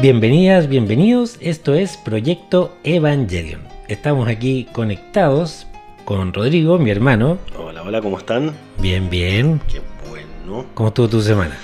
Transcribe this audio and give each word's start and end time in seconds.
Bienvenidas, 0.00 0.68
bienvenidos. 0.68 1.36
Esto 1.40 1.74
es 1.74 1.96
Proyecto 1.98 2.74
Evangelion. 2.84 3.60
Estamos 3.88 4.28
aquí 4.28 4.66
conectados 4.72 5.66
con 6.06 6.32
Rodrigo, 6.32 6.78
mi 6.78 6.90
hermano. 6.90 7.36
Hola, 7.58 7.82
hola, 7.82 8.00
¿cómo 8.00 8.16
están? 8.16 8.54
Bien, 8.78 9.10
bien. 9.10 9.60
Qué 9.70 9.80
bueno. 10.08 10.64
¿Cómo 10.74 10.88
estuvo 10.88 11.08
tu 11.08 11.20
semana? 11.20 11.54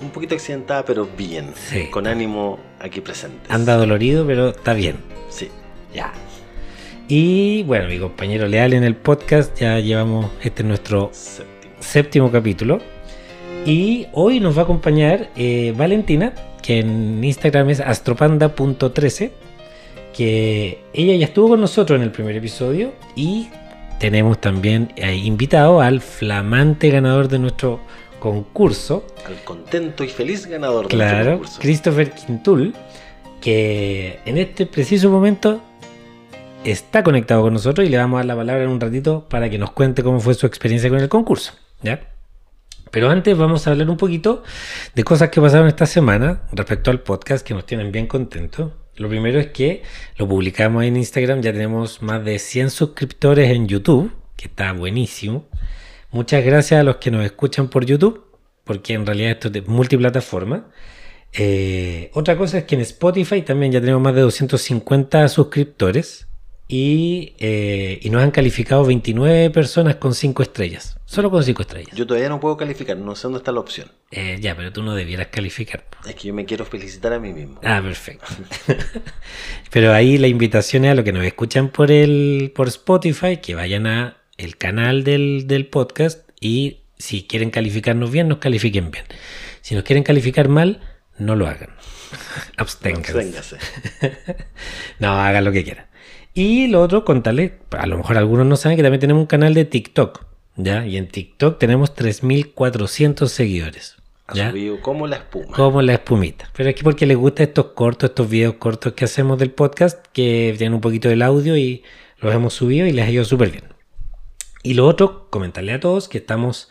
Un 0.00 0.08
poquito 0.10 0.34
accidentada, 0.34 0.84
pero 0.86 1.06
bien. 1.18 1.52
Sí. 1.54 1.88
Con 1.90 2.06
ánimo 2.06 2.58
aquí 2.80 3.00
presentes. 3.02 3.50
Anda 3.50 3.76
dolorido, 3.76 4.26
pero 4.26 4.48
está 4.48 4.72
bien. 4.72 4.96
Sí. 5.28 5.50
Ya. 5.94 6.12
Y 7.08 7.62
bueno, 7.64 7.88
mi 7.88 7.98
compañero 7.98 8.48
leal 8.48 8.72
en 8.72 8.84
el 8.84 8.96
podcast, 8.96 9.58
ya 9.60 9.78
llevamos, 9.80 10.30
este 10.42 10.62
es 10.62 10.68
nuestro 10.68 11.10
Séptimo. 11.12 11.74
séptimo 11.80 12.30
capítulo. 12.32 12.78
Y 13.66 14.06
hoy 14.12 14.40
nos 14.40 14.56
va 14.56 14.62
a 14.62 14.64
acompañar 14.64 15.28
eh, 15.36 15.74
Valentina, 15.76 16.32
que 16.62 16.78
en 16.78 17.22
Instagram 17.22 17.70
es 17.70 17.80
astropanda.13, 17.80 19.30
que 20.16 20.84
ella 20.92 21.16
ya 21.16 21.26
estuvo 21.26 21.48
con 21.48 21.60
nosotros 21.60 21.96
en 21.96 22.02
el 22.02 22.12
primer 22.12 22.36
episodio 22.36 22.92
y 23.16 23.48
tenemos 23.98 24.40
también 24.40 24.92
eh, 24.96 25.14
invitado 25.14 25.80
al 25.80 26.00
flamante 26.00 26.90
ganador 26.90 27.28
de 27.28 27.38
nuestro 27.38 27.80
concurso, 28.18 29.04
Al 29.26 29.42
contento 29.44 30.04
y 30.04 30.08
feliz 30.08 30.46
ganador 30.46 30.88
de 30.88 30.96
nuestro 30.96 31.18
claro, 31.18 31.32
concurso. 31.32 31.60
Christopher 31.60 32.10
Quintul, 32.12 32.74
que 33.40 34.20
en 34.24 34.38
este 34.38 34.66
preciso 34.66 35.10
momento 35.10 35.60
está 36.64 37.02
conectado 37.02 37.42
con 37.42 37.52
nosotros 37.52 37.86
y 37.86 37.90
le 37.90 37.96
vamos 37.96 38.16
a 38.16 38.18
dar 38.18 38.26
la 38.26 38.36
palabra 38.36 38.64
en 38.64 38.70
un 38.70 38.80
ratito 38.80 39.26
para 39.28 39.50
que 39.50 39.58
nos 39.58 39.72
cuente 39.72 40.04
cómo 40.04 40.20
fue 40.20 40.34
su 40.34 40.46
experiencia 40.46 40.88
con 40.88 41.00
el 41.00 41.08
concurso. 41.08 41.54
¿ya? 41.82 42.11
Pero 42.92 43.08
antes 43.08 43.36
vamos 43.36 43.66
a 43.66 43.70
hablar 43.70 43.88
un 43.88 43.96
poquito 43.96 44.44
de 44.94 45.02
cosas 45.02 45.30
que 45.30 45.40
pasaron 45.40 45.66
esta 45.66 45.86
semana 45.86 46.42
respecto 46.52 46.90
al 46.90 47.00
podcast 47.00 47.44
que 47.44 47.54
nos 47.54 47.64
tienen 47.64 47.90
bien 47.90 48.06
contentos. 48.06 48.72
Lo 48.96 49.08
primero 49.08 49.40
es 49.40 49.46
que 49.46 49.82
lo 50.18 50.28
publicamos 50.28 50.84
en 50.84 50.98
Instagram, 50.98 51.40
ya 51.40 51.52
tenemos 51.52 52.02
más 52.02 52.22
de 52.22 52.38
100 52.38 52.68
suscriptores 52.68 53.50
en 53.50 53.66
YouTube, 53.66 54.12
que 54.36 54.48
está 54.48 54.72
buenísimo. 54.74 55.48
Muchas 56.10 56.44
gracias 56.44 56.80
a 56.80 56.84
los 56.84 56.96
que 56.96 57.10
nos 57.10 57.24
escuchan 57.24 57.68
por 57.68 57.86
YouTube, 57.86 58.26
porque 58.62 58.92
en 58.92 59.06
realidad 59.06 59.30
esto 59.30 59.48
es 59.48 59.54
de 59.54 59.62
multiplataforma. 59.62 60.68
Eh, 61.32 62.10
otra 62.12 62.36
cosa 62.36 62.58
es 62.58 62.64
que 62.64 62.74
en 62.74 62.82
Spotify 62.82 63.40
también 63.40 63.72
ya 63.72 63.80
tenemos 63.80 64.02
más 64.02 64.14
de 64.14 64.20
250 64.20 65.28
suscriptores 65.28 66.28
y, 66.74 67.34
eh, 67.38 67.98
y 68.00 68.08
nos 68.08 68.22
han 68.22 68.30
calificado 68.30 68.82
29 68.86 69.50
personas 69.50 69.96
con 69.96 70.14
5 70.14 70.42
estrellas. 70.42 70.96
Solo 71.04 71.30
con 71.30 71.44
5 71.44 71.60
estrellas. 71.60 71.94
Yo 71.94 72.06
todavía 72.06 72.30
no 72.30 72.40
puedo 72.40 72.56
calificar, 72.56 72.96
no 72.96 73.14
sé 73.14 73.24
dónde 73.24 73.40
está 73.40 73.52
la 73.52 73.60
opción. 73.60 73.88
Eh, 74.10 74.38
ya, 74.40 74.56
pero 74.56 74.72
tú 74.72 74.82
no 74.82 74.94
debieras 74.94 75.26
calificar. 75.26 75.84
Es 76.08 76.14
que 76.14 76.28
yo 76.28 76.32
me 76.32 76.46
quiero 76.46 76.64
felicitar 76.64 77.12
a 77.12 77.18
mí 77.18 77.34
mismo. 77.34 77.60
Ah, 77.62 77.82
perfecto. 77.82 78.24
pero 79.70 79.92
ahí 79.92 80.16
la 80.16 80.28
invitación 80.28 80.86
es 80.86 80.92
a 80.92 80.94
los 80.94 81.04
que 81.04 81.12
nos 81.12 81.26
escuchan 81.26 81.68
por 81.68 81.90
el 81.90 82.52
por 82.54 82.68
Spotify 82.68 83.36
que 83.36 83.54
vayan 83.54 83.86
a 83.86 84.16
el 84.38 84.56
canal 84.56 85.04
del, 85.04 85.44
del 85.46 85.66
podcast 85.66 86.26
y 86.40 86.84
si 86.96 87.24
quieren 87.24 87.50
calificarnos 87.50 88.10
bien, 88.10 88.28
nos 88.28 88.38
califiquen 88.38 88.90
bien. 88.90 89.04
Si 89.60 89.74
nos 89.74 89.84
quieren 89.84 90.04
calificar 90.04 90.48
mal, 90.48 90.80
no 91.18 91.36
lo 91.36 91.48
hagan. 91.48 91.76
Absténganse. 92.56 93.12
Absténgase. 93.12 93.58
No, 95.00 95.20
hagan 95.20 95.44
lo 95.44 95.52
que 95.52 95.64
quieran. 95.64 95.91
Y 96.34 96.68
lo 96.68 96.80
otro, 96.80 97.04
contarle, 97.04 97.58
a 97.70 97.86
lo 97.86 97.98
mejor 97.98 98.16
algunos 98.16 98.46
no 98.46 98.56
saben 98.56 98.76
que 98.76 98.82
también 98.82 99.00
tenemos 99.00 99.20
un 99.20 99.26
canal 99.26 99.52
de 99.52 99.64
TikTok, 99.64 100.24
¿ya? 100.56 100.86
Y 100.86 100.96
en 100.96 101.08
TikTok 101.08 101.58
tenemos 101.58 101.94
3.400 101.94 103.26
seguidores, 103.26 103.96
Ha 104.28 104.50
subido 104.50 104.80
como 104.80 105.06
la 105.06 105.16
espuma. 105.16 105.54
Como 105.54 105.82
la 105.82 105.94
espumita. 105.94 106.48
Pero 106.56 106.70
es 106.70 106.74
que 106.74 106.84
porque 106.84 107.04
les 107.04 107.18
gusta 107.18 107.42
estos 107.42 107.66
cortos, 107.72 108.10
estos 108.10 108.30
videos 108.30 108.54
cortos 108.54 108.94
que 108.94 109.04
hacemos 109.04 109.38
del 109.38 109.50
podcast, 109.50 110.06
que 110.12 110.54
tienen 110.56 110.74
un 110.74 110.80
poquito 110.80 111.10
del 111.10 111.20
audio 111.20 111.56
y 111.56 111.82
los 112.18 112.34
hemos 112.34 112.54
subido 112.54 112.86
y 112.86 112.92
les 112.92 113.06
ha 113.06 113.10
ido 113.10 113.24
súper 113.24 113.50
bien. 113.50 113.64
Y 114.62 114.74
lo 114.74 114.86
otro, 114.86 115.28
comentarle 115.28 115.72
a 115.72 115.80
todos 115.80 116.08
que 116.08 116.18
estamos 116.18 116.70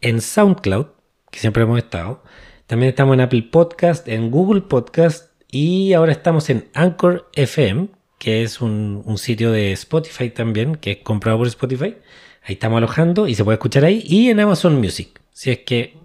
en 0.00 0.20
SoundCloud, 0.20 0.86
que 1.30 1.38
siempre 1.38 1.62
hemos 1.62 1.78
estado. 1.78 2.24
También 2.66 2.88
estamos 2.88 3.14
en 3.14 3.20
Apple 3.20 3.42
Podcast, 3.52 4.08
en 4.08 4.30
Google 4.30 4.62
Podcast 4.62 5.30
y 5.50 5.92
ahora 5.92 6.12
estamos 6.12 6.50
en 6.50 6.68
Anchor 6.74 7.28
FM, 7.34 7.88
que 8.26 8.42
es 8.42 8.60
un, 8.60 9.04
sitio 9.18 9.52
de 9.52 9.70
Spotify 9.70 10.30
también, 10.30 10.74
que 10.74 10.90
es 10.90 10.96
comprado 11.04 11.38
por 11.38 11.46
Spotify. 11.46 11.94
Ahí 12.42 12.54
estamos 12.54 12.78
alojando 12.78 13.28
y 13.28 13.36
se 13.36 13.44
puede 13.44 13.54
escuchar 13.54 13.84
ahí. 13.84 14.02
Y 14.04 14.30
en 14.30 14.40
Amazon 14.40 14.80
Music. 14.80 15.20
Si 15.32 15.52
es 15.52 15.58
que. 15.58 15.96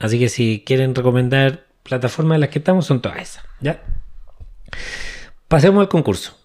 Así 0.00 0.18
que 0.18 0.28
si 0.28 0.64
quieren 0.66 0.96
recomendar 0.96 1.66
plataformas 1.84 2.34
en 2.34 2.40
las 2.40 2.50
que 2.50 2.58
estamos, 2.58 2.86
son 2.86 3.00
todas 3.00 3.22
esas. 3.22 3.44
¿Ya? 3.60 3.84
Pasemos 5.46 5.82
al 5.82 5.88
concurso. 5.88 6.36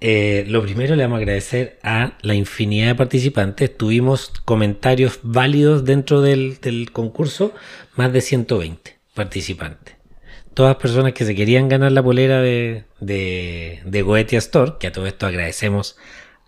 Eh, 0.00 0.44
lo 0.46 0.62
primero 0.62 0.94
le 0.94 1.02
vamos 1.02 1.16
a 1.16 1.22
agradecer 1.22 1.80
a 1.82 2.12
la 2.20 2.34
infinidad 2.36 2.86
de 2.86 2.94
participantes. 2.94 3.76
Tuvimos 3.76 4.28
comentarios 4.44 5.18
válidos 5.24 5.84
dentro 5.84 6.20
del 6.20 6.92
concurso, 6.92 7.52
más 7.96 8.12
de 8.12 8.20
120 8.20 8.96
participantes. 9.12 9.95
Todas 10.56 10.76
personas 10.76 11.12
que 11.12 11.26
se 11.26 11.34
querían 11.34 11.68
ganar 11.68 11.92
la 11.92 12.02
polera 12.02 12.40
de, 12.40 12.84
de, 13.00 13.80
de 13.84 14.00
Goetia 14.02 14.38
Store, 14.38 14.72
que 14.80 14.86
a 14.86 14.92
todo 14.92 15.06
esto 15.06 15.26
agradecemos 15.26 15.98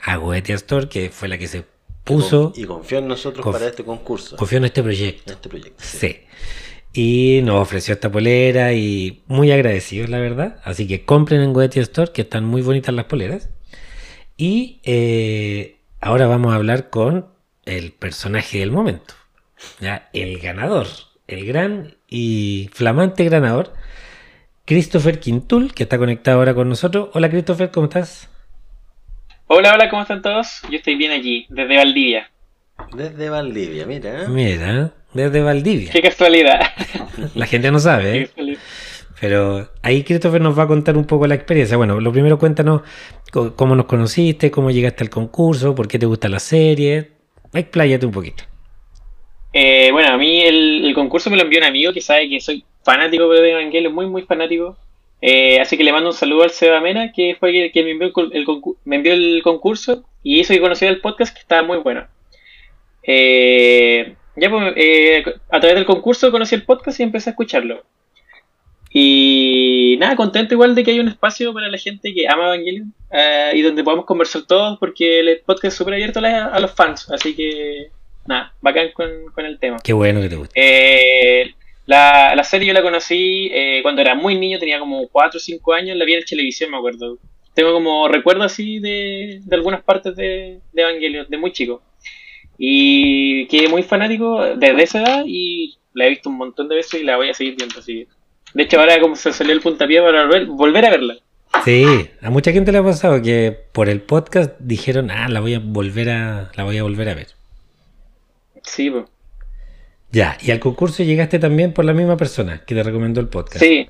a 0.01 0.17
Goetia 0.17 0.55
Store, 0.55 0.89
que 0.89 1.11
fue 1.11 1.29
la 1.29 1.37
que 1.37 1.47
se 1.47 1.65
puso, 2.05 2.55
Y 2.57 2.65
confió 2.65 3.01
en 3.01 3.09
nosotros 3.09 3.45
Conf- 3.45 3.53
para 3.53 3.67
este 3.67 3.85
concurso. 3.85 4.37
confió 4.37 4.57
en 4.57 4.65
este 4.65 4.83
proyecto. 4.83 5.25
en 5.31 5.37
este 5.37 5.49
proyecto. 5.51 5.85
Sí. 5.85 6.21
Y 6.95 7.41
nos 7.45 7.61
ofreció 7.61 7.93
esta 7.93 8.11
polera 8.11 8.73
y 8.73 9.23
muy 9.27 9.53
agradecidos, 9.53 10.09
la 10.09 10.19
verdad. 10.19 10.59
Así 10.65 10.87
que 10.89 11.05
compren 11.05 11.43
en 11.43 11.53
Goetia 11.53 11.83
Store, 11.83 12.11
que 12.11 12.23
están 12.23 12.47
muy 12.47 12.63
bonitas 12.63 12.95
las 12.95 13.05
poleras. 13.05 13.51
Y 14.39 14.81
eh, 14.85 15.81
ahora 16.01 16.27
vamos 16.27 16.55
a 16.55 16.57
hablar 16.57 16.89
con 16.89 17.27
el 17.67 17.93
personaje 17.93 18.61
del 18.61 18.71
momento. 18.73 19.13
¿ya? 19.81 20.09
El 20.15 20.39
ganador, 20.39 20.87
el 21.27 21.45
gran 21.45 21.99
y 22.09 22.71
flamante 22.73 23.29
ganador, 23.29 23.75
Christopher 24.69 25.19
Quintul, 25.19 25.73
que 25.73 25.85
está 25.85 25.97
conectado 25.97 26.37
ahora 26.37 26.53
con 26.53 26.69
nosotros. 26.69 27.09
Hola 27.15 27.31
Christopher, 27.31 27.71
¿cómo 27.71 27.87
estás? 27.87 28.29
Hola, 29.47 29.73
hola, 29.73 29.89
¿cómo 29.89 30.03
están 30.03 30.21
todos? 30.21 30.61
Yo 30.71 30.77
estoy 30.77 30.95
bien 30.97 31.11
aquí, 31.11 31.47
desde 31.49 31.75
Valdivia. 31.75 32.31
Desde 32.95 33.31
Valdivia, 33.31 33.87
mira. 33.87 34.29
Mira, 34.29 34.93
desde 35.15 35.41
Valdivia. 35.41 35.91
Qué 35.91 36.03
casualidad. 36.03 36.61
La 37.35 37.47
gente 37.47 37.71
no 37.71 37.79
sabe, 37.79 38.13
Qué 38.13 38.19
¿eh? 38.19 38.27
casualidad. 38.27 38.61
Pero 39.19 39.73
ahí 39.81 40.05
Christopher 40.05 40.43
nos 40.43 40.59
va 40.59 40.65
a 40.65 40.69
contar 40.69 40.99
un 40.99 41.07
poco 41.07 41.27
la 41.27 41.35
experiencia. 41.35 41.79
Bueno, 41.79 41.99
lo 41.99 42.13
primero 42.13 42.39
cuéntanos 42.39 42.83
cómo 43.33 43.75
nos 43.75 43.87
conociste, 43.87 44.51
cómo 44.51 44.71
llegaste 44.71 45.03
al 45.03 45.09
concurso, 45.09 45.75
por 45.75 45.89
qué 45.89 45.99
te 45.99 46.05
gusta 46.05 46.29
la 46.29 46.41
serie. 46.41 47.13
Expláyate 47.55 48.05
un 48.05 48.13
poquito. 48.13 48.45
Eh, 49.61 49.91
bueno, 49.91 50.13
a 50.13 50.17
mí 50.17 50.41
el, 50.43 50.93
concurso 50.95 51.31
me 51.31 51.37
lo 51.37 51.43
envió 51.43 51.59
un 51.59 51.65
amigo 51.65 51.93
que 51.93 52.01
sabe 52.01 52.29
que 52.29 52.41
soy 52.41 52.65
fanático 52.85 53.29
de 53.29 53.51
Evangelion, 53.51 53.93
muy, 53.93 54.07
muy 54.07 54.23
fanático. 54.23 54.77
Eh, 55.21 55.59
así 55.61 55.77
que 55.77 55.83
le 55.83 55.91
mando 55.91 56.11
un 56.11 56.15
saludo 56.15 56.45
al 56.45 56.51
Seba 56.51 56.81
Mena, 56.81 57.11
que 57.11 57.37
fue 57.41 57.65
el 57.65 57.73
que 57.73 57.83
me 57.83 57.91
envió 57.91 58.13
el, 59.15 59.43
concurso 59.43 60.05
y 60.23 60.39
hizo 60.39 60.55
que 60.55 60.61
conociera 60.61 60.95
el 60.95 61.01
podcast, 61.01 61.35
que 61.35 61.41
estaba 61.41 61.65
muy 61.65 61.79
bueno. 61.79 62.07
Eh, 63.03 64.15
ya 64.37 64.49
pues, 64.49 64.75
eh, 64.77 65.25
a 65.51 65.59
través 65.59 65.75
del 65.75 65.87
concurso 65.87 66.31
conocí 66.31 66.55
el 66.55 66.63
podcast 66.63 67.01
y 67.01 67.03
empecé 67.03 67.31
a 67.31 67.33
escucharlo. 67.33 67.83
Y 68.93 69.97
nada, 69.99 70.15
contento 70.15 70.55
igual 70.55 70.77
de 70.77 70.85
que 70.85 70.93
hay 70.93 71.01
un 71.01 71.09
espacio 71.09 71.53
para 71.53 71.69
la 71.69 71.79
gente 71.79 72.15
que 72.15 72.29
ama 72.29 72.55
Evangelion 72.55 72.95
eh, 73.11 73.55
y 73.57 73.63
donde 73.63 73.83
podamos 73.83 74.07
conversar 74.07 74.43
todos 74.43 74.79
porque 74.79 75.19
el 75.19 75.41
podcast 75.41 75.65
es 75.65 75.75
súper 75.75 75.95
abierto 75.95 76.21
a 76.21 76.61
los 76.61 76.71
fans. 76.71 77.11
Así 77.11 77.35
que 77.35 77.91
nada, 78.29 78.55
bacán 78.61 78.91
con, 78.93 79.09
con 79.35 79.45
el 79.47 79.59
tema. 79.59 79.79
Qué 79.83 79.93
bueno 79.93 80.21
que 80.21 80.29
te 80.29 80.37
guste. 80.37 80.53
Eh, 80.55 81.55
la, 81.87 82.35
la 82.37 82.45
serie 82.45 82.69
yo 82.69 82.75
la 82.75 82.83
conocí 82.83 83.49
eh, 83.53 83.81
cuando 83.83 84.03
era 84.03 84.15
muy 84.15 84.39
niño, 84.39 84.59
tenía 84.59 84.79
como 84.79 85.09
4 85.09 85.39
o 85.39 85.41
5 85.41 85.73
años, 85.73 85.97
la 85.97 86.05
vi 86.05 86.15
en 86.15 86.25
televisión, 86.25 86.71
me 86.71 86.77
acuerdo. 86.77 87.19
Tengo 87.55 87.73
como 87.73 88.07
recuerdo 88.07 88.45
así 88.45 88.79
de, 88.79 89.41
de 89.43 89.57
algunas 89.57 89.83
partes 89.83 90.15
de, 90.15 90.61
de 90.73 90.83
Evangelion, 90.83 91.27
de 91.29 91.39
muy 91.39 91.53
chico. 91.53 91.83
Y 92.59 93.47
quedé 93.47 93.69
muy 93.69 93.83
fanático 93.83 94.45
desde 94.57 94.83
esa 94.83 95.03
edad 95.03 95.25
y 95.27 95.77
la 95.95 96.07
he 96.07 96.11
visto 96.11 96.29
un 96.29 96.37
montón 96.37 96.69
de 96.69 96.77
veces 96.77 97.01
y 97.01 97.05
la 97.05 97.17
voy 97.17 97.31
a 97.31 97.35
seguir 97.35 97.57
viendo. 97.57 97.79
Así. 97.79 98.07
De 98.53 98.63
hecho, 98.63 98.79
ahora 98.79 99.01
como 99.01 99.17
se 99.17 99.33
salió 99.33 99.55
el 99.55 99.61
puntapié 99.61 100.03
para 100.03 100.27
volver, 100.27 100.47
volver 100.47 100.85
a 100.85 100.91
verla. 100.91 101.17
Sí, 101.65 101.85
a 102.21 102.31
mucha 102.31 102.53
gente 102.53 102.71
le 102.73 102.79
ha 102.79 102.85
pasado 102.85 103.23
que 103.23 103.57
por 103.73 103.89
el 103.89 104.03
podcast 104.03 104.55
dijeron, 104.61 105.11
ah, 105.11 105.29
la 105.29 105.41
voy 105.41 105.55
a 105.55 105.61
volver 105.61 106.11
a, 106.11 106.53
la 106.55 106.65
voy 106.65 106.77
a 106.77 106.83
volver 106.83 107.09
a 107.09 107.15
ver. 107.15 107.38
Sí, 108.69 108.91
pues. 108.91 109.05
Ya, 110.11 110.39
y 110.41 110.51
al 110.51 110.59
concurso 110.61 111.03
llegaste 111.03 111.39
también 111.39 111.73
por 111.73 111.85
la 111.85 111.93
misma 111.93 112.17
persona 112.17 112.63
que 112.67 112.75
te 112.75 112.83
recomendó 112.83 113.21
el 113.21 113.29
podcast. 113.29 113.59
Sí. 113.65 113.89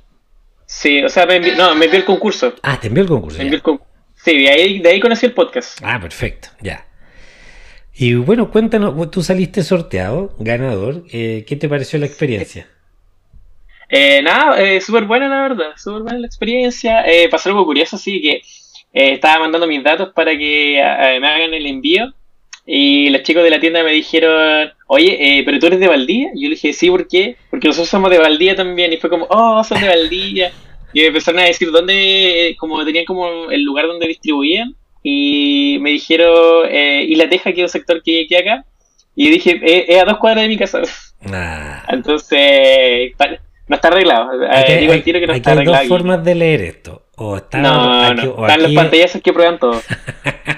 Sí, 0.67 1.03
o 1.03 1.09
sea, 1.09 1.25
me 1.27 1.37
envió, 1.37 1.57
no, 1.57 1.75
me 1.75 1.87
envió 1.87 1.99
el 2.01 2.05
concurso. 2.05 2.53
Ah, 2.63 2.79
te 2.81 2.89
envió 2.89 3.03
el 3.03 3.09
concurso. 3.09 3.39
Me 3.39 3.45
envió 3.45 3.57
el 3.57 3.63
con- 3.63 3.81
sí, 4.15 4.37
de 4.43 4.51
ahí, 4.51 4.81
de 4.81 4.89
ahí 4.91 5.01
conocí 5.01 5.25
el 5.27 5.33
podcast. 5.33 5.81
Ah, 5.83 5.99
perfecto, 6.01 6.49
ya. 6.61 6.85
Y 7.95 8.15
bueno, 8.15 8.51
cuéntanos, 8.51 9.11
tú 9.11 9.23
saliste 9.23 9.63
sorteado, 9.63 10.35
ganador. 10.39 11.05
eh, 11.11 11.45
¿Qué 11.49 11.57
te 11.57 11.69
pareció 11.69 11.99
la 11.99 12.07
experiencia? 12.07 12.69
Eh, 13.89 14.21
nada, 14.23 14.61
eh, 14.61 14.81
súper 14.83 15.05
buena 15.05 15.29
la 15.29 15.41
verdad, 15.43 15.71
súper 15.77 16.03
buena 16.03 16.19
la 16.19 16.27
experiencia. 16.27 17.03
Eh, 17.07 17.29
pasó 17.31 17.49
algo 17.49 17.65
curioso, 17.65 17.97
sí, 17.97 18.21
que 18.21 18.33
eh, 18.93 19.13
estaba 19.15 19.41
mandando 19.41 19.67
mis 19.67 19.83
datos 19.83 20.13
para 20.15 20.33
que 20.37 20.75
me 21.21 21.27
hagan 21.29 21.55
el 21.55 21.67
envío 21.67 22.13
y 22.71 23.09
los 23.09 23.23
chicos 23.23 23.43
de 23.43 23.49
la 23.49 23.61
tienda 23.61 23.83
me 23.83 23.93
dijeron, 23.93 24.71
oye, 24.89 25.39
eh, 25.39 25.43
pero 25.43 25.59
tú 25.59 25.69
eres 25.69 25.81
de 25.81 25.89
Valdía. 25.89 26.29
Y 26.35 26.43
yo 26.43 26.49
le 26.51 26.55
dije, 26.55 26.75
sí, 26.75 26.91
¿por 26.91 27.09
qué? 27.09 27.35
Porque 27.49 27.67
nosotros 27.67 27.89
somos 27.89 28.11
de 28.11 28.19
Valdía 28.19 28.55
también. 28.55 28.93
Y 28.93 28.99
fue 28.99 29.09
como, 29.09 29.27
oh, 29.31 29.65
son 29.65 29.81
de 29.81 29.89
Valdía. 29.89 30.53
Y 30.93 31.01
me 31.01 31.07
empezaron 31.07 31.41
a 31.41 31.45
decir 31.45 31.71
dónde, 31.71 32.55
como 32.59 32.85
tenían 32.85 33.07
como 33.07 33.51
el 33.51 33.63
lugar 33.63 33.87
donde 33.87 34.07
distribuían. 34.07 34.75
Y 35.03 35.79
me 35.81 35.93
dijeron, 35.93 36.67
eh, 36.71 37.07
y 37.09 37.15
La 37.15 37.31
Teja, 37.31 37.55
que 37.55 37.63
es 37.63 37.71
un 37.75 37.81
sector 37.81 38.03
que 38.03 38.27
queda 38.29 38.41
acá. 38.41 38.65
Y 39.17 39.31
dije, 39.31 39.59
eh, 39.65 39.87
es 39.89 40.03
a 40.03 40.05
dos 40.05 40.19
cuadras 40.19 40.43
de 40.43 40.49
mi 40.49 40.59
casa. 40.59 40.83
Nah. 41.23 41.85
Entonces, 41.89 43.13
no 43.67 43.77
está 43.77 43.89
arreglado. 43.89 44.43
Eh, 44.43 44.47
Aquí, 44.51 44.73
digo 44.75 44.93
al 44.93 44.99
hay, 44.99 45.03
tiro 45.05 45.21
que 45.21 45.27
no 45.27 45.33
aquí 45.33 45.39
está 45.39 45.53
hay 45.53 45.57
arreglado. 45.57 45.83
dos 45.85 45.89
formas 45.89 46.23
de 46.23 46.35
leer 46.35 46.61
esto. 46.61 47.07
O 47.17 47.39
está 47.39 47.59
No, 47.61 48.03
aquí, 48.05 48.27
no, 48.27 48.33
o 48.33 48.47
están 48.47 48.63
los 48.63 48.73
pantallazos 48.75 49.23
que 49.23 49.33
prueban 49.33 49.59
todo. 49.59 49.81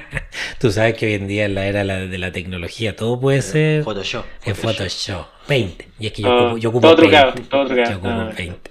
Tú 0.58 0.70
sabes 0.70 0.94
que 0.94 1.06
hoy 1.06 1.14
en 1.14 1.26
día 1.28 1.44
en 1.46 1.54
la 1.54 1.66
era 1.66 1.84
la- 1.84 2.00
de 2.06 2.18
la 2.18 2.32
tecnología 2.32 2.96
todo 2.96 3.18
puede 3.20 3.42
ser 3.42 3.82
Photoshop. 3.84 4.24
en 4.44 4.54
Photoshop. 4.54 5.26
20. 5.48 5.88
Y 5.98 6.06
es 6.06 6.12
que 6.12 6.22
yo 6.22 6.28
Ah, 6.28 6.42
ocupo, 6.42 6.58
yo 6.58 6.68
ocupo 6.70 6.86
todo 6.88 6.96
20. 6.96 7.16
trucado, 7.16 7.48
todo 7.48 7.66
trucado. 7.66 7.90
Yo 7.90 7.96
ocupo 7.98 8.08
Ah. 8.10 8.32
20. 8.36 8.70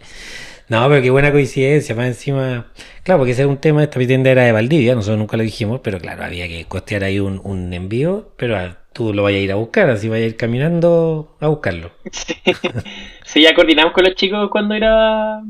No, 0.69 0.88
pero 0.88 1.01
qué 1.01 1.10
buena 1.10 1.31
coincidencia. 1.31 1.95
Más 1.95 2.07
encima, 2.07 2.68
claro, 3.04 3.19
porque 3.19 3.31
ese 3.31 3.42
era 3.42 3.50
un 3.50 3.57
tema. 3.57 3.83
Esta 3.83 4.00
tienda 4.00 4.30
era 4.30 4.44
de 4.44 4.51
Valdivia, 4.51 4.94
nosotros 4.94 5.18
nunca 5.18 5.36
lo 5.36 5.44
dijimos, 5.44 5.81
pero 5.83 6.00
claro, 6.00 6.24
había 6.24 6.48
que 6.48 6.66
costear 6.66 7.04
ahí 7.04 7.19
un, 7.19 7.42
un 7.44 7.74
envío. 7.74 8.30
Pero 8.38 8.56
ah, 8.56 8.77
tú 8.94 9.12
lo 9.13 9.24
vayas 9.24 9.39
a 9.39 9.44
ir 9.44 9.51
a 9.51 9.56
buscar, 9.56 9.89
así 9.89 10.07
vayas 10.10 10.25
a 10.25 10.27
ir 10.27 10.36
caminando 10.38 11.36
a 11.39 11.48
buscarlo. 11.48 11.92
Sí, 13.25 13.42
ya 13.44 13.54
coordinamos 13.54 13.94
con 13.94 14.04
los 14.06 14.16
chicos 14.16 14.50
cuando 14.51 14.75
ir 14.75 14.83
a, 14.86 15.42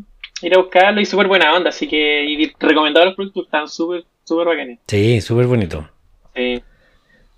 ir 0.41 0.53
a 0.53 0.57
buscarlo 0.57 0.99
y 0.99 1.05
súper 1.05 1.27
buena 1.27 1.53
onda, 1.53 1.69
así 1.69 1.87
que 1.87 2.25
y 2.25 2.51
recomendado 2.59 3.05
los 3.05 3.15
productos, 3.15 3.45
están 3.45 3.67
súper, 3.69 4.03
súper 4.25 4.47
bacanes. 4.47 4.79
Sí, 4.87 5.21
súper 5.21 5.45
bonito. 5.47 5.89
Sí. 6.39 6.63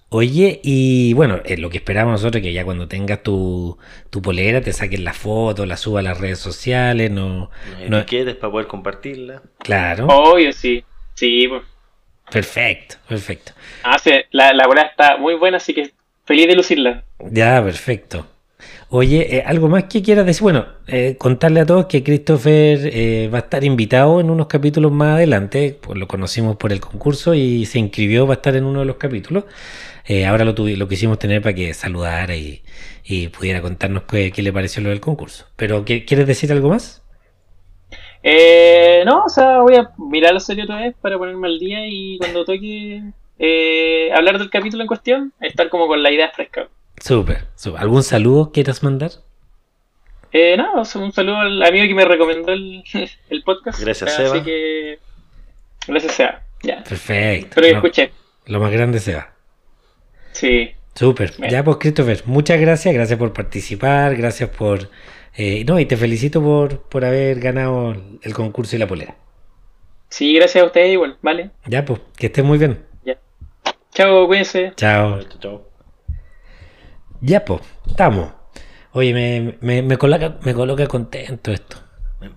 Oye, 0.09 0.59
y 0.63 1.13
bueno, 1.13 1.39
es 1.45 1.57
lo 1.59 1.69
que 1.69 1.77
esperamos 1.77 2.11
nosotros 2.11 2.41
que 2.43 2.51
ya 2.51 2.65
cuando 2.65 2.87
tengas 2.87 3.23
tu, 3.23 3.77
tu 4.09 4.21
polera 4.21 4.61
te 4.61 4.73
saquen 4.73 5.05
la 5.05 5.13
foto, 5.13 5.65
la 5.65 5.77
subas 5.77 6.01
a 6.01 6.09
las 6.09 6.19
redes 6.19 6.37
sociales, 6.39 7.09
no, 7.09 7.49
no 7.87 7.99
etiquetes 7.99 8.35
para 8.35 8.51
poder 8.51 8.67
compartirla. 8.67 9.41
claro, 9.59 10.07
Obvio, 10.07 10.51
sí. 10.51 10.83
Sí, 11.13 11.47
pues. 11.47 11.63
perfecto, 12.29 12.95
perfecto. 13.07 13.53
Ah, 13.83 13.97
sí, 13.97 14.11
la, 14.31 14.53
la 14.53 14.67
bola 14.67 14.81
está 14.83 15.17
muy 15.17 15.35
buena, 15.35 15.57
así 15.57 15.73
que 15.73 15.91
feliz 16.25 16.47
de 16.47 16.55
lucirla. 16.55 17.03
Ya, 17.19 17.63
perfecto. 17.63 18.27
Oye, 18.93 19.37
eh, 19.37 19.43
algo 19.45 19.69
más 19.69 19.85
que 19.85 20.01
quieras 20.03 20.25
decir. 20.25 20.41
Bueno, 20.43 20.65
eh, 20.87 21.15
contarle 21.17 21.61
a 21.61 21.65
todos 21.65 21.85
que 21.85 22.03
Christopher 22.03 22.79
eh, 22.91 23.29
va 23.33 23.37
a 23.37 23.41
estar 23.41 23.63
invitado 23.63 24.19
en 24.19 24.29
unos 24.29 24.47
capítulos 24.47 24.91
más 24.91 25.15
adelante. 25.15 25.77
Pues 25.81 25.97
lo 25.97 26.07
conocimos 26.09 26.57
por 26.57 26.73
el 26.73 26.81
concurso 26.81 27.33
y 27.33 27.65
se 27.65 27.79
inscribió 27.79 28.27
para 28.27 28.35
estar 28.35 28.55
en 28.57 28.65
uno 28.65 28.81
de 28.81 28.85
los 28.85 28.97
capítulos. 28.97 29.45
Ahora 30.27 30.43
lo, 30.45 30.53
lo 30.53 30.87
quisimos 30.89 31.19
tener 31.19 31.41
para 31.41 31.55
que 31.55 31.73
saludara 31.73 32.35
y, 32.35 32.63
pudiera 33.37 33.61
contarnos 33.61 34.03
qué, 34.03 34.31
qué 34.31 34.41
le 34.41 34.51
pareció 34.53 34.83
lo 34.83 34.89
del 34.89 34.99
concurso. 34.99 35.47
Pero, 35.55 35.85
¿qué- 35.85 36.03
¿quieres 36.05 36.27
decir 36.27 36.51
algo 36.51 36.69
más? 36.69 37.01
No, 39.05 39.23
o 39.25 39.29
sea, 39.29 39.61
voy 39.61 39.75
a 39.75 39.91
mirar 39.97 40.33
la 40.33 40.39
serie 40.39 40.63
otra 40.63 40.77
vez 40.81 40.95
para 41.01 41.17
ponerme 41.17 41.47
al 41.47 41.59
día 41.59 41.87
y 41.87 42.17
cuando 42.17 42.45
toque 42.45 43.01
hablar 44.15 44.37
del 44.37 44.49
capítulo 44.49 44.83
en 44.83 44.87
cuestión, 44.87 45.33
estar 45.41 45.69
como 45.69 45.87
con 45.87 46.03
la 46.03 46.11
idea 46.11 46.29
fresca. 46.31 46.69
Súper, 47.03 47.45
súper. 47.55 47.81
¿Algún 47.81 48.03
saludo 48.03 48.51
quieras 48.51 48.83
mandar? 48.83 49.11
Eh, 50.31 50.55
no, 50.55 50.75
un 50.81 51.11
saludo 51.11 51.37
al 51.37 51.61
amigo 51.63 51.85
que 51.87 51.93
me 51.95 52.05
recomendó 52.05 52.51
el, 52.53 52.83
el 53.29 53.43
podcast. 53.43 53.81
Gracias, 53.81 54.11
Así 54.13 54.23
Seba. 54.29 54.43
que. 54.43 54.99
Gracias, 55.87 56.13
Seba. 56.13 56.41
Ya. 56.63 56.83
Perfecto. 56.83 57.47
Espero 57.49 57.65
que 57.67 57.71
Lo- 57.71 57.77
escuchen. 57.79 58.09
lo 58.45 58.59
más 58.59 58.71
grande 58.71 58.99
se 58.99 59.15
va. 59.15 59.33
Sí. 60.31 60.71
Súper. 60.95 61.33
Bien. 61.37 61.51
Ya 61.51 61.63
pues, 61.63 61.77
Christopher, 61.77 62.21
muchas 62.25 62.59
gracias. 62.61 62.93
Gracias 62.93 63.17
por 63.17 63.33
participar. 63.33 64.15
Gracias 64.15 64.49
por... 64.51 64.89
eh, 65.35 65.65
no, 65.65 65.79
y 65.79 65.85
te 65.85 65.97
felicito 65.97 66.41
por, 66.41 66.81
por 66.83 67.03
haber 67.03 67.39
ganado 67.39 67.95
el 68.21 68.33
concurso 68.33 68.75
y 68.75 68.79
la 68.79 68.87
polera. 68.87 69.15
Sí, 70.09 70.33
gracias 70.35 70.63
a 70.63 70.67
ustedes 70.67 70.91
igual, 70.93 71.17
¿vale? 71.21 71.51
Ya 71.65 71.83
pues, 71.83 71.99
que 72.17 72.27
estés 72.27 72.43
muy 72.45 72.57
bien. 72.57 72.85
Ya. 73.03 73.17
Chao, 73.93 74.27
cuídense. 74.27 74.73
Chao, 74.75 75.19
chao. 75.39 75.70
Ya 77.21 77.45
pues, 77.45 77.61
estamos. 77.87 78.31
Oye, 78.93 79.13
me, 79.13 79.57
me, 79.61 79.81
me 79.81 79.97
coloca, 79.97 80.37
me 80.43 80.53
coloca 80.53 80.85
contento 80.87 81.51
esto. 81.51 81.77
Me, 82.19 82.29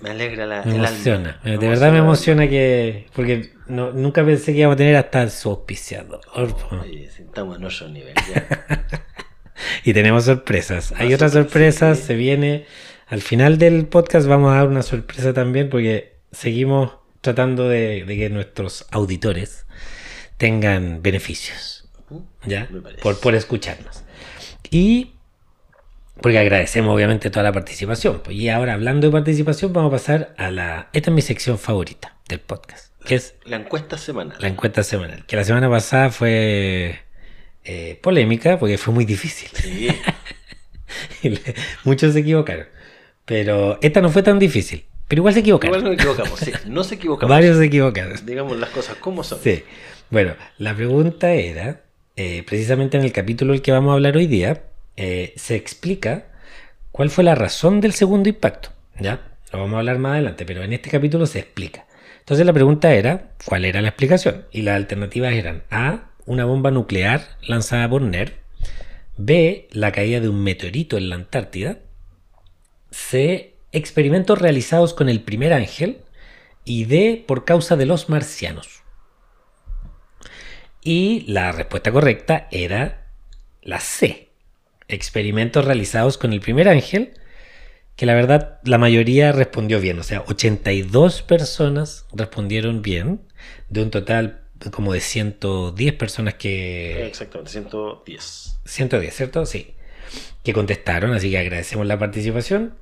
me- 0.00 0.10
alegra 0.10 0.46
la, 0.46 0.62
Me 0.64 0.70
el 0.76 0.76
alma. 0.84 0.88
emociona. 0.88 1.40
Me 1.44 1.58
de 1.58 1.68
verdad 1.68 1.92
me 1.92 1.98
emociona. 1.98 2.48
que... 2.48 3.06
Porque 3.14 3.52
no- 3.68 3.92
nunca 3.92 4.24
pensé 4.24 4.52
que 4.52 4.58
íbamos 4.60 4.74
a 4.74 4.78
tener 4.78 4.96
hasta 4.96 5.28
su 5.28 5.50
auspiciador. 5.50 6.20
Oye, 6.34 7.04
estamos 7.04 7.58
en 7.58 7.64
otro 7.64 7.88
nivel 7.88 8.14
ya. 8.32 8.46
Y 9.84 9.92
tenemos 9.92 10.24
sorpresas. 10.24 10.92
Hay 10.96 11.12
otras 11.12 11.32
sorpresas, 11.32 11.98
sí. 11.98 12.04
se 12.06 12.14
viene. 12.14 12.64
Al 13.08 13.20
final 13.20 13.58
del 13.58 13.86
podcast 13.86 14.26
vamos 14.26 14.52
a 14.52 14.56
dar 14.56 14.68
una 14.68 14.82
sorpresa 14.82 15.34
también 15.34 15.68
porque 15.68 16.16
seguimos 16.32 16.92
tratando 17.20 17.68
de, 17.68 18.04
de 18.06 18.16
que 18.16 18.30
nuestros 18.30 18.86
auditores 18.90 19.66
tengan 20.38 21.02
beneficios. 21.02 21.88
¿Ya? 22.46 22.68
Me 22.70 22.80
parece. 22.80 23.02
Por, 23.02 23.20
por 23.20 23.34
escucharnos. 23.34 24.02
Y 24.70 25.12
porque 26.20 26.38
agradecemos 26.38 26.94
obviamente 26.94 27.30
toda 27.30 27.42
la 27.44 27.52
participación. 27.52 28.20
Pues, 28.22 28.36
y 28.36 28.48
ahora 28.48 28.74
hablando 28.74 29.06
de 29.06 29.12
participación 29.12 29.72
vamos 29.72 29.88
a 29.90 29.96
pasar 29.96 30.34
a 30.36 30.50
la... 30.50 30.88
Esta 30.92 31.10
es 31.10 31.14
mi 31.14 31.22
sección 31.22 31.58
favorita 31.58 32.16
del 32.28 32.40
podcast, 32.40 32.94
que 33.04 33.14
es 33.14 33.34
La 33.44 33.56
encuesta 33.56 33.96
semanal. 33.98 34.36
la 34.40 34.48
encuesta 34.48 34.82
semanal. 34.82 35.24
Que 35.26 35.36
la 35.36 35.44
semana 35.44 35.70
pasada 35.70 36.10
fue 36.10 37.00
eh, 37.64 37.98
polémica 38.02 38.58
porque 38.58 38.76
fue 38.78 38.92
muy 38.94 39.04
difícil. 39.04 39.48
Sí, 39.54 39.88
Y 41.22 41.30
le- 41.30 41.54
Muchos 41.84 42.12
se 42.12 42.20
equivocaron. 42.20 42.66
Pero 43.24 43.78
esta 43.80 44.00
no 44.00 44.10
fue 44.10 44.22
tan 44.22 44.38
difícil. 44.38 44.84
Pero 45.08 45.20
igual 45.20 45.34
se 45.34 45.40
equivocaron. 45.40 45.76
igual 45.80 45.92
nos 45.96 46.00
equivocamos. 46.00 46.38
Sí, 46.40 46.52
no 46.66 46.84
se 46.84 46.96
equivocamos. 46.96 47.30
Varios 47.30 47.56
se 47.58 47.64
equivocaron. 47.64 48.26
Digamos 48.26 48.58
las 48.58 48.70
cosas 48.70 48.96
como 48.96 49.24
son. 49.24 49.38
Sí. 49.42 49.64
Bueno, 50.10 50.34
la 50.58 50.74
pregunta 50.74 51.32
era, 51.32 51.82
eh, 52.16 52.42
precisamente 52.46 52.96
en 52.98 53.04
el 53.04 53.12
capítulo 53.12 53.52
del 53.52 53.62
que 53.62 53.72
vamos 53.72 53.90
a 53.92 53.94
hablar 53.94 54.16
hoy 54.16 54.26
día, 54.26 54.64
eh, 55.02 55.32
se 55.36 55.56
explica 55.56 56.26
cuál 56.92 57.08
fue 57.08 57.24
la 57.24 57.34
razón 57.34 57.80
del 57.80 57.94
segundo 57.94 58.28
impacto. 58.28 58.68
¿Ya? 58.98 59.30
Lo 59.50 59.60
vamos 59.60 59.76
a 59.76 59.78
hablar 59.78 59.98
más 59.98 60.12
adelante, 60.12 60.44
pero 60.44 60.62
en 60.62 60.74
este 60.74 60.90
capítulo 60.90 61.24
se 61.24 61.38
explica. 61.38 61.86
Entonces 62.18 62.44
la 62.44 62.52
pregunta 62.52 62.92
era, 62.92 63.30
¿cuál 63.46 63.64
era 63.64 63.80
la 63.80 63.88
explicación? 63.88 64.44
Y 64.52 64.60
las 64.60 64.76
alternativas 64.76 65.32
eran 65.32 65.62
A, 65.70 66.10
una 66.26 66.44
bomba 66.44 66.70
nuclear 66.70 67.22
lanzada 67.40 67.88
por 67.88 68.02
NERV, 68.02 68.34
B, 69.16 69.68
la 69.72 69.90
caída 69.90 70.20
de 70.20 70.28
un 70.28 70.44
meteorito 70.44 70.98
en 70.98 71.08
la 71.08 71.14
Antártida, 71.14 71.78
C, 72.90 73.56
experimentos 73.72 74.38
realizados 74.38 74.92
con 74.92 75.08
el 75.08 75.22
primer 75.22 75.54
ángel, 75.54 76.02
y 76.62 76.84
D, 76.84 77.24
por 77.26 77.46
causa 77.46 77.74
de 77.76 77.86
los 77.86 78.10
marcianos. 78.10 78.82
Y 80.82 81.24
la 81.26 81.52
respuesta 81.52 81.90
correcta 81.90 82.48
era 82.50 83.06
la 83.62 83.80
C. 83.80 84.29
Experimentos 84.92 85.64
realizados 85.64 86.18
con 86.18 86.32
el 86.32 86.40
primer 86.40 86.68
ángel, 86.68 87.14
que 87.96 88.06
la 88.06 88.14
verdad 88.14 88.60
la 88.64 88.78
mayoría 88.78 89.32
respondió 89.32 89.80
bien. 89.80 89.98
O 89.98 90.02
sea, 90.02 90.22
82 90.26 91.22
personas 91.22 92.06
respondieron 92.12 92.82
bien, 92.82 93.20
de 93.68 93.82
un 93.82 93.90
total 93.90 94.40
como 94.72 94.92
de 94.92 95.00
110 95.00 95.94
personas 95.94 96.34
que... 96.34 97.06
Exactamente, 97.06 97.50
110. 97.52 98.60
110, 98.64 99.14
¿cierto? 99.14 99.46
Sí. 99.46 99.74
Que 100.42 100.52
contestaron, 100.52 101.12
así 101.12 101.30
que 101.30 101.38
agradecemos 101.38 101.86
la 101.86 101.98
participación. 101.98 102.74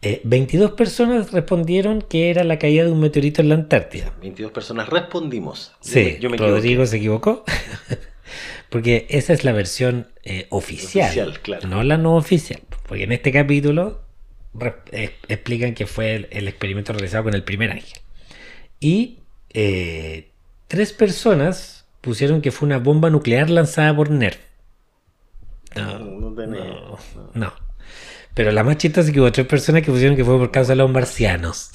Eh, 0.00 0.20
22 0.24 0.72
personas 0.72 1.30
respondieron 1.32 2.02
que 2.02 2.30
era 2.30 2.42
la 2.44 2.58
caída 2.58 2.84
de 2.84 2.90
un 2.92 3.00
meteorito 3.00 3.40
en 3.40 3.48
la 3.50 3.54
Antártida. 3.56 4.12
22 4.20 4.50
personas 4.52 4.88
respondimos. 4.88 5.72
Yo 5.82 5.90
Sí, 5.92 6.00
me- 6.04 6.18
yo 6.18 6.30
me 6.30 6.36
Rodrigo 6.38 6.58
equivoqué. 6.82 6.86
se 6.86 6.96
equivocó. 6.96 7.44
Porque 8.72 9.06
esa 9.10 9.34
es 9.34 9.44
la 9.44 9.52
versión 9.52 10.08
eh, 10.24 10.46
oficial, 10.48 11.04
Oficial, 11.08 11.40
claro. 11.40 11.68
no 11.68 11.82
la 11.82 11.98
no 11.98 12.16
oficial. 12.16 12.62
Porque 12.88 13.04
en 13.04 13.12
este 13.12 13.30
capítulo 13.30 14.00
eh, 14.92 15.14
explican 15.28 15.74
que 15.74 15.86
fue 15.86 16.14
el, 16.14 16.28
el 16.30 16.48
experimento 16.48 16.94
realizado 16.94 17.24
con 17.24 17.34
el 17.34 17.44
primer 17.44 17.70
ángel. 17.70 18.00
Y 18.80 19.18
eh, 19.50 20.30
tres 20.68 20.94
personas 20.94 21.84
pusieron 22.00 22.40
que 22.40 22.50
fue 22.50 22.64
una 22.66 22.78
bomba 22.78 23.10
nuclear 23.10 23.50
lanzada 23.50 23.94
por 23.94 24.10
NERV. 24.10 24.38
No, 25.76 25.98
no 25.98 26.30
No, 26.30 26.46
no. 26.46 26.98
no. 27.34 27.52
Pero 28.32 28.52
la 28.52 28.64
más 28.64 28.78
chistosa 28.78 29.08
es 29.08 29.12
que 29.12 29.20
hubo 29.20 29.32
tres 29.32 29.46
personas 29.46 29.82
que 29.82 29.90
pusieron 29.90 30.16
que 30.16 30.24
fue 30.24 30.38
por 30.38 30.50
causa 30.50 30.72
de 30.72 30.76
los 30.76 30.90
marcianos. 30.90 31.72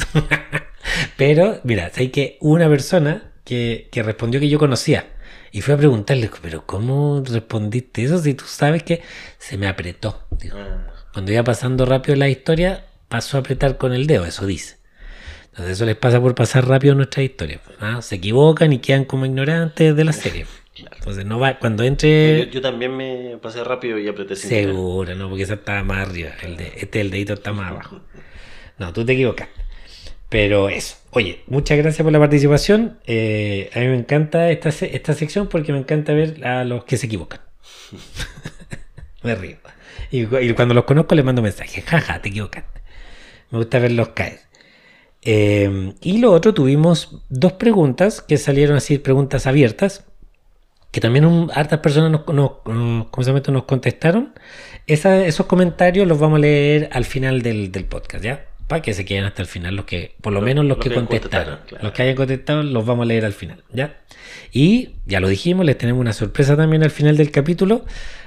pero, 1.16 1.62
mira, 1.64 1.92
hay 1.96 2.10
que 2.10 2.40
una 2.42 2.68
persona 2.68 3.34
que, 3.44 3.88
que 3.92 4.02
respondió 4.02 4.40
que 4.40 4.50
yo 4.50 4.58
conocía. 4.58 5.06
Y 5.52 5.62
fue 5.62 5.74
a 5.74 5.78
preguntarle, 5.78 6.30
pero 6.42 6.66
¿cómo 6.66 7.24
respondiste 7.26 8.04
eso 8.04 8.18
si 8.20 8.34
tú 8.34 8.46
sabes 8.46 8.84
que 8.84 9.02
se 9.38 9.58
me 9.58 9.68
apretó? 9.68 10.24
Ah, 10.54 10.88
Cuando 11.14 11.32
iba 11.32 11.44
pasando 11.44 11.86
rápido 11.86 12.16
la 12.16 12.30
historia, 12.30 12.86
pasó 13.08 13.38
a 13.38 13.40
apretar 13.42 13.78
con 13.78 13.94
el 13.94 14.08
dedo, 14.08 14.26
eso 14.26 14.46
dice. 14.46 14.78
Entonces 15.50 15.78
eso 15.78 15.86
les 15.86 15.96
pasa 15.96 16.22
por 16.22 16.36
pasar 16.36 16.68
rápido 16.68 16.94
nuestra 16.94 17.24
historia. 17.24 17.62
¿ah? 17.80 18.02
Se 18.02 18.16
equivocan 18.16 18.74
y 18.74 18.80
quedan 18.80 19.06
como 19.06 19.26
ignorantes 19.26 19.96
de 19.96 20.04
la 20.04 20.14
serie. 20.14 20.46
Entonces 20.76 21.26
no 21.26 21.40
va, 21.40 21.58
cuando 21.58 21.84
entre... 21.84 22.46
Yo, 22.46 22.52
yo 22.52 22.62
también 22.62 22.96
me 22.96 23.38
pasé 23.42 23.64
rápido 23.64 23.98
y 23.98 24.08
apreté 24.08 24.36
sin. 24.36 24.50
Seguro, 24.50 25.16
no, 25.16 25.30
porque 25.30 25.44
esa 25.44 25.56
estaba 25.56 25.84
más 25.84 26.08
arriba. 26.08 26.32
El 26.44 26.58
de, 26.58 26.74
este 26.78 27.02
el 27.02 27.10
dedito 27.10 27.34
está 27.34 27.54
más 27.54 27.72
abajo. 27.72 28.02
No, 28.78 28.94
tú 28.94 29.04
te 29.04 29.14
equivocas. 29.14 29.50
Pero 30.30 30.70
eso. 30.70 30.98
Oye, 31.18 31.42
muchas 31.48 31.80
gracias 31.80 32.04
por 32.04 32.12
la 32.14 32.20
participación. 32.20 33.00
Eh, 33.08 33.72
a 33.74 33.80
mí 33.80 33.88
me 33.88 33.96
encanta 33.98 34.52
esta, 34.52 34.70
esta 34.70 35.14
sección 35.16 35.48
porque 35.48 35.72
me 35.74 35.80
encanta 35.80 36.14
ver 36.14 36.46
a 36.46 36.64
los 36.64 36.84
que 36.86 36.96
se 36.96 37.08
equivocan. 37.08 37.40
me 39.24 39.34
río. 39.34 39.58
Y, 40.12 40.26
cu- 40.26 40.38
y 40.38 40.54
cuando 40.54 40.76
los 40.76 40.84
conozco 40.84 41.16
les 41.16 41.26
mando 41.26 41.42
mensajes. 41.42 41.84
Jaja, 41.86 42.22
te 42.22 42.30
equivocaste. 42.30 42.82
Me 43.50 43.58
gusta 43.58 43.80
verlos 43.80 44.10
caer. 44.10 44.42
Eh, 45.24 45.94
y 46.02 46.20
lo 46.20 46.32
otro, 46.32 46.54
tuvimos 46.54 47.24
dos 47.30 47.54
preguntas 47.54 48.22
que 48.22 48.38
salieron 48.38 48.78
así, 48.78 49.00
preguntas 49.00 49.48
abiertas, 49.48 50.06
que 50.92 51.02
también 51.02 51.50
hartas 51.52 51.80
personas 51.80 52.12
nos, 52.12 52.28
nos- 52.28 52.52
nos- 52.64 53.48
nos 53.50 53.64
contestaron. 53.64 54.36
Esos 54.86 55.48
comentarios 55.48 56.08
los 56.08 56.20
vamos 56.20 56.38
a 56.38 56.42
leer 56.42 56.90
al 56.92 57.06
final 57.06 57.42
del, 57.42 57.72
del 57.72 57.86
podcast, 57.86 58.24
¿ya? 58.24 58.46
Para 58.68 58.82
que 58.82 58.94
se 58.94 59.06
queden 59.06 59.24
hasta 59.24 59.42
el 59.42 59.48
final 59.48 59.76
los 59.76 59.86
que, 59.86 60.16
por 60.22 60.34
lo 60.34 60.42
menos 60.42 60.66
los, 60.66 60.78
los 60.78 60.84
que, 60.84 60.90
que 60.90 60.96
contestaron. 60.96 61.46
contestaron, 61.46 61.68
claro. 61.68 61.84
Los 61.86 61.94
que 61.94 62.02
hayan 62.02 62.16
contestado 62.16 62.64
los 62.64 62.86
vamos 62.86 63.04
a 63.04 63.08
leer 63.08 63.24
al 63.24 63.34
final, 63.34 63.64
¿ya? 63.72 64.02
Y 64.52 64.96
ya 65.06 65.20
lo 65.20 65.30
dijimos, 65.30 65.66
les 65.66 65.78
tenemos 65.78 66.02
una 66.02 66.14
sorpresa 66.14 66.58
también 66.58 66.84
al 66.84 66.92
final 66.92 67.16
del 67.16 67.32
capítulo. 67.32 67.86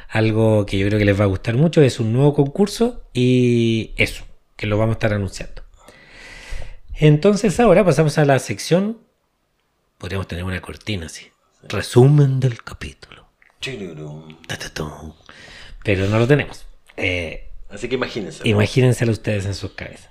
Algo 0.09 0.67
que 0.67 0.79
yo 0.79 0.87
creo 0.87 0.99
que 0.99 1.05
les 1.05 1.19
va 1.19 1.25
a 1.25 1.29
gustar 1.29 1.57
mucho. 1.57 1.83
Es 1.83 2.01
un 2.01 2.13
nuevo 2.13 2.35
concurso 2.35 3.05
y 3.13 3.93
eso, 3.97 4.25
que 4.57 4.67
lo 4.67 4.79
vamos 4.79 4.95
a 4.95 4.97
estar 4.97 5.13
anunciando. 5.13 5.63
Entonces 6.95 7.61
ahora 7.61 7.85
pasamos 7.85 8.19
a 8.19 8.25
la 8.25 8.39
sección. 8.39 8.99
Podríamos 9.99 10.27
tener 10.27 10.45
una 10.45 10.61
cortina 10.61 11.07
así. 11.07 11.27
Resumen 11.69 12.41
del 12.41 12.63
capítulo. 12.63 13.27
Pero 15.85 16.07
no 16.07 16.19
lo 16.19 16.27
tenemos. 16.27 16.67
Eh, 16.97 17.51
Así 17.71 17.89
que 17.89 17.95
imagínense. 17.95 18.47
Imagínenselo 18.49 19.13
ustedes 19.13 19.47
en 19.47 19.55
sus 19.55 19.73
cabezas. 19.73 20.10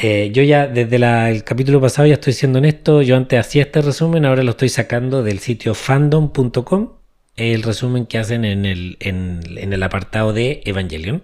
Eh, 0.00 0.30
yo 0.32 0.42
ya 0.44 0.66
desde 0.68 0.98
la- 0.98 1.28
el 1.30 1.42
capítulo 1.44 1.80
pasado 1.80 2.06
ya 2.06 2.14
estoy 2.14 2.32
siendo 2.32 2.58
honesto. 2.58 3.02
Yo 3.02 3.16
antes 3.16 3.38
hacía 3.40 3.62
este 3.64 3.82
resumen, 3.82 4.24
ahora 4.24 4.42
lo 4.44 4.52
estoy 4.52 4.68
sacando 4.68 5.22
del 5.22 5.40
sitio 5.40 5.74
fandom.com. 5.74 6.92
El 7.36 7.62
resumen 7.62 8.06
que 8.06 8.18
hacen 8.18 8.44
en 8.44 8.64
el, 8.66 9.82
apartado 9.82 10.32
de 10.32 10.60
Evangelion. 10.64 11.22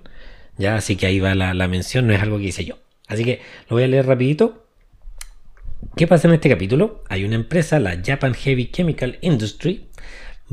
Ya, 0.59 0.76
así 0.76 0.97
que 0.97 1.07
ahí 1.07 1.21
va 1.21 1.35
la, 1.35 1.54
la 1.54 1.69
mención, 1.69 2.07
no 2.07 2.14
es 2.14 2.23
algo 2.23 2.38
que 2.38 2.45
hice 2.45 2.64
yo. 2.64 2.78
Así 3.09 3.25
que 3.25 3.40
lo 3.69 3.76
voy 3.76 3.85
a 3.85 3.88
leer 3.88 4.07
rapidito. 4.07 4.64
¿Qué 5.97 6.07
pasa 6.07 6.28
en 6.28 6.35
este 6.35 6.49
capítulo? 6.49 7.04
Hay 7.09 7.25
una 7.25 7.35
empresa, 7.37 7.78
la 7.78 8.00
Japan 8.04 8.35
Heavy 8.35 8.71
Chemical 8.71 9.19
Industry, 9.21 9.88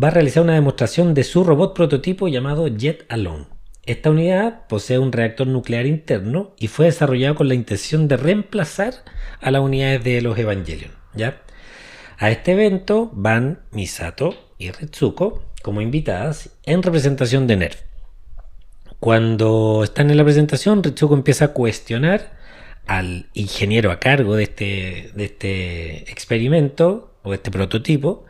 va 0.01 0.09
a 0.09 0.11
realizar 0.11 0.43
una 0.43 0.53
demostración 0.55 1.13
de 1.13 1.23
su 1.23 1.43
robot 1.43 1.75
prototipo 1.75 2.27
llamado 2.27 2.67
Jet 2.67 3.05
Alone. 3.09 3.45
Esta 3.85 4.11
unidad 4.11 4.67
posee 4.67 4.99
un 4.99 5.11
reactor 5.11 5.47
nuclear 5.47 5.87
interno 5.87 6.53
y 6.59 6.67
fue 6.67 6.85
desarrollado 6.85 7.35
con 7.35 7.47
la 7.47 7.55
intención 7.55 8.07
de 8.07 8.17
reemplazar 8.17 8.93
a 9.39 9.49
las 9.49 9.61
unidades 9.61 10.03
de 10.03 10.21
los 10.21 10.37
Evangelion. 10.37 10.91
¿ya? 11.15 11.41
A 12.17 12.29
este 12.29 12.51
evento 12.51 13.09
van 13.13 13.61
Misato 13.71 14.35
y 14.59 14.69
Ritsuko 14.69 15.43
como 15.63 15.81
invitadas 15.81 16.51
en 16.63 16.83
representación 16.83 17.47
de 17.47 17.55
NERV. 17.55 17.77
Cuando 18.99 19.83
están 19.83 20.11
en 20.11 20.17
la 20.17 20.23
presentación, 20.23 20.83
Ritsuko 20.83 21.15
empieza 21.15 21.45
a 21.45 21.53
cuestionar 21.53 22.33
al 22.85 23.29
ingeniero 23.33 23.91
a 23.91 23.99
cargo 23.99 24.35
de 24.35 24.43
este, 24.43 25.11
de 25.15 25.25
este 25.25 26.11
experimento 26.11 27.15
o 27.23 27.33
este 27.33 27.49
prototipo 27.49 28.25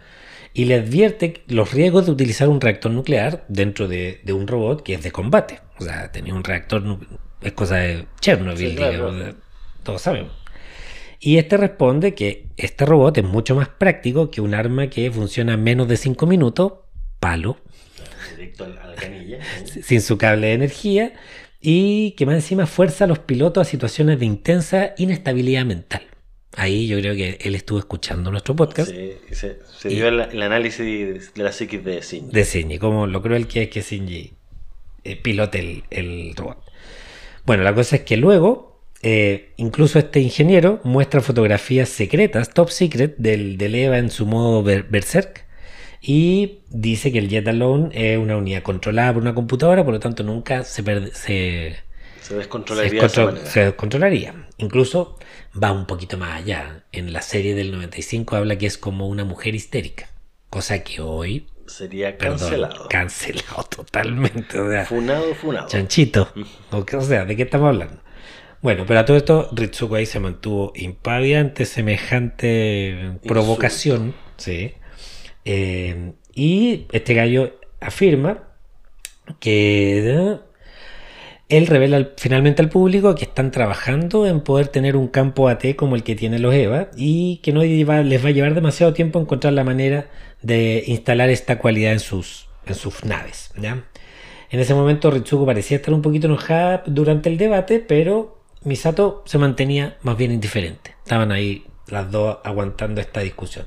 y 0.53 0.65
le 0.65 0.75
advierte 0.75 1.43
los 1.47 1.71
riesgos 1.71 2.05
de 2.05 2.11
utilizar 2.11 2.49
un 2.49 2.59
reactor 2.61 2.91
nuclear 2.91 3.45
dentro 3.47 3.87
de, 3.87 4.19
de 4.23 4.33
un 4.33 4.47
robot 4.47 4.83
que 4.83 4.93
es 4.95 5.03
de 5.03 5.11
combate. 5.11 5.59
O 5.79 5.83
sea, 5.83 6.11
tenía 6.11 6.33
un 6.33 6.43
reactor, 6.43 6.83
es 7.41 7.51
cosa 7.53 7.77
de 7.77 8.05
Chernobyl, 8.19 8.69
Sí, 8.71 8.75
claro. 8.75 9.11
digamos, 9.13 9.35
todos 9.83 10.01
sabemos. 10.01 10.31
Y 11.19 11.37
este 11.37 11.55
responde 11.57 12.15
que 12.15 12.47
este 12.57 12.85
robot 12.85 13.17
es 13.19 13.23
mucho 13.23 13.55
más 13.55 13.69
práctico 13.69 14.31
que 14.31 14.41
un 14.41 14.53
arma 14.53 14.87
que 14.87 15.09
funciona 15.11 15.53
en 15.53 15.63
menos 15.63 15.87
de 15.87 15.97
5 15.97 16.25
minutos, 16.25 16.73
palo, 17.19 17.57
Directo 18.35 18.65
a 18.65 18.69
la, 18.69 18.81
a 18.83 18.87
la 18.87 18.95
canilla. 18.95 19.37
¿no? 19.75 19.83
sin 19.83 20.01
su 20.01 20.17
cable 20.17 20.47
de 20.47 20.53
energía 20.53 21.13
y 21.61 22.11
que 22.11 22.25
más 22.25 22.35
encima 22.35 22.65
fuerza 22.65 23.03
a 23.03 23.07
los 23.07 23.19
pilotos 23.19 23.67
a 23.67 23.69
situaciones 23.69 24.19
de 24.19 24.25
intensa 24.25 24.93
inestabilidad 24.97 25.63
mental. 25.65 26.01
Ahí 26.57 26.87
yo 26.87 26.97
creo 26.99 27.15
que 27.15 27.37
él 27.41 27.55
estuvo 27.55 27.79
escuchando 27.79 28.29
nuestro 28.29 28.55
podcast 28.55 28.89
Se, 28.91 29.17
se, 29.31 29.59
se 29.77 29.89
dio 29.89 30.07
el, 30.09 30.19
el 30.19 30.41
análisis 30.41 31.33
de 31.33 31.43
la 31.43 31.51
psiquis 31.53 31.83
de 31.83 32.01
Sin. 32.01 32.29
de 32.29 32.43
Shinji, 32.43 32.77
como 32.77 33.07
lo 33.07 33.21
cruel 33.21 33.47
que 33.47 33.63
es 33.63 33.69
que 33.69 33.81
Shinji 33.81 34.33
eh, 35.05 35.15
pilote 35.15 35.59
el, 35.59 35.83
el 35.89 36.35
robot. 36.35 36.57
Bueno, 37.45 37.63
la 37.63 37.73
cosa 37.73 37.95
es 37.95 38.01
que 38.01 38.17
luego, 38.17 38.81
eh, 39.01 39.51
incluso 39.57 39.97
este 39.97 40.19
ingeniero 40.19 40.79
muestra 40.83 41.21
fotografías 41.21 41.87
secretas, 41.89 42.53
top 42.53 42.69
secret, 42.69 43.15
del, 43.17 43.57
del 43.57 43.73
Eva 43.75 43.97
en 43.97 44.09
su 44.11 44.25
modo 44.25 44.61
ber- 44.61 44.87
berserk. 44.89 45.45
Y 46.03 46.59
dice 46.69 47.11
que 47.11 47.19
el 47.19 47.29
Jet 47.29 47.47
Alone 47.47 47.89
es 47.93 48.17
una 48.17 48.35
unidad 48.35 48.63
controlada 48.63 49.13
por 49.13 49.21
una 49.21 49.33
computadora, 49.35 49.83
por 49.85 49.93
lo 49.93 49.99
tanto 49.99 50.23
nunca 50.23 50.63
se, 50.63 50.83
perde- 50.83 51.11
se, 51.13 51.75
Se 52.21 52.35
descontrolaría 52.35 53.01
descontro- 53.03 53.45
se 53.45 53.65
descontrolaría. 53.65 54.47
Incluso 54.57 55.17
va 55.61 55.71
un 55.71 55.85
poquito 55.87 56.17
más 56.17 56.39
allá. 56.41 56.83
En 56.91 57.11
la 57.13 57.21
serie 57.21 57.55
del 57.55 57.71
95 57.71 58.35
habla 58.35 58.57
que 58.57 58.67
es 58.67 58.77
como 58.77 59.07
una 59.07 59.25
mujer 59.25 59.55
histérica. 59.55 60.07
Cosa 60.49 60.83
que 60.83 61.01
hoy, 61.01 61.47
Sería 61.65 62.17
perdón, 62.17 62.37
cancelado. 62.39 62.87
cancelado 62.89 63.63
totalmente. 63.63 64.59
O 64.59 64.69
sea, 64.69 64.85
funado, 64.85 65.33
funado. 65.35 65.67
chanchito. 65.67 66.31
O, 66.71 66.85
o 66.97 67.01
sea, 67.01 67.25
¿de 67.25 67.35
qué 67.35 67.43
estamos 67.43 67.69
hablando? 67.69 68.01
Bueno, 68.61 68.83
pero 68.87 68.99
a 68.99 69.05
todo 69.05 69.17
esto, 69.17 69.49
Ritsuko 69.53 69.95
ahí 69.95 70.05
se 70.05 70.19
mantuvo 70.19 70.71
impávida 70.75 71.39
ante 71.39 71.65
semejante 71.65 73.17
provocación. 73.27 74.13
Sí. 74.37 74.73
Eh, 75.45 76.13
y 76.35 76.85
este 76.91 77.15
gallo 77.15 77.57
afirma 77.79 78.43
que 79.39 80.37
él 81.51 81.67
revela 81.67 81.97
al- 81.97 82.13
finalmente 82.17 82.61
al 82.61 82.69
público 82.69 83.13
que 83.15 83.25
están 83.25 83.51
trabajando 83.51 84.25
en 84.25 84.41
poder 84.41 84.67
tener 84.69 84.95
un 84.95 85.07
campo 85.07 85.47
AT 85.47 85.75
como 85.75 85.95
el 85.95 86.03
que 86.03 86.15
tienen 86.15 86.41
los 86.41 86.53
EVA 86.53 86.89
y 86.97 87.37
que 87.43 87.51
no 87.51 87.61
les 87.63 87.87
va 87.87 87.97
a 87.97 88.31
llevar 88.31 88.53
demasiado 88.55 88.93
tiempo 88.93 89.19
encontrar 89.19 89.53
la 89.53 89.63
manera 89.63 90.07
de 90.41 90.83
instalar 90.87 91.29
esta 91.29 91.59
cualidad 91.59 91.93
en 91.93 91.99
sus, 91.99 92.47
en 92.65 92.75
sus 92.75 93.03
naves. 93.05 93.51
¿ya? 93.59 93.83
En 94.49 94.59
ese 94.59 94.73
momento 94.73 95.11
Ritsuko 95.11 95.45
parecía 95.45 95.77
estar 95.77 95.93
un 95.93 96.01
poquito 96.01 96.27
enojada 96.27 96.83
durante 96.87 97.29
el 97.29 97.37
debate, 97.37 97.79
pero 97.79 98.41
Misato 98.63 99.23
se 99.25 99.37
mantenía 99.37 99.97
más 100.01 100.17
bien 100.17 100.31
indiferente. 100.31 100.95
Estaban 101.03 101.31
ahí 101.31 101.65
las 101.87 102.11
dos 102.11 102.37
aguantando 102.43 103.01
esta 103.01 103.21
discusión. 103.21 103.65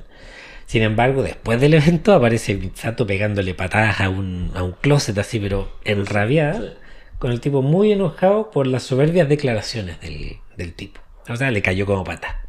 Sin 0.65 0.81
embargo, 0.81 1.21
después 1.21 1.61
del 1.61 1.75
evento 1.75 2.13
aparece 2.13 2.55
Misato 2.55 3.05
pegándole 3.05 3.53
patadas 3.53 4.01
a 4.01 4.09
un, 4.09 4.51
a 4.55 4.63
un 4.63 4.71
closet 4.73 5.17
así, 5.17 5.39
pero 5.39 5.69
enrabiada. 5.83 6.73
Con 7.19 7.31
el 7.31 7.39
tipo 7.39 7.61
muy 7.61 7.91
enojado 7.91 8.51
por 8.51 8.67
las 8.67 8.83
soberbias 8.83 9.29
declaraciones 9.29 9.99
del, 10.01 10.37
del 10.57 10.73
tipo. 10.73 11.01
O 11.27 11.35
sea, 11.35 11.51
le 11.51 11.61
cayó 11.61 11.85
como 11.85 12.03
patada. 12.03 12.41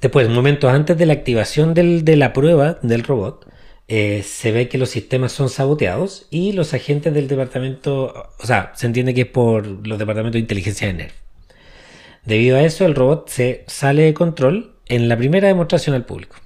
Después, 0.00 0.28
momentos 0.28 0.72
antes 0.72 0.98
de 0.98 1.06
la 1.06 1.14
activación 1.14 1.72
de 1.72 2.16
la 2.16 2.32
prueba 2.32 2.78
del 2.82 3.04
robot, 3.04 3.46
eh, 3.86 4.22
se 4.22 4.50
ve 4.50 4.68
que 4.68 4.78
los 4.78 4.90
sistemas 4.90 5.32
son 5.32 5.48
saboteados 5.48 6.26
y 6.30 6.52
los 6.52 6.72
agentes 6.72 7.12
del 7.12 7.28
departamento, 7.28 8.30
o 8.38 8.46
sea, 8.46 8.72
se 8.74 8.86
entiende 8.86 9.14
que 9.14 9.22
es 9.22 9.26
por 9.26 9.66
los 9.86 9.98
departamentos 9.98 10.34
de 10.34 10.40
inteligencia 10.40 10.86
de 10.86 10.94
NERV. 10.94 11.12
Debido 12.24 12.56
a 12.56 12.62
eso, 12.62 12.86
el 12.86 12.94
robot 12.94 13.28
se 13.28 13.64
sale 13.66 14.02
de 14.02 14.14
control 14.14 14.74
en 14.86 15.08
la 15.08 15.16
primera 15.16 15.48
demostración 15.48 15.94
al 15.94 16.06
público. 16.06 16.36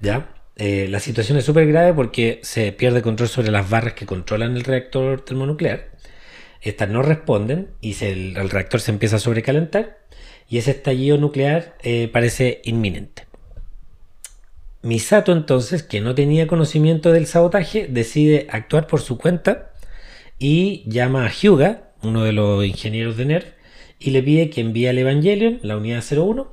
¿Ya? 0.00 0.28
Eh, 0.56 0.86
la 0.88 1.00
situación 1.00 1.38
es 1.38 1.44
súper 1.44 1.66
grave 1.66 1.92
porque 1.94 2.38
se 2.42 2.70
pierde 2.70 3.02
control 3.02 3.28
sobre 3.28 3.50
las 3.50 3.68
barras 3.68 3.94
que 3.94 4.06
controlan 4.06 4.56
el 4.56 4.62
reactor 4.62 5.20
termonuclear. 5.20 5.93
Estas 6.64 6.88
no 6.88 7.02
responden 7.02 7.68
y 7.80 7.94
el 8.04 8.50
reactor 8.50 8.80
se 8.80 8.90
empieza 8.90 9.16
a 9.16 9.20
sobrecalentar 9.20 9.98
y 10.48 10.58
ese 10.58 10.72
estallido 10.72 11.18
nuclear 11.18 11.76
eh, 11.82 12.08
parece 12.12 12.60
inminente. 12.64 13.26
Misato 14.82 15.32
entonces, 15.32 15.82
que 15.82 16.00
no 16.00 16.14
tenía 16.14 16.46
conocimiento 16.46 17.12
del 17.12 17.26
sabotaje, 17.26 17.86
decide 17.88 18.46
actuar 18.50 18.86
por 18.86 19.00
su 19.00 19.16
cuenta 19.16 19.72
y 20.38 20.84
llama 20.86 21.26
a 21.26 21.30
Hyuga, 21.30 21.92
uno 22.02 22.24
de 22.24 22.32
los 22.32 22.64
ingenieros 22.64 23.16
de 23.16 23.24
NERV, 23.24 23.46
y 23.98 24.10
le 24.10 24.22
pide 24.22 24.50
que 24.50 24.60
envíe 24.60 24.88
al 24.88 24.98
Evangelion, 24.98 25.58
la 25.62 25.78
unidad 25.78 26.04
01, 26.10 26.52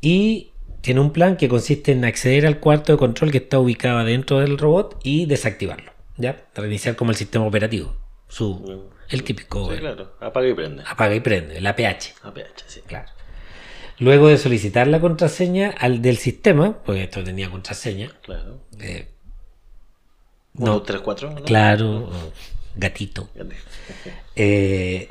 y 0.00 0.52
tiene 0.80 1.00
un 1.00 1.10
plan 1.10 1.36
que 1.36 1.48
consiste 1.48 1.90
en 1.90 2.04
acceder 2.04 2.46
al 2.46 2.60
cuarto 2.60 2.92
de 2.92 2.98
control 2.98 3.32
que 3.32 3.38
está 3.38 3.58
ubicado 3.58 4.04
dentro 4.04 4.38
del 4.38 4.58
robot 4.58 5.00
y 5.02 5.26
desactivarlo, 5.26 5.90
¿ya? 6.16 6.44
Reiniciar 6.54 6.94
como 6.94 7.10
el 7.10 7.16
sistema 7.16 7.46
operativo. 7.46 7.96
Su, 8.28 8.90
el 9.10 9.22
típico. 9.24 9.68
Sí, 9.70 9.76
eh, 9.76 9.80
claro. 9.80 10.12
Apaga 10.20 10.48
y 10.48 10.54
prende. 10.54 10.82
Apaga 10.86 11.14
y 11.14 11.20
prende, 11.20 11.58
el 11.58 11.66
APH. 11.66 12.14
APH, 12.22 12.64
sí. 12.66 12.80
Claro. 12.86 13.08
Luego 13.98 14.28
de 14.28 14.36
solicitar 14.36 14.86
la 14.88 15.00
contraseña 15.00 15.70
al 15.78 16.02
del 16.02 16.18
sistema, 16.18 16.78
porque 16.84 17.04
esto 17.04 17.24
tenía 17.24 17.50
contraseña, 17.50 18.10
Claro. 18.22 18.60
eh, 18.78 19.08
1, 20.54 20.66
No. 20.72 20.82
3, 20.82 21.00
4. 21.00 21.30
¿no? 21.30 21.42
claro, 21.44 22.10
gatito, 22.74 23.28
eh, 24.34 25.08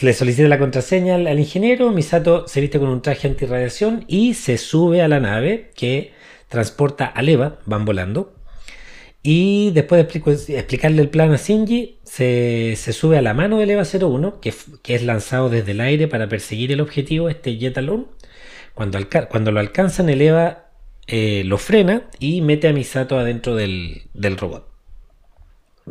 le 0.00 0.12
solicita 0.14 0.48
la 0.48 0.58
contraseña 0.58 1.14
al, 1.14 1.26
al 1.26 1.38
ingeniero, 1.38 1.90
Misato 1.92 2.48
se 2.48 2.60
viste 2.60 2.78
con 2.78 2.88
un 2.88 3.00
traje 3.02 3.28
antirradiación 3.28 4.04
y 4.08 4.34
se 4.34 4.58
sube 4.58 5.02
a 5.02 5.08
la 5.08 5.20
nave 5.20 5.72
que 5.76 6.12
transporta 6.48 7.04
a 7.06 7.22
Leva, 7.22 7.58
van 7.66 7.84
volando. 7.84 8.34
Y 9.28 9.72
después 9.72 10.06
de 10.06 10.56
explicarle 10.56 11.02
el 11.02 11.08
plan 11.08 11.32
a 11.32 11.36
Shinji, 11.36 11.98
se, 12.04 12.76
sube 12.76 13.18
a 13.18 13.22
la 13.22 13.34
mano 13.34 13.58
del 13.58 13.70
EVA 13.70 13.82
01, 13.82 14.38
que, 14.40 14.54
que 14.84 14.94
es 14.94 15.02
lanzado 15.02 15.50
desde 15.50 15.72
el 15.72 15.80
aire 15.80 16.06
para 16.06 16.28
perseguir 16.28 16.70
el 16.70 16.80
objetivo, 16.80 17.28
este 17.28 17.58
Jet 17.58 17.76
Alone. 17.76 18.04
Cuando, 18.74 19.00
cuando 19.28 19.50
lo 19.50 19.58
alcanzan, 19.58 20.10
el 20.10 20.22
EVA 20.22 20.68
eh, 21.08 21.42
lo 21.44 21.58
frena 21.58 22.08
y 22.20 22.40
mete 22.40 22.68
a 22.68 22.72
Misato 22.72 23.18
adentro 23.18 23.56
del, 23.56 24.02
del 24.14 24.36
robot. 24.36 24.70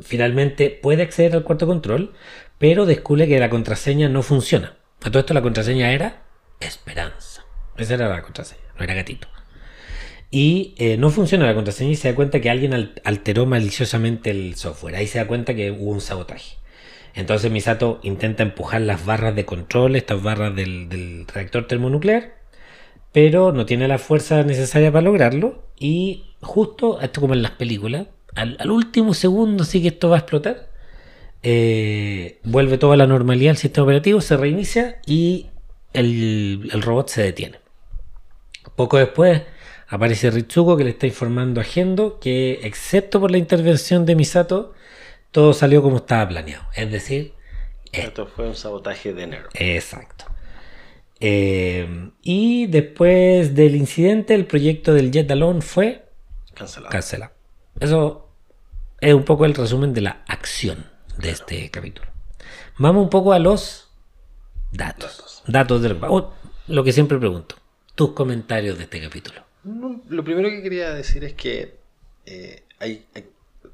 Finalmente 0.02 0.70
puede 0.70 1.04
acceder 1.04 1.36
al 1.36 1.44
cuarto 1.44 1.68
control, 1.68 2.14
pero 2.58 2.86
descubre 2.86 3.28
que 3.28 3.38
la 3.38 3.50
contraseña 3.50 4.08
no 4.08 4.24
funciona. 4.24 4.78
A 5.04 5.12
todo 5.12 5.20
esto 5.20 5.34
la 5.34 5.42
contraseña 5.42 5.92
era 5.92 6.24
Esperanza. 6.62 7.44
Esa 7.76 7.96
era 7.96 8.08
la 8.08 8.22
contraseña, 8.22 8.62
no 8.78 8.86
era 8.86 8.94
gatito. 8.94 9.28
Y 10.36 10.74
eh, 10.80 10.98
no 10.98 11.12
funciona 11.12 11.46
la 11.46 11.56
contraseña 11.56 11.92
y 11.92 11.96
se 11.96 12.10
da 12.10 12.16
cuenta 12.16 12.42
que 12.42 12.50
alguien 12.50 12.74
al- 12.74 13.02
alteró 13.06 13.46
maliciosamente 13.46 14.32
el 14.32 14.56
software. 14.56 14.96
Ahí 14.98 15.08
se 15.08 15.18
da 15.18 15.28
cuenta 15.28 15.56
que 15.56 15.72
hubo 15.72 15.92
un 15.92 16.02
sabotaje. 16.02 16.58
Entonces 17.14 17.50
Misato 17.50 18.02
intenta 18.04 18.44
empujar 18.44 18.82
las 18.82 19.06
barras 19.06 19.34
de 19.34 19.46
control, 19.46 19.96
estas 19.96 20.22
barras 20.22 20.54
del, 20.54 21.26
reactor 21.34 21.68
termonuclear, 21.68 22.34
pero 23.14 23.54
no 23.54 23.66
tiene 23.66 23.88
la 23.88 23.98
fuerza 23.98 24.44
necesaria 24.44 24.92
para 24.92 25.04
lograrlo. 25.04 25.64
Y 25.80 26.26
justo, 26.42 27.00
esto 27.00 27.22
como 27.22 27.34
en 27.34 27.42
las 27.42 27.52
películas, 27.52 28.08
al, 28.36 28.70
último 28.70 29.14
segundo 29.14 29.64
sí 29.64 29.82
que 29.82 29.88
esto 29.88 30.10
va 30.10 30.18
a 30.18 30.20
explotar. 30.20 30.68
eh, 31.44 32.40
vuelve 32.44 32.78
toda 32.78 32.98
la 32.98 33.08
normalidad 33.08 33.52
al 33.52 33.58
sistema 33.58 33.86
operativo, 33.86 34.20
se 34.20 34.36
reinicia 34.36 35.00
y 35.06 35.46
el 35.94 36.82
robot 36.82 37.08
se 37.08 37.24
detiene. 37.24 37.60
Poco 38.76 38.98
después 38.98 39.44
aparece 39.88 40.32
Ritsuko 40.32 40.78
que 40.78 40.84
le 40.84 40.92
está 40.92 41.08
informando 41.08 41.62
a 41.62 41.64
Gendo 41.64 42.20
que, 42.20 42.60
excepto 42.64 43.20
por 43.20 43.32
la 43.32 43.38
intervención 43.38 44.06
de 44.06 44.16
Misato, 44.16 44.74
todo 45.32 45.54
salió 45.54 45.82
como 45.82 45.98
estaba 45.98 46.28
planeado. 46.30 46.66
Es 46.76 46.92
decir, 46.92 47.34
Esto 47.92 48.28
fue 48.28 48.48
un 48.48 48.56
sabotaje 48.56 49.14
de 49.14 49.24
enero. 49.24 49.50
Exacto. 49.54 50.26
Eh, 51.20 52.12
y 52.22 52.68
después 52.68 53.56
del 53.56 53.76
incidente, 53.76 54.34
el 54.36 54.46
proyecto 54.46 54.94
del 54.94 55.12
Jet 55.12 55.32
Alone 55.32 55.62
fue 55.62 56.10
Cancelado. 56.54 56.92
cancelado. 56.92 57.32
Eso 57.80 58.30
es 59.00 59.14
un 59.14 59.24
poco 59.24 59.46
el 59.46 59.54
resumen 59.54 59.94
de 59.94 60.02
la 60.02 60.24
acción 60.28 60.86
de 61.18 61.30
este 61.30 61.70
capítulo. 61.70 62.10
Vamos 62.78 63.04
un 63.04 63.10
poco 63.10 63.34
a 63.34 63.40
los 63.40 63.90
datos. 64.72 65.44
Datos 65.48 65.82
del 65.82 65.98
oh, 66.02 66.34
lo 66.68 66.84
que 66.84 66.92
siempre 66.92 67.18
pregunto. 67.18 67.56
Tus 67.96 68.12
comentarios 68.12 68.78
de 68.78 68.84
este 68.84 69.02
capítulo. 69.02 69.45
No, 69.66 70.02
lo 70.08 70.24
primero 70.24 70.50
que 70.50 70.62
quería 70.62 70.94
decir 70.94 71.24
es 71.24 71.34
que 71.34 71.76
eh, 72.26 72.64
hay, 72.80 73.06
hay- 73.16 73.26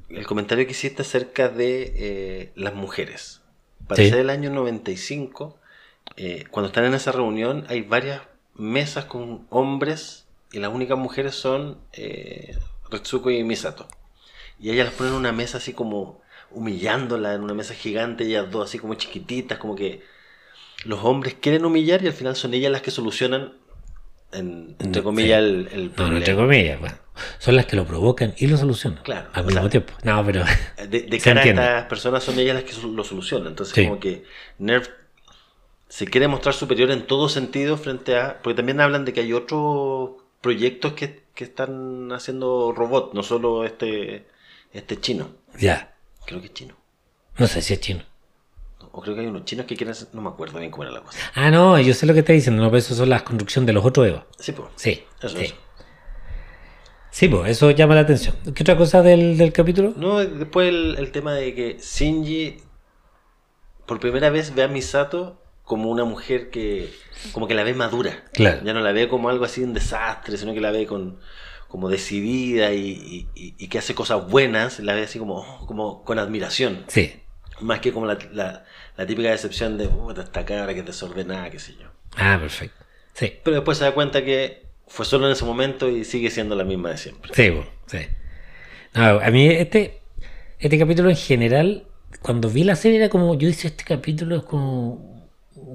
el 0.10 0.26
comentario 0.26 0.66
que 0.66 0.72
hiciste 0.72 1.04
acerca 1.04 1.50
de 1.50 1.94
eh, 1.96 2.52
las 2.56 2.74
mujeres. 2.74 3.42
Para 3.88 4.02
Sí. 4.02 4.10
ser 4.10 4.20
el 4.20 4.30
año 4.30 4.50
95, 4.50 5.58
eh, 6.18 6.46
cuando 6.50 6.68
están 6.68 6.86
en 6.86 6.94
esa 6.94 7.12
reunión, 7.12 7.66
hay 7.70 7.82
varias 7.82 8.22
mesas 8.56 9.06
con 9.06 9.46
hombres 9.50 10.26
y 10.52 10.60
las 10.60 10.74
únicas 10.74 10.98
mujeres 10.98 11.36
son 11.36 11.78
eh, 11.94 12.58
Retsuko 12.90 13.32
y 13.32 13.44
Misato. 13.44 13.88
Y 14.60 14.72
ellas 14.72 14.86
las 14.88 14.96
ponen 14.96 15.14
en 15.14 15.20
una 15.20 15.32
mesa 15.32 15.58
así 15.58 15.74
como 15.74 16.22
humillándola, 16.52 17.34
en 17.34 17.44
una 17.44 17.54
mesa 17.54 17.74
gigante, 17.74 18.26
ellas 18.26 18.50
dos 18.52 18.70
así 18.70 18.80
como 18.80 18.96
chiquititas, 18.96 19.58
como 19.58 19.76
que 19.76 20.02
los 20.86 21.04
hombres 21.04 21.36
quieren 21.40 21.66
humillar 21.66 22.04
y 22.04 22.08
al 22.08 22.14
final 22.14 22.36
son 22.36 22.54
ellas 22.54 22.72
las 22.72 22.82
que 22.82 22.92
solucionan, 22.92 23.54
en- 24.34 24.76
entre 24.80 25.04
comillas, 25.04 25.42
sí. 25.44 25.50
el, 25.50 25.90
problema. 25.92 26.12
no 26.12 26.18
entre 26.18 26.36
comillas. 26.36 26.80
bueno, 26.80 26.96
son 27.40 27.56
las 27.56 27.66
que 27.66 27.76
lo 27.76 27.86
provocan 27.86 28.34
y 28.38 28.48
lo 28.48 28.58
solucionan. 28.58 29.04
Claro, 29.04 29.30
Al 29.34 29.46
mismo 29.46 29.62
sea, 29.62 29.70
tiempo. 29.70 29.94
No, 30.04 30.26
pero. 30.26 30.44
De, 30.90 31.02
de 31.02 31.20
Se 31.20 31.24
cara 31.24 31.42
a 31.42 31.44
entiende. 31.44 31.62
estas 31.64 31.86
personas 31.86 32.24
son 32.24 32.40
ellas 32.40 32.56
las 32.56 32.64
que 32.64 32.88
lo 32.88 33.04
solucionan. 33.04 33.48
Entonces, 33.50 33.76
Sí. 33.76 33.86
como 33.86 34.00
que 34.00 34.24
Nerf 34.60 34.90
se 35.90 36.06
quiere 36.06 36.28
mostrar 36.28 36.54
superior 36.56 36.90
en 36.92 37.06
todo 37.06 37.28
sentido 37.30 37.78
frente 37.78 38.16
a. 38.18 38.42
Porque 38.42 38.56
también 38.56 38.80
hablan 38.82 39.06
de 39.06 39.14
que 39.14 39.22
hay 39.22 39.34
otros 39.34 40.12
proyectos 40.42 40.94
que, 40.94 41.24
que 41.36 41.44
están 41.44 42.12
haciendo 42.14 42.74
robots, 42.76 43.14
no 43.14 43.24
solo 43.24 43.66
este, 43.66 44.26
este 44.74 45.00
chino. 45.00 45.30
Ya. 45.60 45.94
Creo 46.26 46.40
que 46.40 46.48
es 46.48 46.54
chino. 46.54 46.76
No 47.38 47.48
sé 47.48 47.62
si 47.62 47.74
es 47.74 47.80
chino. 47.82 48.04
O 48.94 49.02
creo 49.02 49.16
que 49.16 49.22
hay 49.22 49.28
unos 49.28 49.46
chinos 49.46 49.66
que 49.66 49.76
quieren 49.76 49.92
hacer. 49.92 50.10
No 50.14 50.22
me 50.22 50.30
acuerdo 50.30 50.60
bien 50.60 50.70
cómo 50.72 50.84
era 50.84 50.92
la 50.92 51.02
cosa. 51.02 51.18
Ah, 51.36 51.50
no, 51.50 51.80
yo 51.80 51.94
sé 51.94 52.06
lo 52.06 52.14
que 52.14 52.20
está 52.20 52.34
diciendo. 52.34 52.62
No, 52.62 52.70
pero 52.70 52.80
eso 52.80 52.94
son 52.96 53.10
las 53.10 53.24
construcciones 53.24 53.68
de 53.68 53.74
los 53.74 53.86
otros 53.86 54.08
Eva. 54.08 54.26
Sí, 54.40 54.52
pues. 54.52 54.70
Sí. 54.76 55.04
Eso, 55.22 55.38
sí. 55.38 55.46
eso. 55.46 55.56
Sí, 57.10 57.28
pues 57.28 57.52
eso 57.52 57.72
llama 57.72 57.96
la 57.96 58.02
atención. 58.02 58.36
¿Qué 58.56 58.64
otra 58.64 58.78
cosa 58.78 59.02
del, 59.02 59.38
del 59.38 59.52
capítulo? 59.52 59.94
No, 59.98 60.20
después 60.20 60.70
el, 60.70 60.96
el 60.98 61.12
tema 61.12 61.34
de 61.34 61.54
que 61.54 61.78
Shinji 61.82 62.58
por 63.86 64.00
primera 64.00 64.30
vez 64.30 64.56
ve 64.56 64.64
a 64.64 64.68
Misato 64.70 65.42
como 65.64 65.90
una 65.90 66.06
mujer 66.06 66.50
que 66.50 66.90
como 67.34 67.48
que 67.48 67.54
la 67.54 67.64
ve 67.64 67.74
madura. 67.74 68.24
Claro. 68.34 68.62
Ya 68.64 68.74
no 68.74 68.80
la 68.80 68.92
ve 68.94 69.08
como 69.10 69.30
algo 69.30 69.44
así 69.46 69.64
un 69.64 69.74
desastre, 69.74 70.38
sino 70.38 70.54
que 70.54 70.62
la 70.62 70.72
ve 70.72 70.86
con 70.86 71.20
como 71.68 71.88
decidida 71.90 72.74
y, 72.74 73.28
y- 73.36 73.68
que 73.70 73.78
hace 73.78 73.96
cosas 73.96 74.28
buenas, 74.30 74.80
la 74.82 74.94
ve 74.94 75.04
así 75.04 75.20
como, 75.20 75.36
oh, 75.36 75.66
como 75.68 76.04
con 76.04 76.20
admiración, 76.20 76.84
Sí. 76.90 77.14
más 77.62 77.80
que 77.80 77.94
como 77.94 78.06
la, 78.06 78.18
la- 78.34 78.66
la 78.98 79.06
típica 79.06 79.30
decepción 79.32 79.78
de 79.78 79.88
"Puta, 79.88 80.22
esta 80.24 80.46
cabra 80.46 80.74
que 80.74 80.82
es 80.82 80.86
desordenada, 80.86 81.50
qué 81.50 81.60
sé 81.60 81.74
yo. 81.80 81.88
Ah, 82.18 82.38
perfecto. 82.40 82.84
Sí. 83.14 83.34
Pero 83.44 83.56
después 83.58 83.78
se 83.78 83.84
da 83.86 83.94
cuenta 83.94 84.24
que 84.24 84.64
fue 84.88 85.06
solo 85.06 85.26
en 85.28 85.34
ese 85.34 85.46
momento 85.46 85.90
y 85.90 86.04
sigue 86.04 86.30
siendo 86.30 86.56
la 86.56 86.64
misma 86.64 86.90
de 86.90 86.98
siempre. 86.98 87.32
Sí, 87.34 87.52
pues, 87.52 87.68
sí. 87.88 88.08
No, 88.94 89.20
a 89.22 89.30
mí 89.32 89.48
este, 89.48 90.00
este 90.60 90.78
capítulo 90.78 91.10
en 91.10 91.16
general, 91.16 91.86
cuando 92.22 92.50
vi 92.50 92.64
la 92.64 92.76
serie 92.76 92.98
era 92.98 93.10
como, 93.10 93.38
yo 93.38 93.48
hice 93.48 93.68
este 93.70 93.84
capítulo 93.86 94.36
es 94.38 94.44
como, 94.44 95.30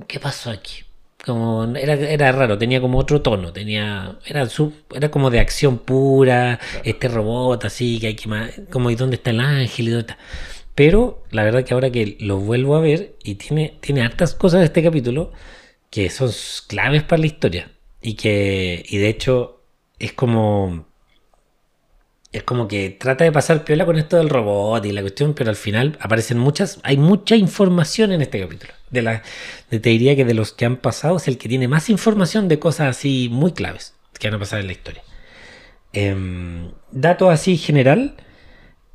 ¿qué 0.07 0.21
pasó 0.21 0.51
aquí? 0.51 0.83
Como, 1.25 1.65
era, 1.77 1.95
era 1.95 2.31
raro, 2.33 2.57
tenía 2.59 2.81
como 2.81 2.99
otro 2.99 3.21
tono, 3.23 3.53
tenía, 3.53 4.17
era, 4.27 4.47
su- 4.49 4.73
era 4.95 5.11
como 5.11 5.31
de 5.31 5.41
acción 5.41 5.79
pura, 5.79 6.61
este 6.85 7.09
robot 7.09 7.65
así, 7.65 7.99
que 7.99 8.09
hay 8.09 8.15
que, 8.15 8.29
como, 8.71 8.91
¿y 8.91 8.95
dónde 8.95 9.17
está 9.17 9.31
el 9.31 9.41
ángel? 9.41 9.89
¿Y 9.89 9.91
dónde 9.91 10.13
está? 10.13 10.19
Pero 10.77 11.25
la 11.31 11.43
verdad 11.43 11.65
que 11.65 11.75
ahora 11.75 11.91
que 11.91 12.17
lo 12.21 12.39
vuelvo 12.39 12.77
a 12.77 12.81
ver, 12.81 13.17
y 13.25 13.37
tiene, 13.37 13.79
tiene 13.81 14.03
hartas 14.03 14.35
cosas 14.35 14.61
de 14.61 14.67
este 14.67 14.85
capítulo 14.85 15.33
que 15.91 16.11
son 16.11 16.31
claves 16.69 17.03
para 17.03 17.21
la 17.21 17.27
historia, 17.27 17.73
y 18.03 18.15
que, 18.15 18.85
y 18.89 18.99
de 18.99 19.09
hecho, 19.09 19.63
es 19.99 20.13
como, 20.13 20.87
es 22.31 22.43
como 22.43 22.69
que 22.69 22.91
trata 22.91 23.25
de 23.25 23.33
pasar 23.33 23.65
piola 23.65 23.87
con 23.87 23.97
esto 23.97 24.19
del 24.19 24.29
robot 24.29 24.85
y 24.85 24.93
la 24.93 25.01
cuestión, 25.01 25.33
pero 25.33 25.49
al 25.49 25.57
final 25.57 25.97
aparecen 26.01 26.39
muchas, 26.39 26.79
hay 26.83 26.99
mucha 26.99 27.37
información 27.37 28.13
en 28.13 28.21
este 28.21 28.39
capítulo. 28.39 28.75
De 28.91 29.01
la, 29.01 29.23
te 29.71 29.79
diría 29.81 30.15
que 30.15 30.27
de 30.27 30.35
los 30.35 30.53
que 30.53 30.67
han 30.67 30.77
pasado 30.77 31.17
es 31.17 31.27
el 31.27 31.39
que 31.39 31.49
tiene 31.49 31.69
más 31.69 31.89
información 31.89 32.49
de 32.49 32.59
cosas 32.59 32.97
así 32.97 33.29
muy 33.33 33.53
claves 33.53 33.95
que 34.19 34.29
van 34.29 34.37
a 34.37 34.41
pasar 34.41 34.61
en 34.61 34.67
la 34.67 34.73
historia. 34.73 35.03
Em, 35.95 36.73
dato 36.93 37.31
así 37.31 37.57
general, 37.57 38.17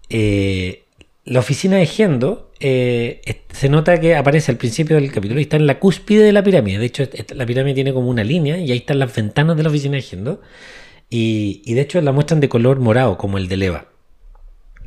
eh, 0.09 0.80
la 1.25 1.39
oficina 1.39 1.77
de 1.77 1.85
Gendo 1.85 2.51
eh, 2.59 3.21
se 3.53 3.69
nota 3.69 3.99
que 3.99 4.15
aparece 4.15 4.51
al 4.51 4.57
principio 4.57 4.95
del 4.95 5.11
capítulo 5.11 5.39
y 5.39 5.43
está 5.43 5.57
en 5.57 5.67
la 5.67 5.79
cúspide 5.79 6.23
de 6.23 6.31
la 6.31 6.43
pirámide. 6.43 6.79
De 6.79 6.85
hecho, 6.85 7.03
la 7.35 7.45
pirámide 7.45 7.75
tiene 7.75 7.93
como 7.93 8.09
una 8.09 8.23
línea 8.23 8.57
y 8.57 8.71
ahí 8.71 8.77
están 8.79 8.99
las 8.99 9.13
ventanas 9.15 9.57
de 9.57 9.63
la 9.63 9.69
oficina 9.69 9.95
de 9.95 10.01
Gendo. 10.01 10.41
Y, 11.09 11.73
de 11.73 11.81
hecho 11.81 12.01
la 12.01 12.11
muestran 12.13 12.39
de 12.39 12.49
color 12.49 12.79
morado, 12.79 13.17
como 13.17 13.37
el 13.37 13.47
de 13.49 13.57
Leva. 13.57 13.87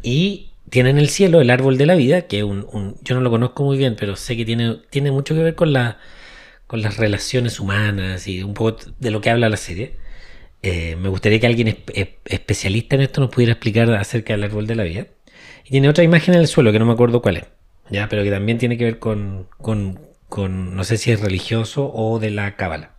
Y 0.03 0.51
tienen 0.71 0.99
el 0.99 1.09
cielo, 1.09 1.41
el 1.41 1.51
árbol 1.51 1.79
de 1.79 1.87
la 1.87 1.95
vida, 1.95 2.23
que 2.23 2.45
un, 2.45 2.67
un- 2.73 2.97
yo 3.03 3.15
no 3.15 3.21
lo 3.21 3.31
conozco 3.31 3.65
muy 3.65 3.77
bien, 3.79 3.97
pero 3.99 4.17
sé 4.17 4.37
que 4.37 4.45
tiene, 4.45 4.79
tiene 4.91 5.11
mucho 5.13 5.35
que 5.35 5.43
ver 5.43 5.55
con, 5.55 5.73
la, 5.73 5.99
con 6.67 6.83
las 6.83 6.97
relaciones 6.99 7.61
humanas 7.61 8.27
y 8.29 8.43
un 8.43 8.55
poco 8.55 8.79
de 8.99 9.11
lo 9.11 9.21
que 9.21 9.31
habla 9.31 9.49
la 9.49 9.57
serie. 9.57 9.97
Eh, 10.63 10.97
me 10.97 11.09
gustaría 11.11 11.41
que 11.41 11.47
alguien 11.47 11.69
espe- 11.69 11.95
espe- 11.95 12.19
especialista 12.27 12.97
en 12.97 13.03
esto 13.03 13.21
nos 13.21 13.31
pudiera 13.31 13.53
explicar 13.53 13.91
acerca 13.95 14.35
del 14.35 14.45
árbol 14.45 14.67
de 14.67 14.75
la 14.77 14.85
vida. 14.85 15.07
Y 15.65 15.71
tiene 15.71 15.89
otra 15.89 16.05
imagen 16.05 16.35
en 16.35 16.41
el 16.41 16.47
suelo 16.49 16.73
que 16.73 16.79
no 16.79 16.87
me 16.87 16.93
acuerdo 16.93 17.23
cuál 17.23 17.39
es, 17.39 17.45
¿ya? 17.91 18.09
pero 18.09 18.23
que 18.23 18.31
también 18.31 18.59
tiene 18.59 18.77
que 18.77 18.85
ver 18.85 18.99
con, 18.99 19.49
con, 19.59 19.99
con 20.29 20.77
no 20.77 20.85
sé 20.85 20.97
si 20.99 21.11
es 21.11 21.21
religioso 21.21 21.91
o 21.93 22.19
de 22.19 22.31
la 22.31 22.57
cábala. 22.57 22.91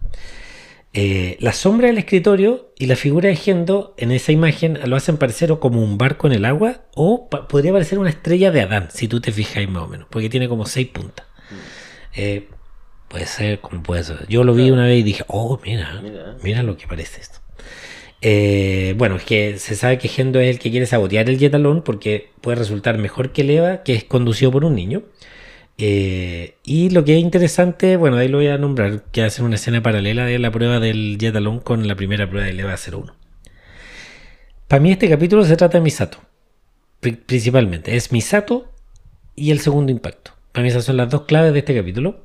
Eh, 0.98 1.36
la 1.42 1.52
sombra 1.52 1.88
del 1.88 1.98
escritorio 1.98 2.72
y 2.80 2.86
la 2.86 2.96
figura 2.96 3.28
de 3.28 3.36
Gendo 3.36 3.94
en 3.98 4.12
esa 4.12 4.32
imagen 4.32 4.80
lo 4.86 4.96
hacen 4.96 5.18
parecer 5.18 5.52
o 5.52 5.60
como 5.60 5.84
un 5.84 5.98
barco 5.98 6.26
en 6.28 6.34
el 6.34 6.46
agua 6.46 6.86
o 6.96 7.28
pa- 7.30 7.50
podría 7.50 7.74
parecer 7.74 8.00
una 8.00 8.10
estrella 8.10 8.50
de 8.50 8.62
Adán, 8.62 8.88
si 8.94 9.10
tú 9.10 9.20
te 9.20 9.34
fijas 9.34 9.68
más 9.68 9.84
o 9.84 9.88
menos, 9.88 10.08
porque 10.10 10.30
tiene 10.30 10.48
como 10.48 10.66
seis 10.66 10.88
puntas. 10.88 11.26
Eh, 12.16 12.48
puede 13.10 13.26
ser 13.26 13.60
como 13.60 13.84
puede 13.84 14.06
ser. 14.06 14.26
Yo 14.30 14.46
lo 14.46 14.54
vi 14.54 14.72
una 14.72 14.86
vez 14.86 15.00
y 15.02 15.04
dije, 15.04 15.26
oh, 15.28 15.60
mira, 15.66 16.00
Mira. 16.02 16.38
mira 16.42 16.64
lo 16.64 16.78
que 16.78 16.88
parece 16.88 17.20
esto. 17.20 17.40
Eh, 18.22 18.96
bueno, 18.98 19.18
es 19.18 19.24
que 19.24 19.58
se 19.60 19.76
sabe 19.76 19.98
que 19.98 20.08
Gendo 20.08 20.40
es 20.40 20.50
el 20.50 20.60
que 20.60 20.72
quiere 20.72 20.86
sabotear 20.86 21.30
el 21.30 21.38
Jetalón 21.38 21.84
porque 21.84 22.30
puede 22.42 22.58
resultar 22.58 22.98
mejor 22.98 23.32
que 23.32 23.44
Leva, 23.44 23.84
que 23.84 23.94
es 23.94 24.04
conducido 24.04 24.52
por 24.52 24.66
un 24.66 24.76
niño. 24.76 25.04
Eh, 25.78 26.56
y 26.64 26.90
lo 26.90 27.04
que 27.04 27.16
es 27.18 27.22
interesante, 27.22 27.98
bueno, 27.98 28.18
ahí 28.18 28.28
lo 28.30 28.38
voy 28.38 28.48
a 28.48 28.58
nombrar, 28.58 29.04
que 29.12 29.24
hacen 29.24 29.46
una 29.46 29.56
escena 29.56 29.84
paralela 29.84 30.26
de 30.26 30.40
la 30.40 30.52
prueba 30.52 30.80
del 30.80 31.18
Jetalón 31.20 31.60
con 31.60 31.88
la 31.88 31.96
primera 31.96 32.30
prueba 32.30 32.48
de 32.48 32.54
Leva 32.54 32.76
01. 32.76 33.14
Para 34.68 34.82
mí 34.82 34.92
este 34.92 35.10
capítulo 35.10 35.44
se 35.46 35.58
trata 35.58 35.78
de 35.78 35.84
Misato, 35.84 36.20
pri- 37.02 37.12
principalmente. 37.14 37.96
Es 37.96 38.12
Misato 38.12 38.72
y 39.36 39.52
el 39.52 39.60
segundo 39.60 39.92
impacto. 39.92 40.32
Para 40.54 40.64
mí 40.64 40.70
esas 40.70 40.86
son 40.86 40.98
las 40.98 41.10
dos 41.10 41.24
claves 41.24 41.54
de 41.54 41.60
este 41.60 41.76
capítulo, 41.76 42.24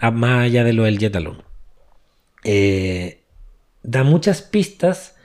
más 0.00 0.44
allá 0.46 0.64
de 0.64 0.72
lo 0.72 0.84
del 0.84 0.98
Jetalón. 0.98 1.42
Eh, 2.44 3.20
da 3.82 4.02
muchas 4.04 4.40
pistas 4.42 5.15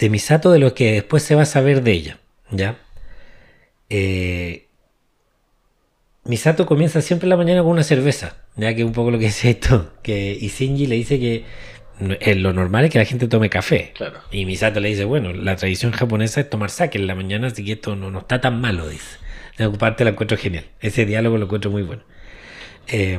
de 0.00 0.08
Misato 0.08 0.50
de 0.50 0.58
lo 0.58 0.74
que 0.74 0.92
después 0.92 1.22
se 1.22 1.34
va 1.34 1.42
a 1.42 1.46
saber 1.46 1.82
de 1.82 1.92
ella, 1.92 2.18
¿ya? 2.50 2.78
Eh, 3.90 4.66
Misato 6.24 6.64
comienza 6.64 7.02
siempre 7.02 7.28
la 7.28 7.36
mañana 7.36 7.60
con 7.62 7.72
una 7.72 7.82
cerveza, 7.82 8.38
ya 8.56 8.74
que 8.74 8.80
es 8.80 8.86
un 8.86 8.94
poco 8.94 9.10
lo 9.10 9.18
que 9.18 9.24
dice 9.26 9.50
esto, 9.50 9.92
que 10.02 10.36
y 10.40 10.48
Shinji 10.48 10.86
le 10.86 10.96
dice 10.96 11.20
que 11.20 11.44
eh, 12.00 12.34
lo 12.34 12.54
normal 12.54 12.86
es 12.86 12.90
que 12.90 12.98
la 12.98 13.04
gente 13.04 13.28
tome 13.28 13.50
café. 13.50 13.92
Claro. 13.94 14.20
Y 14.32 14.46
Misato 14.46 14.80
le 14.80 14.88
dice, 14.88 15.04
bueno, 15.04 15.34
la 15.34 15.56
tradición 15.56 15.92
japonesa 15.92 16.40
es 16.40 16.48
tomar 16.48 16.70
sake 16.70 16.96
en 16.96 17.06
la 17.06 17.14
mañana, 17.14 17.48
así 17.48 17.62
que 17.62 17.72
esto 17.72 17.94
no, 17.94 18.10
no 18.10 18.20
está 18.20 18.40
tan 18.40 18.58
malo, 18.58 18.88
dice. 18.88 19.18
De 19.58 19.66
ocuparte 19.66 20.04
la 20.04 20.10
encuentro 20.10 20.38
genial. 20.38 20.64
Ese 20.80 21.04
diálogo 21.04 21.36
lo 21.36 21.44
encuentro 21.44 21.70
muy 21.70 21.82
bueno. 21.82 22.02
Eh, 22.86 23.18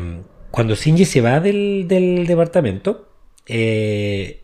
cuando 0.50 0.74
Shinji 0.74 1.06
se 1.06 1.22
va 1.22 1.39
del, 1.39 1.86
del 1.88 2.26
departamento, 2.26 3.08
eh, 3.46 4.40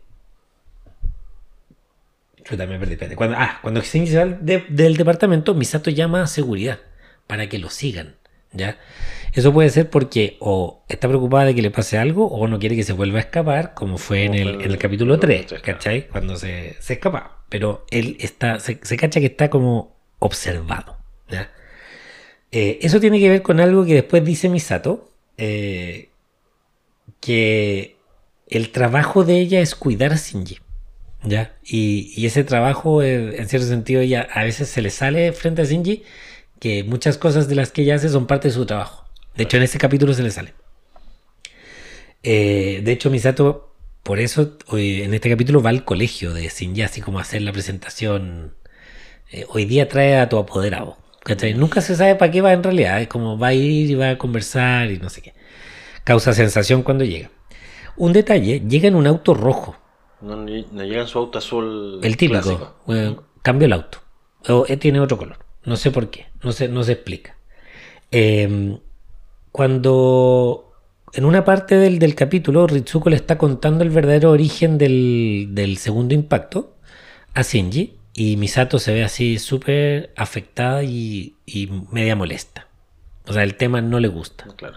Chuta, 2.47 2.65
me 2.65 2.79
perdí, 2.79 2.93
espérate. 2.93 3.15
Cuando, 3.15 3.35
ah, 3.37 3.59
cuando 3.61 3.81
Shinji 3.81 4.11
se 4.11 4.17
va 4.17 4.25
de- 4.25 4.65
del 4.69 4.95
departamento, 4.95 5.53
Misato 5.53 5.89
llama 5.89 6.21
a 6.23 6.27
seguridad 6.27 6.79
para 7.27 7.49
que 7.49 7.59
lo 7.59 7.69
sigan. 7.69 8.15
¿ya? 8.53 8.77
Eso 9.33 9.51
puede 9.53 9.69
ser 9.69 9.89
porque 9.89 10.37
o 10.39 10.83
está 10.87 11.07
preocupada 11.09 11.45
de 11.45 11.55
que 11.55 11.61
le 11.61 11.69
pase 11.71 11.97
algo 11.97 12.27
o 12.27 12.47
no 12.47 12.57
quiere 12.59 12.75
que 12.77 12.83
se 12.83 12.93
vuelva 12.93 13.17
a 13.17 13.21
escapar, 13.21 13.73
como 13.73 13.97
fue 13.97 14.23
en 14.23 14.33
el, 14.33 14.47
en 14.47 14.61
el 14.61 14.71
el 14.71 14.77
capítulo 14.77 15.19
3, 15.19 15.41
capítulo 15.41 15.61
tres, 15.61 15.75
¿cachai? 15.75 16.07
Cuando 16.07 16.37
se, 16.37 16.77
se 16.79 16.93
escapa. 16.93 17.43
Pero 17.49 17.85
él 17.91 18.15
está, 18.19 18.59
se, 18.59 18.79
se 18.81 18.97
cacha 18.97 19.19
que 19.19 19.25
está 19.27 19.49
como 19.49 19.95
observado. 20.19 20.97
¿ya? 21.29 21.51
Eh, 22.51 22.79
eso 22.81 22.99
tiene 23.01 23.19
que 23.19 23.29
ver 23.29 23.41
con 23.41 23.59
algo 23.59 23.85
que 23.85 23.93
después 23.95 24.23
dice 24.23 24.47
Misato, 24.49 25.11
eh, 25.37 26.09
que 27.19 27.97
el 28.47 28.69
trabajo 28.71 29.23
de 29.25 29.39
ella 29.39 29.59
es 29.59 29.75
cuidar 29.75 30.13
a 30.13 30.15
Shinji. 30.15 30.59
¿Ya? 31.23 31.55
Y, 31.63 32.13
y 32.15 32.25
ese 32.25 32.43
trabajo, 32.43 33.01
eh, 33.01 33.37
en 33.37 33.47
cierto 33.47 33.67
sentido, 33.67 34.01
ella 34.01 34.27
a 34.31 34.43
veces 34.43 34.69
se 34.69 34.81
le 34.81 34.89
sale 34.89 35.33
frente 35.33 35.61
a 35.61 35.65
Shinji 35.65 36.03
que 36.59 36.83
muchas 36.83 37.17
cosas 37.17 37.47
de 37.47 37.55
las 37.55 37.71
que 37.71 37.83
ella 37.83 37.95
hace 37.95 38.09
son 38.09 38.27
parte 38.27 38.47
de 38.47 38.53
su 38.53 38.65
trabajo. 38.65 39.05
De 39.35 39.43
hecho, 39.43 39.57
en 39.57 39.63
ese 39.63 39.77
capítulo 39.77 40.13
se 40.13 40.23
le 40.23 40.31
sale. 40.31 40.53
Eh, 42.23 42.81
de 42.83 42.91
hecho, 42.91 43.09
Misato, 43.09 43.75
por 44.03 44.19
eso, 44.19 44.57
hoy, 44.67 45.01
en 45.03 45.13
este 45.13 45.29
capítulo 45.29 45.61
va 45.61 45.69
al 45.69 45.85
colegio 45.85 46.33
de 46.33 46.47
Shinji, 46.47 46.81
así 46.81 47.01
como 47.01 47.19
a 47.19 47.23
hacer 47.23 47.41
la 47.41 47.51
presentación. 47.51 48.55
Eh, 49.31 49.45
hoy 49.49 49.65
día 49.65 49.87
trae 49.87 50.17
a 50.17 50.29
tu 50.29 50.37
apoderado. 50.37 50.97
¿cachai? 51.27 51.53
Nunca 51.53 51.81
se 51.81 51.95
sabe 51.95 52.15
para 52.15 52.31
qué 52.31 52.41
va 52.41 52.53
en 52.53 52.63
realidad. 52.63 53.01
Es 53.01 53.07
como 53.07 53.37
va 53.37 53.47
a 53.47 53.53
ir 53.53 53.91
y 53.91 53.95
va 53.95 54.11
a 54.11 54.17
conversar 54.17 54.89
y 54.89 54.97
no 54.97 55.09
sé 55.09 55.21
qué. 55.21 55.33
Causa 56.03 56.33
sensación 56.33 56.83
cuando 56.83 57.03
llega. 57.03 57.29
Un 57.97 58.13
detalle, 58.13 58.61
llega 58.61 58.87
en 58.87 58.95
un 58.95 59.07
auto 59.07 59.33
rojo. 59.33 59.75
No, 60.21 60.35
no 60.35 60.83
llega 60.83 61.01
en 61.01 61.07
su 61.07 61.19
auto 61.19 61.37
azul. 61.37 61.99
El 62.03 62.17
típico. 62.17 62.75
eh, 62.87 63.15
cambió 63.41 63.65
el 63.65 63.73
auto. 63.73 63.99
O, 64.49 64.65
eh, 64.67 64.77
tiene 64.77 64.99
otro 64.99 65.17
color. 65.17 65.37
No 65.63 65.75
sé 65.75 65.91
por 65.91 66.09
qué. 66.09 66.27
No 66.43 66.51
se, 66.51 66.67
no 66.67 66.83
se 66.83 66.93
explica. 66.93 67.37
Eh, 68.11 68.79
cuando 69.51 70.71
en 71.13 71.25
una 71.25 71.43
parte 71.45 71.75
del, 71.75 71.99
del 71.99 72.15
capítulo 72.15 72.67
Ritsuko 72.67 73.09
le 73.09 73.15
está 73.15 73.37
contando 73.37 73.83
el 73.83 73.89
verdadero 73.89 74.31
origen 74.31 74.77
del, 74.77 75.49
del 75.51 75.77
segundo 75.77 76.13
impacto 76.13 76.75
a 77.33 77.41
Shinji 77.41 77.95
y 78.13 78.37
Misato 78.37 78.79
se 78.79 78.93
ve 78.93 79.03
así 79.03 79.39
súper 79.39 80.11
afectada 80.15 80.83
y, 80.83 81.35
y 81.45 81.69
media 81.91 82.15
molesta. 82.15 82.67
O 83.27 83.33
sea, 83.33 83.43
el 83.43 83.55
tema 83.55 83.81
no 83.81 83.99
le 83.99 84.07
gusta. 84.07 84.45
Claro. 84.55 84.75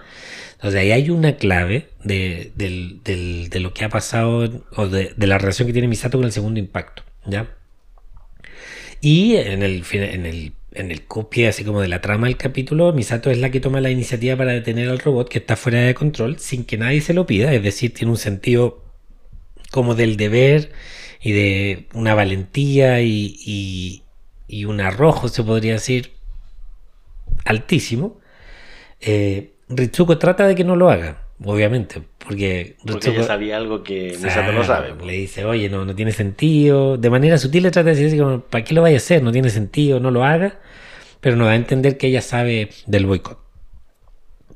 Entonces 0.61 0.83
ahí 0.83 0.93
hay 0.93 1.09
una 1.09 1.37
clave 1.37 1.89
de, 2.05 2.53
de 2.55 3.61
lo 3.61 3.73
que 3.73 3.83
ha 3.87 3.89
pasado 3.89 4.63
o 4.77 4.87
de, 4.89 5.15
la 5.17 5.39
relación 5.39 5.67
que 5.67 5.73
tiene 5.73 5.89
Misato 5.89 6.19
con 6.19 6.27
el 6.27 6.33
segundo 6.33 6.61
impacto, 6.61 7.03
¿ya? 7.25 7.57
Y 9.01 9.37
en 9.37 9.63
el, 9.63 9.83
en 9.91 10.27
el, 10.27 10.53
en 10.73 10.91
el 10.91 11.07
copia 11.07 11.49
así 11.49 11.65
como 11.65 11.81
de 11.81 11.89
la 11.89 12.03
trama 12.03 12.27
del 12.27 12.37
capítulo, 12.37 12.93
Misato 12.93 13.31
es 13.31 13.39
la 13.39 13.51
que 13.51 13.61
toma 13.61 13.81
la 13.81 13.89
iniciativa 13.89 14.37
para 14.37 14.53
detener 14.53 14.91
al 14.91 14.99
robot 14.99 15.31
que 15.31 15.39
está 15.39 15.57
fuera 15.57 15.81
de 15.81 15.95
control 15.95 16.39
sin 16.39 16.65
que 16.65 16.77
nadie 16.77 17.01
se 17.01 17.15
lo 17.15 17.25
pida, 17.25 17.55
es 17.55 17.63
decir, 17.63 17.95
tiene 17.95 18.11
un 18.11 18.19
sentido 18.19 18.85
como 19.71 19.95
del 19.95 20.19
deber 20.19 20.73
y 21.23 21.33
de 21.33 21.89
una 21.95 22.15
valentía 22.15 23.01
y, 23.01 23.35
y, 23.47 24.03
y 24.47 24.67
un 24.67 24.83
arrojo, 24.83 25.29
se 25.29 25.43
podría 25.43 25.73
decir, 25.73 26.13
altísimo. 27.47 28.21
Eh, 29.01 29.50
Ritsuko 29.71 30.19
trata 30.19 30.47
de 30.47 30.55
que 30.55 30.65
no 30.65 30.75
lo 30.75 30.91
haga, 30.91 31.23
obviamente, 31.45 32.03
porque 32.19 32.77
Porque 32.85 33.11
ella 33.11 33.23
sabía 33.23 33.57
algo 33.57 33.83
que 33.85 34.17
Misato 34.21 34.53
no 34.53 34.65
sabe. 34.65 34.95
po. 34.95 35.05
Le 35.07 35.13
dice, 35.13 35.45
oye, 35.45 35.69
no, 35.69 35.85
no 35.85 35.95
tiene 35.95 36.13
sentido. 36.13 36.97
De 36.97 37.09
manera 37.09 37.39
sutil 37.39 37.63
le 37.63 37.71
trata 37.71 37.91
de 37.91 37.97
decir 37.97 38.21
como, 38.21 38.41
¿para 38.41 38.65
qué 38.65 38.75
lo 38.75 38.83
vaya 38.83 38.97
a 38.97 38.99
hacer? 38.99 39.23
No 39.23 39.31
tiene 39.33 39.49
sentido, 39.51 40.01
no 40.01 40.11
lo 40.11 40.25
haga. 40.25 40.59
Pero 41.21 41.37
nos 41.37 41.47
da 41.47 41.53
a 41.53 41.57
entender 41.57 41.99
que 41.99 42.09
ella 42.09 42.21
sabe 42.21 42.71
del 42.87 43.07
boicot. 43.07 43.39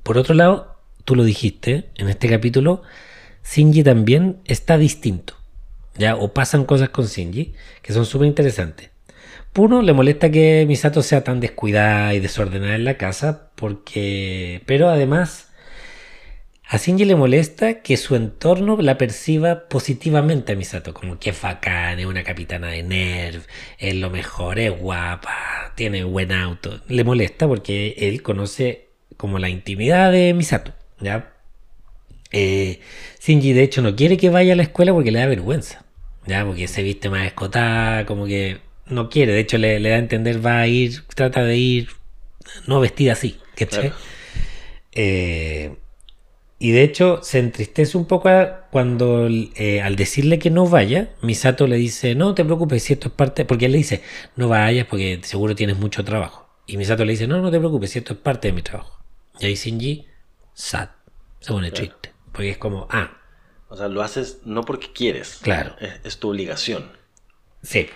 Por 0.03 0.19
otro 0.19 0.35
lado, 0.35 0.77
tú 1.05 1.15
lo 1.15 1.25
dijiste 1.25 1.91
en 1.97 2.09
este 2.09 2.29
capítulo, 2.29 2.83
Shinji 3.45 3.83
también 3.85 4.39
está 4.47 4.79
distinto. 4.79 5.35
¿ya? 5.97 6.17
O 6.17 6.33
pasan 6.33 6.65
cosas 6.65 6.89
con 6.89 7.07
Shinji 7.07 7.55
que 7.83 7.93
son 7.93 8.05
súper 8.05 8.27
interesantes. 8.27 8.91
Uno, 9.57 9.83
le 9.83 9.93
molesta 9.93 10.31
que 10.31 10.65
Misato 10.67 11.03
sea 11.03 11.23
tan 11.23 11.39
descuidada 11.39 12.13
y 12.13 12.21
desordenada 12.21 12.75
en 12.75 12.85
la 12.85 12.97
casa, 12.97 13.51
porque. 13.55 14.63
Pero 14.67 14.89
además, 14.89 15.53
a 16.67 16.77
Shinji 16.77 17.05
le 17.05 17.15
molesta 17.15 17.83
que 17.83 17.97
su 17.97 18.17
entorno 18.17 18.77
la 18.81 18.99
perciba 18.99 19.69
positivamente 19.69 20.53
a 20.53 20.57
Misato, 20.57 20.93
como 20.93 21.21
que 21.21 21.31
es 21.31 21.41
bacán, 21.41 22.01
es 22.01 22.07
una 22.07 22.25
capitana 22.25 22.69
de 22.69 22.83
Nerv, 22.83 23.43
es 23.79 23.95
lo 23.95 24.11
mejor, 24.11 24.59
es 24.59 24.77
guapa, 24.77 25.73
tiene 25.77 26.03
buen 26.03 26.33
auto. 26.33 26.81
Le 26.89 27.05
molesta 27.05 27.47
porque 27.47 27.95
él 27.99 28.23
conoce 28.23 28.89
como 29.17 29.39
la 29.39 29.51
intimidad 29.51 30.11
de 30.11 30.35
Misato, 30.35 30.73
¿ya? 31.01 31.33
Eh, 32.33 32.81
de 33.25 33.63
hecho 33.63 33.83
no 33.83 33.95
quiere 33.95 34.17
que 34.17 34.31
vaya 34.31 34.55
a 34.55 34.57
la 34.57 34.65
escuela 34.65 34.93
porque 34.93 35.13
le 35.13 35.21
da 35.21 35.27
vergüenza, 35.27 35.85
¿ya? 36.27 36.45
Porque 36.45 36.67
se 36.67 36.83
viste 36.83 37.09
más 37.09 37.27
escotada, 37.27 38.07
como 38.07 38.27
que 38.27 38.64
no 38.87 39.09
quiere, 39.11 39.33
de 39.33 39.41
hecho 39.41 39.59
le, 39.59 39.81
le 39.81 39.91
da 39.91 39.97
a 39.97 39.99
entender, 39.99 40.45
va 40.45 40.61
a 40.61 40.67
ir, 40.69 41.05
trata 41.15 41.45
de 41.45 41.57
ir 41.57 41.89
no 42.67 42.81
vestida 42.81 43.13
así, 43.13 43.41
¿cachai? 43.57 43.91
Claro. 43.91 43.97
Eh, 44.93 45.77
y 46.59 46.71
de 46.71 46.83
hecho 46.83 47.21
se 47.23 47.41
entristece 47.41 47.97
un 47.99 48.07
poco 48.07 48.31
cuando 48.71 49.29
eh, 49.29 49.83
al 49.83 49.97
decirle 49.97 50.39
que 50.39 50.51
no 50.51 50.67
vaya, 50.69 51.11
Misato 51.21 51.67
le 51.67 51.77
dice, 51.77 52.15
no 52.15 52.35
te 52.35 52.45
preocupes 52.45 52.83
si 52.85 52.93
esto 52.95 53.09
es 53.09 53.15
parte, 53.15 53.45
porque 53.45 53.67
él 53.67 53.73
le 53.73 53.79
dice, 53.79 54.03
no 54.37 54.49
vayas 54.49 54.87
porque 54.87 55.21
seguro 55.23 55.55
tienes 55.55 55.77
mucho 55.79 56.05
trabajo. 56.05 56.49
Y 56.67 56.77
Misato 56.77 57.05
le 57.05 57.13
dice, 57.13 57.27
no, 57.27 57.41
no 57.43 57.51
te 57.51 57.59
preocupes 57.59 57.91
si 57.91 57.99
esto 57.99 58.15
es 58.15 58.19
parte 58.21 58.49
de 58.49 58.53
mi 58.55 58.63
trabajo. 58.63 59.03
Y 59.41 59.47
ahí 59.47 59.55
Shinji, 59.57 60.07
sad, 60.55 60.91
se 61.41 61.53
pone 61.53 61.71
Claro. 61.71 61.89
triste, 61.89 62.13
porque 62.33 62.51
es 62.51 62.59
como, 62.59 62.87
ah, 62.91 63.21
O 63.69 63.77
sea, 63.77 63.89
lo 63.89 64.03
haces 64.03 64.39
no 64.45 64.63
porque 64.63 64.93
quieres. 64.93 65.41
Claro. 65.43 65.75
Es, 65.81 66.01
es 66.05 66.19
tu 66.19 66.31
obligación. 66.31 66.93
Sí. 67.63 67.89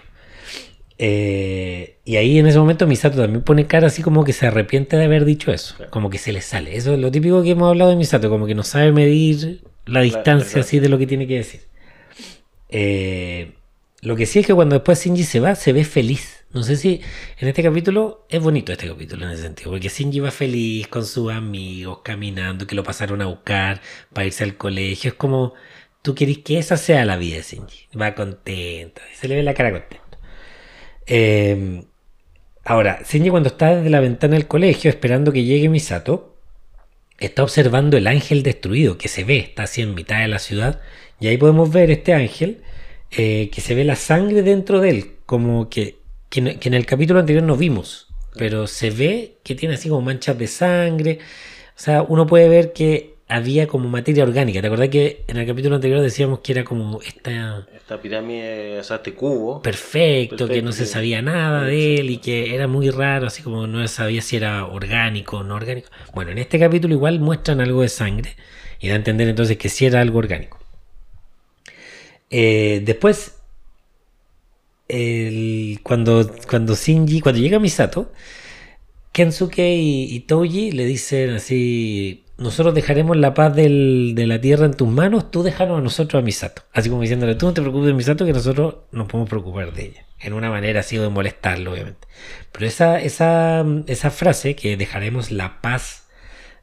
Eh, 1.01 1.99
y 2.05 2.17
ahí 2.17 2.39
en 2.39 2.47
ese 2.49 2.59
momento 2.59 2.87
Misato 2.87 3.19
también 3.19 3.43
pone 3.43 3.67
cara 3.67 3.87
así 3.87 4.03
como 4.03 4.25
que 4.25 4.33
se 4.33 4.49
arrepiente 4.49 4.97
de 4.97 5.05
haber 5.05 5.25
dicho 5.25 5.53
eso. 5.53 5.77
Claro. 5.77 5.91
Como 5.91 6.11
que 6.11 6.19
se 6.19 6.33
le 6.33 6.41
sale. 6.41 6.77
Eso 6.77 6.93
es 6.93 6.99
lo 6.99 7.11
típico 7.11 7.43
que 7.43 7.51
hemos 7.51 7.69
hablado 7.69 7.91
de 7.91 7.97
Misato, 7.97 8.29
como 8.29 8.47
que 8.47 8.55
no 8.55 8.65
sabe 8.65 8.93
medir 8.93 9.63
la 9.87 10.01
distancia 10.01 10.55
claro. 10.55 10.61
así 10.61 10.81
de 10.81 10.89
lo 10.89 10.99
que 10.99 11.07
tiene 11.07 11.27
que 11.27 11.37
decir. 11.37 11.61
Eh, 12.69 13.53
lo 14.01 14.17
que 14.17 14.27
sí 14.27 14.41
es 14.41 14.47
que 14.47 14.55
cuando 14.55 14.75
después 14.75 15.03
Shinji 15.03 15.25
se 15.25 15.41
va, 15.41 15.55
se 15.55 15.73
ve 15.73 15.85
feliz. 15.85 16.45
No 16.53 16.63
sé 16.63 16.77
si 16.77 17.01
en 17.39 17.49
este 17.49 17.63
capítulo 17.63 18.27
es 18.29 18.41
bonito 18.41 18.73
este 18.73 18.89
capítulo 18.89 19.27
en 19.27 19.33
ese 19.33 19.43
sentido, 19.43 19.71
porque 19.71 19.89
Shinji 19.89 20.21
va 20.21 20.31
feliz 20.31 20.89
con 20.89 21.05
sus 21.05 21.31
amigos, 21.31 22.01
caminando, 22.03 22.67
que 22.67 22.75
lo 22.75 22.85
pasaron 22.85 23.21
a 23.23 23.27
buscar 23.27 23.83
para 24.13 24.27
irse 24.27 24.45
al 24.45 24.57
colegio. 24.57 25.11
Es 25.11 25.15
como 25.15 25.55
tú 26.03 26.15
querés 26.15 26.39
que 26.39 26.59
esa 26.59 26.77
sea 26.77 27.05
la 27.05 27.17
vida 27.17 27.37
de 27.37 27.43
Shinji. 27.43 27.89
Va 28.01 28.15
contento, 28.15 29.03
se 29.15 29.29
le 29.29 29.37
ve 29.37 29.43
la 29.43 29.55
cara 29.55 29.73
contento. 29.73 30.08
Eh, 31.09 31.83
ahora, 32.65 33.01
Shinji 33.09 33.31
cuando 33.31 33.49
está 33.49 33.77
desde 33.77 33.91
la 33.91 34.01
ventana 34.01 34.35
del 34.35 34.47
colegio 34.47 34.91
esperando 34.91 35.33
que 35.33 35.45
llegue 35.45 35.69
Misato, 35.69 36.37
está 37.19 37.43
observando 37.43 37.97
el 37.97 38.07
ángel 38.07 38.43
destruido 38.43 38.99
que 38.99 39.09
se 39.09 39.25
ve, 39.25 39.39
está 39.39 39.65
así 39.65 39.83
en 39.83 39.95
mitad 39.95 40.21
de 40.21 40.29
la 40.29 40.39
ciudad, 40.39 40.81
y 41.19 41.29
ahí 41.29 41.37
podemos 41.37 41.73
ver 41.73 41.91
este 41.91 42.15
ángel 42.15 42.63
eh, 43.11 43.51
que 43.53 43.61
se 43.61 43.75
ve 43.75 43.85
la 43.85 43.97
sangre 43.97 44.43
dentro 44.43 44.81
de 44.81 44.91
él, 44.91 45.11
como 45.27 45.69
que, 45.69 45.99
que 46.29 46.41
en 46.41 46.75
el 46.75 46.87
capítulo 46.87 47.21
anterior 47.21 47.43
no 47.43 47.57
vimos 47.57 48.09
pero 48.39 48.67
se 48.67 48.91
ve 48.91 49.39
que 49.43 49.55
tiene 49.55 49.75
así 49.75 49.89
como 49.89 50.01
manchas 50.01 50.39
de 50.39 50.47
sangre. 50.47 51.19
O 51.77 51.81
sea, 51.81 52.03
uno 52.03 52.27
puede 52.27 52.49
ver 52.49 52.73
que 52.73 53.17
había 53.29 53.67
como 53.67 53.89
materia 53.89 54.25
orgánica. 54.25 54.61
¿Te 54.61 54.67
acordás 54.67 54.89
que 54.89 55.25
en 55.27 55.37
el 55.37 55.47
capítulo 55.47 55.77
anterior 55.77 56.01
decíamos 56.01 56.41
que 56.41 56.53
era 56.53 56.65
como 56.65 57.01
esta... 57.03 57.67
Esta 57.75 58.01
pirámide, 58.01 58.79
o 58.79 58.83
sea, 58.83 58.97
este 58.97 59.15
cubo. 59.15 59.61
Perfecto, 59.61 60.49
que 60.49 60.63
no 60.63 60.73
se 60.73 60.87
sabía 60.87 61.21
nada 61.21 61.65
de 61.65 61.97
él 61.97 62.11
y 62.11 62.19
que 62.19 62.55
era 62.55 62.67
muy 62.67 62.91
raro, 62.91 63.27
así 63.27 63.43
como 63.43 63.67
no 63.67 63.87
sabía 63.87 64.23
si 64.23 64.37
era 64.37 64.65
orgánico 64.65 65.39
o 65.39 65.43
no 65.45 65.55
orgánico. 65.55 65.91
Bueno, 66.15 66.31
en 66.31 66.39
este 66.39 66.59
capítulo 66.59 66.95
igual 66.95 67.21
muestran 67.21 67.61
algo 67.61 67.83
de 67.83 67.89
sangre 67.89 68.35
y 68.81 68.89
da 68.89 68.95
a 68.95 68.97
entender 68.97 69.29
entonces 69.29 69.59
que 69.59 69.69
sí 69.69 69.85
era 69.85 70.01
algo 70.01 70.19
orgánico. 70.19 70.59
Eh, 72.31 72.83
después 72.85 73.37
el, 74.89 75.81
cuando, 75.83 76.31
cuando 76.49 76.75
Shinji, 76.75 77.21
cuando 77.21 77.41
llega 77.41 77.59
Misato, 77.59 78.11
Kensuke 79.13 79.75
y, 79.75 80.15
y 80.15 80.21
Toji 80.21 80.73
le 80.73 80.87
dicen 80.87 81.31
así, 81.31 82.25
nosotros 82.39 82.73
dejaremos 82.73 83.17
la 83.17 83.35
paz 83.35 83.55
del, 83.55 84.13
de 84.15 84.27
la 84.27 84.41
tierra 84.41 84.65
en 84.65 84.75
tus 84.75 84.89
manos, 84.89 85.31
tú 85.31 85.43
déjanos 85.43 85.79
a 85.79 85.83
nosotros 85.83 86.23
a 86.23 86.25
Misato. 86.25 86.63
Así 86.73 86.89
como 86.89 87.03
diciéndole, 87.03 87.35
tú 87.35 87.47
no 87.47 87.53
te 87.53 87.61
preocupes 87.61 87.89
de 87.89 87.95
Misato, 87.95 88.25
que 88.25 88.33
nosotros 88.33 88.77
nos 88.93 89.09
podemos 89.09 89.29
preocupar 89.29 89.73
de 89.73 89.87
ella. 89.87 90.07
En 90.21 90.33
una 90.33 90.49
manera 90.49 90.81
así 90.81 90.97
de 90.97 91.09
molestarlo, 91.09 91.73
obviamente. 91.73 92.07
Pero 92.53 92.67
esa, 92.67 93.01
esa, 93.01 93.65
esa 93.87 94.11
frase, 94.11 94.55
que 94.55 94.77
dejaremos 94.77 95.33
la 95.33 95.61
paz 95.61 96.07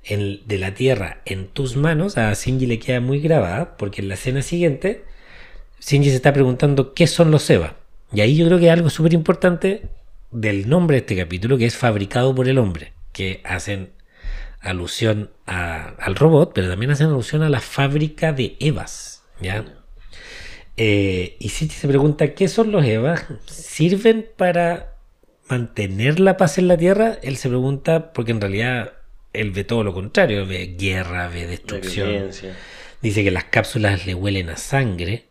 de 0.08 0.58
la 0.60 0.74
tierra 0.74 1.22
en 1.26 1.48
tus 1.48 1.76
manos, 1.76 2.18
a 2.18 2.32
Shinji 2.34 2.68
le 2.68 2.80
queda 2.80 3.02
muy 3.02 3.20
grabada, 3.20 3.76
porque 3.76 4.02
en 4.02 4.08
la 4.08 4.14
escena 4.14 4.44
siguiente, 4.44 5.04
Shinji 5.82 6.10
se 6.10 6.16
está 6.16 6.32
preguntando 6.32 6.94
qué 6.94 7.08
son 7.08 7.32
los 7.32 7.50
Eva. 7.50 7.76
Y 8.14 8.22
ahí 8.22 8.38
yo 8.38 8.46
creo 8.46 8.60
que 8.60 8.66
hay 8.66 8.72
algo 8.72 8.90
súper 8.90 9.14
importante 9.14 9.90
del 10.32 10.70
nombre 10.70 10.96
de 10.96 11.00
este 11.00 11.18
capítulo, 11.18 11.58
que 11.58 11.66
es 11.66 11.76
fabricado 11.76 12.34
por 12.34 12.48
el 12.48 12.60
hombre, 12.60 12.94
que 13.12 13.42
hacen 13.44 13.90
alusión 14.66 15.32
al 15.46 16.16
robot, 16.16 16.52
pero 16.54 16.70
también 16.70 16.92
hacen 16.92 17.08
alusión 17.08 17.44
a 17.44 17.50
la 17.50 17.62
fábrica 17.62 18.34
de 18.34 18.58
Evas. 18.60 19.24
¿ya? 19.40 19.66
Eh, 20.78 21.38
y 21.40 21.50
si 21.50 21.70
se 21.70 21.88
pregunta, 21.88 22.34
¿qué 22.34 22.48
son 22.48 22.72
los 22.72 22.84
Evas? 22.86 23.26
¿Sirven 23.46 24.28
para 24.36 24.96
mantener 25.48 26.20
la 26.20 26.38
paz 26.38 26.58
en 26.58 26.68
la 26.68 26.78
Tierra? 26.78 27.18
Él 27.22 27.38
se 27.38 27.50
pregunta, 27.50 28.12
porque 28.12 28.32
en 28.32 28.42
realidad 28.42 28.94
él 29.34 29.52
ve 29.52 29.64
todo 29.64 29.84
lo 29.84 29.94
contrario, 29.94 30.46
ve 30.46 30.76
guerra, 30.78 31.28
ve 31.28 31.48
destrucción. 31.48 32.32
Dice 33.02 33.24
que 33.24 33.32
las 33.32 33.46
cápsulas 33.46 34.06
le 34.06 34.16
huelen 34.16 34.50
a 34.50 34.58
sangre. 34.58 35.28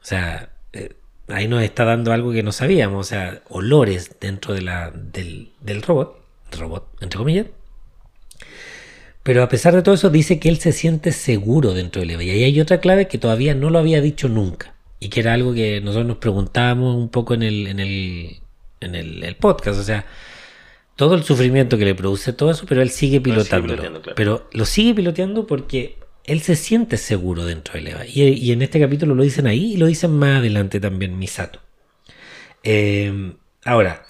O 0.00 0.04
sea, 0.04 0.50
eh, 0.72 0.94
ahí 1.28 1.48
nos 1.48 1.62
está 1.62 1.84
dando 1.84 2.12
algo 2.12 2.32
que 2.32 2.42
no 2.42 2.52
sabíamos, 2.52 3.06
o 3.06 3.08
sea, 3.08 3.42
olores 3.48 4.16
dentro 4.20 4.54
de 4.54 4.62
la, 4.62 4.90
del, 4.90 5.50
del 5.60 5.82
robot, 5.82 6.22
robot, 6.52 6.88
entre 7.00 7.18
comillas. 7.18 7.46
Pero 9.30 9.44
a 9.44 9.48
pesar 9.48 9.76
de 9.76 9.82
todo 9.82 9.94
eso, 9.94 10.10
dice 10.10 10.40
que 10.40 10.48
él 10.48 10.58
se 10.58 10.72
siente 10.72 11.12
seguro 11.12 11.72
dentro 11.72 12.00
del 12.00 12.10
EVA. 12.10 12.24
Y 12.24 12.30
ahí 12.30 12.42
hay 12.42 12.60
otra 12.60 12.80
clave 12.80 13.06
que 13.06 13.16
todavía 13.16 13.54
no 13.54 13.70
lo 13.70 13.78
había 13.78 14.00
dicho 14.00 14.28
nunca. 14.28 14.74
Y 14.98 15.08
que 15.08 15.20
era 15.20 15.34
algo 15.34 15.54
que 15.54 15.80
nosotros 15.80 16.08
nos 16.08 16.16
preguntábamos 16.16 16.96
un 16.96 17.10
poco 17.10 17.34
en 17.34 17.44
el, 17.44 17.68
en 17.68 17.78
el, 17.78 18.40
en 18.80 18.96
el, 18.96 19.36
podcast. 19.36 19.78
O 19.78 19.84
sea, 19.84 20.04
todo 20.96 21.14
el 21.14 21.22
sufrimiento 21.22 21.78
que 21.78 21.84
le 21.84 21.94
produce 21.94 22.32
todo 22.32 22.50
eso, 22.50 22.66
pero 22.66 22.82
él 22.82 22.90
sigue 22.90 23.20
pilotándolo. 23.20 24.02
Pero 24.16 24.48
lo 24.50 24.64
sigue 24.64 24.96
piloteando 24.96 25.46
porque 25.46 25.96
él 26.24 26.40
se 26.40 26.56
siente 26.56 26.96
seguro 26.96 27.44
dentro 27.44 27.74
de 27.74 27.88
Eva. 27.88 28.04
Y, 28.04 28.50
en 28.50 28.62
este 28.62 28.80
capítulo 28.80 29.14
lo 29.14 29.22
dicen 29.22 29.46
ahí 29.46 29.74
y 29.74 29.76
lo 29.76 29.86
dicen 29.86 30.10
más 30.10 30.38
adelante 30.38 30.80
también 30.80 31.16
Misato. 31.16 31.60
Eh, 32.64 33.32
ahora, 33.64 34.02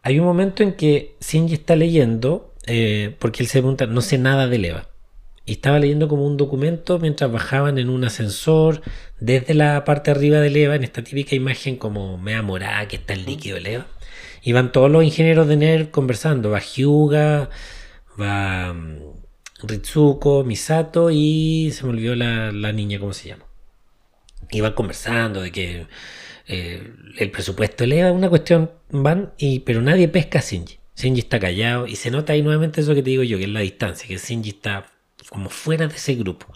hay 0.00 0.18
un 0.18 0.24
momento 0.24 0.62
en 0.62 0.72
que 0.72 1.16
Shinji 1.20 1.52
está 1.52 1.76
leyendo, 1.76 2.51
eh, 2.66 3.16
porque 3.18 3.42
él 3.42 3.48
se 3.48 3.58
pregunta, 3.60 3.86
no 3.86 4.00
sé 4.00 4.18
nada 4.18 4.48
de 4.48 4.56
Eva. 4.68 4.88
Y 5.44 5.52
estaba 5.52 5.78
leyendo 5.80 6.06
como 6.08 6.26
un 6.26 6.36
documento 6.36 6.98
mientras 7.00 7.30
bajaban 7.32 7.78
en 7.78 7.88
un 7.88 8.04
ascensor 8.04 8.80
desde 9.18 9.54
la 9.54 9.84
parte 9.84 10.12
arriba 10.12 10.38
de 10.38 10.62
Eva, 10.62 10.76
en 10.76 10.84
esta 10.84 11.02
típica 11.02 11.34
imagen 11.34 11.76
como 11.76 12.16
mea 12.18 12.42
morada 12.42 12.86
que 12.86 12.96
está 12.96 13.14
el 13.14 13.24
líquido 13.24 13.58
de 13.58 13.74
Eva. 13.74 13.86
Y 14.42 14.52
van 14.52 14.72
todos 14.72 14.90
los 14.90 15.04
ingenieros 15.04 15.48
de 15.48 15.56
NERV 15.56 15.90
conversando. 15.90 16.50
Va 16.50 16.60
Hyuga, 16.60 17.50
va 18.20 18.72
mm, 18.72 19.22
Ritsuko, 19.64 20.44
Misato 20.44 21.10
y 21.10 21.70
se 21.72 21.84
me 21.84 21.90
olvidó 21.90 22.14
la, 22.14 22.72
niña, 22.72 22.98
¿cómo 22.98 23.12
se 23.12 23.28
llama? 23.28 23.44
Iban 24.50 24.74
conversando 24.74 25.40
de 25.40 25.52
que 25.52 25.86
eh, 26.46 26.92
el 27.18 27.30
presupuesto 27.30 27.84
eleva 27.84 28.12
una 28.12 28.28
cuestión, 28.28 28.70
van, 28.90 29.32
y, 29.38 29.60
pero 29.60 29.80
nadie 29.82 30.08
pesca 30.08 30.40
a 30.40 30.42
Shinji. 30.42 30.81
Shinji 30.96 31.20
está 31.20 31.40
callado 31.40 31.86
y 31.86 31.96
se 31.96 32.10
nota 32.10 32.32
ahí 32.32 32.42
nuevamente 32.42 32.80
eso 32.80 32.94
que 32.94 33.02
te 33.02 33.10
digo 33.10 33.22
yo, 33.22 33.38
que 33.38 33.44
es 33.44 33.50
la 33.50 33.60
distancia, 33.60 34.06
que 34.06 34.16
Shinji 34.16 34.50
está 34.50 34.86
como 35.30 35.48
fuera 35.48 35.86
de 35.86 35.94
ese 35.94 36.14
grupo. 36.14 36.46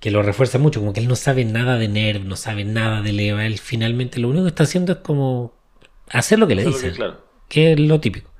Que 0.00 0.10
lo 0.10 0.22
refuerza 0.22 0.58
mucho, 0.58 0.80
como 0.80 0.92
que 0.92 1.00
él 1.00 1.08
no 1.08 1.16
sabe 1.16 1.44
nada 1.44 1.78
de 1.78 1.88
Nerv, 1.88 2.24
no 2.24 2.36
sabe 2.36 2.64
nada 2.64 3.00
de 3.00 3.12
Leva. 3.12 3.46
Él 3.46 3.58
finalmente 3.58 4.20
lo 4.20 4.28
único 4.28 4.44
que 4.44 4.50
está 4.50 4.64
haciendo 4.64 4.92
es 4.92 4.98
como 4.98 5.54
hacer 6.10 6.38
lo 6.38 6.46
que 6.46 6.54
le 6.54 6.64
dicen, 6.64 6.94
que, 7.48 7.72
es 7.72 7.80
lo 7.80 7.98
típico. 8.00 8.30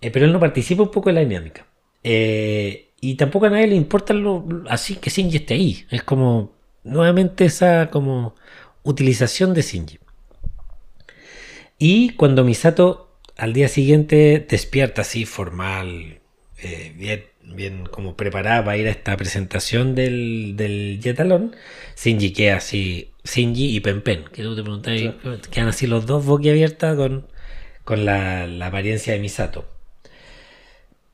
Eh, 0.00 0.10
pero 0.10 0.26
él 0.26 0.32
no 0.32 0.38
participa 0.40 0.82
un 0.82 0.90
poco 0.90 1.08
en 1.08 1.16
la 1.16 1.20
dinámica. 1.22 1.66
Eh, 2.04 2.90
y 3.00 3.16
tampoco 3.16 3.46
a 3.46 3.50
nadie 3.50 3.66
le 3.66 3.74
importa 3.74 4.14
lo, 4.14 4.46
así 4.68 4.96
que 4.96 5.10
Shinji 5.10 5.38
esté 5.38 5.54
ahí. 5.54 5.84
Es 5.90 6.04
como 6.04 6.52
nuevamente 6.84 7.44
esa 7.44 7.90
como 7.90 8.36
utilización 8.84 9.54
de 9.54 9.62
Shinji. 9.62 9.98
Y 11.78 12.10
cuando 12.10 12.44
Misato 12.44 13.11
al 13.42 13.52
día 13.52 13.66
siguiente 13.66 14.46
despierta 14.48 15.02
así 15.02 15.24
formal, 15.24 16.20
eh, 16.62 16.92
bien, 16.94 17.24
bien 17.42 17.86
como 17.86 18.16
preparada 18.16 18.64
para 18.64 18.76
ir 18.76 18.86
a 18.86 18.90
esta 18.90 19.16
presentación 19.16 19.96
del, 19.96 20.54
del 20.54 21.00
Yetalón, 21.00 21.56
Shinji 21.96 22.32
queda 22.32 22.58
así, 22.58 23.10
Shinji 23.24 23.74
y 23.74 23.80
Pen 23.80 24.00
que 24.32 24.44
tú 24.44 24.54
te 24.54 24.62
preguntas, 24.62 24.92
quedan 25.50 25.66
así 25.66 25.88
los 25.88 26.06
dos 26.06 26.24
boquiabiertas 26.24 26.94
con, 26.94 27.26
con 27.82 28.04
la, 28.04 28.46
la 28.46 28.68
apariencia 28.68 29.12
de 29.12 29.18
Misato. 29.18 29.66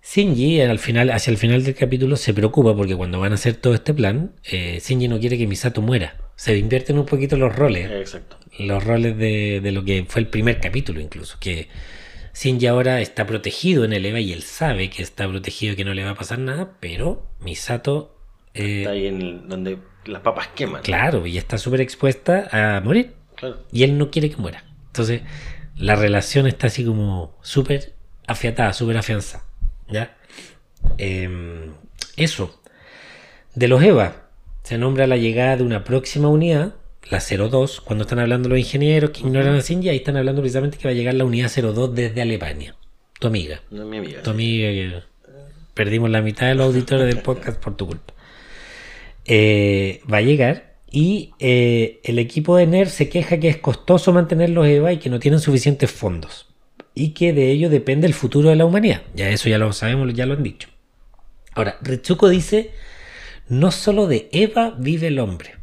Shinji 0.02 0.60
al 0.60 0.78
final, 0.78 1.10
hacia 1.10 1.30
el 1.30 1.38
final 1.38 1.64
del 1.64 1.74
capítulo 1.74 2.16
se 2.16 2.34
preocupa 2.34 2.76
porque 2.76 2.94
cuando 2.94 3.20
van 3.20 3.32
a 3.32 3.36
hacer 3.36 3.54
todo 3.54 3.72
este 3.72 3.94
plan, 3.94 4.32
eh, 4.44 4.82
Shinji 4.84 5.08
no 5.08 5.18
quiere 5.18 5.38
que 5.38 5.46
Misato 5.46 5.80
muera. 5.80 6.18
Se 6.36 6.54
invierten 6.54 6.98
un 6.98 7.06
poquito 7.06 7.38
los 7.38 7.56
roles. 7.56 7.90
Exacto. 7.90 8.36
Los 8.58 8.84
roles 8.84 9.16
de, 9.16 9.62
lo 9.72 9.82
que 9.82 10.04
fue 10.06 10.20
el 10.20 10.28
primer 10.28 10.60
capítulo 10.60 11.00
incluso. 11.00 11.38
Que 11.40 11.68
Shinji 12.38 12.68
ahora 12.68 13.00
está 13.00 13.26
protegido 13.26 13.84
en 13.84 13.92
el 13.92 14.06
EVA 14.06 14.20
y 14.20 14.32
él 14.32 14.44
sabe 14.44 14.90
que 14.90 15.02
está 15.02 15.28
protegido 15.28 15.72
y 15.72 15.76
que 15.76 15.84
no 15.84 15.92
le 15.92 16.04
va 16.04 16.10
a 16.10 16.14
pasar 16.14 16.38
nada, 16.38 16.76
pero 16.78 17.26
Misato... 17.40 18.14
Eh, 18.54 18.82
está 18.82 18.92
ahí 18.92 19.06
en 19.08 19.48
donde 19.48 19.78
las 20.04 20.22
papas 20.22 20.46
queman. 20.54 20.82
Claro, 20.82 21.26
y 21.26 21.36
está 21.36 21.58
súper 21.58 21.80
expuesta 21.80 22.48
a 22.52 22.80
morir. 22.80 23.14
Y 23.72 23.82
él 23.82 23.98
no 23.98 24.12
quiere 24.12 24.30
que 24.30 24.36
muera. 24.36 24.62
Entonces, 24.86 25.22
la 25.76 25.96
relación 25.96 26.46
está 26.46 26.68
así 26.68 26.84
como 26.84 27.36
súper 27.42 27.94
afiatada, 28.28 28.72
súper 28.72 28.98
afianzada. 28.98 29.42
¿Ya? 29.88 30.16
Em, 30.96 31.74
eso. 32.16 32.62
De 33.56 33.66
los 33.66 33.82
EVA, 33.82 34.28
se 34.62 34.78
nombra 34.78 35.08
la 35.08 35.16
llegada 35.16 35.56
de 35.56 35.64
una 35.64 35.82
próxima 35.82 36.28
unidad, 36.28 36.74
la 37.10 37.20
02, 37.20 37.80
cuando 37.80 38.02
están 38.02 38.18
hablando 38.18 38.48
los 38.48 38.58
ingenieros 38.58 39.10
que 39.10 39.20
ignoran 39.20 39.54
a 39.54 39.60
Sinja, 39.62 39.90
ahí 39.90 39.96
están 39.96 40.16
hablando 40.16 40.42
precisamente 40.42 40.78
que 40.78 40.88
va 40.88 40.92
a 40.92 40.94
llegar 40.94 41.14
la 41.14 41.24
unidad 41.24 41.50
02 41.50 41.94
desde 41.94 42.20
Alemania. 42.20 42.76
Tu 43.18 43.26
amiga. 43.26 43.60
No, 43.70 43.84
mi 43.84 43.98
amiga. 43.98 44.22
Tu 44.22 44.30
amiga 44.30 44.68
que 44.68 45.02
perdimos 45.74 46.10
la 46.10 46.22
mitad 46.22 46.46
de 46.46 46.54
los 46.54 46.66
auditores 46.66 47.06
del 47.06 47.22
podcast 47.22 47.58
por 47.60 47.76
tu 47.76 47.86
culpa. 47.86 48.14
Eh, 49.24 50.00
va 50.12 50.18
a 50.18 50.22
llegar 50.22 50.76
y 50.90 51.32
eh, 51.38 52.00
el 52.04 52.18
equipo 52.18 52.56
de 52.56 52.66
NER 52.66 52.88
se 52.88 53.08
queja 53.08 53.38
que 53.38 53.48
es 53.48 53.58
costoso 53.58 54.12
mantener 54.12 54.50
los 54.50 54.66
EVA 54.66 54.92
y 54.92 54.98
que 54.98 55.10
no 55.10 55.20
tienen 55.20 55.40
suficientes 55.40 55.90
fondos 55.90 56.46
y 56.94 57.10
que 57.10 57.32
de 57.32 57.50
ello 57.50 57.70
depende 57.70 58.06
el 58.06 58.14
futuro 58.14 58.50
de 58.50 58.56
la 58.56 58.64
humanidad. 58.64 59.02
Ya 59.14 59.28
eso 59.30 59.48
ya 59.48 59.58
lo 59.58 59.72
sabemos, 59.72 60.12
ya 60.14 60.26
lo 60.26 60.34
han 60.34 60.42
dicho. 60.42 60.68
Ahora, 61.54 61.78
Ritsuko 61.80 62.28
dice, 62.28 62.72
no 63.48 63.70
solo 63.70 64.06
de 64.06 64.28
Eva 64.32 64.74
vive 64.76 65.08
el 65.08 65.18
hombre. 65.18 65.57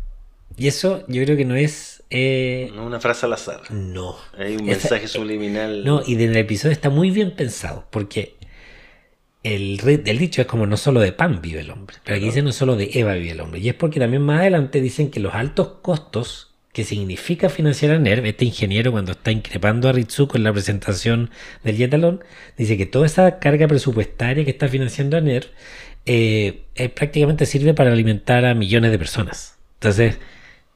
Y 0.58 0.68
eso 0.68 1.04
yo 1.08 1.24
creo 1.24 1.38
que 1.38 1.46
no 1.46 1.56
es... 1.56 2.04
Eh, 2.10 2.72
no 2.76 2.86
una 2.86 3.00
frase 3.00 3.26
al 3.26 3.34
azar. 3.34 3.62
No. 3.72 4.16
Hay 4.38 4.56
un 4.56 4.66
mensaje 4.66 5.08
subliminal. 5.08 5.84
No, 5.84 6.02
y 6.06 6.14
en 6.14 6.22
el 6.22 6.38
episodio 6.38 6.72
está 6.72 6.90
muy 6.90 7.12
bien 7.12 7.36
pensado, 7.36 7.86
porque 7.90 8.36
el, 9.44 9.80
el 9.84 10.18
dicho 10.18 10.42
es 10.42 10.48
como 10.48 10.66
no 10.66 10.78
solo 10.78 11.02
de 11.02 11.12
pan 11.12 11.42
vive 11.42 11.62
el 11.62 11.72
hombre, 11.72 11.98
pero 12.04 12.18
aquí 12.18 12.26
dice 12.26 12.42
no 12.42 12.52
solo 12.52 12.76
de 12.76 12.90
Eva 12.94 13.14
vive 13.14 13.32
el 13.32 13.42
hombre. 13.42 13.60
Y 13.60 13.70
es 13.70 13.76
porque 13.76 14.00
también 14.00 14.22
más 14.22 14.42
adelante 14.42 14.82
dicen 14.82 15.12
que 15.12 15.20
los 15.20 15.34
altos 15.34 15.68
costos 15.82 16.56
que 16.76 16.84
significa 16.84 17.48
financiar 17.48 17.94
a 17.94 18.00
NERV, 18.00 18.26
este 18.26 18.44
ingeniero 18.44 18.92
cuando 18.92 19.14
está 19.14 19.32
increpando 19.32 19.88
a 19.88 19.94
Ritsuko 19.94 20.36
en 20.36 20.44
la 20.44 20.52
presentación 20.52 21.30
del 21.64 21.78
Yetalón, 21.78 22.22
dice 22.58 22.76
que 22.76 22.86
toda 22.86 23.06
esa 23.06 23.40
carga 23.40 23.66
presupuestaria 23.68 24.44
que 24.44 24.52
está 24.52 24.68
financiando 24.68 25.16
a 25.16 25.22
NERV 25.22 25.48
eh, 26.06 26.64
eh, 26.76 26.90
prácticamente 26.90 27.46
sirve 27.46 27.74
para 27.74 27.94
alimentar 27.94 28.44
a 28.44 28.54
millones 28.56 28.92
de 28.92 29.00
personas. 29.00 29.58
Entonces, 29.76 30.18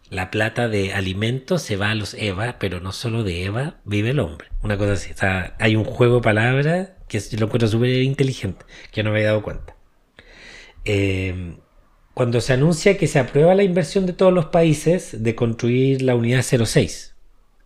la 0.09 0.31
plata 0.31 0.67
de 0.67 0.93
alimentos 0.93 1.61
se 1.61 1.77
va 1.77 1.91
a 1.91 1.95
los 1.95 2.13
Eva, 2.15 2.57
pero 2.59 2.79
no 2.79 2.91
solo 2.91 3.23
de 3.23 3.43
Eva 3.45 3.77
vive 3.85 4.11
el 4.11 4.19
hombre. 4.19 4.49
Una 4.63 4.77
cosa 4.77 4.93
así. 4.93 5.11
O 5.11 5.17
sea, 5.17 5.55
hay 5.59 5.75
un 5.75 5.83
juego 5.83 6.15
de 6.15 6.21
palabras 6.21 6.89
que 7.07 7.21
lo 7.37 7.45
encuentro 7.45 7.67
súper 7.67 8.01
inteligente, 8.01 8.65
que 8.91 9.03
no 9.03 9.11
me 9.11 9.17
había 9.17 9.29
dado 9.29 9.43
cuenta. 9.43 9.75
Eh, 10.85 11.57
cuando 12.13 12.41
se 12.41 12.53
anuncia 12.53 12.97
que 12.97 13.07
se 13.07 13.19
aprueba 13.19 13.55
la 13.55 13.63
inversión 13.63 14.05
de 14.05 14.13
todos 14.13 14.33
los 14.33 14.47
países 14.47 15.23
de 15.23 15.35
construir 15.35 16.01
la 16.01 16.15
unidad 16.15 16.41
06, 16.43 17.15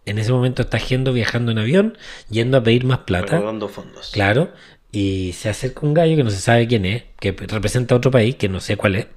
en 0.06 0.18
ese 0.18 0.32
momento 0.32 0.64
está 0.64 0.80
Gendo 0.80 1.14
viajando 1.14 1.52
en 1.52 1.60
avión, 1.60 1.98
yendo 2.30 2.58
a 2.58 2.64
pedir 2.64 2.84
más 2.86 3.00
plata. 3.00 3.38
Recaudando 3.38 3.70
fondos. 3.70 4.12
Claro, 4.12 4.52
y 4.92 5.34
se 5.34 5.50
acerca 5.50 5.86
un 5.86 5.94
gallo 5.94 6.16
que 6.16 6.24
no 6.24 6.30
se 6.30 6.40
sabe 6.40 6.68
quién 6.68 6.86
es, 6.86 7.04
que 7.20 7.32
representa 7.32 7.96
a 7.96 7.98
otro 7.98 8.12
país, 8.12 8.36
que 8.36 8.50
no 8.50 8.60
sé 8.60 8.76
cuál 8.78 8.96
es, 8.96 9.08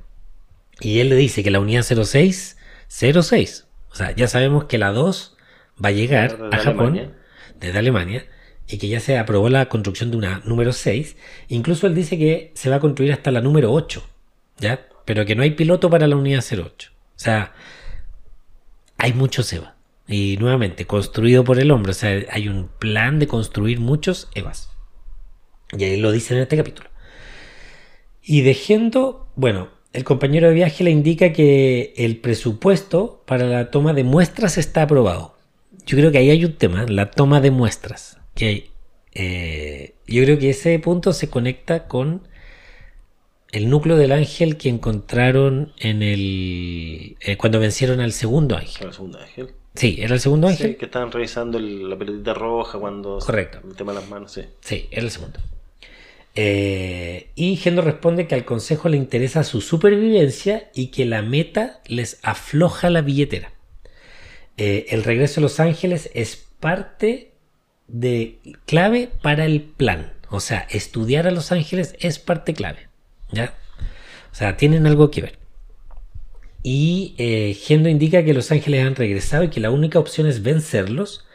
y 0.81 1.01
él 1.01 1.09
le 1.09 1.17
dice 1.17 1.43
que 1.43 1.51
la 1.51 1.61
unidad 1.61 1.83
06, 1.83 2.56
06, 2.88 3.66
o 3.90 3.94
sea, 3.94 4.14
ya 4.14 4.29
sabemos 4.29 4.64
que 4.64 4.79
la 4.79 4.92
2 4.92 5.37
va 5.85 5.88
a 5.90 5.92
llegar 5.92 6.49
a 6.53 6.59
Japón, 6.59 6.99
Alemania. 6.99 7.16
desde 7.59 7.79
Alemania, 7.79 8.27
y 8.68 8.79
que 8.79 8.88
ya 8.88 9.01
se 9.01 9.18
aprobó 9.18 9.49
la 9.49 9.68
construcción 9.68 10.11
de 10.11 10.16
una 10.16 10.42
número 10.44 10.72
6, 10.72 11.16
incluso 11.49 11.87
él 11.87 11.94
dice 11.94 12.18
que 12.18 12.53
se 12.55 12.70
va 12.70 12.77
a 12.77 12.81
construir 12.81 13.12
hasta 13.12 13.31
la 13.31 13.40
número 13.40 13.72
8, 13.72 14.03
¿ya? 14.59 14.88
Pero 15.05 15.25
que 15.25 15.37
no 15.37 15.42
hay 15.42 15.53
piloto 15.53 15.88
para 15.88 16.09
la 16.09 16.16
unidad 16.16 16.44
08. 16.44 16.90
O 16.90 17.18
sea, 17.18 17.55
hay 18.99 19.12
muchos 19.12 19.53
EVA. 19.53 19.77
Y 20.09 20.37
nuevamente, 20.38 20.87
construido 20.87 21.44
por 21.44 21.59
el 21.59 21.70
hombre. 21.70 21.92
O 21.92 21.94
sea, 21.94 22.25
hay 22.31 22.49
un 22.49 22.68
plan 22.68 23.18
de 23.18 23.27
construir 23.27 23.81
muchos 23.81 24.29
EVAs. 24.35 24.70
Y 25.77 25.85
ahí 25.85 25.96
lo 25.96 26.12
dice 26.12 26.35
en 26.35 26.40
este 26.40 26.57
capítulo. 26.57 26.90
Y 28.22 28.42
de 28.42 28.55
Gendo, 28.55 29.29
bueno, 29.37 29.68
el 29.96 30.04
compañero 30.04 30.48
de 30.48 30.54
viaje 30.54 30.85
le 30.85 30.90
indica 30.90 31.32
que 31.32 31.94
el 31.96 32.18
presupuesto 32.18 33.22
para 33.26 33.46
la 33.46 33.70
toma 33.70 33.92
de 33.94 34.04
muestras 34.04 34.59
está 34.59 34.82
aprobado. 34.82 35.35
Yo 35.87 35.96
creo 35.96 36.12
que 36.12 36.18
ahí 36.18 36.30
hay 36.30 36.44
un 36.44 36.52
tema, 36.54 36.85
la 36.88 37.11
toma 37.11 37.40
de 37.40 37.50
muestras. 37.50 38.18
Que 38.35 38.70
eh, 39.14 39.94
yo 40.06 40.22
creo 40.24 40.38
que 40.38 40.50
ese 40.50 40.78
punto 40.78 41.12
se 41.12 41.30
conecta 41.30 41.88
con 41.88 42.28
el 43.52 43.70
núcleo 43.70 43.96
del 43.96 44.12
ángel 44.12 44.56
que 44.59 44.68
encontraron 44.68 45.72
en 45.78 46.02
el 46.02 47.16
eh, 47.20 47.37
cuando 47.37 47.59
vencieron 47.61 48.00
al 48.00 48.12
segundo 48.12 48.56
ángel. 48.56 48.88
El 48.88 48.92
segundo 48.92 49.18
ángel. 49.18 49.50
Sí, 49.74 49.96
era 50.00 50.14
el 50.14 50.20
segundo 50.20 50.48
ángel. 50.48 50.70
Sí, 50.72 50.74
que 50.76 50.87
estaban 50.87 51.12
revisando 51.12 51.59
el- 51.59 51.88
la 51.88 51.96
pelotita 51.96 52.35
roja 52.35 52.78
cuando... 52.78 53.18
Correcto. 53.18 53.61
El 53.66 53.76
tema 53.76 53.92
de 53.92 54.00
las 54.00 54.09
manos, 54.09 54.32
sí. 54.32 54.42
Sí, 54.61 54.88
era 54.90 55.02
el 55.02 55.11
segundo. 55.11 55.38
Eh, 56.38 57.31
y 57.35 57.57
Gendo 57.57 57.81
responde 57.81 58.27
que 58.27 58.35
al 58.35 58.44
consejo 58.44 58.90
le 58.90 58.99
interesa 58.99 59.42
su 59.42 59.62
supervivencia 59.62 60.70
y 60.75 60.88
que 60.88 61.07
la 61.07 61.22
meta 61.22 61.81
les 61.87 62.18
afloja 62.22 62.90
la 62.90 63.01
billetera. 63.01 63.53
Eh, 64.59 64.87
el 64.90 65.03
regreso 65.03 65.40
a 65.40 65.42
Los 65.42 65.61
Ángeles 65.61 66.11
es 66.14 66.37
parte 66.61 67.33
de 67.88 68.38
clave 68.66 69.09
para 69.22 69.46
el 69.46 69.62
plan. 69.62 70.12
O 70.29 70.40
sea, 70.40 70.66
estudiar 70.70 71.27
a 71.27 71.31
Los 71.31 71.53
Ángeles 71.53 71.96
es 72.01 72.18
parte 72.18 72.53
clave. 72.53 72.88
¿Ya? 73.33 73.55
O 74.31 74.35
sea, 74.35 74.59
tienen 74.59 74.87
algo 74.87 75.11
que 75.11 75.22
ver. 75.22 75.38
Y 76.62 77.14
eh, 77.16 77.55
Gendo 77.55 77.88
indica 77.88 78.25
que 78.25 78.35
Los 78.35 78.51
Ángeles 78.53 78.85
han 78.85 78.96
regresado 78.96 79.44
y 79.44 79.51
que 79.51 79.61
la 79.61 79.70
única 79.70 79.99
opción 79.99 80.27
es 80.27 80.42
vencerlos. 80.42 81.26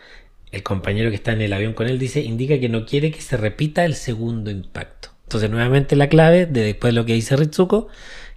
El 0.51 0.63
compañero 0.63 1.09
que 1.09 1.15
está 1.15 1.31
en 1.33 1.41
el 1.41 1.53
avión 1.53 1.73
con 1.73 1.87
él 1.87 1.97
dice, 1.99 2.21
indica 2.21 2.59
que 2.59 2.69
no 2.69 2.85
quiere 2.85 3.11
que 3.11 3.21
se 3.21 3.37
repita 3.37 3.85
el 3.85 3.95
segundo 3.95 4.51
impacto. 4.51 5.09
Entonces, 5.23 5.49
nuevamente 5.49 5.95
la 5.95 6.09
clave 6.09 6.45
de 6.45 6.61
después 6.63 6.93
de 6.93 6.99
lo 6.99 7.05
que 7.05 7.13
dice 7.13 7.37
Ritsuko, 7.37 7.87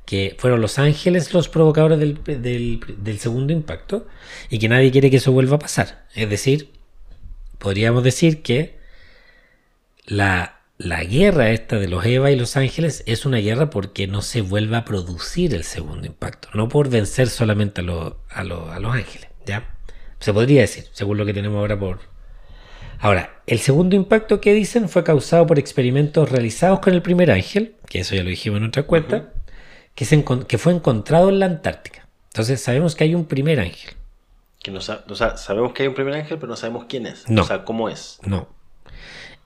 que 0.06 0.36
fueron 0.38 0.60
Los 0.60 0.78
Ángeles 0.78 1.32
los 1.32 1.48
provocadores 1.48 1.98
del, 1.98 2.18
del- 2.24 3.18
segundo 3.18 3.52
impacto 3.52 4.06
y 4.50 4.58
que 4.58 4.68
nadie 4.68 4.92
quiere 4.92 5.10
que 5.10 5.16
eso 5.16 5.32
vuelva 5.32 5.56
a 5.56 5.58
pasar. 5.58 6.06
Es 6.14 6.28
decir, 6.30 6.70
podríamos 7.58 8.04
decir 8.04 8.42
que 8.42 8.78
la, 10.06 10.60
la 10.78 11.02
guerra 11.04 11.50
esta 11.50 11.78
de 11.78 11.88
los 11.88 12.04
Eva 12.04 12.30
y 12.30 12.36
los 12.36 12.56
Ángeles 12.56 13.02
es 13.06 13.24
una 13.26 13.38
guerra 13.38 13.70
porque 13.70 14.06
no 14.06 14.22
se 14.22 14.40
vuelva 14.42 14.78
a 14.78 14.84
producir 14.84 15.54
el 15.54 15.64
segundo 15.64 16.06
impacto, 16.06 16.48
no 16.54 16.68
por 16.68 16.88
vencer 16.90 17.28
solamente 17.28 17.80
a, 17.80 17.84
los- 17.84 18.14
a, 18.30 18.40
a 18.40 18.44
los 18.80 18.94
Ángeles, 18.94 19.28
¿ya? 19.46 19.74
Se 20.24 20.32
podría 20.32 20.62
decir, 20.62 20.86
según 20.92 21.18
lo 21.18 21.26
que 21.26 21.34
tenemos 21.34 21.58
ahora 21.58 21.78
por... 21.78 21.98
Ahora, 22.98 23.42
el 23.46 23.58
segundo 23.58 23.94
impacto 23.94 24.40
que 24.40 24.54
dicen 24.54 24.88
fue 24.88 25.04
causado 25.04 25.46
por 25.46 25.58
experimentos 25.58 26.30
realizados 26.30 26.80
con 26.80 26.94
el 26.94 27.02
primer 27.02 27.30
ángel, 27.30 27.74
que 27.90 28.00
eso 28.00 28.14
ya 28.14 28.22
lo 28.22 28.30
dijimos 28.30 28.56
en 28.60 28.64
otra 28.68 28.84
cuenta, 28.84 29.34
que, 29.94 30.06
se 30.06 30.16
encon- 30.24 30.46
que 30.46 30.56
fue 30.56 30.72
encontrado 30.72 31.28
en 31.28 31.40
la 31.40 31.44
Antártica. 31.44 32.08
Entonces 32.28 32.58
sabemos 32.62 32.94
que 32.94 33.04
hay 33.04 33.14
un 33.14 33.26
primer 33.26 33.60
ángel. 33.60 33.92
Que 34.62 34.70
no 34.70 34.80
sa- 34.80 35.04
o 35.06 35.14
sea, 35.14 35.36
sabemos 35.36 35.74
que 35.74 35.82
hay 35.82 35.88
un 35.90 35.94
primer 35.94 36.14
ángel, 36.14 36.38
pero 36.38 36.48
no 36.48 36.56
sabemos 36.56 36.86
quién 36.88 37.06
es. 37.06 37.28
No. 37.28 37.42
O 37.42 37.46
sea, 37.46 37.64
cómo 37.66 37.90
es. 37.90 38.18
No. 38.24 38.48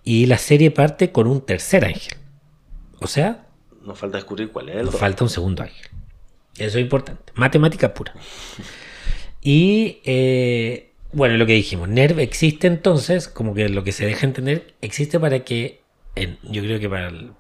Y 0.04 0.26
la 0.26 0.38
serie 0.38 0.70
parte 0.70 1.10
con 1.10 1.26
un 1.26 1.40
tercer 1.44 1.84
ángel. 1.84 2.16
O 3.00 3.08
sea, 3.08 3.46
Nos 3.82 3.98
falta 3.98 4.18
descubrir 4.18 4.52
cuál 4.52 4.68
es 4.68 4.76
el 4.76 4.84
Nos 4.84 4.96
falta 4.96 5.24
un 5.24 5.30
segundo 5.30 5.64
ángel. 5.64 5.88
Eso 6.56 6.78
es 6.78 6.82
importante. 6.84 7.32
Matemática 7.34 7.92
pura. 7.92 8.12
Y 9.40 10.00
eh, 10.04 10.92
bueno, 11.12 11.36
lo 11.36 11.46
que 11.46 11.52
dijimos, 11.54 11.88
NERV 11.88 12.20
existe 12.20 12.66
entonces, 12.66 13.28
como 13.28 13.54
que 13.54 13.68
lo 13.68 13.84
que 13.84 13.92
se 13.92 14.06
deja 14.06 14.26
entender, 14.26 14.74
existe 14.82 15.18
para 15.20 15.40
que, 15.44 15.80
en- 16.16 16.38
yo 16.42 16.62
creo 16.62 16.80
que 16.80 16.88
para, 16.88 17.08
el- 17.08 17.32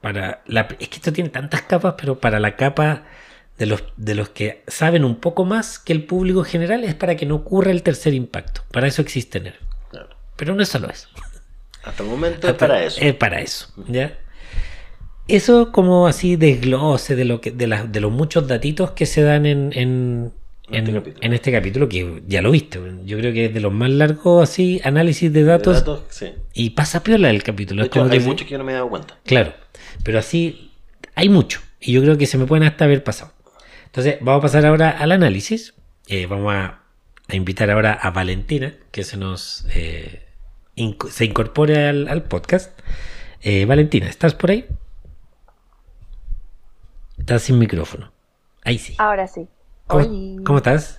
para 0.00 0.42
la, 0.46 0.68
es 0.80 0.88
que 0.88 0.96
esto 0.96 1.12
tiene 1.12 1.30
tantas 1.30 1.62
capas, 1.62 1.94
pero 1.98 2.18
para 2.20 2.40
la 2.40 2.56
capa 2.56 3.04
de 3.58 3.66
los, 3.66 3.84
de 3.96 4.14
los 4.14 4.30
que 4.30 4.62
saben 4.66 5.04
un 5.04 5.16
poco 5.16 5.44
más 5.44 5.78
que 5.78 5.92
el 5.92 6.04
público 6.04 6.42
general 6.44 6.82
es 6.84 6.94
para 6.94 7.16
que 7.16 7.26
no 7.26 7.36
ocurra 7.36 7.70
el 7.70 7.82
tercer 7.82 8.14
impacto. 8.14 8.62
Para 8.72 8.86
eso 8.88 9.02
existe 9.02 9.40
NERV. 9.40 9.58
Claro. 9.90 10.08
Pero 10.36 10.54
no 10.54 10.62
es 10.62 10.68
solo 10.68 10.88
eso. 10.90 11.08
Hasta 11.84 12.02
el 12.02 12.08
momento 12.08 12.48
es 12.48 12.54
para 12.54 12.82
eso. 12.84 13.00
Es 13.00 13.14
para 13.14 13.40
eso, 13.40 13.72
¿ya? 13.88 14.18
Eso 15.28 15.70
como 15.72 16.06
así 16.08 16.36
desglose 16.36 17.14
de 17.14 17.24
lo 17.24 17.40
que, 17.40 17.50
de, 17.52 17.66
las- 17.66 17.90
de 17.92 18.00
los 18.00 18.10
muchos 18.12 18.48
datitos 18.48 18.90
que 18.92 19.06
se 19.06 19.22
dan 19.22 19.46
en, 19.46 19.70
en, 19.74 20.32
En 20.68 20.74
este 20.76 20.90
en- 20.90 20.96
capítulo. 20.96 21.26
en 21.26 21.32
este 21.32 21.52
capítulo, 21.52 21.88
que 21.88 22.22
ya 22.26 22.40
lo 22.42 22.50
viste. 22.50 22.80
Yo 23.04 23.18
creo 23.18 23.32
que 23.32 23.46
es 23.46 23.54
de 23.54 23.60
los 23.60 23.72
más 23.72 23.90
largos 23.90 24.48
así 24.48 24.80
análisis 24.84 25.32
de 25.32 25.40
De 25.40 25.46
datos, 25.46 25.84
sí. 26.08 26.32
y 26.54 26.70
pasa 26.70 27.02
piola 27.02 27.30
el 27.30 27.42
capítulo. 27.42 27.82
De 27.82 27.88
hecho, 27.88 28.04
hay 28.04 28.20
se- 28.20 28.26
mucho 28.26 28.44
que 28.44 28.52
yo 28.52 28.58
no 28.58 28.64
me 28.64 28.72
he 28.72 28.74
dado 28.76 28.88
cuenta. 28.88 29.18
Claro, 29.24 29.52
pero 30.04 30.18
así 30.18 30.70
hay 31.14 31.28
mucho. 31.28 31.60
Y 31.80 31.92
yo 31.92 32.00
creo 32.02 32.16
que 32.16 32.26
se 32.26 32.38
me 32.38 32.46
pueden 32.46 32.62
hasta 32.66 32.84
haber 32.84 33.02
pasado. 33.02 33.32
Entonces, 33.86 34.16
vamos 34.20 34.38
a 34.38 34.42
pasar 34.42 34.64
ahora 34.64 34.90
al 34.90 35.12
análisis. 35.12 35.74
Eh, 36.06 36.26
vamos 36.26 36.54
a, 36.54 36.80
a 37.28 37.36
invitar 37.36 37.70
ahora 37.70 37.92
a 37.92 38.10
Valentina, 38.10 38.74
que 38.92 39.02
se 39.04 39.16
nos 39.16 39.66
eh, 39.74 40.22
inc- 40.76 41.10
se 41.10 41.24
incorpore 41.24 41.88
al, 41.88 42.08
al 42.08 42.22
podcast. 42.22 42.78
Eh, 43.42 43.64
Valentina, 43.64 44.08
¿estás 44.08 44.34
por 44.34 44.52
ahí? 44.52 44.64
Estás 47.18 47.42
sin 47.42 47.58
micrófono. 47.58 48.12
Ahí 48.64 48.78
sí. 48.78 48.94
Ahora 48.98 49.26
sí. 49.28 49.48
¿Cómo, 50.44 50.58
estás? 50.58 50.98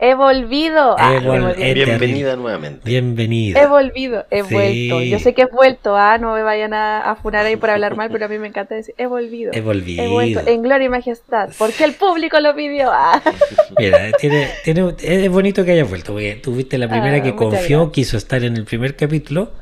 He 0.00 0.14
volvido. 0.14 0.96
Ah, 0.98 1.12
He 1.12 1.16
he 1.16 1.20
vol- 1.20 1.40
volvido. 1.42 1.54
he- 1.64 1.74
Bienvenida 1.74 2.36
nuevamente. 2.36 2.80
Bienvenida. 2.84 3.60
He 3.62 3.66
volvido, 3.66 4.26
he 4.30 4.42
Sí. 4.42 4.52
vuelto. 4.54 5.00
Yo 5.02 5.18
sé 5.20 5.34
que 5.34 5.42
he 5.42 5.46
vuelto, 5.46 5.96
ah, 5.96 6.18
no 6.18 6.34
me 6.34 6.42
vayan 6.42 6.74
a, 6.74 7.00
a 7.10 7.14
funar 7.16 7.46
ahí 7.46 7.56
por 7.56 7.70
hablar 7.70 7.96
mal, 7.96 8.10
pero 8.10 8.26
a 8.26 8.28
mí 8.28 8.38
me 8.38 8.48
encanta 8.48 8.74
decir, 8.74 8.94
he 8.98 9.06
volvido. 9.06 9.52
He 9.54 9.60
volvido. 9.60 10.02
He 10.02 10.08
vuelto 10.08 10.40
en 10.46 10.62
gloria 10.62 10.86
y 10.86 10.88
majestad, 10.88 11.50
porque 11.58 11.84
el 11.84 11.94
público 11.94 12.38
lo 12.40 12.54
pidió. 12.56 12.90
Ah. 12.92 13.22
Mira, 13.78 14.10
tiene, 14.18 14.48
tiene, 14.64 14.94
es 15.00 15.30
bonito 15.30 15.64
que 15.64 15.70
hayas 15.72 15.88
vuelto, 15.88 16.12
porque 16.12 16.34
tú 16.42 16.52
fuiste 16.54 16.76
la 16.76 16.88
primera 16.88 17.18
Ah, 17.18 17.22
que 17.22 17.34
confió, 17.34 17.78
gracias. 17.86 17.94
quiso 17.94 18.16
estar 18.16 18.42
en 18.44 18.56
el 18.56 18.64
primer 18.64 18.96
capítulo 18.96 19.52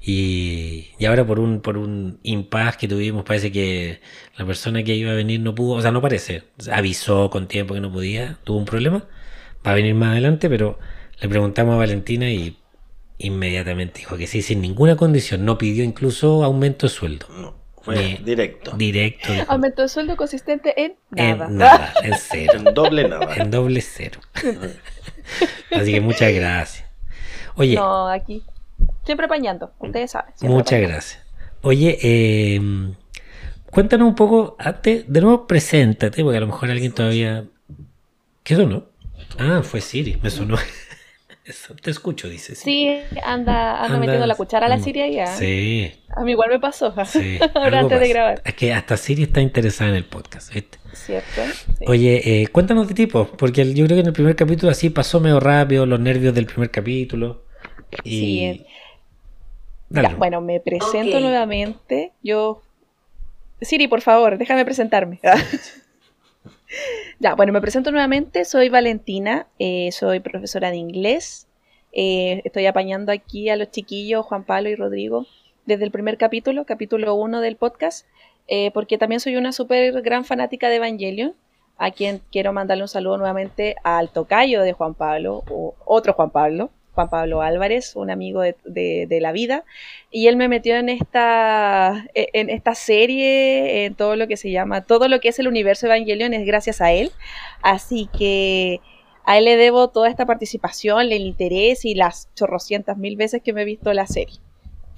y, 0.00 0.88
y 0.98 1.04
ahora 1.06 1.26
por 1.26 1.38
un, 1.40 1.60
por 1.60 1.76
un 1.76 2.18
impas 2.22 2.76
que 2.76 2.88
tuvimos, 2.88 3.24
parece 3.24 3.50
que 3.52 4.00
la 4.36 4.46
persona 4.46 4.82
que 4.82 4.94
iba 4.94 5.10
a 5.10 5.14
venir 5.14 5.40
no 5.40 5.54
pudo, 5.54 5.74
o 5.76 5.82
sea, 5.82 5.90
no 5.90 6.00
parece, 6.00 6.44
avisó 6.72 7.30
con 7.30 7.48
tiempo 7.48 7.74
que 7.74 7.80
no 7.80 7.92
podía, 7.92 8.38
tuvo 8.44 8.58
un 8.58 8.64
problema, 8.64 9.04
va 9.66 9.72
a 9.72 9.74
venir 9.74 9.94
más 9.94 10.10
adelante, 10.12 10.48
pero 10.48 10.78
le 11.20 11.28
preguntamos 11.28 11.74
a 11.74 11.78
Valentina 11.78 12.30
y 12.30 12.56
inmediatamente 13.18 13.98
dijo 14.00 14.16
que 14.16 14.26
sí, 14.28 14.42
sin 14.42 14.60
ninguna 14.60 14.96
condición, 14.96 15.44
no 15.44 15.58
pidió 15.58 15.82
incluso 15.84 16.44
aumento 16.44 16.86
de 16.86 16.92
sueldo. 16.92 17.26
No, 17.36 17.54
fue 17.82 17.96
Ni- 17.96 18.16
directo. 18.24 18.70
Directo. 18.76 19.32
dijo, 19.32 19.44
Aumentó 19.48 19.82
el 19.82 19.88
sueldo 19.88 20.16
consistente 20.16 20.80
en 20.80 20.94
en 21.16 21.38
nada. 21.38 21.48
nada, 21.50 21.94
en 22.04 22.14
cero. 22.16 22.52
En 22.56 22.72
doble 22.74 23.08
nada. 23.08 23.34
En 23.34 23.50
doble 23.50 23.80
cero. 23.80 24.20
Así 25.72 25.92
que 25.92 26.00
muchas 26.00 26.32
gracias. 26.32 26.84
Oye, 27.56 27.74
No, 27.74 28.08
aquí. 28.08 28.42
Siempre 29.08 29.24
apañando, 29.24 29.72
ustedes 29.78 30.10
saben. 30.10 30.34
muchas 30.42 30.66
apañando. 30.72 30.88
gracias. 30.90 31.22
Oye, 31.62 31.98
eh, 32.02 32.60
cuéntanos 33.70 34.06
un 34.06 34.14
poco, 34.14 34.54
antes, 34.58 35.10
de 35.10 35.20
nuevo, 35.22 35.46
preséntate, 35.46 36.22
porque 36.22 36.36
a 36.36 36.40
lo 36.40 36.46
mejor 36.48 36.70
alguien 36.70 36.92
todavía... 36.92 37.46
¿Qué 38.42 38.54
sonó? 38.54 38.84
Ah, 39.38 39.62
fue 39.62 39.80
Siri, 39.80 40.18
me 40.22 40.28
sonó. 40.28 40.58
Eso, 41.46 41.74
te 41.74 41.90
escucho, 41.90 42.28
dice. 42.28 42.54
Sí, 42.54 42.86
anda, 43.24 43.76
anda, 43.82 43.84
Anda- 43.84 43.98
metiendo 43.98 44.26
la 44.26 44.34
cuchara 44.34 44.66
a 44.66 44.68
la 44.68 44.74
anda- 44.74 44.84
Siria 44.84 45.08
ya. 45.08 45.26
Sí, 45.28 45.90
A 46.14 46.22
mí 46.22 46.32
igual 46.32 46.50
me 46.50 46.60
pasó. 46.60 46.92
sí. 47.06 47.38
Ahora 47.54 47.78
antes 47.80 47.98
de 47.98 48.08
grabar. 48.10 48.42
Es 48.44 48.52
que 48.52 48.74
hasta 48.74 48.98
Siri 48.98 49.22
está 49.22 49.40
interesada 49.40 49.88
en 49.88 49.96
el 49.96 50.04
podcast, 50.04 50.52
¿viste? 50.52 50.76
¿Cierto? 50.92 51.40
Sí. 51.78 51.84
Oye, 51.86 52.42
eh, 52.42 52.48
cuéntanos 52.48 52.86
de 52.88 52.92
tipo, 52.92 53.26
porque 53.38 53.64
yo 53.72 53.86
creo 53.86 53.96
que 53.96 54.00
en 54.02 54.06
el 54.08 54.12
primer 54.12 54.36
capítulo 54.36 54.70
así 54.70 54.90
pasó 54.90 55.18
medio 55.20 55.40
rápido, 55.40 55.86
los 55.86 55.98
nervios 55.98 56.34
del 56.34 56.44
primer 56.44 56.70
capítulo. 56.70 57.46
Y... 58.04 58.10
Sí, 58.10 58.44
eh. 58.44 58.66
Ya, 59.90 60.14
bueno, 60.16 60.40
me 60.40 60.60
presento 60.60 61.20
nuevamente. 61.20 62.12
Yo. 62.22 62.62
Siri, 63.60 63.88
por 63.88 64.02
favor, 64.02 64.38
déjame 64.38 64.64
presentarme. 64.64 65.18
ya, 67.18 67.34
bueno, 67.34 67.52
me 67.52 67.60
presento 67.60 67.90
nuevamente. 67.90 68.44
Soy 68.44 68.68
Valentina, 68.68 69.48
eh, 69.58 69.90
soy 69.92 70.20
profesora 70.20 70.70
de 70.70 70.76
inglés. 70.76 71.48
Eh, 71.92 72.42
estoy 72.44 72.66
apañando 72.66 73.12
aquí 73.12 73.48
a 73.48 73.56
los 73.56 73.70
chiquillos, 73.70 74.26
Juan 74.26 74.44
Pablo 74.44 74.68
y 74.68 74.76
Rodrigo, 74.76 75.26
desde 75.66 75.84
el 75.84 75.90
primer 75.90 76.18
capítulo, 76.18 76.64
capítulo 76.64 77.14
1 77.14 77.40
del 77.40 77.56
podcast, 77.56 78.06
eh, 78.46 78.70
porque 78.72 78.98
también 78.98 79.20
soy 79.20 79.36
una 79.36 79.52
súper 79.52 80.02
gran 80.02 80.24
fanática 80.24 80.68
de 80.68 80.76
Evangelion, 80.76 81.34
a 81.78 81.90
quien 81.90 82.20
quiero 82.30 82.52
mandarle 82.52 82.84
un 82.84 82.88
saludo 82.88 83.16
nuevamente 83.16 83.76
al 83.84 84.10
tocayo 84.10 84.62
de 84.62 84.72
Juan 84.72 84.94
Pablo, 84.94 85.44
o 85.50 85.74
otro 85.86 86.12
Juan 86.12 86.30
Pablo, 86.30 86.70
Juan 86.98 87.10
Pablo 87.10 87.42
Álvarez, 87.42 87.94
un 87.94 88.10
amigo 88.10 88.42
de, 88.42 89.18
la 89.20 89.30
vida, 89.30 89.62
y 90.10 90.26
él 90.26 90.36
me 90.36 90.48
metió 90.48 90.74
en 90.74 90.88
esta, 90.88 92.08
en 92.12 92.50
esta 92.50 92.74
serie, 92.74 93.84
en 93.84 93.94
todo 93.94 94.16
lo 94.16 94.26
que 94.26 94.36
se 94.36 94.50
llama, 94.50 94.80
todo 94.80 95.06
lo 95.06 95.20
que 95.20 95.28
es 95.28 95.38
el 95.38 95.46
universo 95.46 95.86
Evangelion 95.86 96.34
es 96.34 96.44
gracias 96.44 96.80
a 96.80 96.90
él, 96.90 97.12
así 97.62 98.08
que 98.18 98.80
a 99.24 99.38
él 99.38 99.44
le 99.44 99.56
debo 99.56 99.90
toda 99.90 100.08
esta 100.08 100.26
participación, 100.26 101.12
el 101.12 101.20
interés 101.20 101.84
y 101.84 101.94
las 101.94 102.34
chorrocientas 102.34 102.98
mil 102.98 103.14
veces 103.14 103.42
que 103.44 103.52
me 103.52 103.62
he 103.62 103.64
visto 103.64 103.92
la 103.92 104.08
serie. 104.08 104.40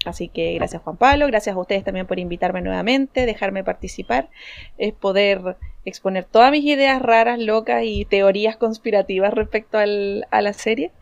Así 0.06 0.28
que 0.28 0.54
gracias 0.54 0.80
Juan 0.80 0.96
Pablo, 0.96 1.26
gracias 1.26 1.54
a 1.54 1.58
ustedes 1.58 1.84
también 1.84 2.06
por 2.06 2.18
invitarme 2.18 2.62
nuevamente, 2.62 3.26
dejarme 3.26 3.62
participar, 3.62 4.30
es 4.78 4.94
poder 4.94 5.58
exponer 5.84 6.24
todas 6.24 6.50
mis 6.50 6.64
ideas 6.64 7.02
raras, 7.02 7.38
locas 7.38 7.82
y 7.84 8.06
teorías 8.06 8.56
conspirativas 8.56 9.34
respecto 9.34 9.76
a 9.76 10.40
la 10.40 10.52
serie. 10.54 10.92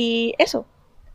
Y 0.00 0.34
eso. 0.38 0.64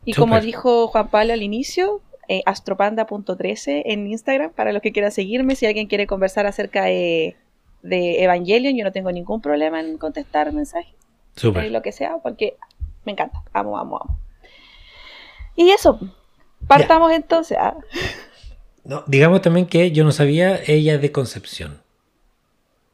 Y 0.04 0.12
como 0.12 0.38
dijo 0.40 0.88
Juan 0.88 1.08
Pablo 1.08 1.32
al 1.32 1.42
inicio, 1.42 2.02
eh, 2.28 2.42
astropanda.13 2.44 3.80
en 3.86 4.06
Instagram 4.06 4.52
para 4.52 4.72
los 4.72 4.82
que 4.82 4.92
quieran 4.92 5.10
seguirme, 5.10 5.56
si 5.56 5.64
alguien 5.64 5.86
quiere 5.86 6.06
conversar 6.06 6.44
acerca 6.44 6.84
de, 6.84 7.34
de 7.80 8.22
Evangelion, 8.22 8.76
yo 8.76 8.84
no 8.84 8.92
tengo 8.92 9.10
ningún 9.10 9.40
problema 9.40 9.80
en 9.80 9.96
contestar 9.96 10.52
mensajes 10.52 10.92
eh, 10.92 11.34
Súper. 11.34 11.70
lo 11.70 11.80
que 11.80 11.92
sea, 11.92 12.18
porque 12.22 12.58
me 13.06 13.12
encanta. 13.12 13.42
Amo, 13.54 13.78
amo, 13.78 14.02
amo. 14.02 14.18
Y 15.56 15.70
eso, 15.70 15.98
partamos 16.68 17.10
entonces. 17.10 17.56
ah. 17.58 17.78
No, 18.84 19.02
digamos 19.06 19.40
también 19.40 19.64
que 19.64 19.92
yo 19.92 20.04
no 20.04 20.12
sabía, 20.12 20.60
ella 20.66 20.96
es 20.96 21.00
de 21.00 21.10
Concepción. 21.10 21.80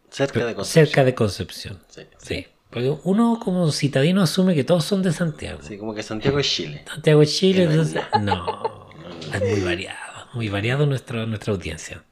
Cerca 0.09 0.47
de 0.47 0.55
Concepción. 0.55 0.87
Cerca 0.87 1.05
de 1.05 1.15
Concepción. 1.17 1.81
Sí. 1.89 2.03
Sí. 2.19 2.47
Porque 2.71 2.97
uno 3.03 3.41
como 3.43 3.71
citadino 3.73 4.23
asume 4.23 4.55
que 4.55 4.63
todos 4.63 4.85
son 4.85 5.03
de 5.03 5.13
Santiago. 5.13 5.59
Sí, 5.63 5.77
como 5.77 5.93
que 5.93 6.03
Santiago 6.05 6.39
es 6.39 6.49
Chile. 6.49 6.85
Santiago 6.87 7.21
de 7.21 7.27
Chile, 7.27 7.65
No 7.67 7.83
es 7.83 7.95
entonces, 7.95 8.03
no. 8.21 8.87
Es 9.35 9.41
muy 9.41 9.61
variado. 9.61 10.27
Muy 10.35 10.49
variado 10.49 10.87
nuestra, 10.87 11.27
nuestra 11.27 11.53
audiencia. 11.53 12.05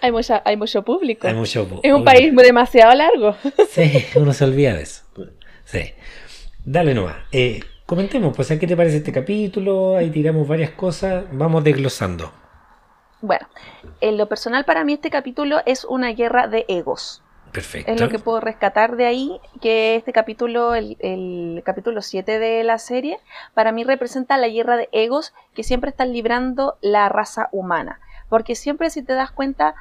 Hay, 0.00 0.10
mucha, 0.10 0.42
hay 0.44 0.56
mucho 0.56 0.82
público. 0.82 1.28
Hay 1.28 1.34
mucho. 1.34 1.80
es 1.82 1.92
un 1.92 2.04
país 2.04 2.34
demasiado 2.34 2.92
largo. 2.94 3.36
Sí, 3.70 4.04
uno 4.16 4.32
se 4.32 4.44
olvida 4.44 4.74
de 4.74 4.82
eso. 4.82 5.02
Sí. 5.64 5.92
Dale 6.64 6.94
nomás. 6.94 7.16
Eh, 7.30 7.60
comentemos, 7.86 8.34
pues, 8.34 8.48
¿qué 8.48 8.66
te 8.66 8.76
parece 8.76 8.96
este 8.96 9.12
capítulo? 9.12 9.96
Ahí 9.96 10.10
tiramos 10.10 10.48
varias 10.48 10.70
cosas. 10.70 11.24
Vamos 11.30 11.62
desglosando. 11.62 12.32
Bueno, 13.20 13.46
en 14.00 14.16
lo 14.16 14.28
personal 14.28 14.64
para 14.64 14.82
mí 14.82 14.94
este 14.94 15.10
capítulo 15.10 15.60
es 15.66 15.84
una 15.84 16.12
guerra 16.12 16.48
de 16.48 16.64
egos. 16.68 17.22
Es 17.92 18.00
lo 18.00 18.08
que 18.08 18.18
puedo 18.18 18.40
rescatar 18.40 18.96
de 18.96 19.06
ahí, 19.06 19.40
que 19.60 19.96
este 19.96 20.12
capítulo, 20.12 20.74
el, 20.74 21.62
capítulo 21.64 22.02
7 22.02 22.38
de 22.38 22.64
la 22.64 22.78
serie, 22.78 23.18
para 23.54 23.72
mí 23.72 23.84
representa 23.84 24.36
la 24.36 24.48
guerra 24.48 24.76
de 24.76 24.88
egos 24.92 25.34
que 25.54 25.62
siempre 25.64 25.90
están 25.90 26.12
librando 26.12 26.76
la 26.80 27.08
raza 27.08 27.48
humana. 27.52 28.00
Porque 28.28 28.54
siempre 28.54 28.90
si 28.90 29.02
te 29.02 29.14
das 29.14 29.32
cuenta, 29.32 29.74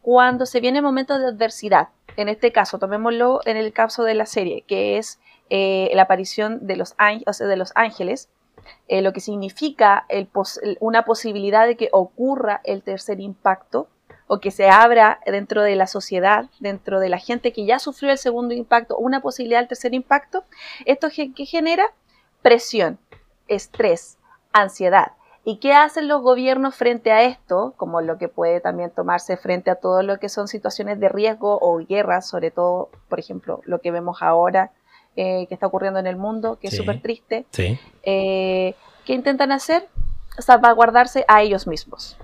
cuando 0.00 0.46
se 0.46 0.60
viene 0.60 0.82
momentos 0.82 1.20
de 1.20 1.26
adversidad, 1.26 1.88
en 2.16 2.28
este 2.28 2.52
caso, 2.52 2.78
tomémoslo 2.78 3.40
en 3.44 3.56
el 3.56 3.72
caso 3.72 4.04
de 4.04 4.14
la 4.14 4.26
serie, 4.26 4.62
que 4.66 4.98
es 4.98 5.20
eh, 5.50 5.90
la 5.94 6.02
aparición 6.02 6.66
de 6.66 6.76
los, 6.76 6.94
ángeles, 6.96 8.28
eh, 8.88 9.02
lo 9.02 9.12
que 9.12 9.20
significa 9.20 10.06
el 10.08 10.26
pos- 10.26 10.60
una 10.80 11.04
posibilidad 11.04 11.66
de 11.66 11.76
que 11.76 11.88
ocurra 11.92 12.60
el 12.64 12.82
tercer 12.82 13.20
impacto 13.20 13.88
o 14.26 14.40
que 14.40 14.50
se 14.50 14.68
abra 14.68 15.20
dentro 15.26 15.62
de 15.62 15.76
la 15.76 15.86
sociedad, 15.86 16.46
dentro 16.60 17.00
de 17.00 17.08
la 17.08 17.18
gente 17.18 17.52
que 17.52 17.64
ya 17.64 17.78
sufrió 17.78 18.10
el 18.10 18.18
segundo 18.18 18.54
impacto, 18.54 18.96
una 18.96 19.20
posibilidad 19.20 19.60
del 19.60 19.68
tercer 19.68 19.94
impacto, 19.94 20.44
esto 20.84 21.08
que 21.10 21.46
genera 21.46 21.84
presión, 22.42 22.98
estrés, 23.48 24.18
ansiedad. 24.52 25.12
¿Y 25.44 25.56
qué 25.56 25.72
hacen 25.72 26.06
los 26.06 26.22
gobiernos 26.22 26.76
frente 26.76 27.10
a 27.10 27.22
esto? 27.22 27.74
Como 27.76 28.00
lo 28.00 28.16
que 28.16 28.28
puede 28.28 28.60
también 28.60 28.90
tomarse 28.90 29.36
frente 29.36 29.70
a 29.70 29.74
todo 29.74 30.02
lo 30.02 30.18
que 30.18 30.28
son 30.28 30.46
situaciones 30.46 31.00
de 31.00 31.08
riesgo 31.08 31.58
o 31.60 31.78
guerras, 31.78 32.28
sobre 32.28 32.52
todo, 32.52 32.90
por 33.08 33.18
ejemplo, 33.18 33.60
lo 33.64 33.80
que 33.80 33.90
vemos 33.90 34.22
ahora 34.22 34.70
eh, 35.16 35.46
que 35.48 35.54
está 35.54 35.66
ocurriendo 35.66 35.98
en 35.98 36.06
el 36.06 36.16
mundo, 36.16 36.58
que 36.60 36.68
es 36.68 36.76
súper 36.76 37.02
triste. 37.02 37.44
Sí. 37.50 37.78
Eh, 38.04 38.74
¿Qué 39.04 39.14
intentan 39.14 39.50
hacer? 39.50 39.88
Salvaguardarse 40.38 41.24
a 41.26 41.42
ellos 41.42 41.66
mismos. 41.66 42.16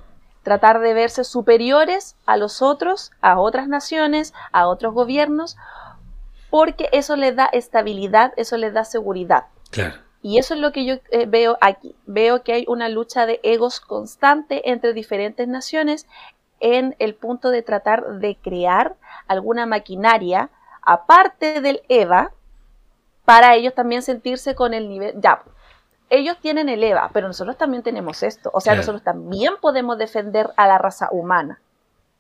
Tratar 0.49 0.80
de 0.80 0.94
verse 0.94 1.24
superiores 1.24 2.16
a 2.24 2.38
los 2.38 2.62
otros, 2.62 3.11
a 3.20 3.38
otras 3.38 3.68
naciones, 3.68 4.32
a 4.51 4.66
otros 4.66 4.94
gobiernos, 4.94 5.59
porque 6.49 6.88
eso 6.92 7.16
les 7.16 7.36
da 7.36 7.51
estabilidad, 7.53 8.32
eso 8.38 8.57
les 8.57 8.72
da 8.72 8.86
seguridad. 8.86 9.44
Claro. 9.70 9.96
Y 10.22 10.38
eso 10.38 10.55
es 10.55 10.61
lo 10.61 10.72
que 10.72 10.86
yo 10.86 10.94
eh, 11.11 11.26
veo 11.26 11.59
aquí. 11.61 11.94
Veo 12.07 12.44
que 12.44 12.55
hay 12.55 12.64
una 12.66 12.88
lucha 12.88 13.26
de 13.26 13.40
egos 13.42 13.78
constante 13.78 14.70
entre 14.70 14.94
diferentes 14.94 15.46
naciones 15.46 16.07
en 16.61 16.96
el 16.99 17.14
punto 17.14 17.51
de 17.51 17.61
tratar 17.61 18.18
de 18.18 18.34
crear 18.36 18.96
alguna 19.26 19.66
maquinaria 19.66 20.49
aparte 20.80 21.61
del 21.61 21.82
EVA 21.90 22.32
para 23.26 23.55
ellos 23.55 23.74
también 23.74 24.01
sentirse 24.01 24.55
con 24.55 24.72
el 24.72 24.88
nivel... 24.88 25.12
Ya, 25.20 25.42
ellos 26.11 26.39
tienen 26.41 26.69
el 26.69 26.83
EVA, 26.83 27.11
pero 27.13 27.27
nosotros 27.29 27.57
también 27.59 27.83
tenemos 27.83 28.23
esto. 28.23 28.51
O 28.53 28.61
sea, 28.61 28.73
Claro. 28.73 28.83
nosotros 28.83 29.03
también 29.03 29.55
podemos 29.61 29.99
defender 29.99 30.51
a 30.57 30.67
la 30.67 30.79
raza 30.79 31.09
humana. 31.13 31.61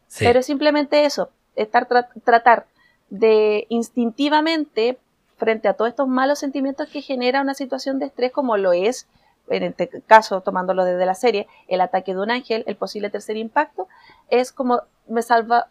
Sí. 0.08 0.24
Pero 0.24 0.40
es 0.40 0.46
simplemente 0.46 1.04
eso, 1.04 1.30
estar 1.56 1.88
tra- 1.88 2.08
tratar 2.24 2.66
de 3.10 3.66
instintivamente, 3.68 4.98
frente 5.36 5.68
a 5.68 5.74
todos 5.74 5.88
estos 5.90 6.08
malos 6.08 6.38
sentimientos 6.38 6.88
que 6.88 7.00
genera 7.02 7.40
una 7.40 7.54
situación 7.54 7.98
de 7.98 8.06
estrés 8.06 8.32
como 8.32 8.56
lo 8.56 8.72
es, 8.72 9.06
en 9.48 9.62
este 9.62 9.88
caso, 10.06 10.40
tomándolo 10.42 10.84
desde 10.84 11.06
la 11.06 11.14
serie, 11.14 11.46
el 11.68 11.80
ataque 11.80 12.12
de 12.14 12.20
un 12.20 12.30
ángel, 12.30 12.64
el 12.66 12.76
posible 12.76 13.08
tercer 13.10 13.36
impacto, 13.36 13.88
es 14.28 14.52
como 14.52 14.82
me 15.06 15.22
salva, 15.22 15.68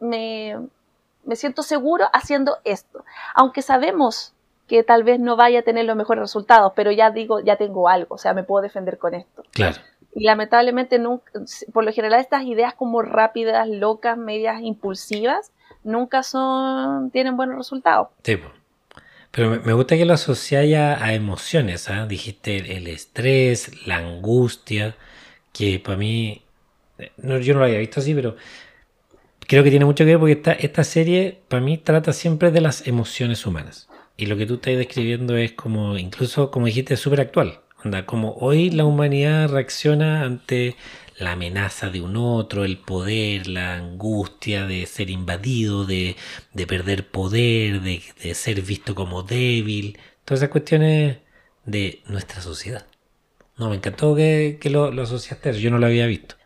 me, 0.00 0.58
me 1.24 1.36
siento 1.36 1.62
seguro 1.62 2.06
haciendo 2.12 2.58
esto. 2.64 3.04
Aunque 3.34 3.62
sabemos 3.62 4.33
que 4.66 4.82
tal 4.82 5.04
vez 5.04 5.20
no 5.20 5.36
vaya 5.36 5.60
a 5.60 5.62
tener 5.62 5.84
los 5.84 5.96
mejores 5.96 6.22
resultados, 6.22 6.72
pero 6.74 6.90
ya 6.90 7.10
digo, 7.10 7.40
ya 7.40 7.56
tengo 7.56 7.88
algo, 7.88 8.14
o 8.14 8.18
sea, 8.18 8.32
me 8.34 8.44
puedo 8.44 8.62
defender 8.62 8.98
con 8.98 9.14
esto. 9.14 9.42
Claro. 9.52 9.76
Y 10.14 10.24
lamentablemente, 10.24 10.98
nunca, 10.98 11.30
por 11.72 11.84
lo 11.84 11.92
general, 11.92 12.20
estas 12.20 12.44
ideas 12.44 12.74
como 12.74 13.02
rápidas, 13.02 13.68
locas, 13.68 14.16
medias 14.16 14.62
impulsivas, 14.62 15.50
nunca 15.82 16.22
son, 16.22 17.10
tienen 17.10 17.36
buenos 17.36 17.56
resultados. 17.56 18.08
Sí. 18.22 18.38
Pero 19.30 19.60
me- 19.64 19.72
gusta 19.72 19.96
que 19.96 20.04
lo 20.04 20.14
asociáis 20.14 20.76
a, 20.76 21.04
a 21.04 21.12
emociones, 21.12 21.90
¿ah? 21.90 22.06
Dijiste 22.06 22.56
el, 22.56 22.70
el 22.70 22.86
estrés, 22.86 23.86
la 23.86 23.96
angustia, 23.96 24.94
que 25.52 25.80
para 25.80 25.96
mí, 25.96 26.42
eh, 26.98 27.10
no, 27.16 27.38
yo 27.38 27.52
no 27.54 27.60
lo 27.60 27.66
había 27.66 27.78
visto 27.80 27.98
así, 28.00 28.14
pero 28.14 28.36
creo 29.46 29.64
que 29.64 29.70
tiene 29.70 29.84
mucho 29.84 30.04
que 30.04 30.10
ver 30.12 30.18
porque 30.18 30.32
esta, 30.34 30.52
esta 30.52 30.84
serie 30.84 31.40
para 31.48 31.60
mí 31.60 31.76
trata 31.78 32.12
siempre 32.12 32.50
de 32.52 32.60
las 32.60 32.86
emociones 32.86 33.44
humanas. 33.46 33.88
Y 34.16 34.26
lo 34.26 34.36
que 34.36 34.46
tú 34.46 34.54
estás 34.54 34.76
describiendo 34.76 35.36
es 35.36 35.52
como, 35.52 35.98
incluso 35.98 36.50
como 36.50 36.66
dijiste, 36.66 36.96
súper 36.96 37.20
actual. 37.20 37.60
Onda, 37.84 38.06
como 38.06 38.34
hoy 38.34 38.70
la 38.70 38.84
humanidad 38.84 39.48
reacciona 39.50 40.22
ante 40.22 40.76
la 41.18 41.32
amenaza 41.32 41.90
de 41.90 42.00
un 42.00 42.16
otro, 42.16 42.64
el 42.64 42.78
poder, 42.78 43.46
la 43.48 43.74
angustia 43.74 44.66
de 44.66 44.86
ser 44.86 45.10
invadido, 45.10 45.84
de, 45.84 46.16
de 46.52 46.66
perder 46.66 47.08
poder, 47.08 47.80
de, 47.82 48.02
de 48.22 48.34
ser 48.34 48.62
visto 48.62 48.94
como 48.94 49.22
débil, 49.22 49.98
todas 50.24 50.40
esas 50.40 50.50
cuestiones 50.50 51.18
de 51.64 52.02
nuestra 52.06 52.40
sociedad. 52.40 52.86
No, 53.58 53.70
me 53.70 53.76
encantó 53.76 54.14
que, 54.16 54.58
que 54.60 54.70
lo, 54.70 54.90
lo 54.90 55.02
asociaste, 55.02 55.52
yo 55.60 55.70
no 55.70 55.78
lo 55.78 55.86
había 55.86 56.06
visto. 56.06 56.36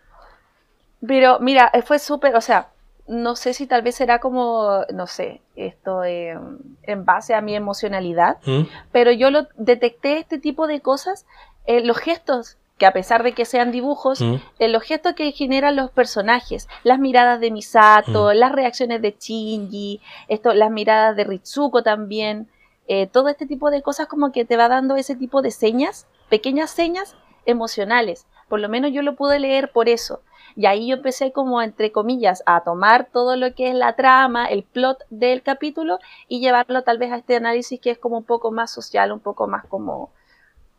Pero 1.07 1.39
mira, 1.41 1.71
fue 1.87 1.99
súper, 1.99 2.35
o 2.37 2.41
sea, 2.41 2.71
no 3.09 3.37
sé 3.37 3.55
si 3.55 3.67
tal 3.67 3.83
vez 3.83 3.95
será 3.97 4.19
como, 4.21 4.85
no 4.93 5.07
sé, 5.07 5.41
esto 5.57 6.05
eh, 6.05 6.39
en 6.83 7.05
base 7.05 7.35
a 7.35 7.41
mi 7.41 7.55
emocionalidad, 7.57 8.37
¿Mm? 8.47 8.63
pero 8.93 9.11
yo 9.13 9.31
lo 9.31 9.49
detecté 9.57 10.19
este 10.19 10.39
tipo 10.39 10.67
de 10.67 10.81
cosas, 10.81 11.27
eh, 11.67 11.81
los 11.83 11.97
gestos, 11.99 12.59
que 12.77 12.87
a 12.87 12.93
pesar 12.93 13.23
de 13.25 13.33
que 13.33 13.45
sean 13.45 13.73
dibujos, 13.73 14.21
¿Mm? 14.21 14.35
eh, 14.59 14.69
los 14.69 14.83
gestos 14.85 15.15
que 15.15 15.33
generan 15.33 15.75
los 15.75 15.91
personajes, 15.91 16.69
las 16.85 16.99
miradas 16.99 17.41
de 17.41 17.51
Misato, 17.51 18.27
Mm. 18.29 18.37
las 18.37 18.53
reacciones 18.53 19.03
de 19.03 19.17
Shinji, 19.19 20.01
esto, 20.29 20.53
las 20.55 20.71
miradas 20.71 21.17
de 21.17 21.25
Ritsuko 21.25 21.83
también, 21.83 22.49
eh, 22.87 23.07
todo 23.07 23.29
este 23.31 23.47
tipo 23.47 23.71
de 23.71 23.83
cosas 23.83 24.07
como 24.07 24.33
que 24.33 24.45
te 24.45 24.57
va 24.57 24.69
dando 24.69 24.97
ese 24.97 25.17
tipo 25.17 25.43
de 25.43 25.51
señas, 25.51 26.07
pequeñas 26.29 26.71
señas 26.71 27.17
emocionales. 27.47 28.27
Por 28.49 28.61
lo 28.61 28.69
menos 28.69 28.93
yo 28.93 29.03
lo 29.03 29.15
pude 29.17 29.39
leer 29.41 29.73
por 29.73 29.89
eso. 29.89 30.21
Y 30.59 30.67
ahí 30.67 30.89
yo 30.89 30.97
empecé 30.97 31.31
como, 31.31 31.63
entre 31.63 31.93
comillas, 31.93 32.43
a 32.45 32.63
tomar 32.65 33.07
todo 33.13 33.37
lo 33.37 33.55
que 33.55 33.69
es 33.69 33.77
la 33.77 33.93
trama, 33.95 34.47
el 34.47 34.65
plot 34.65 34.99
del 35.09 35.41
capítulo 35.43 36.01
y 36.27 36.41
llevarlo 36.41 36.83
tal 36.83 36.99
vez 36.99 37.13
a 37.13 37.17
este 37.19 37.37
análisis 37.37 37.81
que 37.81 37.91
es 37.93 37.99
como 37.99 38.17
un 38.19 38.25
poco 38.25 38.51
más 38.51 38.73
social, 38.73 39.13
un 39.13 39.21
poco 39.21 39.47
más 39.47 39.65
como 39.67 40.11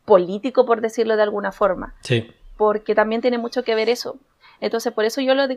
político, 0.04 0.66
por 0.66 0.82
decirlo 0.82 1.16
de 1.16 1.24
alguna 1.24 1.54
forma 1.54 1.94
Sí. 2.02 2.30
porque 2.58 2.94
también 2.94 3.22
tiene 3.22 3.38
mucho 3.38 3.64
que 3.64 3.74
ver 3.74 3.88
eso. 3.88 4.18
Entonces, 4.60 4.92
por 4.92 5.06
eso 5.06 5.22
yo 5.22 5.34
lo 5.34 5.48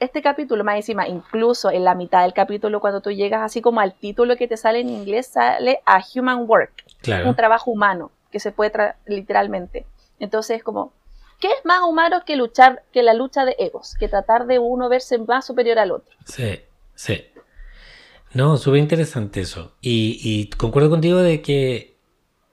este 0.00 0.20
capítulo, 0.20 0.64
más 0.64 0.74
encima, 0.74 1.06
incluso 1.06 1.70
en 1.70 1.84
la 1.84 1.94
mitad 1.94 2.22
del 2.22 2.32
capítulo, 2.32 2.80
cuando 2.80 3.00
tú 3.00 3.12
llegas 3.12 3.42
así 3.42 3.62
como 3.62 3.78
al 3.78 3.94
título 3.94 4.36
que 4.36 4.48
te 4.48 4.56
sale 4.56 4.80
en 4.80 4.88
inglés, 4.88 5.28
sale 5.28 5.78
a 5.86 6.00
Human 6.12 6.44
Work, 6.48 6.72
Claro. 7.02 7.28
un 7.28 7.36
trabajo 7.36 7.70
humano, 7.70 8.10
que 8.32 8.40
se 8.40 8.50
puede 8.50 8.72
tra- 8.72 8.96
literalmente. 9.06 9.86
Entonces, 10.18 10.64
como, 10.64 10.92
¿qué 11.44 11.50
es 11.50 11.64
más 11.66 11.82
humano 11.82 12.22
que 12.24 12.36
luchar, 12.36 12.84
que 12.90 13.02
la 13.02 13.12
lucha 13.12 13.44
de 13.44 13.54
egos? 13.58 13.96
Que 14.00 14.08
tratar 14.08 14.46
de 14.46 14.58
uno 14.58 14.88
verse 14.88 15.18
más 15.18 15.44
superior 15.44 15.78
al 15.78 15.90
otro. 15.90 16.16
Sí, 16.24 16.60
sí. 16.94 17.22
No, 18.32 18.56
súper 18.56 18.80
interesante 18.80 19.42
eso. 19.42 19.74
Y, 19.82 20.18
y 20.22 20.48
concuerdo 20.56 20.88
contigo 20.88 21.18
de 21.18 21.42
que 21.42 21.98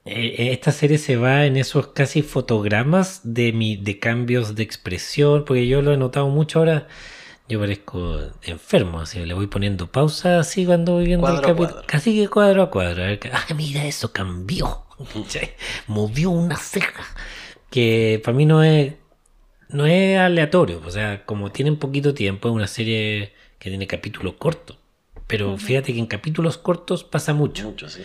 eh, 0.04 0.50
esta 0.52 0.72
serie 0.72 0.98
se 0.98 1.16
va 1.16 1.46
en 1.46 1.56
esos 1.56 1.86
casi 1.86 2.20
fotogramas 2.20 3.22
de, 3.24 3.54
mi, 3.54 3.76
de 3.76 3.98
cambios 3.98 4.56
de 4.56 4.62
expresión, 4.62 5.46
porque 5.46 5.66
yo 5.66 5.80
lo 5.80 5.94
he 5.94 5.96
notado 5.96 6.28
mucho 6.28 6.58
ahora. 6.58 6.86
Yo 7.48 7.60
parezco 7.60 8.18
enfermo, 8.42 9.00
así 9.00 9.24
le 9.24 9.32
voy 9.32 9.46
poniendo 9.46 9.90
pausa 9.90 10.38
así 10.38 10.66
cuando 10.66 10.92
voy 10.92 11.06
viendo 11.06 11.26
el 11.28 11.40
Cuadro 11.40 11.56
capítulo. 11.56 11.82
Casi 11.86 12.14
que 12.14 12.28
cuadro 12.28 12.62
a 12.62 12.70
cuadro. 12.70 13.02
A 13.04 13.06
ver, 13.06 13.20
ah, 13.32 13.54
mira 13.54 13.86
eso, 13.86 14.12
cambió. 14.12 14.84
Movió 15.86 16.28
una 16.28 16.58
ceja. 16.58 17.04
Que 17.72 18.20
para 18.22 18.36
mí 18.36 18.46
no 18.46 18.62
es, 18.62 18.94
no 19.68 19.86
es 19.86 20.16
aleatorio. 20.18 20.80
O 20.86 20.90
sea, 20.92 21.26
como 21.26 21.50
tienen 21.50 21.76
poquito 21.76 22.14
tiempo, 22.14 22.48
es 22.48 22.54
una 22.54 22.68
serie 22.68 23.32
que 23.58 23.68
tiene 23.68 23.88
capítulos 23.88 24.34
cortos. 24.38 24.78
Pero 25.26 25.58
fíjate 25.58 25.92
que 25.92 25.98
en 25.98 26.06
capítulos 26.06 26.56
cortos 26.56 27.02
pasa 27.02 27.34
mucho. 27.34 27.64
Mucho, 27.64 27.88
sí. 27.88 28.02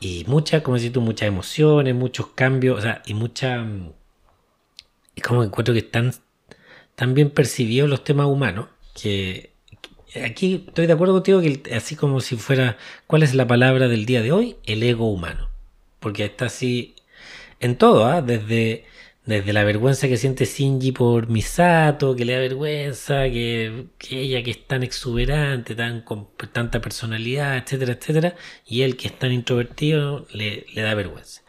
Y 0.00 0.24
muchas, 0.26 0.62
como 0.62 0.78
decís 0.78 0.92
tú, 0.92 1.02
muchas 1.02 1.28
emociones, 1.28 1.94
muchos 1.94 2.28
cambios, 2.28 2.78
o 2.78 2.80
sea, 2.80 3.02
y 3.04 3.12
mucha... 3.12 3.66
Es 5.14 5.22
como 5.22 5.40
que 5.40 5.48
encuentro 5.48 5.74
que 5.74 5.80
están 5.80 6.14
tan 6.94 7.12
bien 7.12 7.30
percibidos 7.30 7.90
los 7.90 8.04
temas 8.04 8.26
humanos 8.26 8.68
que 9.00 9.50
aquí 10.24 10.64
estoy 10.66 10.86
de 10.86 10.92
acuerdo 10.92 11.14
contigo 11.14 11.40
que 11.40 11.62
así 11.74 11.96
como 11.96 12.20
si 12.20 12.36
fuera, 12.36 12.76
¿cuál 13.06 13.22
es 13.22 13.34
la 13.34 13.46
palabra 13.46 13.88
del 13.88 14.06
día 14.06 14.22
de 14.22 14.32
hoy? 14.32 14.56
El 14.64 14.82
ego 14.82 15.10
humano. 15.10 15.48
Porque 16.00 16.24
está 16.24 16.46
así 16.46 16.94
en 17.60 17.76
todo, 17.76 18.06
¿ah? 18.06 18.22
Desde, 18.22 18.84
desde 19.28 19.52
la 19.52 19.62
vergüenza 19.62 20.08
que 20.08 20.16
siente 20.16 20.46
Shinji 20.46 20.92
por 20.92 21.28
Misato, 21.28 22.16
que 22.16 22.24
le 22.24 22.32
da 22.32 22.38
vergüenza, 22.40 23.24
que, 23.24 23.88
que 23.98 24.20
ella 24.20 24.42
que 24.42 24.50
es 24.52 24.66
tan 24.66 24.82
exuberante, 24.82 25.74
tan 25.74 26.00
con 26.00 26.28
tanta 26.50 26.80
personalidad, 26.80 27.58
etcétera, 27.58 27.92
etcétera, 27.92 28.34
y 28.66 28.82
él 28.82 28.96
que 28.96 29.08
es 29.08 29.18
tan 29.18 29.30
introvertido, 29.32 30.26
le, 30.32 30.64
le 30.72 30.80
da 30.82 30.94
vergüenza. 30.94 31.42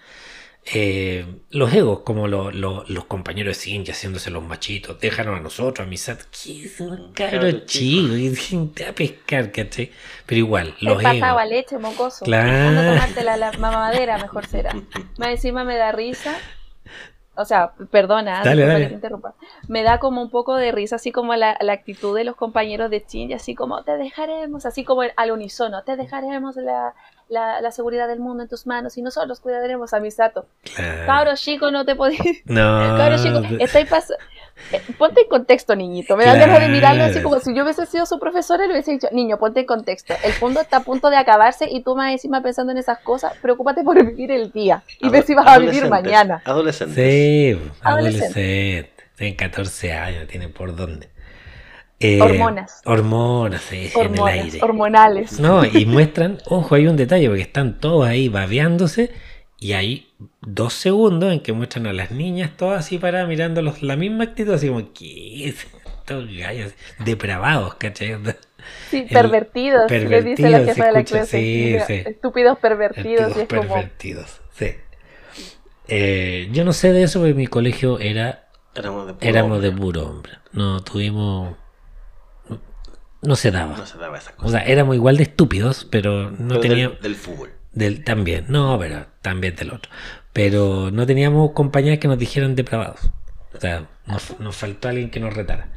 Eh, 0.71 1.25
los 1.51 1.73
egos, 1.73 2.01
como 2.01 2.27
lo- 2.27 2.51
lo- 2.51 2.83
los 2.89 3.05
compañeros 3.05 3.57
de 3.57 3.63
Shinji 3.71 3.91
haciéndose 3.91 4.29
los 4.29 4.43
machitos, 4.43 4.99
déjanos 4.99 5.39
a 5.39 5.41
nosotros, 5.41 5.87
a 5.87 5.89
Misato, 5.89 6.25
que 6.31 6.65
es 6.65 6.79
un 6.81 7.13
cabro 7.13 7.61
chico, 7.65 8.15
y 8.15 8.29
te 8.75 8.83
va 8.83 8.89
a 8.89 8.93
pescar, 8.93 9.51
¿cachai? 9.53 9.89
Pero 10.25 10.37
igual, 10.39 10.75
los 10.81 11.01
pasado 11.01 11.39
a 11.39 11.43
egos. 11.43 11.49
leche, 11.55 11.77
mocoso. 11.79 12.25
Claro. 12.25 12.77
A 12.77 12.93
tomarte 12.93 13.23
la, 13.23 13.37
la 13.37 13.51
mamadera, 13.53 14.17
mejor 14.17 14.45
será. 14.47 14.73
Más 15.17 15.29
encima 15.29 15.63
me 15.63 15.75
da 15.77 15.93
risa. 15.93 16.37
O 17.39 17.45
sea, 17.45 17.71
perdona, 17.91 18.43
Dale, 18.43 18.51
disculpa 18.63 18.73
dale. 18.73 18.83
que 18.83 18.89
te 18.89 18.95
interrumpa. 18.95 19.33
Me 19.67 19.83
da 19.83 19.99
como 19.99 20.21
un 20.21 20.29
poco 20.29 20.55
de 20.55 20.71
risa, 20.71 20.97
así 20.97 21.11
como 21.11 21.35
la, 21.35 21.57
la 21.61 21.73
actitud 21.73 22.15
de 22.15 22.23
los 22.23 22.35
compañeros 22.35 22.89
de 22.89 23.03
Shinji, 23.07 23.33
así 23.33 23.55
como 23.55 23.83
te 23.83 23.97
dejaremos, 23.97 24.65
así 24.65 24.83
como 24.83 25.01
al 25.15 25.31
unísono, 25.31 25.83
te 25.83 25.95
dejaremos 25.95 26.55
la, 26.57 26.93
la, 27.29 27.61
la 27.61 27.71
seguridad 27.71 28.07
del 28.07 28.19
mundo 28.19 28.43
en 28.43 28.49
tus 28.49 28.65
manos 28.67 28.97
y 28.97 29.01
nosotros 29.01 29.39
cuidaremos 29.39 29.93
a 29.93 29.99
Misato. 29.99 30.45
Claro. 30.75 31.05
Cabro 31.05 31.31
chico, 31.35 31.71
no 31.71 31.85
te 31.85 31.95
podías. 31.95 32.19
No. 32.45 32.97
Cabro 32.97 33.17
chico, 33.17 33.41
estáis 33.59 33.89
pas- 33.89 34.13
Ponte 34.97 35.21
en 35.21 35.27
contexto, 35.27 35.75
niñito. 35.75 36.15
Me 36.17 36.25
da 36.25 36.35
ganas 36.35 36.59
de 36.59 36.67
mirarlo 36.69 37.03
así 37.03 37.13
Claro. 37.13 37.29
como 37.29 37.41
si 37.41 37.55
yo 37.55 37.63
hubiese 37.63 37.85
sido 37.85 38.05
su 38.05 38.19
profesora 38.19 38.63
y 38.65 38.67
le 38.67 38.73
hubiese 38.73 38.91
dicho, 38.91 39.07
niño, 39.11 39.37
ponte 39.37 39.61
en 39.61 39.65
contexto. 39.65 40.13
El 40.23 40.33
mundo 40.41 40.61
está 40.61 40.77
a 40.77 40.83
punto 40.83 41.09
de 41.09 41.17
acabarse 41.17 41.67
y 41.69 41.81
tú 41.83 41.95
más 41.95 42.11
encima 42.11 42.41
pensando 42.41 42.71
en 42.71 42.77
esas 42.77 42.99
cosas, 42.99 43.33
preocúpate 43.41 43.83
por 43.83 44.03
vivir 44.05 44.31
el 44.31 44.51
día 44.51 44.83
y 44.99 45.09
ver 45.09 45.23
si 45.23 45.33
vas 45.33 45.47
a 45.47 45.57
vivir 45.59 45.87
mañana. 45.89 46.41
Adolescentes. 46.45 46.95
Sí, 46.95 47.59
Adolescente. 47.81 48.27
adolescente. 48.29 48.91
Tienen 49.17 49.35
14 49.35 49.93
años, 49.93 50.27
tienen 50.27 50.53
por 50.53 50.75
dónde. 50.75 51.09
Eh, 52.01 52.21
Hormonas. 52.21 52.81
Hormonas, 52.85 53.61
sí, 53.61 53.89
en 53.93 54.01
el 54.01 54.07
Hormonas, 54.11 54.33
aire. 54.45 54.59
hormonales. 54.61 55.39
No, 55.41 55.65
y 55.65 55.85
muestran, 55.85 56.37
ojo, 56.45 56.75
hay 56.75 56.87
un 56.87 56.95
detalle, 56.95 57.27
porque 57.27 57.41
están 57.41 57.79
todos 57.79 58.07
ahí 58.07 58.29
babeándose 58.29 59.11
y 59.59 59.73
hay 59.73 60.09
dos 60.41 60.73
segundos 60.73 61.31
en 61.33 61.41
que 61.41 61.51
muestran 61.53 61.87
a 61.87 61.93
las 61.93 62.11
niñas 62.11 62.51
todas 62.57 62.79
así 62.85 62.97
paradas 62.97 63.27
mirándolos 63.27 63.81
la 63.83 63.95
misma 63.95 64.23
actitud, 64.25 64.53
así 64.53 64.67
como, 64.67 64.91
¿qué 64.93 65.49
es? 65.49 65.67
Estos 65.99 66.27
gallos 66.35 66.73
depravados, 67.05 67.75
¿cachai? 67.75 68.17
Sí, 68.89 68.97
el- 69.01 69.07
pervertidos, 69.09 69.89
le 69.91 70.23
dice 70.23 70.49
la 70.49 70.57
pervertidos, 70.59 70.65
jefa 70.75 70.85
de 70.87 70.91
la 70.93 71.03
clase. 71.03 71.37
sí, 71.39 71.63
Mira, 71.71 71.85
sí. 71.85 71.93
Estúpidos 72.05 72.57
pervertidos. 72.59 73.37
Y 73.37 73.41
es 73.41 73.47
como, 73.47 73.61
pervertidos, 73.61 74.41
sí. 74.57 74.71
Eh, 75.87 76.49
yo 76.51 76.65
no 76.65 76.73
sé 76.73 76.91
de 76.93 77.03
eso 77.03 77.19
porque 77.19 77.33
mi 77.33 77.47
colegio 77.47 77.99
era 77.99 78.49
Éramos 78.75 79.07
de 79.07 79.13
puro 79.13 79.27
éramos 79.29 79.61
de 79.61 79.69
hombre. 79.69 79.81
puro 79.81 80.07
hombre. 80.07 80.31
No 80.51 80.81
tuvimos. 80.83 81.55
no- 82.47 82.61
No 83.21 83.35
se 83.35 83.51
daba. 83.51 83.75
No 83.77 83.85
se 83.85 83.97
daba 83.97 84.17
esa 84.17 84.31
O 84.31 84.35
cosa. 84.35 84.59
sea, 84.59 84.67
éramos 84.67 84.95
igual 84.95 85.17
de 85.17 85.23
estúpidos, 85.23 85.85
pero 85.89 86.31
no 86.31 86.47
Pero 86.49 86.59
teníamos. 86.61 86.93
del, 87.01 87.03
del 87.03 87.15
fútbol. 87.15 87.51
Del, 87.71 88.03
también, 88.03 88.45
no, 88.49 88.77
pero 88.79 89.07
también 89.21 89.55
del 89.55 89.71
otro. 89.71 89.91
Pero 90.33 90.91
no 90.91 91.05
teníamos 91.05 91.51
compañeras 91.51 91.99
que 91.99 92.07
nos 92.07 92.17
dijeran 92.17 92.55
depravados. 92.55 93.11
O 93.53 93.59
sea, 93.59 93.87
nos, 94.05 94.39
nos 94.39 94.55
faltó 94.55 94.89
alguien 94.89 95.09
que 95.09 95.19
nos 95.19 95.33
retara. 95.33 95.69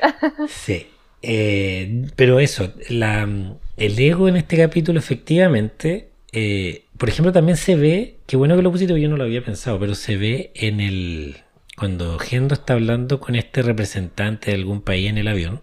Sí. 0.48 0.88
Eh, 1.22 2.06
pero 2.16 2.40
eso, 2.40 2.72
la, 2.88 3.28
el 3.76 3.98
ego 3.98 4.28
en 4.28 4.36
este 4.36 4.56
capítulo, 4.56 4.98
efectivamente, 4.98 6.10
eh, 6.32 6.86
por 6.98 7.08
ejemplo, 7.08 7.32
también 7.32 7.56
se 7.56 7.76
ve, 7.76 8.16
qué 8.26 8.36
bueno 8.36 8.56
que 8.56 8.62
lo 8.62 8.72
pusiste, 8.72 9.00
yo 9.00 9.08
no 9.08 9.16
lo 9.16 9.24
había 9.24 9.44
pensado, 9.44 9.78
pero 9.78 9.94
se 9.94 10.16
ve 10.16 10.50
en 10.54 10.80
el. 10.80 11.36
Cuando 11.76 12.18
Gendo 12.18 12.54
está 12.54 12.74
hablando 12.74 13.18
con 13.18 13.34
este 13.34 13.62
representante 13.62 14.50
de 14.50 14.56
algún 14.56 14.82
país 14.82 15.08
en 15.08 15.18
el 15.18 15.28
avión, 15.28 15.62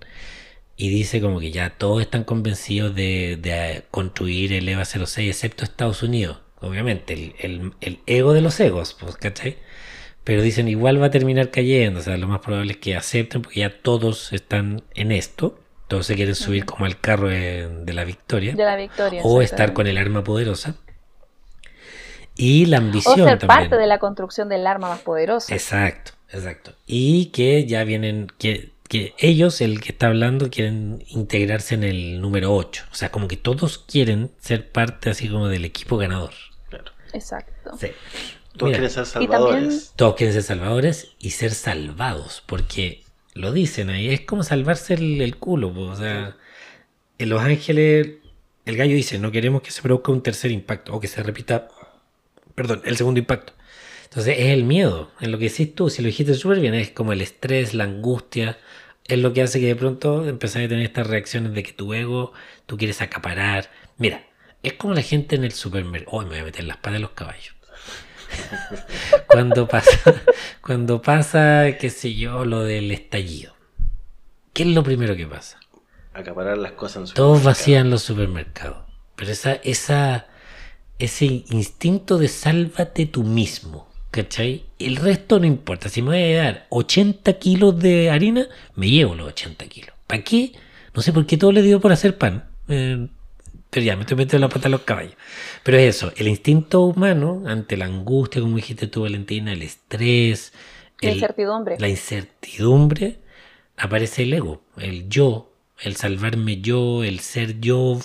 y 0.81 0.89
dice 0.89 1.19
como 1.21 1.39
que 1.41 1.51
ya 1.51 1.71
todos 1.71 2.01
están 2.01 2.23
convencidos 2.23 2.95
de, 2.95 3.37
de 3.41 3.83
construir 3.91 4.53
el 4.53 4.67
EVA 4.69 4.85
06, 4.85 5.17
excepto 5.29 5.63
Estados 5.65 6.01
Unidos. 6.03 6.37
Obviamente, 6.61 7.13
el, 7.13 7.35
el- 7.39 7.73
el 7.81 7.99
ego 8.07 8.31
de 8.33 8.41
los 8.41 8.57
egos, 8.61 8.95
pues, 8.99 9.15
¿cachai? 9.17 9.57
Pero 10.23 10.41
dicen 10.41 10.67
igual 10.69 11.01
va 11.01 11.07
a 11.07 11.11
terminar 11.11 11.51
cayendo, 11.51 11.99
o 11.99 12.03
sea, 12.03 12.15
lo 12.17 12.27
más 12.27 12.39
probable 12.39 12.71
es 12.73 12.77
que 12.77 12.95
acepten 12.95 13.41
porque 13.41 13.59
ya 13.61 13.81
todos 13.81 14.31
están 14.33 14.83
en 14.95 15.11
esto, 15.11 15.59
todos 15.89 16.05
se 16.05 16.15
quieren 16.15 16.35
subir 16.35 16.65
como 16.65 16.85
al 16.85 16.99
carro 16.99 17.27
de, 17.29 17.67
de 17.83 17.93
la 17.93 18.03
victoria, 18.05 18.53
de 18.55 18.63
la 18.63 18.75
victoria. 18.77 19.21
o 19.23 19.41
estar 19.41 19.73
con 19.73 19.85
el 19.87 19.97
arma 19.97 20.23
poderosa. 20.23 20.75
Y 22.35 22.67
la 22.67 22.77
O 22.77 22.81
ambición 22.81 23.15
ser 23.27 23.37
también. 23.39 23.47
parte 23.47 23.75
de 23.77 23.87
la 23.87 23.99
construcción 23.99 24.47
del 24.49 24.65
arma 24.65 24.87
más 24.89 24.99
poderosa. 24.99 25.53
Exacto, 25.53 26.11
exacto. 26.31 26.71
Y 26.87 27.27
que 27.27 27.65
ya 27.65 27.83
vienen, 27.83 28.27
que, 28.37 28.69
que 28.89 29.13
ellos, 29.19 29.61
el 29.61 29.79
que 29.79 29.93
está 29.93 30.07
hablando, 30.07 30.49
quieren 30.49 31.05
integrarse 31.09 31.75
en 31.75 31.83
el 31.85 32.19
número 32.19 32.53
8. 32.53 32.83
O 32.91 32.95
sea, 32.95 33.09
como 33.11 33.27
que 33.29 33.37
todos 33.37 33.77
quieren 33.77 34.31
ser 34.39 34.69
parte 34.71 35.09
así 35.11 35.29
como 35.29 35.47
del 35.47 35.63
equipo 35.63 35.95
ganador. 35.97 36.33
Claro. 36.69 36.91
Exacto. 37.13 37.71
Sí. 37.79 37.87
Todos 38.57 38.71
Mira, 38.71 38.79
quieren 38.79 38.89
ser 38.89 39.05
también- 39.07 39.31
salvadores. 39.31 39.93
todos 39.95 40.15
quieren 40.15 40.33
ser 40.33 40.43
salvadores 40.43 41.11
y 41.19 41.29
ser 41.29 41.51
salvados, 41.51 42.43
porque 42.45 43.03
lo 43.35 43.53
dicen 43.53 43.89
ahí, 43.89 44.09
es 44.09 44.21
como 44.21 44.43
salvarse 44.43 44.95
el, 44.95 45.21
el 45.21 45.37
culo. 45.37 45.71
po, 45.73 45.81
O 45.81 45.95
sea, 45.95 46.35
en 47.19 47.29
Los 47.29 47.41
Ángeles, 47.41 48.07
el 48.65 48.75
gallo 48.75 48.95
dice, 48.95 49.19
no 49.19 49.31
queremos 49.31 49.61
que 49.61 49.71
se 49.71 49.81
produzca 49.81 50.11
un 50.11 50.23
tercer 50.23 50.51
impacto 50.51 50.93
o 50.95 50.99
que 50.99 51.07
se 51.07 51.21
repita, 51.23 51.67
perdón, 52.55 52.81
el 52.85 52.97
segundo 52.97 53.19
impacto. 53.19 53.53
Entonces 54.05 54.37
es 54.39 54.47
el 54.47 54.63
miedo, 54.63 55.11
en 55.21 55.31
lo 55.31 55.37
que 55.37 55.49
decís 55.49 55.75
tú, 55.75 55.91
si 55.91 56.01
lo 56.01 56.07
dijiste 56.07 56.33
súper 56.33 56.59
bien, 56.59 56.73
es 56.73 56.89
como 56.89 57.13
el 57.13 57.21
estrés, 57.21 57.75
la 57.75 57.83
angustia, 57.83 58.57
es 59.09 59.19
lo 59.19 59.33
que 59.33 59.41
hace 59.41 59.59
que 59.59 59.65
de 59.65 59.75
pronto 59.75 60.27
empezás 60.27 60.63
a 60.63 60.67
tener 60.67 60.85
estas 60.85 61.07
reacciones 61.07 61.53
de 61.53 61.63
que 61.63 61.73
tu 61.73 61.93
ego, 61.93 62.31
tú 62.67 62.77
quieres 62.77 63.01
acaparar. 63.01 63.69
Mira, 63.97 64.23
es 64.61 64.73
como 64.73 64.93
la 64.93 65.01
gente 65.01 65.35
en 65.35 65.43
el 65.43 65.51
supermercado. 65.51 66.17
Hoy 66.17 66.25
me 66.25 66.31
voy 66.31 66.39
a 66.39 66.43
meter 66.45 66.63
las 66.63 66.77
patas 66.77 66.93
de 66.93 66.99
los 66.99 67.11
caballos. 67.11 67.55
cuando 69.27 69.67
pasa, 69.67 69.91
cuando 70.61 71.01
pasa, 71.01 71.77
qué 71.79 71.89
sé 71.89 72.13
yo, 72.13 72.45
lo 72.45 72.63
del 72.63 72.91
estallido. 72.91 73.55
¿Qué 74.53 74.63
es 74.63 74.69
lo 74.69 74.83
primero 74.83 75.15
que 75.15 75.25
pasa? 75.25 75.59
Acaparar 76.13 76.59
las 76.59 76.73
cosas 76.73 76.97
en 76.97 77.07
su 77.07 77.13
Todos 77.15 77.43
vacían 77.43 77.89
los 77.89 78.03
supermercados. 78.03 78.85
Pero 79.15 79.31
esa, 79.31 79.53
esa, 79.53 80.27
ese 80.99 81.25
instinto 81.25 82.19
de 82.19 82.27
sálvate 82.27 83.07
tú 83.07 83.23
mismo, 83.23 83.88
¿cachai? 84.11 84.65
El 84.79 84.95
resto 84.95 85.39
no 85.39 85.45
importa. 85.45 85.89
Si 85.89 86.01
me 86.01 86.09
voy 86.09 86.33
a 86.35 86.43
dar 86.43 86.67
80 86.69 87.33
kilos 87.33 87.79
de 87.79 88.09
harina, 88.09 88.47
me 88.75 88.89
llevo 88.89 89.15
los 89.15 89.27
80 89.29 89.65
kilos. 89.67 89.91
¿Para 90.07 90.23
qué? 90.23 90.53
No 90.93 91.01
sé 91.01 91.13
por 91.13 91.25
qué 91.25 91.37
todo 91.37 91.51
le 91.51 91.61
dio 91.61 91.79
por 91.79 91.91
hacer 91.91 92.17
pan. 92.17 92.49
Eh, 92.67 93.07
pero 93.69 93.85
ya, 93.85 93.95
me 93.95 94.01
estoy 94.01 94.17
metiendo 94.17 94.47
la 94.47 94.53
pata 94.53 94.67
a 94.67 94.71
los 94.71 94.81
caballos. 94.81 95.13
Pero 95.63 95.77
es 95.77 95.95
eso, 95.95 96.11
el 96.15 96.27
instinto 96.27 96.81
humano 96.81 97.43
ante 97.45 97.77
la 97.77 97.85
angustia, 97.85 98.41
como 98.41 98.55
dijiste 98.55 98.87
tú, 98.87 99.01
Valentina, 99.03 99.53
el 99.53 99.61
estrés, 99.61 100.53
La 101.01 101.11
incertidumbre. 101.11 101.77
la 101.79 101.87
incertidumbre, 101.87 103.19
aparece 103.77 104.23
el 104.23 104.33
ego, 104.33 104.63
el 104.77 105.07
yo, 105.07 105.51
el 105.81 105.95
salvarme 105.95 106.61
yo, 106.61 107.03
el 107.03 107.19
ser 107.19 107.59
yo, 107.59 107.99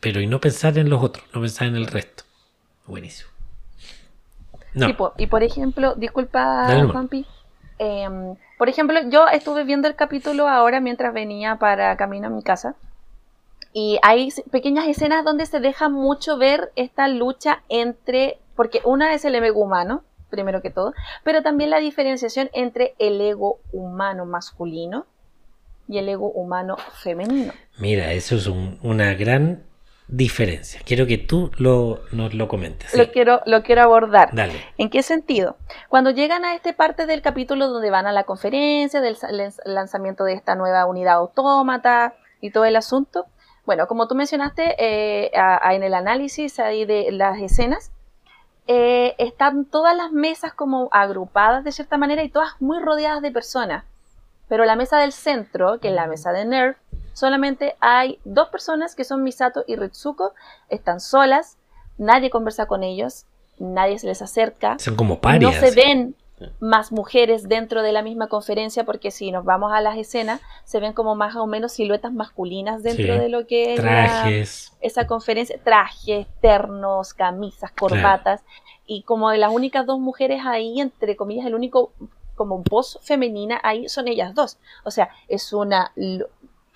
pero 0.00 0.20
y 0.20 0.28
no 0.28 0.40
pensar 0.40 0.78
en 0.78 0.88
los 0.88 1.02
otros, 1.02 1.24
no 1.34 1.40
pensar 1.40 1.66
en 1.66 1.76
el 1.76 1.88
resto. 1.88 2.22
Buenísimo. 2.86 3.28
No, 4.74 4.86
Sí, 4.86 4.92
po. 4.92 5.12
y 5.16 5.26
por 5.26 5.42
ejemplo, 5.42 5.94
disculpa. 5.96 6.66
Juanpi. 6.90 7.26
em, 7.78 8.34
por 8.58 8.68
ejemplo, 8.68 8.98
yo 9.08 9.28
estuve 9.28 9.62
viendo 9.64 9.86
el 9.86 9.94
capítulo 9.94 10.48
ahora 10.48 10.80
mientras 10.80 11.14
venía 11.14 11.56
para 11.56 11.96
camino 11.96 12.26
a 12.26 12.30
mi 12.30 12.42
casa. 12.42 12.74
Y 13.72 13.98
hay 14.02 14.30
pequeñas 14.50 14.88
escenas 14.88 15.24
donde 15.24 15.46
se 15.46 15.60
deja 15.60 15.88
mucho 15.88 16.38
ver 16.38 16.72
esta 16.74 17.06
lucha 17.06 17.62
entre, 17.68 18.38
porque 18.56 18.80
una 18.84 19.14
es 19.14 19.24
el 19.24 19.34
ego 19.36 19.60
humano, 19.62 20.02
primero 20.30 20.60
que 20.62 20.70
todo, 20.70 20.92
pero 21.22 21.42
también 21.42 21.70
la 21.70 21.78
diferenciación 21.78 22.50
entre 22.52 22.94
el 22.98 23.20
ego 23.20 23.60
humano 23.72 24.26
masculino 24.26 25.06
y 25.86 25.98
el 25.98 26.08
ego 26.08 26.30
humano 26.30 26.76
femenino. 26.94 27.52
mira, 27.78 28.12
eso 28.12 28.34
es 28.34 28.46
un- 28.48 28.78
una 28.82 29.14
gran 29.14 29.62
diferencia. 30.08 30.80
Quiero 30.84 31.06
que 31.06 31.18
tú 31.18 31.50
lo, 31.58 32.00
nos 32.12 32.34
lo 32.34 32.48
comentes. 32.48 32.90
sí. 32.90 32.96
Lo, 32.98 33.10
quiero, 33.12 33.40
lo 33.46 33.62
quiero 33.62 33.82
abordar. 33.82 34.30
Dale. 34.32 34.54
¿En 34.78 34.88
qué 34.90 35.02
sentido? 35.02 35.56
Cuando 35.88 36.10
llegan 36.10 36.44
a 36.44 36.54
esta 36.54 36.72
parte 36.72 37.06
del 37.06 37.20
capítulo 37.22 37.68
donde 37.68 37.90
van 37.90 38.06
a 38.06 38.12
la 38.12 38.24
conferencia 38.24 39.00
del 39.00 39.16
lanzamiento 39.64 40.24
de 40.24 40.32
esta 40.32 40.54
nueva 40.54 40.86
unidad 40.86 41.14
autómata 41.16 42.14
y 42.40 42.50
todo 42.50 42.64
el 42.64 42.76
asunto, 42.76 43.26
bueno, 43.66 43.86
como 43.86 44.08
tú 44.08 44.14
mencionaste 44.14 44.76
eh, 44.78 45.30
a- 45.36 45.60
a- 45.68 45.74
en 45.74 45.82
el 45.82 45.92
análisis 45.92 46.58
ahí 46.58 46.86
de 46.86 47.12
las 47.12 47.38
escenas, 47.38 47.90
eh, 48.66 49.14
están 49.18 49.64
todas 49.66 49.96
las 49.96 50.10
mesas 50.12 50.52
como 50.54 50.88
agrupadas 50.92 51.64
de 51.64 51.72
cierta 51.72 51.96
manera 51.98 52.22
y 52.22 52.28
todas 52.30 52.52
muy 52.60 52.80
rodeadas 52.80 53.22
de 53.22 53.30
personas. 53.30 53.84
Pero 54.48 54.64
la 54.64 54.76
mesa 54.76 54.98
del 54.98 55.12
centro, 55.12 55.78
que 55.80 55.88
es 55.88 55.94
la 55.94 56.06
mesa 56.06 56.32
de 56.32 56.46
Nerf, 56.46 56.78
solamente 57.18 57.76
hay 57.80 58.18
dos 58.24 58.48
personas 58.48 58.94
que 58.94 59.04
son 59.04 59.22
Misato 59.22 59.64
y 59.66 59.76
Ritsuko, 59.76 60.32
están 60.68 61.00
solas, 61.00 61.56
nadie 61.98 62.30
conversa 62.30 62.66
con 62.66 62.82
ellos, 62.82 63.24
nadie 63.58 63.98
se 63.98 64.06
les 64.06 64.22
acerca, 64.22 64.78
Son 64.78 64.96
como 64.96 65.14
no 65.14 65.20
parias. 65.20 65.56
se 65.56 65.70
ven 65.72 66.14
más 66.60 66.92
mujeres 66.92 67.48
dentro 67.48 67.82
de 67.82 67.90
la 67.90 68.00
misma 68.02 68.28
conferencia 68.28 68.84
porque 68.84 69.10
si 69.10 69.32
nos 69.32 69.44
vamos 69.44 69.72
a 69.72 69.80
las 69.80 69.96
escenas 69.98 70.40
se 70.64 70.78
ven 70.78 70.92
como 70.92 71.16
más 71.16 71.34
o 71.34 71.48
menos 71.48 71.72
siluetas 71.72 72.12
masculinas 72.12 72.84
dentro 72.84 73.14
Sí. 73.14 73.20
de 73.20 73.28
lo 73.28 73.44
que 73.48 73.74
es 73.74 73.82
la- 73.82 74.04
Trajes. 74.04 74.72
esa 74.80 75.08
conferencia, 75.08 75.58
trajes, 75.64 76.28
ternos, 76.40 77.12
camisas, 77.12 77.72
corbatas 77.72 78.42
y 78.86 79.02
como 79.02 79.32
las 79.32 79.52
únicas 79.52 79.84
dos 79.84 79.98
mujeres 79.98 80.42
ahí, 80.46 80.80
entre 80.80 81.16
comillas, 81.16 81.44
el 81.44 81.56
único 81.56 81.90
como 82.36 82.58
voz 82.70 83.00
femenina 83.02 83.58
ahí 83.64 83.88
son 83.88 84.06
ellas 84.06 84.32
dos. 84.32 84.58
O 84.84 84.92
sea, 84.92 85.08
es 85.26 85.52
una... 85.52 85.90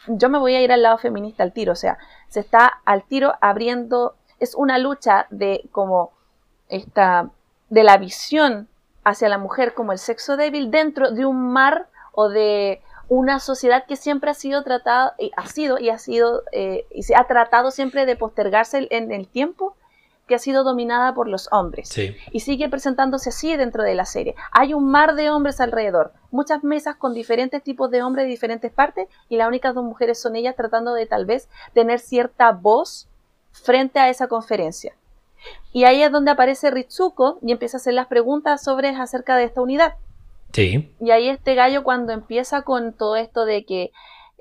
Yo 0.07 0.29
me 0.29 0.39
voy 0.39 0.55
a 0.55 0.61
ir 0.61 0.73
al 0.73 0.83
lado 0.83 0.99
feminista 0.99 1.43
al 1.43 1.53
tiro, 1.53 1.73
o 1.73 1.77
sea, 1.77 1.99
se 2.29 2.41
está 2.41 2.81
al 2.85 3.05
tiro 3.05 3.35
abriendo, 3.41 4.17
es 4.41 4.55
una 4.55 4.79
lucha 4.79 5.27
de 5.31 5.69
como 5.71 6.11
esta, 6.69 7.31
de 7.71 7.85
la 7.85 7.97
visión 7.99 8.69
hacia 9.05 9.29
la 9.29 9.39
mujer 9.39 9.75
como 9.75 9.93
el 9.93 9.99
sexo 9.99 10.37
débil 10.37 10.71
dentro 10.71 11.11
de 11.11 11.25
un 11.25 11.53
mar 11.53 11.89
o 12.13 12.29
de 12.29 12.83
una 13.09 13.41
sociedad 13.41 13.85
que 13.87 13.97
siempre 13.97 14.31
ha 14.31 14.35
sido 14.35 14.63
tratada, 14.63 15.15
ha 15.37 15.47
sido 15.47 15.79
y 15.79 15.91
ha 15.91 15.99
sido, 15.99 16.43
eh, 16.53 16.87
y 16.91 17.03
se 17.03 17.15
ha 17.15 17.27
tratado 17.27 17.71
siempre 17.71 18.07
de 18.07 18.17
postergarse 18.17 18.87
en 18.91 19.13
el 19.13 19.29
tiempo, 19.29 19.77
que 20.27 20.35
ha 20.37 20.39
sido 20.39 20.65
dominada 20.65 21.15
por 21.15 21.29
los 21.29 21.49
hombres 21.53 21.89
Sí. 21.89 22.17
y 22.31 22.41
sigue 22.41 22.69
presentándose 22.69 23.31
así 23.31 23.57
dentro 23.57 23.83
de 23.83 23.95
la 23.95 24.05
serie. 24.05 24.35
Hay 24.53 24.73
un 24.75 24.91
mar 24.91 25.15
de 25.15 25.31
hombres 25.31 25.61
alrededor, 25.61 26.13
muchas 26.31 26.63
mesas 26.65 26.97
con 26.97 27.13
diferentes 27.15 27.63
tipos 27.63 27.91
de 27.91 28.03
hombres 28.03 28.25
de 28.27 28.31
diferentes 28.31 28.73
partes 28.73 29.09
y 29.29 29.37
las 29.37 29.49
únicas 29.49 29.75
dos 29.75 29.85
mujeres 29.85 30.21
son 30.21 30.37
ellas 30.37 30.55
tratando 30.57 30.95
de 30.95 31.07
tal 31.07 31.27
vez 31.27 31.49
tener 31.75 31.99
cierta 31.99 32.53
voz 32.53 33.09
frente 33.51 33.99
a 33.99 34.09
esa 34.09 34.29
conferencia. 34.29 34.95
Y 35.73 35.85
ahí 35.85 36.03
es 36.03 36.13
donde 36.13 36.31
aparece 36.31 36.71
Ritsuko 36.71 37.39
y 37.43 37.51
empieza 37.53 37.77
a 37.77 37.81
hacer 37.81 37.95
las 37.95 38.07
preguntas 38.07 38.63
sobre 38.63 38.91
acerca 38.91 39.37
de 39.37 39.45
esta 39.45 39.61
unidad. 39.61 39.95
Sí. 40.53 40.95
Y 41.01 41.11
ahí 41.11 41.29
este 41.29 41.55
gallo 41.55 41.83
cuando 41.83 42.13
empieza 42.13 42.63
con 42.63 42.93
todo 42.93 43.17
esto 43.17 43.45
de 43.45 43.65
que 43.65 43.91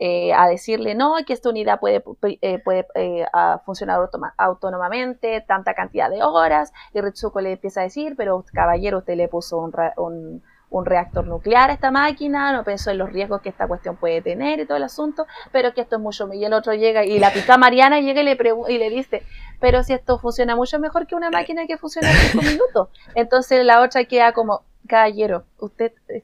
eh, 0.04 0.34
a 0.34 0.48
decirle 0.48 0.96
no, 0.96 1.14
que 1.28 1.34
esta 1.34 1.50
unidad 1.50 1.80
puede, 1.80 2.04
eh, 2.42 2.58
puede 2.66 2.88
eh, 2.96 3.26
funcionar 3.66 4.00
autónomamente, 4.38 5.42
tanta 5.48 5.74
cantidad 5.76 6.10
de 6.10 6.24
horas, 6.24 6.74
y 6.94 7.02
Ritsuko 7.02 7.40
le 7.40 7.52
empieza 7.54 7.82
a 7.82 7.84
decir, 7.84 8.16
pero 8.18 8.44
caballero, 8.52 8.98
usted 8.98 9.16
le 9.16 9.28
puso 9.28 9.58
un, 9.58 9.72
un- 9.98 10.42
un 10.72 10.86
reactor 10.86 11.28
nuclear 11.28 11.70
a 11.70 11.74
esta 11.74 11.92
máquina, 11.92 12.54
no 12.54 12.64
pensó 12.64 12.92
en 12.92 12.98
los 12.98 13.12
riesgos 13.12 13.42
que 13.42 13.50
esta 13.50 13.68
cuestión 13.68 13.98
puede 13.98 14.22
tener 14.22 14.62
y 14.62 14.66
todo 14.66 14.78
el 14.78 14.84
asunto, 14.84 15.26
pero 15.52 15.74
que 15.74 15.82
esto 15.82 15.98
es 15.98 16.02
mucho, 16.02 16.34
y 16.34 16.46
el 16.46 16.54
otro 16.54 16.74
llega, 16.74 17.04
y 17.04 17.20
la 17.20 17.32
pica 17.34 17.58
Mariana 17.58 18.00
llega 18.00 18.22
y 18.22 18.24
le, 18.24 18.38
y 18.70 18.78
le 18.78 18.90
dice, 18.90 19.22
pero 19.60 19.84
si 19.84 19.92
esto 19.92 20.18
funciona 20.18 20.56
mucho 20.56 20.80
mejor 20.80 21.08
que 21.08 21.16
una 21.16 21.30
máquina 21.30 21.68
que 21.68 21.78
funciona 21.78 22.10
en 22.10 22.16
cinco 22.18 22.44
minutos. 22.46 22.88
Entonces 23.16 23.66
la 23.66 23.82
otra 23.82 24.06
queda 24.06 24.32
como, 24.32 24.62
caballero, 24.88 25.44
usted 25.60 25.92
eh, 26.08 26.24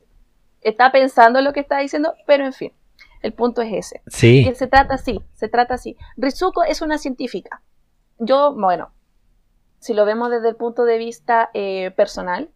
está 0.62 0.92
pensando 0.94 1.40
en 1.40 1.46
lo 1.46 1.52
que 1.52 1.60
está 1.60 1.80
diciendo, 1.80 2.14
pero 2.26 2.46
en 2.46 2.54
fin, 2.54 2.72
el 3.28 3.34
punto 3.34 3.62
es 3.62 3.72
ese. 3.74 4.02
Sí. 4.08 4.44
Que 4.46 4.56
se 4.56 4.68
trata 4.68 4.96
así, 4.96 5.22
se 5.34 5.48
trata 5.50 5.76
así. 5.76 5.96
Ritsuko 6.16 6.64
es 6.64 6.82
una 6.82 6.98
científica. 6.98 7.62
Yo, 8.18 8.54
bueno, 8.56 8.92
si 9.80 9.94
lo 9.94 10.06
vemos 10.06 10.32
desde 10.32 10.50
el 10.50 10.56
punto 10.56 10.84
de 10.86 10.98
vista 10.98 11.50
eh, 11.54 11.92
personal, 11.92 12.50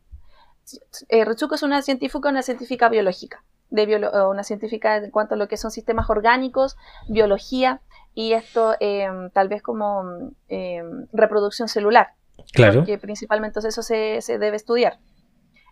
eh, 1.09 1.25
Ritsuko 1.25 1.55
es 1.55 1.63
una 1.63 1.81
científica, 1.81 2.29
una 2.29 2.41
científica 2.41 2.89
biológica, 2.89 3.43
de 3.69 3.87
biolo- 3.87 4.11
eh, 4.13 4.27
una 4.27 4.43
científica 4.43 4.97
en 4.97 5.11
cuanto 5.11 5.35
a 5.35 5.37
lo 5.37 5.47
que 5.47 5.57
son 5.57 5.71
sistemas 5.71 6.09
orgánicos, 6.09 6.77
biología 7.07 7.81
y 8.13 8.33
esto 8.33 8.75
eh, 8.79 9.07
tal 9.33 9.47
vez 9.49 9.61
como 9.61 10.03
eh, 10.49 10.83
reproducción 11.13 11.67
celular 11.67 12.09
Claro. 12.53 12.83
que 12.85 12.97
principalmente 12.97 13.59
eso 13.59 13.83
se, 13.83 14.21
se 14.21 14.37
debe 14.39 14.55
estudiar. 14.57 14.99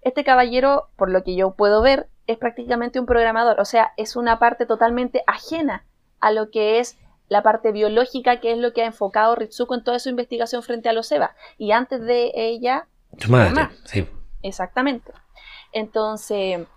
Este 0.02 0.24
caballero, 0.24 0.90
por 0.96 1.10
lo 1.10 1.24
que 1.24 1.36
yo 1.36 1.52
puedo 1.56 1.82
ver, 1.82 2.08
es 2.32 2.38
prácticamente 2.38 3.00
un 3.00 3.08
programador, 3.08 3.60
o 3.60 3.66
sea, 3.66 3.92
es 3.98 4.16
una 4.16 4.38
parte 4.38 4.68
totalmente 4.68 5.24
ajena 5.26 5.84
a 6.20 6.32
lo 6.32 6.52
que 6.52 6.80
es 6.80 6.96
la 7.28 7.42
parte 7.42 7.72
biológica, 7.72 8.40
que 8.40 8.52
es 8.52 8.58
lo 8.60 8.72
que 8.72 8.84
ha 8.84 8.86
enfocado 8.86 9.36
Ritsuko 9.36 9.74
en 9.74 9.84
toda 9.84 9.98
su 9.98 10.10
investigación 10.10 10.62
frente 10.62 10.90
a 10.90 10.94
los 10.94 11.12
EVA. 11.12 11.36
Y 11.58 11.72
antes 11.72 12.02
de 12.02 12.32
ella, 12.36 12.88
Tu 13.20 13.32
madre. 13.32 13.50
mamá. 13.50 13.72
Sí. 13.86 14.08
exactamente. 14.44 15.12
Entonces, 15.72 16.68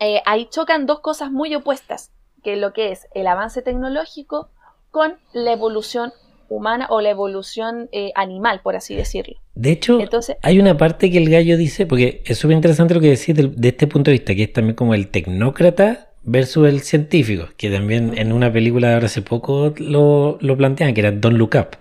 eh, 0.00 0.22
ahí 0.26 0.46
chocan 0.46 0.86
dos 0.86 0.98
cosas 0.98 1.30
muy 1.30 1.54
opuestas, 1.54 2.10
que 2.42 2.54
es 2.54 2.58
lo 2.58 2.72
que 2.72 2.90
es 2.90 3.06
el 3.14 3.28
avance 3.28 3.62
tecnológico 3.62 4.50
con 4.90 5.20
la 5.32 5.52
evolución 5.52 6.12
humana 6.50 6.86
o 6.90 7.00
la 7.00 7.10
evolución 7.10 7.88
eh, 7.92 8.10
animal, 8.14 8.60
por 8.62 8.76
así 8.76 8.94
decirlo. 8.94 9.36
De 9.54 9.70
hecho, 9.70 10.00
Entonces, 10.00 10.36
hay 10.42 10.58
una 10.58 10.76
parte 10.76 11.10
que 11.10 11.18
el 11.18 11.30
gallo 11.30 11.56
dice, 11.56 11.86
porque 11.86 12.22
es 12.26 12.38
súper 12.38 12.56
interesante 12.56 12.92
lo 12.92 13.00
que 13.00 13.10
decís 13.10 13.34
de, 13.34 13.68
este 13.68 13.86
punto 13.86 14.10
de 14.10 14.18
vista, 14.18 14.34
que 14.34 14.42
es 14.42 14.52
también 14.52 14.74
como 14.74 14.94
el 14.94 15.08
tecnócrata 15.08 16.10
versus 16.22 16.68
el 16.68 16.80
científico, 16.80 17.48
que 17.56 17.70
también 17.70 18.18
en 18.18 18.32
una 18.32 18.52
película 18.52 18.88
de 18.88 18.94
ahora 18.94 19.06
hace 19.06 19.22
poco 19.22 19.72
lo, 19.78 20.38
lo 20.40 20.56
planteaban, 20.56 20.92
que 20.92 21.00
era 21.00 21.12
Don't 21.12 21.38
Look 21.38 21.54
Up, 21.54 21.78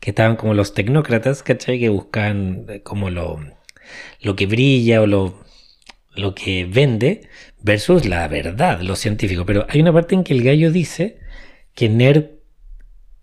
que 0.00 0.10
estaban 0.10 0.36
como 0.36 0.54
los 0.54 0.74
tecnócratas, 0.74 1.42
¿cachai? 1.42 1.78
Que 1.78 1.88
buscan 1.88 2.66
eh, 2.68 2.82
como 2.82 3.10
lo, 3.10 3.38
lo 4.20 4.36
que 4.36 4.46
brilla 4.46 5.00
o 5.02 5.06
lo, 5.06 5.34
lo 6.16 6.34
que 6.34 6.64
vende 6.64 7.28
versus 7.62 8.06
la 8.06 8.26
verdad, 8.28 8.80
lo 8.80 8.96
científico. 8.96 9.46
Pero 9.46 9.66
hay 9.68 9.80
una 9.80 9.92
parte 9.92 10.14
en 10.14 10.24
que 10.24 10.34
el 10.34 10.42
gallo 10.42 10.72
dice 10.72 11.18
que 11.74 11.88
Nerd 11.88 12.39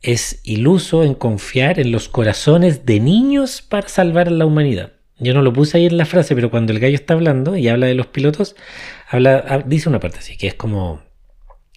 es 0.01 0.39
iluso 0.43 1.03
en 1.03 1.13
confiar 1.15 1.79
en 1.79 1.91
los 1.91 2.07
corazones 2.09 2.85
de 2.85 2.99
niños 2.99 3.61
para 3.61 3.87
salvar 3.87 4.27
a 4.27 4.31
la 4.31 4.45
humanidad. 4.45 4.93
Yo 5.19 5.33
no 5.33 5.41
lo 5.41 5.51
puse 5.51 5.77
ahí 5.77 5.87
en 5.87 5.97
la 5.97 6.05
frase, 6.05 6.35
pero 6.35 6.51
cuando 6.51 6.71
el 6.73 6.79
gallo 6.79 6.95
está 6.95 7.15
hablando 7.15 7.57
y 7.57 7.67
habla 7.67 7.87
de 7.87 7.95
los 7.95 8.05
pilotos, 8.07 8.55
habla, 9.09 9.43
ah, 9.47 9.63
dice 9.65 9.89
una 9.89 9.99
parte 9.99 10.19
así, 10.19 10.37
que 10.37 10.47
es 10.47 10.53
como, 10.53 11.01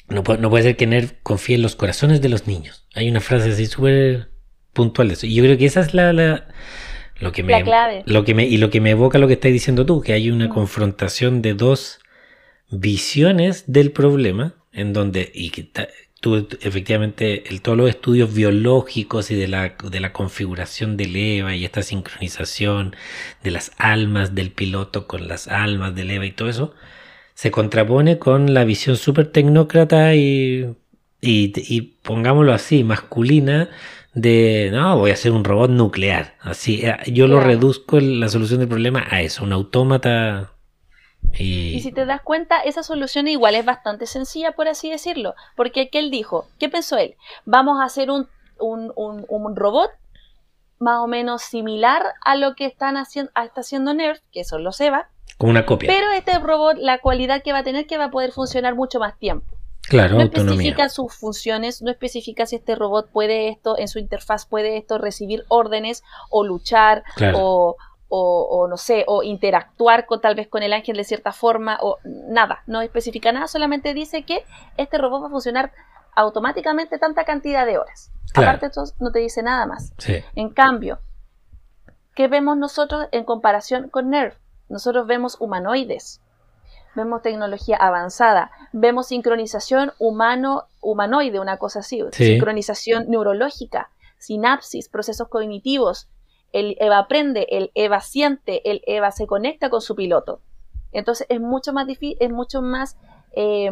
no, 0.08 0.22
puede- 0.22 0.40
no 0.40 0.50
puede 0.50 0.64
ser 0.64 0.76
que 0.76 0.86
Nerv 0.86 1.14
confíe 1.22 1.54
en 1.56 1.62
los 1.62 1.74
corazones 1.76 2.20
de 2.20 2.28
los 2.28 2.46
niños. 2.46 2.86
Hay 2.94 3.08
una 3.08 3.20
frase 3.20 3.50
así 3.50 3.64
súper 3.66 4.30
puntual 4.74 5.08
de 5.08 5.14
eso. 5.14 5.26
Y 5.26 5.34
yo 5.34 5.42
creo 5.42 5.56
que 5.56 5.64
esa 5.64 5.80
es 5.80 5.94
la, 5.94 6.12
la- 6.12 6.48
lo 7.18 7.32
que 7.32 7.42
me, 7.42 7.52
La 7.52 7.62
clave. 7.62 8.02
lo 8.06 8.24
que 8.24 8.34
me, 8.34 8.44
y 8.46 8.58
lo 8.58 8.68
que 8.70 8.80
me 8.82 8.90
evoca 8.90 9.18
lo 9.18 9.26
que 9.26 9.34
estás 9.34 9.52
diciendo 9.52 9.86
tú, 9.86 10.02
que 10.02 10.12
hay 10.12 10.30
una 10.30 10.46
Mm. 10.48 10.50
confrontación 10.52 11.40
de 11.42 11.54
dos 11.54 11.98
visiones 12.70 13.64
del 13.66 13.90
problema, 13.92 14.54
en 14.72 14.92
donde, 14.92 15.30
y 15.34 15.50
que 15.50 15.64
ta- 15.64 15.88
tú 16.20 16.48
efectivamente, 16.60 17.48
el, 17.48 17.62
todos 17.62 17.78
los 17.78 17.88
estudios 17.88 18.34
biológicos 18.34 19.30
y 19.30 19.34
de 19.36 19.48
la, 19.48 19.74
de 19.82 20.00
la 20.00 20.12
configuración 20.12 20.96
del 20.96 21.16
EVA 21.16 21.56
y 21.56 21.64
esta 21.64 21.82
sincronización 21.82 22.94
de 23.42 23.50
las 23.50 23.72
almas 23.78 24.34
del 24.34 24.50
piloto 24.52 25.06
con 25.06 25.28
las 25.28 25.48
almas 25.48 25.94
del 25.94 26.10
EVA 26.10 26.26
y 26.26 26.32
todo 26.32 26.48
eso, 26.48 26.74
se 27.34 27.50
contrapone 27.50 28.18
con 28.18 28.54
la 28.54 28.64
visión 28.64 28.96
súper 28.96 29.32
tecnócrata 29.32 30.14
y, 30.14 30.76
y, 31.22 31.52
y 31.56 31.80
pongámoslo 32.02 32.52
así, 32.52 32.84
masculina, 32.84 33.70
de 34.14 34.70
no, 34.72 34.98
voy 34.98 35.10
a 35.10 35.14
hacer 35.14 35.32
un 35.32 35.44
robot 35.44 35.70
nuclear. 35.70 36.36
Así, 36.40 36.82
eh, 36.84 36.96
yo 37.12 37.28
lo 37.28 37.40
reduzco 37.40 38.00
la 38.00 38.28
solución 38.28 38.60
del 38.60 38.68
problema 38.68 39.06
a 39.10 39.22
eso, 39.22 39.44
un 39.44 39.52
autómata. 39.52 40.52
Y, 41.38 41.74
Y 41.74 41.80
si 41.80 41.92
te 41.92 42.06
das 42.06 42.22
cuenta, 42.22 42.60
esa 42.60 42.82
solución 42.82 43.28
igual 43.28 43.54
es 43.54 43.64
bastante 43.64 44.06
sencilla, 44.06 44.52
por 44.52 44.68
así 44.68 44.90
decirlo. 44.90 45.34
Porque 45.56 45.88
¿qué 45.90 45.98
él 46.00 46.10
dijo? 46.10 46.46
¿Qué 46.58 46.68
pensó 46.68 46.96
él? 46.96 47.16
Vamos 47.44 47.80
a 47.80 47.84
hacer 47.84 48.10
un, 48.10 48.28
un, 48.58 48.92
un- 48.96 49.24
un 49.28 49.56
robot 49.56 49.90
más 50.78 50.98
o 51.00 51.06
menos 51.06 51.42
similar 51.42 52.02
a 52.24 52.36
lo 52.36 52.54
que 52.54 52.64
están 52.66 52.96
haciendo, 52.96 53.30
está 53.44 53.60
haciendo 53.60 53.92
Nerf, 53.94 54.20
que 54.32 54.44
son 54.44 54.64
los 54.64 54.80
EVA. 54.80 55.08
como 55.38 55.50
una 55.50 55.66
copia. 55.66 55.90
Pero 55.92 56.10
este 56.10 56.38
robot, 56.38 56.76
la 56.78 56.98
cualidad 56.98 57.42
que 57.42 57.52
va 57.52 57.58
a 57.58 57.64
tener 57.64 57.86
que 57.86 57.98
va 57.98 58.04
a 58.06 58.10
poder 58.10 58.32
funcionar 58.32 58.74
mucho 58.74 58.98
más 58.98 59.18
tiempo. 59.18 59.46
claro, 59.82 60.16
No 60.16 60.22
autonomía. 60.22 60.52
especifica 60.54 60.88
sus 60.88 61.14
funciones, 61.14 61.82
no 61.82 61.90
especifica 61.90 62.46
si 62.46 62.56
este 62.56 62.74
robot 62.76 63.10
puede 63.10 63.48
esto, 63.48 63.76
en 63.78 63.88
su 63.88 63.98
interfaz 63.98 64.46
puede 64.46 64.76
esto, 64.78 64.96
recibir 64.98 65.44
órdenes 65.48 66.02
o 66.30 66.44
luchar 66.44 67.02
Claro. 67.14 67.38
o, 67.40 67.76
o, 68.10 68.42
o 68.50 68.68
no 68.68 68.76
sé, 68.76 69.04
o 69.06 69.22
interactuar 69.22 70.04
con 70.04 70.20
tal 70.20 70.34
vez 70.34 70.48
con 70.48 70.62
el 70.62 70.72
ángel 70.74 70.96
de 70.96 71.04
cierta 71.04 71.32
forma 71.32 71.78
o 71.80 71.96
nada, 72.04 72.62
no 72.66 72.82
especifica 72.82 73.32
nada, 73.32 73.46
solamente 73.46 73.94
dice 73.94 74.24
que 74.24 74.44
este 74.76 74.98
robot 74.98 75.22
va 75.22 75.26
a 75.28 75.30
funcionar 75.30 75.72
automáticamente 76.14 76.98
tanta 76.98 77.24
cantidad 77.24 77.64
de 77.64 77.78
horas. 77.78 78.10
Claro. 78.32 78.50
Aparte 78.50 78.66
de 78.66 78.82
esto, 78.84 78.96
no 79.02 79.12
te 79.12 79.20
dice 79.20 79.42
nada 79.42 79.64
más. 79.64 79.92
Sí. 79.98 80.22
En 80.34 80.50
cambio, 80.50 80.98
¿qué 82.14 82.28
vemos 82.28 82.56
nosotros 82.58 83.06
en 83.12 83.24
comparación 83.24 83.88
con 83.88 84.10
Nerf? 84.10 84.36
Nosotros 84.68 85.06
vemos 85.06 85.36
humanoides, 85.40 86.20
vemos 86.94 87.22
tecnología 87.22 87.76
avanzada, 87.76 88.50
vemos 88.72 89.06
sincronización 89.08 89.92
humano-humanoide, 89.98 91.40
una 91.40 91.56
cosa 91.58 91.78
así, 91.80 92.02
Sí. 92.12 92.26
sincronización 92.26 93.08
neurológica, 93.08 93.90
sinapsis, 94.18 94.88
procesos 94.88 95.28
cognitivos. 95.28 96.08
El 96.52 96.76
EVA 96.80 96.98
aprende, 96.98 97.46
el 97.50 97.70
EVA 97.74 98.00
siente, 98.00 98.68
el 98.70 98.82
EVA 98.86 99.10
se 99.12 99.26
conecta 99.26 99.70
con 99.70 99.80
su 99.80 99.94
piloto. 99.94 100.40
Entonces 100.92 101.26
es 101.30 101.40
mucho 101.40 101.72
más 101.72 101.86
difícil, 101.86 102.16
es 102.20 102.30
mucho 102.30 102.62
más 102.62 102.96
eh, 103.32 103.70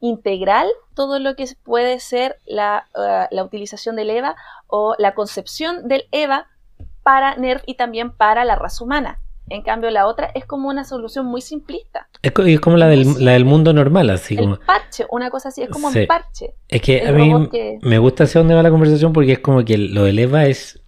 integral 0.00 0.68
todo 0.94 1.18
lo 1.18 1.34
que 1.36 1.46
puede 1.64 2.00
ser 2.00 2.36
la, 2.46 2.86
uh, 2.94 3.34
la 3.34 3.44
utilización 3.44 3.96
del 3.96 4.10
EVA 4.10 4.36
o 4.68 4.94
la 4.98 5.14
concepción 5.14 5.88
del 5.88 6.04
EVA 6.12 6.46
para 7.02 7.36
NERF 7.36 7.62
y 7.66 7.74
también 7.74 8.10
para 8.12 8.44
la 8.44 8.54
raza 8.56 8.84
humana. 8.84 9.20
En 9.50 9.62
cambio, 9.62 9.90
la 9.90 10.06
otra 10.06 10.30
es 10.34 10.44
como 10.44 10.68
una 10.68 10.84
solución 10.84 11.24
muy 11.24 11.40
simplista. 11.40 12.06
Es, 12.22 12.32
co- 12.32 12.42
es 12.42 12.60
como 12.60 12.76
la 12.76 12.86
del, 12.86 13.24
la 13.24 13.32
del 13.32 13.46
mundo 13.46 13.72
normal, 13.72 14.10
así 14.10 14.36
como. 14.36 14.54
El 14.54 14.60
parche, 14.60 15.06
una 15.10 15.30
cosa 15.30 15.48
así, 15.48 15.62
es 15.62 15.70
como 15.70 15.90
Sí. 15.90 16.00
un 16.00 16.06
parche. 16.06 16.54
Es 16.68 16.82
que 16.82 16.98
el 16.98 17.08
a 17.08 17.12
mí 17.12 17.48
que- 17.50 17.78
me 17.80 17.98
gusta 17.98 18.24
hacia 18.24 18.40
dónde 18.40 18.54
va 18.54 18.62
la 18.62 18.70
conversación 18.70 19.12
porque 19.14 19.32
es 19.32 19.38
como 19.38 19.64
que 19.64 19.78
lo 19.78 20.04
del 20.04 20.18
EVA 20.18 20.46
es, 20.46 20.82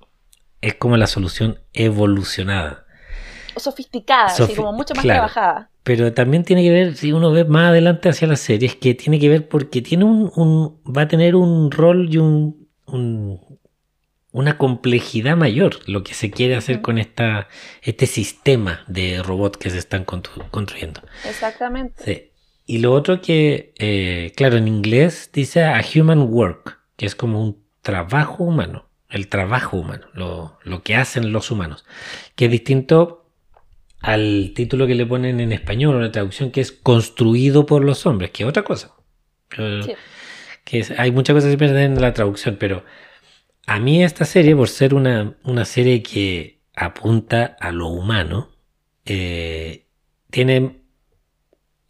es 0.60 0.74
como 0.74 0.96
la 0.96 1.06
solución 1.06 1.58
evolucionada. 1.72 2.84
Sofisticada, 3.56 4.26
así 4.26 4.42
Sofi- 4.42 4.56
como 4.56 4.72
mucho 4.72 4.94
más 4.94 5.02
claro. 5.02 5.18
trabajada. 5.26 5.70
Pero 5.82 6.12
también 6.12 6.44
tiene 6.44 6.62
que 6.62 6.70
ver, 6.70 6.96
si 6.96 7.12
uno 7.12 7.30
ve 7.32 7.44
más 7.44 7.70
adelante 7.70 8.08
hacia 8.08 8.28
las 8.28 8.40
series, 8.40 8.76
que 8.76 8.94
tiene 8.94 9.18
que 9.18 9.28
ver 9.28 9.48
porque 9.48 9.82
tiene 9.82 10.04
un, 10.04 10.30
un- 10.36 10.80
va 10.90 11.02
a 11.02 11.08
tener 11.08 11.34
un 11.36 11.70
rol 11.70 12.08
y 12.12 12.18
un, 12.18 12.68
un- 12.86 13.40
una 14.32 14.56
complejidad 14.58 15.36
mayor 15.36 15.76
lo 15.88 16.04
que 16.04 16.14
se 16.14 16.30
quiere 16.30 16.54
hacer 16.54 16.80
con 16.82 16.98
esta, 16.98 17.48
este 17.82 18.06
sistema 18.06 18.84
de 18.86 19.22
robots 19.22 19.58
que 19.58 19.70
se 19.70 19.78
están 19.78 20.06
constru- 20.06 20.48
construyendo. 20.50 21.00
Exactamente. 21.28 22.04
Sí. 22.04 22.26
Y 22.66 22.78
lo 22.78 22.92
otro 22.92 23.20
que, 23.20 23.74
eh, 23.78 24.32
claro, 24.36 24.56
en 24.56 24.68
inglés 24.68 25.30
dice 25.32 25.64
a 25.64 25.82
human 25.94 26.20
work, 26.32 26.78
que 26.96 27.06
es 27.06 27.16
como 27.16 27.42
un 27.42 27.64
trabajo 27.82 28.44
humano, 28.44 28.88
el 29.10 29.28
trabajo 29.28 29.76
humano, 29.76 30.06
lo, 30.14 30.58
lo 30.64 30.82
que 30.82 30.96
hacen 30.96 31.32
los 31.32 31.50
humanos, 31.50 31.84
que 32.36 32.46
es 32.46 32.50
distinto 32.50 33.26
al 34.00 34.52
título 34.54 34.86
que 34.86 34.94
le 34.94 35.04
ponen 35.06 35.40
en 35.40 35.52
español 35.52 35.96
o 35.96 36.00
la 36.00 36.10
traducción 36.12 36.50
que 36.50 36.60
es 36.62 36.72
construido 36.72 37.66
por 37.66 37.84
los 37.84 38.06
hombres, 38.06 38.30
que 38.30 38.44
es 38.44 38.48
otra 38.48 38.62
cosa. 38.64 38.94
Sí. 39.84 39.92
que 40.64 40.78
es- 40.80 40.92
hay 40.92 41.10
muchas 41.10 41.34
cosas 41.34 41.48
que 41.48 41.52
se 41.52 41.58
pierden 41.58 41.92
en 41.94 42.00
la 42.00 42.14
traducción, 42.14 42.56
pero 42.58 42.84
a 43.66 43.80
mí 43.80 44.02
esta 44.04 44.24
serie, 44.24 44.54
por 44.54 44.68
ser 44.68 44.94
una, 44.94 45.36
una 45.44 45.64
serie 45.64 46.02
que 46.02 46.60
apunta 46.74 47.56
a 47.60 47.72
lo 47.72 47.88
humano, 47.88 48.50
eh, 49.04 49.86
tiene 50.30 50.82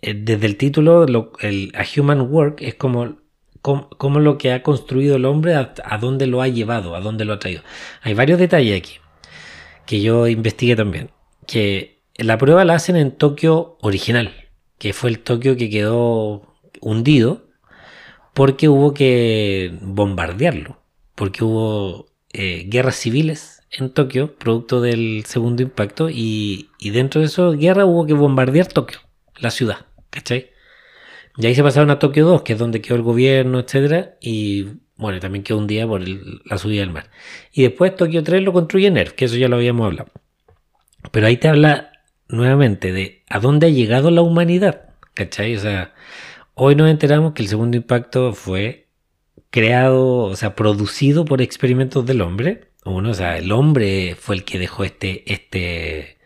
eh, 0.03 0.15
desde 0.15 0.47
el 0.47 0.57
título, 0.57 1.07
lo- 1.07 1.33
el, 1.41 1.73
A 1.77 1.85
Human 2.01 2.23
Work 2.23 2.63
es 2.63 2.75
como, 2.77 3.20
como 3.63 4.21
lo 4.21 4.39
que 4.39 4.53
ha 4.53 4.63
construido 4.63 5.17
el 5.17 5.25
hombre, 5.25 5.55
a, 5.55 5.99
dónde 5.99 6.27
lo 6.27 6.41
ha 6.41 6.49
llevado, 6.49 6.95
a 6.95 7.01
dónde 7.01 7.25
lo 7.25 7.35
ha 7.35 7.39
traído. 7.39 7.63
Hay 8.03 8.15
varios 8.15 8.39
detalles 8.39 8.79
aquí 8.79 8.95
que 9.87 10.01
yo 10.01 10.29
investigué 10.29 10.77
también. 10.77 11.11
Que 11.47 12.03
la 12.17 12.39
prueba 12.39 12.65
la 12.65 12.75
hacen 12.75 12.97
en 12.97 13.13
Tokio 13.13 13.77
original, 13.81 14.33
que 14.79 14.93
fue 14.93 15.11
el 15.11 15.19
Tokio 15.19 15.57
que 15.57 15.69
quedó 15.69 16.55
hundido 16.81 17.49
porque 18.35 18.69
hubo 18.69 18.95
que 18.95 19.77
bombardearlo, 19.83 20.81
porque 21.15 21.45
hubo 21.45 22.07
eh, 22.33 22.65
guerras 22.69 22.97
civiles 22.97 23.63
en 23.71 23.91
Tokio, 23.91 24.37
producto 24.37 24.81
del 24.81 25.25
segundo 25.27 25.63
impacto, 25.63 26.09
y, 26.09 26.71
y 26.79 26.91
dentro 26.91 27.21
de 27.21 27.27
eso 27.27 27.53
guerra 27.53 27.85
hubo 27.85 28.07
que 28.07 28.15
bombardear 28.15 28.67
Tokio, 28.67 29.01
la 29.37 29.51
ciudad, 29.51 29.87
¿cachai? 30.11 30.51
Y 31.37 31.47
ahí 31.47 31.55
se 31.55 31.63
pasaron 31.63 31.91
a 31.91 31.99
Tokio 31.99 32.27
2, 32.27 32.43
que 32.43 32.55
es 32.55 32.59
donde 32.59 32.81
quedó 32.81 32.97
el 32.97 33.03
gobierno, 33.03 33.61
etcétera, 33.61 34.17
y 34.21 34.67
bueno, 34.97 35.19
también 35.21 35.43
quedó 35.43 35.59
un 35.59 35.67
día 35.67 35.87
por 35.87 36.03
la 36.07 36.59
subida 36.59 36.81
del 36.81 36.91
mar. 36.91 37.11
Y 37.53 37.63
después 37.63 37.97
Tokio 37.97 38.23
3 38.23 38.43
lo 38.43 38.53
construye 38.53 38.91
NERF, 38.91 39.13
que 39.13 39.25
eso 39.25 39.37
ya 39.37 39.49
lo 39.49 39.57
habíamos 39.57 39.87
hablado. 39.87 40.11
Pero 41.11 41.27
ahí 41.27 41.37
te 41.39 41.49
habla 41.49 41.93
nuevamente 42.29 42.93
de 42.93 43.25
a 43.29 43.41
dónde 43.41 43.67
ha 43.67 43.71
llegado 43.71 44.11
la 44.11 44.23
humanidad, 44.23 44.91
¿cachai? 45.15 45.57
O 45.57 45.61
sea, 45.61 45.95
hoy 46.55 46.75
nos 46.75 46.91
enteramos 46.91 47.33
que 47.33 47.43
el 47.43 47.49
segundo 47.49 47.77
impacto 47.77 48.33
fue 48.35 48.89
creado, 49.51 50.19
o 50.25 50.37
sea, 50.37 50.55
producido 50.55 51.25
por 51.25 51.43
experimentos 51.43 52.07
del 52.07 52.21
hombre. 52.21 52.69
Uno, 52.85 53.11
o 53.11 53.15
sea, 53.15 53.39
el 53.39 53.53
hombre 53.53 54.17
fue 54.19 54.37
el 54.37 54.45
que 54.45 54.59
dejó 54.59 54.85
este, 54.85 55.31
este 55.33 56.19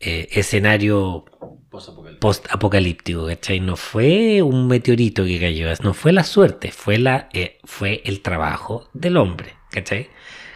eh, 0.00 0.28
escenario 0.32 1.24
Post-apocalipsis. 1.72 2.20
post-apocalíptico, 2.20 3.26
¿cachai? 3.26 3.60
No 3.60 3.76
fue 3.76 4.42
un 4.42 4.68
meteorito 4.68 5.24
que 5.24 5.40
cayó, 5.40 5.68
no 5.82 5.94
fue 5.94 6.12
la 6.12 6.22
suerte, 6.24 6.70
fue, 6.70 6.98
la, 6.98 7.28
eh, 7.32 7.58
fue 7.64 8.02
el 8.04 8.20
trabajo 8.22 8.90
del 8.92 9.16
hombre, 9.16 9.54
¿cachai? 9.70 10.10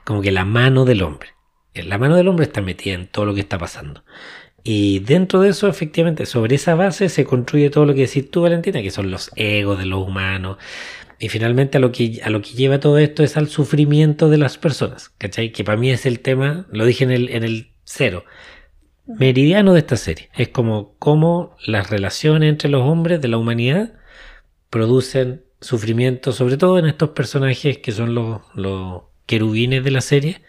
Como 0.04 0.20
que 0.22 0.30
la 0.30 0.44
mano 0.44 0.84
del 0.84 1.02
hombre. 1.02 1.30
Eh, 1.74 1.82
La 1.84 1.98
mano 1.98 2.16
del 2.16 2.28
hombre 2.28 2.44
está 2.46 2.60
metida 2.62 2.94
en 2.94 3.08
todo 3.08 3.24
lo 3.26 3.34
que 3.34 3.40
está 3.40 3.58
pasando. 3.58 4.04
Y 4.62 4.98
dentro 5.00 5.40
de 5.40 5.50
eso, 5.50 5.68
efectivamente, 5.68 6.26
sobre 6.26 6.56
esa 6.56 6.74
base 6.74 7.08
se 7.08 7.24
construye 7.24 7.70
todo 7.70 7.86
lo 7.86 7.94
que 7.94 8.02
decís 8.02 8.30
tú, 8.30 8.42
Valentina, 8.42 8.82
que 8.82 8.90
son 8.90 9.10
los 9.10 9.30
egos 9.36 9.78
de 9.78 9.86
los 9.86 10.06
humanos. 10.06 10.58
Y 11.18 11.28
finalmente 11.30 11.78
a 11.78 11.80
lo 11.80 11.92
que, 11.92 12.20
a 12.24 12.30
lo 12.30 12.42
que 12.42 12.50
lleva 12.50 12.80
todo 12.80 12.98
esto 12.98 13.22
es 13.24 13.36
al 13.38 13.48
sufrimiento 13.48 14.28
de 14.28 14.38
las 14.38 14.58
personas, 14.58 15.10
¿cachai? 15.18 15.52
Que 15.52 15.64
para 15.64 15.78
mí 15.78 15.90
es 15.90 16.04
el 16.06 16.20
tema, 16.20 16.66
lo 16.70 16.84
dije 16.84 17.04
en 17.04 17.10
el, 17.12 17.28
en 17.30 17.44
el 17.44 17.72
cero, 17.84 18.24
meridiano 19.06 19.72
de 19.72 19.80
esta 19.80 19.96
serie. 19.96 20.30
Es 20.34 20.48
como 20.48 20.94
cómo 20.98 21.56
las 21.64 21.90
relaciones 21.90 22.50
entre 22.50 22.68
los 22.68 22.82
hombres 22.82 23.20
de 23.20 23.28
la 23.28 23.38
humanidad 23.38 23.92
producen 24.70 25.44
sufrimiento, 25.60 26.32
sobre 26.32 26.56
todo 26.56 26.78
en 26.78 26.86
estos 26.86 27.10
personajes 27.10 27.78
que 27.78 27.92
son 27.92 28.14
los, 28.14 28.42
los 28.54 29.02
querubines 29.26 29.82
de 29.84 29.90
la 29.90 30.00
serie, 30.00 30.42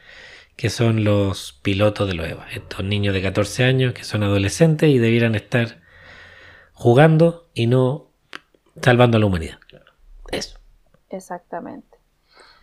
que 0.55 0.69
son 0.69 1.03
los 1.03 1.53
pilotos 1.61 2.07
de 2.07 2.15
los 2.15 2.27
EVA. 2.27 2.47
Estos 2.51 2.83
niños 2.83 3.13
de 3.13 3.21
14 3.21 3.63
años 3.63 3.93
que 3.93 4.03
son 4.03 4.23
adolescentes 4.23 4.89
y 4.89 4.97
debieran 4.97 5.35
estar 5.35 5.81
jugando 6.73 7.47
y 7.53 7.67
no 7.67 8.07
salvando 8.81 9.17
a 9.17 9.19
la 9.19 9.25
humanidad. 9.25 9.59
Eso. 10.31 10.59
Exactamente. 11.09 11.97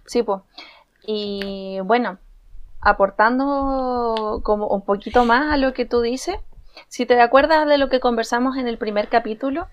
Sí, 0.06 0.22
pues. 0.22 0.40
Y 1.06 1.78
bueno, 1.84 2.18
aportando 2.84 4.40
como 4.42 4.68
un 4.68 4.82
poquito 4.82 5.24
más 5.24 5.52
a 5.52 5.56
lo 5.56 5.72
que 5.72 5.84
tú 5.84 6.00
dices, 6.00 6.36
si 6.88 7.06
te 7.06 7.20
acuerdas 7.20 7.66
de 7.66 7.78
lo 7.78 7.88
que 7.88 8.00
conversamos 8.00 8.56
en 8.56 8.68
el 8.68 8.78
primer 8.78 9.08
capítulo, 9.08 9.68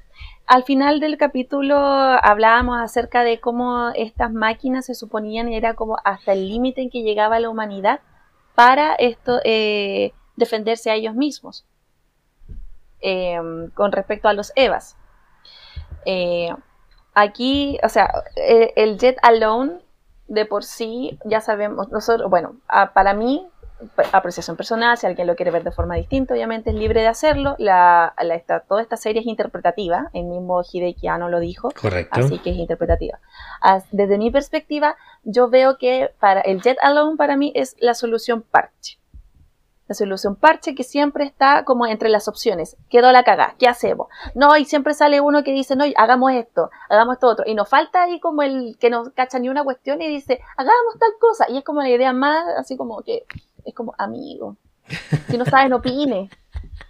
al 0.45 0.63
final 0.63 0.99
del 0.99 1.17
capítulo 1.17 1.77
hablábamos 1.77 2.79
acerca 2.79 3.23
de 3.23 3.39
cómo 3.39 3.89
estas 3.95 4.31
máquinas 4.31 4.85
se 4.85 4.95
suponían 4.95 5.47
era 5.47 5.73
como 5.75 5.97
hasta 6.03 6.33
el 6.33 6.47
límite 6.47 6.81
en 6.81 6.89
que 6.89 7.03
llegaba 7.03 7.39
la 7.39 7.49
humanidad 7.49 8.01
para 8.55 8.93
esto 8.95 9.39
eh, 9.43 10.13
defenderse 10.35 10.91
a 10.91 10.95
ellos 10.95 11.15
mismos 11.15 11.65
em, 12.99 13.69
con 13.71 13.91
respecto 13.91 14.27
a 14.27 14.33
los 14.33 14.51
Evas. 14.55 14.97
Eh, 16.05 16.53
aquí, 17.13 17.77
o 17.83 17.89
sea, 17.89 18.11
el, 18.35 18.71
el 18.75 18.97
Jet 18.97 19.17
Alone 19.21 19.79
de 20.31 20.45
por 20.45 20.63
sí, 20.63 21.19
ya 21.25 21.41
sabemos, 21.41 21.89
nosotros, 21.91 22.29
bueno, 22.29 22.55
para 22.93 23.13
mí, 23.13 23.45
apreciación 24.13 24.55
personal, 24.55 24.97
si 24.97 25.05
alguien 25.05 25.27
lo 25.27 25.35
quiere 25.35 25.51
ver 25.51 25.65
de 25.65 25.71
forma 25.73 25.95
distinta, 25.95 26.33
obviamente 26.33 26.69
es 26.69 26.75
libre 26.77 27.01
de 27.01 27.07
hacerlo. 27.07 27.55
La, 27.57 28.13
esta, 28.17 28.61
toda 28.61 28.81
esta 28.81 28.95
serie 28.95 29.19
es 29.19 29.27
interpretativa, 29.27 30.09
el 30.13 30.23
mismo 30.23 30.61
Hideki 30.61 31.09
Anno 31.09 31.27
lo 31.27 31.41
dijo, 31.41 31.71
Correcto. 31.71 32.21
así 32.21 32.39
que 32.39 32.51
es 32.51 32.55
interpretativa. 32.55 33.19
Desde 33.91 34.17
mi 34.17 34.31
perspectiva, 34.31 34.95
yo 35.23 35.49
veo 35.49 35.77
que 35.77 36.13
para 36.21 36.39
el 36.39 36.61
Jet 36.61 36.77
Alone 36.81 37.17
para 37.17 37.35
mí 37.35 37.51
es 37.53 37.75
la 37.79 37.93
solución 37.93 38.41
parche 38.41 39.00
la 39.91 39.95
solución 39.95 40.35
parche 40.37 40.73
que 40.73 40.83
siempre 40.83 41.25
está 41.25 41.65
como 41.65 41.85
entre 41.85 42.07
las 42.07 42.29
opciones. 42.29 42.77
Quedó 42.89 43.11
la 43.11 43.23
cagada, 43.23 43.55
¿qué 43.59 43.67
hacemos? 43.67 44.07
No, 44.35 44.55
y 44.55 44.63
siempre 44.63 44.93
sale 44.93 45.19
uno 45.19 45.43
que 45.43 45.51
dice, 45.51 45.75
no, 45.75 45.83
hagamos 45.97 46.31
esto, 46.31 46.69
hagamos 46.89 47.15
esto 47.15 47.27
otro. 47.27 47.45
Y 47.45 47.55
nos 47.55 47.67
falta 47.67 48.03
ahí 48.03 48.21
como 48.21 48.41
el 48.41 48.77
que 48.79 48.89
no 48.89 49.11
cacha 49.13 49.37
ni 49.37 49.49
una 49.49 49.65
cuestión 49.65 50.01
y 50.01 50.07
dice, 50.07 50.39
hagamos 50.55 50.97
tal 50.97 51.11
cosa. 51.19 51.45
Y 51.49 51.57
es 51.57 51.63
como 51.65 51.81
la 51.81 51.89
idea 51.89 52.13
más, 52.13 52.45
así 52.57 52.77
como 52.77 53.01
que, 53.01 53.25
es 53.65 53.75
como, 53.75 53.93
amigo, 53.97 54.55
si 55.29 55.37
no 55.37 55.45
sabes, 55.45 55.69
no 55.69 55.77
opine. 55.77 56.29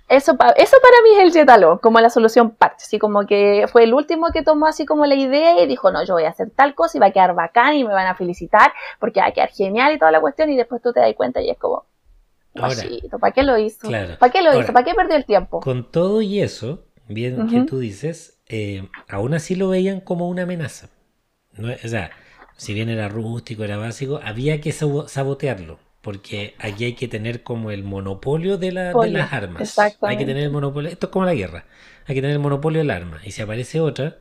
Eso, 0.08 0.34
eso 0.58 0.78
para 0.82 1.02
mí 1.04 1.18
es 1.18 1.24
el 1.24 1.32
Jetalo, 1.32 1.80
como 1.80 2.00
la 2.02 2.10
solución 2.10 2.52
parche, 2.52 2.86
así 2.86 3.00
como 3.00 3.26
que 3.26 3.66
fue 3.72 3.84
el 3.84 3.94
último 3.94 4.28
que 4.32 4.44
tomó 4.44 4.68
así 4.68 4.86
como 4.86 5.06
la 5.08 5.16
idea 5.16 5.64
y 5.64 5.68
dijo, 5.68 5.90
no, 5.92 6.04
yo 6.04 6.14
voy 6.16 6.26
a 6.26 6.30
hacer 6.30 6.52
tal 6.52 6.76
cosa 6.76 6.98
y 6.98 7.00
va 7.00 7.08
a 7.08 7.12
quedar 7.12 7.34
bacán 7.34 7.76
y 7.76 7.84
me 7.84 7.94
van 7.94 8.08
a 8.08 8.16
felicitar 8.16 8.74
porque 9.00 9.22
va 9.22 9.28
a 9.28 9.32
quedar 9.32 9.50
genial 9.50 9.94
y 9.94 9.98
toda 9.98 10.12
la 10.12 10.22
cuestión 10.22 10.50
y 10.50 10.58
después 10.58 10.82
tú 10.82 10.92
te 10.94 11.00
das 11.00 11.16
cuenta 11.16 11.42
y 11.42 11.50
es 11.50 11.58
como, 11.58 11.86
¿para 12.54 12.76
qué 12.76 13.44
lo 13.44 13.58
hizo? 13.58 13.80
¿Para 14.18 14.32
qué 14.32 14.42
lo 14.42 14.60
hizo? 14.60 14.74
¿Para 14.74 14.86
qué 14.86 14.94
perdió 14.94 15.16
el 15.16 15.26
tiempo? 15.26 15.60
Con 15.60 15.90
todo 15.90 16.22
y 16.22 16.42
eso, 16.42 16.86
bien 17.08 17.48
que 17.48 17.62
tú 17.62 17.80
dices, 17.80 18.40
eh, 18.48 18.88
aún 19.08 19.34
así 19.34 19.56
lo 19.56 19.70
veían 19.70 20.02
como 20.02 20.30
una 20.30 20.44
amenaza. 20.44 20.90
o 21.58 21.88
sea, 21.88 22.12
si 22.58 22.74
bien 22.74 22.90
era 22.90 23.10
rústico, 23.10 23.64
era 23.64 23.78
básico, 23.78 24.20
había 24.24 24.62
que 24.62 24.72
sabotearlo. 24.72 25.80
Porque 26.02 26.56
aquí 26.58 26.86
hay 26.86 26.94
que 26.94 27.08
tener 27.08 27.44
como 27.44 27.70
el 27.70 27.84
monopolio 27.84 28.58
de, 28.58 28.72
la, 28.72 28.92
de 28.92 29.12
las 29.12 29.34
armas. 29.34 29.78
Hay 30.02 30.18
que 30.18 30.26
tener 30.26 30.44
el 30.44 30.50
monopolio. 30.50 30.90
Esto 30.90 31.08
es 31.08 31.12
como 31.12 31.26
la 31.26 31.36
guerra. 31.36 31.66
Hay 32.08 32.16
que 32.16 32.22
tener 32.22 32.36
el 32.36 32.42
monopolio 32.42 32.80
del 32.80 32.90
arma. 32.90 33.22
Y 33.24 33.32
si 33.32 33.44
aparece 33.44 33.80
otra, 33.80 34.18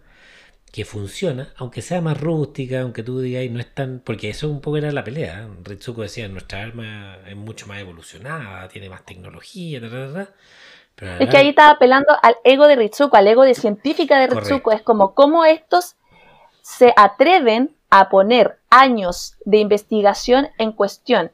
que 0.72 0.84
funciona, 0.84 1.52
aunque 1.56 1.82
sea 1.82 2.00
más 2.00 2.20
rústica, 2.20 2.82
aunque 2.82 3.02
tú 3.02 3.20
digas, 3.20 3.48
no 3.50 3.60
es 3.60 3.74
tan. 3.74 4.00
Porque 4.04 4.30
eso 4.30 4.48
un 4.48 4.60
poco 4.60 4.76
era 4.76 4.92
la 4.92 5.04
pelea. 5.04 5.48
Ritsuko 5.64 6.02
decía: 6.02 6.28
nuestra 6.28 6.62
arma 6.62 7.18
es 7.26 7.36
mucho 7.36 7.66
más 7.66 7.80
evolucionada, 7.80 8.68
tiene 8.68 8.88
más 8.88 9.04
tecnología, 9.04 9.80
Pero 9.80 11.18
es 11.18 11.28
que 11.28 11.36
ahí 11.36 11.48
estaba 11.48 11.70
apelando 11.70 12.14
al 12.22 12.36
ego 12.44 12.66
de 12.68 12.76
Ritsuko, 12.76 13.16
al 13.16 13.26
ego 13.26 13.42
de 13.42 13.54
científica 13.54 14.18
de 14.20 14.28
Ritsuko. 14.28 14.72
Es 14.72 14.82
como 14.82 15.14
cómo 15.14 15.44
estos 15.44 15.96
se 16.62 16.92
atreven 16.96 17.74
a 17.88 18.08
poner 18.08 18.58
años 18.70 19.36
de 19.44 19.58
investigación 19.58 20.48
en 20.58 20.72
cuestión. 20.72 21.32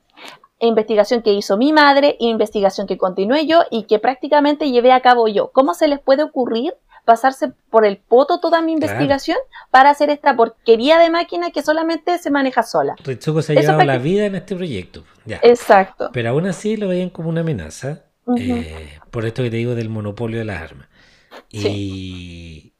Investigación 0.59 1.21
que 1.21 1.35
hizo 1.35 1.59
mi 1.59 1.75
madre, 1.75 2.17
investigación 2.19 2.87
que 2.87 2.97
continué 2.97 3.47
yo 3.47 3.65
y 3.71 3.83
que 3.83 3.99
prácticamente 3.99 4.71
llevé 4.71 4.93
a 4.93 5.03
cabo 5.03 5.29
yo. 5.29 5.53
¿Cómo 5.53 5.75
se 5.75 5.87
les 5.89 6.01
puede 6.01 6.23
ocurrir 6.23 6.75
pasarse 7.07 7.53
por 7.71 7.87
el 7.87 7.99
poto 7.99 8.41
toda 8.41 8.61
mi 8.61 8.73
investigación 8.73 9.39
para 9.71 9.91
hacer 9.91 10.11
esta 10.11 10.37
porquería 10.37 10.99
de 10.99 11.09
máquina 11.09 11.53
que 11.53 11.63
solamente 11.63 12.19
se 12.19 12.31
maneja 12.31 12.65
sola. 12.65 12.97
Ritsuko 13.05 13.41
se 13.41 13.53
ha 13.53 13.61
llevado 13.61 13.85
la 13.85 13.99
vida 13.99 14.27
en 14.27 14.35
este 14.35 14.57
proyecto. 14.57 15.05
Exacto. 15.43 16.11
Pero 16.13 16.31
aún 16.31 16.47
así 16.47 16.77
lo 16.77 16.89
veían 16.89 17.09
como 17.09 17.29
una 17.29 17.41
amenaza, 17.41 18.07
eh, 18.37 18.99
por 19.11 19.25
esto 19.25 19.43
que 19.45 19.51
te 19.51 19.57
digo 19.57 19.77
del 19.77 19.89
monopolio 19.89 20.39
de 20.41 20.45
las 20.45 20.61
armas. 20.61 20.89
Y, 21.53 22.75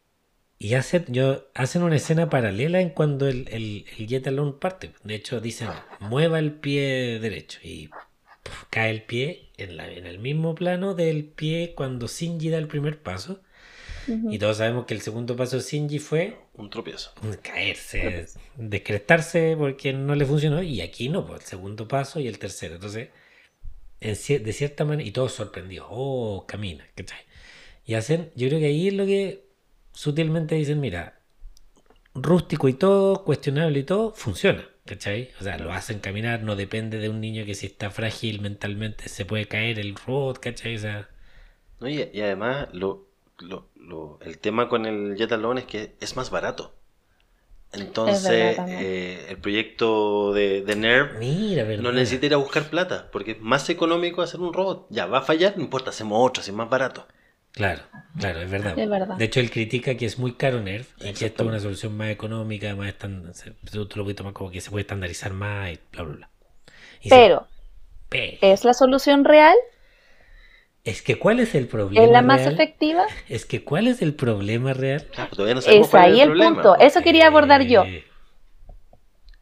y 0.59 0.75
hacen, 0.75 1.05
yo, 1.09 1.47
hacen 1.55 1.85
una 1.85 1.97
escena 1.97 2.29
paralela 2.29 2.81
en 2.81 2.91
cuando 2.91 3.29
el, 3.29 3.47
el, 3.49 3.87
el 3.97 4.07
Jet 4.09 4.27
Alone 4.27 4.55
parte. 4.61 4.91
De 5.05 5.15
hecho, 5.15 5.41
dicen, 5.41 5.69
mueva 6.01 6.41
el 6.41 6.53
pie 6.53 7.21
derecho 7.21 7.61
y 7.63 7.91
cae 8.71 8.91
el 8.91 9.03
pie 9.03 9.53
en, 9.57 9.77
la, 9.77 9.89
en 9.89 10.07
el 10.07 10.19
mismo 10.19 10.57
plano 10.57 10.95
del 10.95 11.25
pie 11.27 11.75
cuando 11.77 12.09
Shinji 12.09 12.51
da 12.51 12.59
el 12.59 12.67
primer 12.67 13.01
paso 13.01 13.41
y 14.09 14.39
todos 14.39 14.59
sabemos 14.59 14.87
que 14.87 14.95
el 14.95 15.01
segundo 15.01 15.37
paso 15.37 15.57
de 15.57 15.63
Shinji 15.63 15.99
fue 15.99 16.37
un 16.55 16.71
tropiezo. 16.71 17.13
Caerse, 17.43 18.27
descrestarse 18.57 19.57
porque 19.59 19.93
no 19.93 20.15
le 20.15 20.25
funcionó. 20.25 20.63
Y 20.63 20.81
aquí 20.81 21.09
no, 21.09 21.27
pues 21.27 21.43
el 21.43 21.47
segundo 21.47 21.89
paso 21.89 22.21
y 22.21 22.29
el 22.29 22.39
tercero. 22.39 22.75
Entonces, 22.75 23.09
de 24.01 24.53
cierta 24.53 24.85
manera, 24.85 25.09
y 25.09 25.13
todos 25.13 25.33
sorprendidos, 25.33 25.87
oh, 25.91 26.45
camina, 26.47 26.87
¿cachai? 26.95 27.19
Y 27.85 27.95
hacen, 27.95 28.31
yo 28.35 28.49
creo 28.49 28.61
que 28.61 28.67
ahí 28.67 28.89
es 28.89 28.95
lo 28.95 29.07
que 29.07 29.47
sutilmente 29.93 30.55
dicen, 30.55 30.81
mira, 30.81 31.21
rústico 32.15 32.69
y 32.69 32.75
todo, 32.75 33.25
cuestionable 33.25 33.79
y 33.79 33.85
todo, 33.85 34.13
funciona, 34.13 34.69
¿cachai? 34.85 35.31
O 35.41 35.45
sea, 35.45 35.59
lo 35.59 35.73
hacen 35.73 36.01
caminar, 36.01 36.43
no 36.43 36.57
depende 36.57 36.99
de 36.99 37.09
un 37.09 37.21
niño 37.21 37.45
que 37.45 37.55
si 37.55 37.67
está 37.67 37.91
frágil 37.91 38.41
mentalmente 38.41 39.09
se 39.09 39.25
puede 39.25 39.47
caer 39.47 39.79
el 39.79 39.95
robot, 39.95 40.39
¿cachai? 40.41 40.77
O 40.77 40.79
sea... 40.79 41.09
No, 41.81 41.89
y, 41.89 42.11
y 42.13 42.21
además 42.21 42.69
lo, 42.73 43.06
lo, 43.39 44.19
el 44.23 44.39
tema 44.39 44.69
con 44.69 44.87
el 44.87 45.17
Jet 45.17 45.33
Alone 45.33 45.61
es 45.61 45.67
que 45.67 45.97
es 46.01 46.17
más 46.17 46.31
barato. 46.31 46.75
Entonces, 47.73 48.57
eh, 48.69 49.27
el 49.29 49.39
proyecto 49.39 50.33
de, 50.33 50.63
de 50.63 50.77
NERV 50.77 51.83
no 51.83 51.93
necesita 51.93 52.27
ir 52.27 52.35
a 52.35 52.39
buscar 52.39 52.71
plata, 52.71 53.09
porque 53.11 53.33
es 53.33 53.41
más 53.41 53.69
económico 53.69 54.23
hacer 54.23 54.41
un 54.41 54.53
robot. 54.53 54.87
Ya, 54.91 55.07
va 55.07 55.19
a 55.19 55.23
fallar, 55.23 55.55
no 55.57 55.65
importa, 55.65 55.91
hacemos 55.91 56.19
otro, 56.21 56.43
si 56.43 56.51
es 56.51 56.57
más 56.57 56.71
barato. 56.71 57.07
Claro, 57.53 57.83
claro, 58.19 58.41
es 58.41 58.51
verdad. 58.51 58.77
De 59.17 59.25
hecho, 59.25 59.41
él 59.41 59.51
critica 59.51 59.95
que 59.97 60.07
es 60.07 60.19
muy 60.19 60.35
caro 60.35 60.61
NERV 60.61 60.87
y 61.01 61.13
que 61.13 61.27
esto 61.27 61.43
es 61.43 61.49
una 61.49 61.61
solución 61.61 61.97
más 61.97 62.11
económica, 62.11 62.75
más 62.77 62.95
tú 62.99 63.89
lo 63.95 64.05
puedes 64.05 64.17
tomar 64.17 64.33
como 64.33 64.51
que 64.51 64.61
se 64.61 64.71
puede 64.71 64.83
estandarizar 64.83 65.33
más 65.33 65.73
y 65.73 65.81
bla, 65.93 66.03
bla, 66.03 66.17
bla. 66.17 66.31
pero, 67.09 67.47
¿es 68.11 68.65
la 68.65 68.75
solución 68.75 69.25
real? 69.25 69.57
Es 70.87 71.03
que 71.03 71.19
¿cuál 71.19 71.41
es 71.41 71.57
el 71.57 71.67
problema? 71.67 72.07
¿Es 72.07 72.13
la 72.13 72.23
más 72.23 72.47
efectiva? 72.47 73.05
Es 73.29 73.45
que 73.45 73.65
¿cuál 73.65 73.89
es 73.89 74.03
el 74.03 74.15
problema 74.15 74.73
real? 74.73 75.05
todavía 75.35 75.55
no 75.55 75.61
es 75.61 75.95
ahí 75.95 76.21
el, 76.21 76.39
punto. 76.39 76.77
Eso 76.77 77.03
quería 77.03 77.27
abordar 77.27 77.63
yo. 77.63 77.83
Eh. 77.83 78.05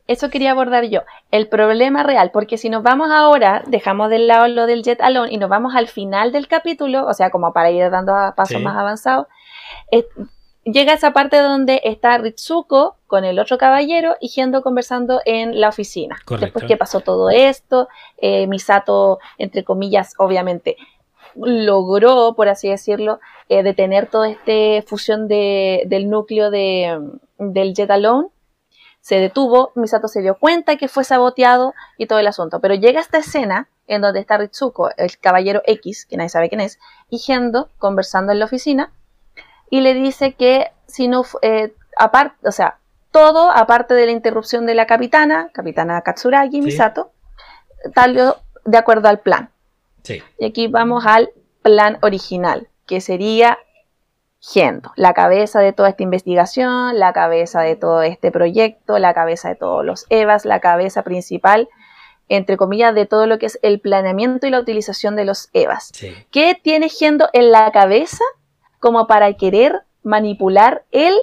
Eso 0.07 0.31
quería 0.31 0.53
abordar 0.53 0.85
yo. 0.85 1.03
El 1.31 1.49
problema 1.49 2.03
real, 2.03 2.31
porque 2.33 2.57
si 2.57 2.71
nos 2.71 2.83
vamos 2.83 3.11
ahora, 3.11 3.63
dejamos 3.67 4.09
del 4.09 4.27
lado 4.27 4.49
lo 4.49 4.65
del 4.65 4.83
Jet 4.83 5.03
Alone 5.03 5.33
y 5.33 5.37
nos 5.37 5.51
vamos 5.51 5.75
al 5.75 5.89
final 5.89 6.33
del 6.33 6.49
capítulo, 6.49 7.07
o 7.07 7.13
sea, 7.13 7.29
como 7.29 7.53
para 7.53 7.71
ir 7.71 7.91
dando 7.91 8.15
pasos 8.35 8.63
más 8.63 8.79
avanzados, 8.79 9.27
llega 10.65 10.95
esa 10.95 11.13
parte 11.13 11.37
donde 11.37 11.83
está 11.85 12.17
Ritsuko 12.17 12.97
con 13.07 13.25
el 13.25 13.39
otro 13.39 13.59
caballero 13.59 14.17
y 14.19 14.29
Gendo 14.29 14.63
conversando 14.63 15.21
en 15.27 15.61
la 15.61 15.69
oficina. 15.69 16.17
Después 16.41 16.65
que 16.65 16.79
pasó 16.79 17.01
todo 17.01 17.29
esto, 17.29 17.89
eh, 18.17 18.47
Misato, 18.47 19.19
entre 19.37 19.63
comillas, 19.63 20.15
obviamente, 20.17 20.77
logró, 21.37 22.35
por 22.35 22.49
así 22.49 22.69
decirlo, 22.69 23.21
eh, 23.49 23.63
detener 23.63 24.07
toda 24.07 24.29
esta 24.31 24.87
fusión 24.87 25.29
del 25.29 26.11
núcleo 26.11 26.51
de, 26.51 27.01
del 27.39 27.75
Jet 27.75 27.91
Alone. 27.91 28.29
Se 29.01 29.17
detuvo, 29.17 29.73
Misato 29.75 30.09
se 30.09 30.23
dio 30.23 30.37
cuenta 30.37 30.77
que 30.77 30.89
fue 30.89 31.05
saboteado 31.05 31.75
y 31.99 32.07
todo 32.07 32.19
el 32.19 32.27
asunto. 32.27 32.61
Pero 32.61 32.75
llega 32.75 33.01
esta 33.01 33.19
escena 33.19 33.69
en 33.87 34.01
donde 34.01 34.21
está 34.21 34.39
Ritsuko, 34.39 34.91
el 34.97 35.19
caballero 35.19 35.63
X, 35.67 36.07
que 36.07 36.17
nadie 36.17 36.31
sabe 36.31 36.49
quién 36.49 36.61
es, 36.61 36.79
y 37.11 37.19
Gendo 37.19 37.69
conversando 37.79 38.33
en 38.33 38.39
la 38.39 38.47
oficina, 38.47 38.93
y 39.71 39.81
le 39.81 39.95
dice 39.95 40.33
que 40.33 40.71
si 40.87 41.09
no, 41.09 41.25
eh, 41.43 41.75
aparte, 41.99 42.49
o 42.49 42.53
sea, 42.53 42.79
todo 43.11 43.51
aparte 43.51 43.95
de 43.95 44.07
la 44.07 44.13
interrupción 44.13 44.67
de 44.67 44.75
la 44.75 44.87
capitana, 44.87 45.51
capitana 45.53 46.01
Katsuragi, 46.01 46.61
Misato, 46.61 47.13
tal 47.95 48.35
de 48.65 48.79
acuerdo 48.79 49.09
al 49.09 49.21
plan. 49.21 49.51
Y 50.39 50.45
aquí 50.45 50.69
vamos 50.69 51.07
al 51.07 51.31
plan 51.63 51.99
original, 52.03 52.69
que 52.87 53.01
sería 53.01 53.59
Gendo, 54.41 54.93
la 54.97 55.15
cabeza 55.15 55.61
de 55.61 55.73
toda 55.73 55.89
esta 55.89 56.03
investigación, 56.03 56.99
la 56.99 57.15
cabeza 57.15 57.63
de 57.63 57.77
todo 57.77 58.03
este 58.03 58.31
proyecto, 58.31 58.99
la 58.99 59.15
cabeza 59.15 59.49
de 59.49 59.55
todos 59.55 59.83
los 59.85 60.05
EVAs, 60.11 60.45
la 60.45 60.61
cabeza 60.61 61.03
principal, 61.03 61.71
entre 62.29 62.59
comillas, 62.59 62.95
de 62.95 63.07
todo 63.07 63.27
lo 63.27 63.39
que 63.39 63.47
es 63.47 63.59
el 63.63 63.81
planeamiento 63.81 64.47
y 64.47 64.51
la 64.51 64.61
utilización 64.61 65.17
de 65.17 65.25
los 65.25 65.49
EVAs. 65.55 65.93
¿Qué 66.31 66.59
tiene 66.63 66.91
Gendo 66.91 67.31
en 67.33 67.53
la 67.53 67.73
cabeza 67.73 68.23
como 68.81 69.07
para 69.07 69.33
querer 69.33 69.81
manipular 70.03 70.85
él 70.91 71.15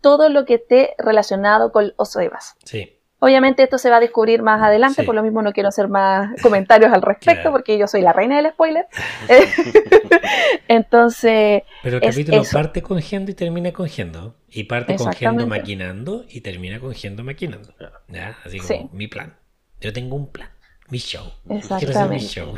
todo 0.00 0.28
lo 0.28 0.44
que 0.44 0.54
esté 0.54 0.94
relacionado 0.98 1.72
con 1.72 1.94
los 1.98 2.14
EVAs? 2.14 2.54
Sí. 2.62 2.97
Obviamente 3.20 3.64
esto 3.64 3.78
se 3.78 3.90
va 3.90 3.96
a 3.96 4.00
descubrir 4.00 4.42
más 4.42 4.62
adelante, 4.62 5.02
Sí. 5.02 5.06
por 5.06 5.14
lo 5.14 5.22
mismo 5.24 5.42
no 5.42 5.52
quiero 5.52 5.68
hacer 5.68 5.88
más 5.88 6.30
comentarios 6.42 6.92
al 6.92 7.02
respecto, 7.02 7.34
Claro. 7.42 7.50
porque 7.52 7.76
yo 7.78 7.86
soy 7.88 8.02
la 8.02 8.12
reina 8.12 8.36
del 8.40 8.52
spoiler. 8.52 8.86
Entonces, 10.68 11.62
Pero 11.82 11.96
el 11.98 12.02
capítulo 12.02 12.42
parte 12.52 12.82
con 12.82 13.00
Gendo 13.00 13.30
y 13.30 13.34
termina 13.34 13.72
con 13.72 13.88
Gendo. 13.88 14.36
Y 14.48 14.64
parte 14.64 14.94
Exactamente. 14.94 15.46
maquinando 15.46 16.24
y 16.28 16.40
termina 16.40 16.80
con 16.80 16.94
Gendo 16.94 17.24
maquinando. 17.24 17.74
¿Ya? 18.08 18.36
Así 18.44 18.58
como 18.58 18.68
Sí. 18.68 18.88
mi 18.92 19.08
plan. 19.08 19.36
Yo 19.80 19.92
tengo 19.92 20.16
un 20.16 20.30
plan. 20.30 20.50
Mi 20.90 20.98
show. 20.98 21.24
Quiero 21.46 21.60
hacer 21.76 22.08
mi 22.08 22.16
Exactamente. 22.16 22.24
show. 22.26 22.54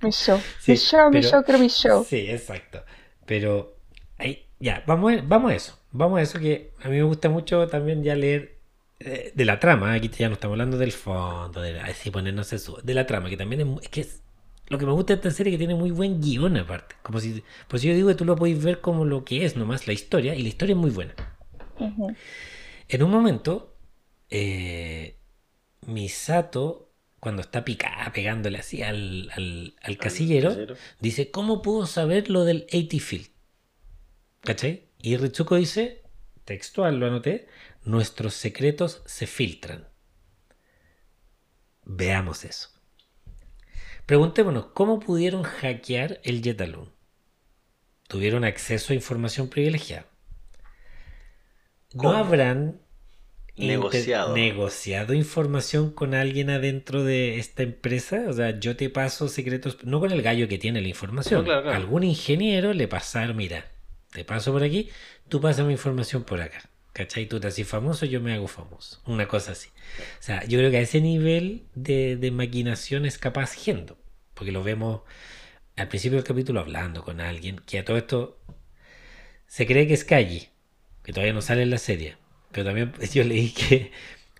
mi 0.00 0.10
show, 0.10 0.38
Sí, 0.60 0.72
mi 0.72 0.76
show, 0.78 1.10
mi 1.10 1.20
show, 1.22 1.42
quiero 1.44 1.58
mi 1.60 1.68
show. 1.68 2.04
Sí, 2.04 2.26
exacto. 2.30 2.82
Pero 3.26 3.76
ahí, 4.18 4.46
ya, 4.58 4.82
vamos 4.86 5.12
vamos 5.24 5.52
a 5.52 5.54
eso. 5.54 5.78
Vamos 5.90 6.18
a 6.18 6.22
eso 6.22 6.38
que 6.38 6.72
a 6.82 6.88
mí 6.88 6.96
me 6.96 7.02
gusta 7.02 7.28
mucho 7.28 7.66
también 7.68 8.02
ya 8.02 8.14
leer 8.14 8.53
eh, 9.00 9.32
de 9.34 9.44
la 9.44 9.58
trama. 9.60 9.92
Aquí 9.94 10.08
ya 10.08 10.28
no 10.28 10.34
estamos 10.34 10.54
hablando 10.54 10.78
del 10.78 10.92
fondo, 10.92 11.60
de 11.60 11.72
la- 11.74 11.84
así 11.86 12.10
ponernos 12.10 12.52
eso. 12.52 12.78
De 12.82 12.94
la 12.94 13.06
trama, 13.06 13.28
que 13.30 13.36
también 13.36 13.60
es, 13.62 13.82
es 13.84 13.88
que 13.88 14.00
es 14.02 14.22
lo 14.68 14.78
que 14.78 14.86
me 14.86 14.92
gusta 14.92 15.12
de 15.14 15.16
esta 15.18 15.30
serie 15.30 15.52
que 15.52 15.58
tiene 15.58 15.74
muy 15.74 15.90
buen 15.90 16.20
guion 16.20 16.56
aparte. 16.56 16.94
Como 17.02 17.20
si, 17.20 17.42
pues 17.68 17.82
yo 17.82 17.94
digo 17.94 18.08
que 18.08 18.14
tú 18.14 18.24
lo 18.24 18.36
podéis 18.36 18.62
ver 18.62 18.80
como 18.80 19.04
lo 19.04 19.24
que 19.24 19.44
es 19.44 19.56
nomás 19.56 19.86
la 19.86 19.92
historia, 19.92 20.34
y 20.34 20.42
la 20.42 20.48
historia 20.48 20.72
es 20.74 20.78
muy 20.80 20.90
buena. 20.90 21.14
En 22.88 23.02
un 23.02 23.10
momento, 23.10 23.76
eh, 24.30 25.18
Misato, 25.86 26.92
cuando 27.20 27.42
está 27.42 27.64
picada, 27.64 28.12
pegándole 28.12 28.58
así 28.58 28.82
al, 28.82 29.30
al- 29.32 29.74
al 29.82 29.98
casillero, 29.98 30.50
casillero. 30.50 30.76
dice, 31.00 31.30
¿cómo 31.30 31.62
pudo 31.62 31.86
saber 31.86 32.30
lo 32.30 32.44
del 32.44 32.66
80 32.68 32.98
Field? 33.00 33.28
¿Cachai? 34.40 34.88
Y 35.00 35.16
Ritsuko 35.16 35.56
dice, 35.56 36.02
textual 36.44 36.98
lo 36.98 37.06
anoté, 37.06 37.46
nuestros 37.84 38.34
secretos 38.34 39.02
se 39.06 39.26
filtran. 39.26 39.88
Veamos 41.84 42.44
eso. 42.44 42.68
Preguntémonos, 44.06 44.66
¿cómo 44.74 44.98
pudieron 45.00 45.42
hackear 45.42 46.20
el 46.24 46.42
Jetalun? 46.42 46.90
¿Tuvieron 48.08 48.44
acceso 48.44 48.92
a 48.92 48.96
información 48.96 49.48
privilegiada? 49.48 50.06
¿No 51.92 52.12
habrán 52.12 52.80
Negociado. 53.56 54.34
negociado 54.34 55.14
información 55.14 55.92
con 55.92 56.14
alguien 56.14 56.50
adentro 56.50 57.04
de 57.04 57.38
esta 57.38 57.62
empresa? 57.62 58.24
O 58.28 58.32
sea, 58.32 58.58
yo 58.58 58.76
te 58.76 58.90
paso 58.90 59.28
secretos, 59.28 59.78
no 59.84 60.00
con 60.00 60.10
el 60.12 60.22
gallo 60.22 60.48
que 60.48 60.58
tiene 60.58 60.80
la 60.80 60.88
información. 60.88 61.40
No, 61.40 61.44
claro, 61.44 61.62
claro. 61.62 61.76
Algún 61.76 62.02
ingeniero 62.02 62.72
le 62.72 62.88
pasaron, 62.88 63.36
mira, 63.36 63.70
te 64.12 64.24
paso 64.24 64.52
por 64.52 64.64
aquí, 64.64 64.90
tú 65.28 65.40
pasas 65.40 65.66
mi 65.66 65.72
información 65.72 66.24
por 66.24 66.40
acá. 66.40 66.62
¿Cachai? 66.94 67.26
Tú 67.26 67.40
te 67.40 67.48
haces 67.48 67.66
famoso, 67.66 68.06
yo 68.06 68.20
me 68.20 68.32
hago 68.32 68.46
famoso. 68.46 69.02
Una 69.04 69.26
cosa 69.26 69.52
así. 69.52 69.68
O 70.20 70.22
sea, 70.22 70.44
yo 70.44 70.58
creo 70.58 70.70
que 70.70 70.78
a 70.78 70.80
ese 70.80 71.00
nivel 71.00 71.64
de, 71.74 72.16
de 72.16 72.30
maquinación 72.30 73.04
es 73.04 73.18
capaz 73.18 73.52
Gendo. 73.52 73.98
Porque 74.32 74.52
lo 74.52 74.62
vemos 74.62 75.02
al 75.76 75.88
principio 75.88 76.16
del 76.16 76.24
capítulo 76.24 76.60
hablando 76.60 77.02
con 77.02 77.20
alguien 77.20 77.60
que 77.66 77.80
a 77.80 77.84
todo 77.84 77.96
esto 77.96 78.38
se 79.48 79.66
cree 79.66 79.88
que 79.88 79.94
es 79.94 80.04
Kaji, 80.04 80.48
que 81.02 81.12
todavía 81.12 81.32
no 81.32 81.42
sale 81.42 81.62
en 81.62 81.70
la 81.70 81.78
serie. 81.78 82.16
Pero 82.52 82.66
también 82.66 82.92
yo 83.12 83.24
leí 83.24 83.50
que 83.50 83.90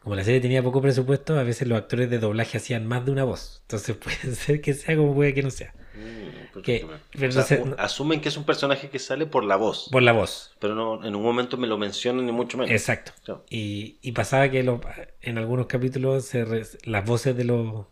como 0.00 0.14
la 0.14 0.22
serie 0.22 0.40
tenía 0.40 0.62
poco 0.62 0.80
presupuesto, 0.80 1.36
a 1.38 1.42
veces 1.42 1.66
los 1.66 1.78
actores 1.78 2.08
de 2.08 2.18
doblaje 2.20 2.58
hacían 2.58 2.86
más 2.86 3.04
de 3.04 3.10
una 3.10 3.24
voz. 3.24 3.62
Entonces 3.62 3.96
puede 4.00 4.34
ser 4.36 4.60
que 4.60 4.74
sea 4.74 4.96
como 4.96 5.12
puede 5.12 5.34
que 5.34 5.42
no 5.42 5.50
sea. 5.50 5.74
Mm, 5.94 6.52
perfecto. 6.52 6.62
Que- 6.62 7.26
O 7.28 7.32
sea, 7.32 7.58
asumen 7.78 8.20
que 8.20 8.28
es 8.28 8.36
un 8.36 8.44
personaje 8.44 8.90
que 8.90 8.98
sale 8.98 9.26
por 9.26 9.44
la 9.44 9.56
voz, 9.56 9.88
Por 9.92 10.02
la 10.02 10.12
voz. 10.12 10.52
pero 10.58 10.74
no 10.74 11.04
en 11.04 11.14
un 11.14 11.22
momento 11.22 11.56
me 11.56 11.66
lo 11.66 11.78
mencionan 11.78 12.26
ni 12.26 12.32
mucho 12.32 12.58
menos. 12.58 12.72
Exacto. 12.72 13.44
Y, 13.48 13.98
y 14.02 14.12
pasaba 14.12 14.48
que 14.50 14.62
lo- 14.62 14.80
en 15.22 15.38
algunos 15.38 15.66
capítulos 15.66 16.24
se 16.26 16.44
re- 16.44 16.66
las 16.84 17.04
voces 17.04 17.36
de 17.36 17.44
los 17.44 17.86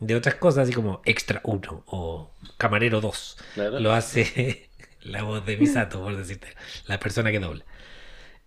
de 0.00 0.16
otras 0.16 0.34
cosas, 0.34 0.64
así 0.64 0.72
como 0.74 1.00
Extra 1.04 1.40
1 1.44 1.84
o 1.86 2.30
Camarero 2.58 3.00
2, 3.00 3.38
Claro. 3.54 3.78
lo 3.80 3.92
hace 3.92 4.68
la 5.02 5.22
voz 5.22 5.46
de 5.46 5.56
Misato, 5.56 6.02
por 6.02 6.16
decirte, 6.16 6.48
la 6.86 6.98
persona 6.98 7.30
que 7.30 7.38
dobla. 7.40 7.64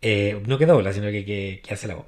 Eh, 0.01 0.41
no 0.45 0.57
que 0.57 0.65
dobla, 0.65 0.91
sino 0.93 1.07
que, 1.07 1.25
que- 1.25 1.61
que 1.65 1.73
hace 1.73 1.87
la 1.87 1.95
voz. 1.95 2.05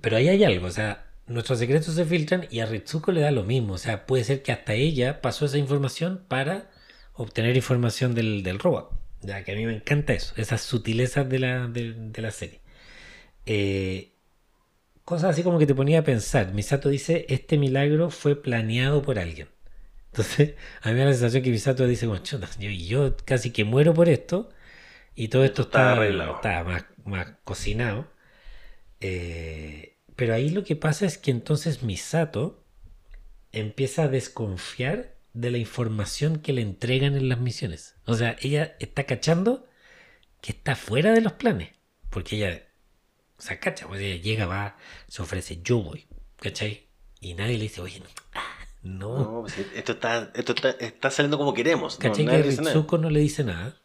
Pero 0.00 0.16
ahí 0.16 0.28
hay 0.28 0.44
algo, 0.44 0.66
o 0.66 0.70
sea, 0.70 1.06
nuestros 1.26 1.58
secretos 1.58 1.94
se 1.94 2.04
filtran 2.04 2.46
y 2.50 2.60
a 2.60 2.66
Ritsuko 2.66 3.12
le 3.12 3.20
da 3.22 3.30
lo 3.30 3.44
mismo. 3.44 3.74
O 3.74 3.78
sea, 3.78 4.06
puede 4.06 4.24
ser 4.24 4.42
que 4.42 4.52
hasta 4.52 4.74
ella 4.74 5.20
pasó 5.22 5.46
esa 5.46 5.58
información 5.58 6.24
para 6.28 6.70
obtener 7.14 7.56
información 7.56 8.14
del, 8.14 8.42
del 8.42 8.58
robot. 8.58 8.92
Ya 9.22 9.44
que 9.44 9.52
a 9.52 9.54
mí 9.56 9.66
me 9.66 9.74
encanta 9.76 10.12
eso, 10.14 10.34
esas 10.36 10.62
sutilezas 10.62 11.28
de 11.28 11.38
la, 11.38 11.68
de, 11.68 11.92
de 11.94 12.22
la 12.22 12.30
serie. 12.32 12.60
Eh, 13.46 14.12
cosas 15.04 15.30
así 15.30 15.42
como 15.42 15.58
que 15.58 15.66
te 15.66 15.74
ponía 15.74 16.00
a 16.00 16.04
pensar. 16.04 16.52
Misato 16.54 16.88
dice, 16.88 17.26
este 17.28 17.58
milagro 17.58 18.10
fue 18.10 18.40
planeado 18.40 19.02
por 19.02 19.18
alguien. 19.18 19.48
Entonces, 20.12 20.54
a 20.82 20.88
mí 20.90 20.94
me 20.94 21.00
da 21.00 21.06
la 21.06 21.12
sensación 21.12 21.42
que 21.44 21.50
Misato 21.50 21.86
dice, 21.86 22.08
"Chuta, 22.22 22.48
yo, 22.58 22.70
yo 22.70 23.16
casi 23.24 23.52
que 23.52 23.64
muero 23.64 23.94
por 23.94 24.08
esto. 24.08 24.50
Y 25.14 25.28
todo 25.28 25.44
esto 25.44 25.62
Esto 25.62 25.62
está, 25.62 25.80
está 25.80 25.92
arreglado. 25.92 26.34
está 26.36 26.64
más, 26.64 26.84
más 27.04 27.28
cocinado. 27.44 28.08
Eh, 29.00 29.91
pero 30.22 30.34
ahí 30.34 30.50
lo 30.50 30.62
que 30.62 30.76
pasa 30.76 31.04
es 31.04 31.18
que 31.18 31.32
entonces 31.32 31.82
Misato 31.82 32.64
empieza 33.50 34.04
a 34.04 34.08
desconfiar 34.08 35.16
de 35.32 35.50
la 35.50 35.58
información 35.58 36.38
que 36.38 36.52
le 36.52 36.62
entregan 36.62 37.16
en 37.16 37.28
las 37.28 37.40
misiones. 37.40 37.96
O 38.04 38.14
sea, 38.14 38.36
ella 38.40 38.76
está 38.78 39.02
cachando 39.02 39.66
que 40.40 40.52
está 40.52 40.76
fuera 40.76 41.10
de 41.10 41.22
los 41.22 41.32
planes. 41.32 41.70
Porque 42.08 42.36
ella, 42.36 42.62
o 43.36 43.42
sea, 43.42 43.58
cacha, 43.58 43.88
pues 43.88 44.00
ella 44.00 44.22
llega, 44.22 44.46
va, 44.46 44.76
se 45.08 45.22
ofrece, 45.22 45.60
yo 45.60 45.78
voy, 45.78 46.06
¿cachai? 46.36 46.86
Y 47.18 47.34
nadie 47.34 47.56
le 47.56 47.64
dice, 47.64 47.80
oye, 47.80 47.98
no, 47.98 48.06
ah, 48.34 48.58
no. 48.82 49.18
No, 49.18 49.40
pues, 49.40 49.58
esto 49.74 49.90
está, 49.90 50.30
esto 50.36 50.52
está, 50.52 50.70
está 50.70 51.10
saliendo 51.10 51.36
como 51.36 51.52
queremos. 51.52 51.98
No, 51.98 51.98
¿Cachai? 51.98 52.26
nadie 52.26 52.44
que. 52.44 52.50
Ritsuko 52.50 52.96
no 52.96 53.10
le 53.10 53.18
dice 53.18 53.42
nada. 53.42 53.76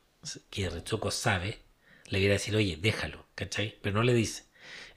Que 0.52 0.70
Ritsuko 0.70 1.10
sabe. 1.10 1.64
Le 2.10 2.20
viene 2.20 2.36
a 2.36 2.38
decir, 2.38 2.56
oye, 2.56 2.78
déjalo, 2.80 3.26
¿cachai? 3.34 3.80
Pero 3.82 3.96
no 3.96 4.04
le 4.04 4.14
dice. 4.14 4.47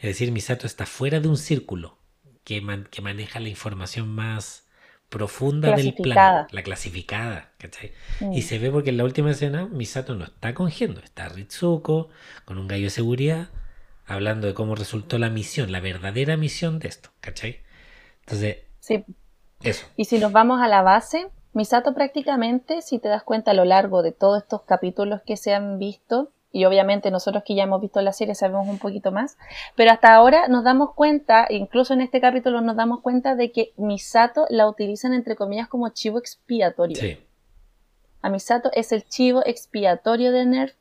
Es 0.00 0.04
decir, 0.10 0.32
Misato 0.32 0.66
está 0.66 0.86
fuera 0.86 1.20
de 1.20 1.28
un 1.28 1.36
círculo 1.36 1.98
que, 2.44 2.60
man- 2.60 2.88
que 2.90 3.02
maneja 3.02 3.38
la 3.40 3.48
información 3.48 4.08
más 4.08 4.66
profunda 5.08 5.74
del 5.76 5.94
plan. 5.94 6.46
La 6.50 6.62
clasificada, 6.62 7.50
¿cachai? 7.58 7.92
Mm. 8.20 8.32
Y 8.32 8.42
se 8.42 8.58
ve 8.58 8.70
porque 8.70 8.90
en 8.90 8.96
la 8.96 9.04
última 9.04 9.30
escena 9.32 9.66
Misato 9.66 10.14
no 10.14 10.24
está 10.24 10.54
con 10.54 10.70
Gendo, 10.70 11.00
está 11.00 11.28
Ritsuko 11.28 12.08
con 12.44 12.58
un 12.58 12.68
gallo 12.68 12.84
de 12.84 12.90
seguridad 12.90 13.48
hablando 14.06 14.46
de 14.46 14.54
cómo 14.54 14.74
resultó 14.74 15.18
la 15.18 15.28
misión, 15.30 15.70
la 15.70 15.80
verdadera 15.80 16.36
misión 16.36 16.78
de 16.78 16.88
esto, 16.88 17.10
¿cachai? 17.20 17.60
Entonces, 18.20 18.58
Sí. 18.80 19.04
eso. 19.62 19.86
Y 19.96 20.06
si 20.06 20.18
nos 20.18 20.32
vamos 20.32 20.60
a 20.60 20.68
la 20.68 20.82
base, 20.82 21.28
Misato 21.52 21.94
prácticamente, 21.94 22.80
si 22.80 22.98
te 23.00 23.08
das 23.08 23.22
cuenta 23.24 23.50
a 23.50 23.54
lo 23.54 23.64
largo 23.64 24.02
de 24.02 24.12
todos 24.12 24.42
estos 24.42 24.62
capítulos 24.62 25.20
que 25.26 25.36
se 25.36 25.52
han 25.54 25.78
visto, 25.78 26.30
y 26.52 26.64
obviamente 26.64 27.10
nosotros 27.10 27.44
que 27.44 27.54
ya 27.54 27.64
hemos 27.64 27.80
visto 27.80 28.00
la 28.00 28.12
serie 28.12 28.34
sabemos 28.34 28.68
un 28.68 28.78
poquito 28.78 29.12
más, 29.12 29.38
pero 29.76 29.92
hasta 29.92 30.14
ahora 30.14 30.48
nos 30.48 30.64
damos 30.64 30.94
cuenta, 30.94 31.46
incluso 31.48 31.94
en 31.94 32.00
este 32.00 32.20
capítulo 32.20 32.60
nos 32.60 32.76
damos 32.76 33.00
cuenta 33.00 33.36
de 33.36 33.52
que 33.52 33.72
Misato 33.76 34.46
la 34.50 34.68
utilizan 34.68 35.14
entre 35.14 35.36
comillas 35.36 35.68
como 35.68 35.88
chivo 35.90 36.18
expiatorio. 36.18 36.96
Sí, 36.96 37.18
A 38.22 38.30
Misato 38.30 38.70
es 38.74 38.92
el 38.92 39.06
chivo 39.06 39.42
expiatorio 39.46 40.32
de 40.32 40.46
Nerf 40.46 40.74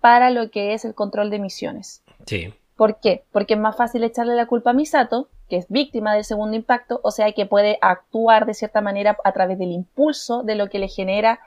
para 0.00 0.30
lo 0.30 0.50
que 0.50 0.74
es 0.74 0.84
el 0.84 0.94
control 0.94 1.30
de 1.30 1.38
misiones. 1.38 2.02
sí, 2.26 2.52
¿Por 2.76 3.00
qué? 3.00 3.24
Porque 3.32 3.54
es 3.54 3.60
más 3.60 3.74
fácil 3.74 4.04
echarle 4.04 4.34
la 4.34 4.44
culpa 4.44 4.70
a 4.70 4.74
Misato, 4.74 5.28
que 5.48 5.56
es 5.56 5.66
víctima 5.68 6.14
del 6.14 6.24
segundo 6.24 6.56
impacto, 6.56 7.00
o 7.02 7.10
sea 7.10 7.32
que 7.32 7.46
puede 7.46 7.78
actuar 7.80 8.44
de 8.44 8.52
cierta 8.52 8.82
manera 8.82 9.16
a 9.24 9.32
través 9.32 9.58
del 9.58 9.72
impulso 9.72 10.42
de 10.42 10.56
lo 10.56 10.68
que 10.68 10.78
le 10.78 10.88
genera 10.88 11.40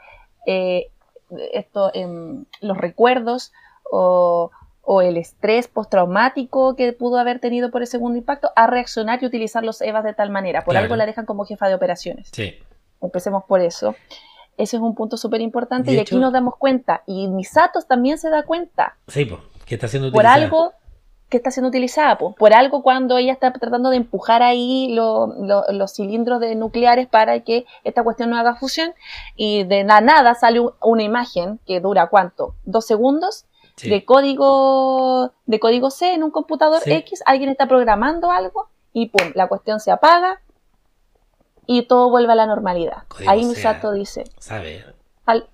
eh, 0.48 0.90
esto, 1.54 1.92
los 2.62 2.78
recuerdos 2.78 3.52
o, 3.92 4.52
o 4.82 5.02
el 5.02 5.18
estrés 5.18 5.68
postraumático 5.68 6.76
que 6.76 6.94
pudo 6.94 7.18
haber 7.20 7.40
tenido 7.40 7.70
por 7.72 7.82
el 7.82 7.88
segundo 7.88 8.18
impacto, 8.18 8.52
a 8.56 8.68
reaccionar 8.68 9.22
y 9.22 9.26
utilizar 9.26 9.64
los 9.64 9.82
EVAs 9.82 10.04
de 10.04 10.14
tal 10.14 10.30
manera. 10.30 10.64
Por 10.64 10.74
Claro. 10.74 10.86
algo 10.86 10.96
la 10.96 11.06
dejan 11.06 11.26
como 11.26 11.46
jefa 11.46 11.68
de 11.68 11.76
operaciones. 11.76 12.30
sí. 12.32 12.54
Empecemos 13.02 13.46
por 13.46 13.62
eso. 13.62 13.96
Ese 14.58 14.76
es 14.76 14.82
un 14.82 14.94
punto 14.94 15.16
súper 15.16 15.40
importante 15.40 15.92
y 15.92 15.96
hecho- 15.98 16.16
aquí 16.16 16.22
nos 16.22 16.34
damos 16.34 16.58
cuenta, 16.58 17.02
y 17.06 17.30
Misato 17.30 17.82
también 17.84 18.18
se 18.18 18.30
da 18.30 18.44
cuenta, 18.44 18.98
Sí, 19.08 19.24
po, 19.24 19.40
que 19.66 19.76
está 19.76 19.88
siendo 19.88 20.10
por 20.12 20.20
utilizada. 20.26 20.34
algo 20.44 20.74
que 21.30 21.38
está 21.38 21.50
siendo 21.52 21.70
utilizada, 21.70 22.18
po. 22.18 22.36
por 22.36 22.54
algo 22.54 22.84
cuando 22.84 23.18
ella 23.18 23.32
está 23.32 23.54
tratando 23.54 23.90
de 23.92 23.96
empujar 23.98 24.44
ahí 24.44 24.92
lo- 24.94 25.28
lo- 25.40 25.64
los 25.72 25.94
cilindros 25.94 26.42
de 26.42 26.56
nucleares 26.56 27.08
para 27.08 27.40
que 27.40 27.66
esta 27.86 28.04
cuestión 28.04 28.32
no 28.32 28.38
haga 28.38 28.56
fusión 28.56 28.92
y 29.38 29.64
de 29.64 29.86
la 29.86 30.02
nada 30.02 30.34
sale 30.36 30.60
un- 30.60 30.74
una 30.82 31.04
imagen 31.04 31.60
que 31.66 31.80
dura 31.80 32.08
cuánto, 32.08 32.56
dos 32.66 32.86
segundos 32.86 33.46
Sí. 33.80 33.90
de 33.90 34.04
código 34.06 35.32
de 35.46 35.60
código 35.60 35.90
C 35.90 36.14
en 36.14 36.24
un 36.24 36.32
computador 36.32 36.82
Sí. 36.82 36.92
X, 36.92 37.24
alguien 37.26 37.50
está 37.50 37.68
programando 37.68 38.32
algo 38.32 38.68
y 38.94 39.08
pum, 39.08 39.32
la 39.36 39.48
cuestión 39.48 39.80
se 39.80 39.92
apaga 39.92 40.42
y 41.66 41.84
todo 41.84 42.10
vuelve 42.10 42.34
a 42.34 42.36
la 42.36 42.46
normalidad. 42.46 43.04
Código 43.08 43.32
ahí 43.32 43.46
Misato 43.46 43.92
dice, 43.94 44.24
Sabe. 44.40 44.84
al- 45.26 45.48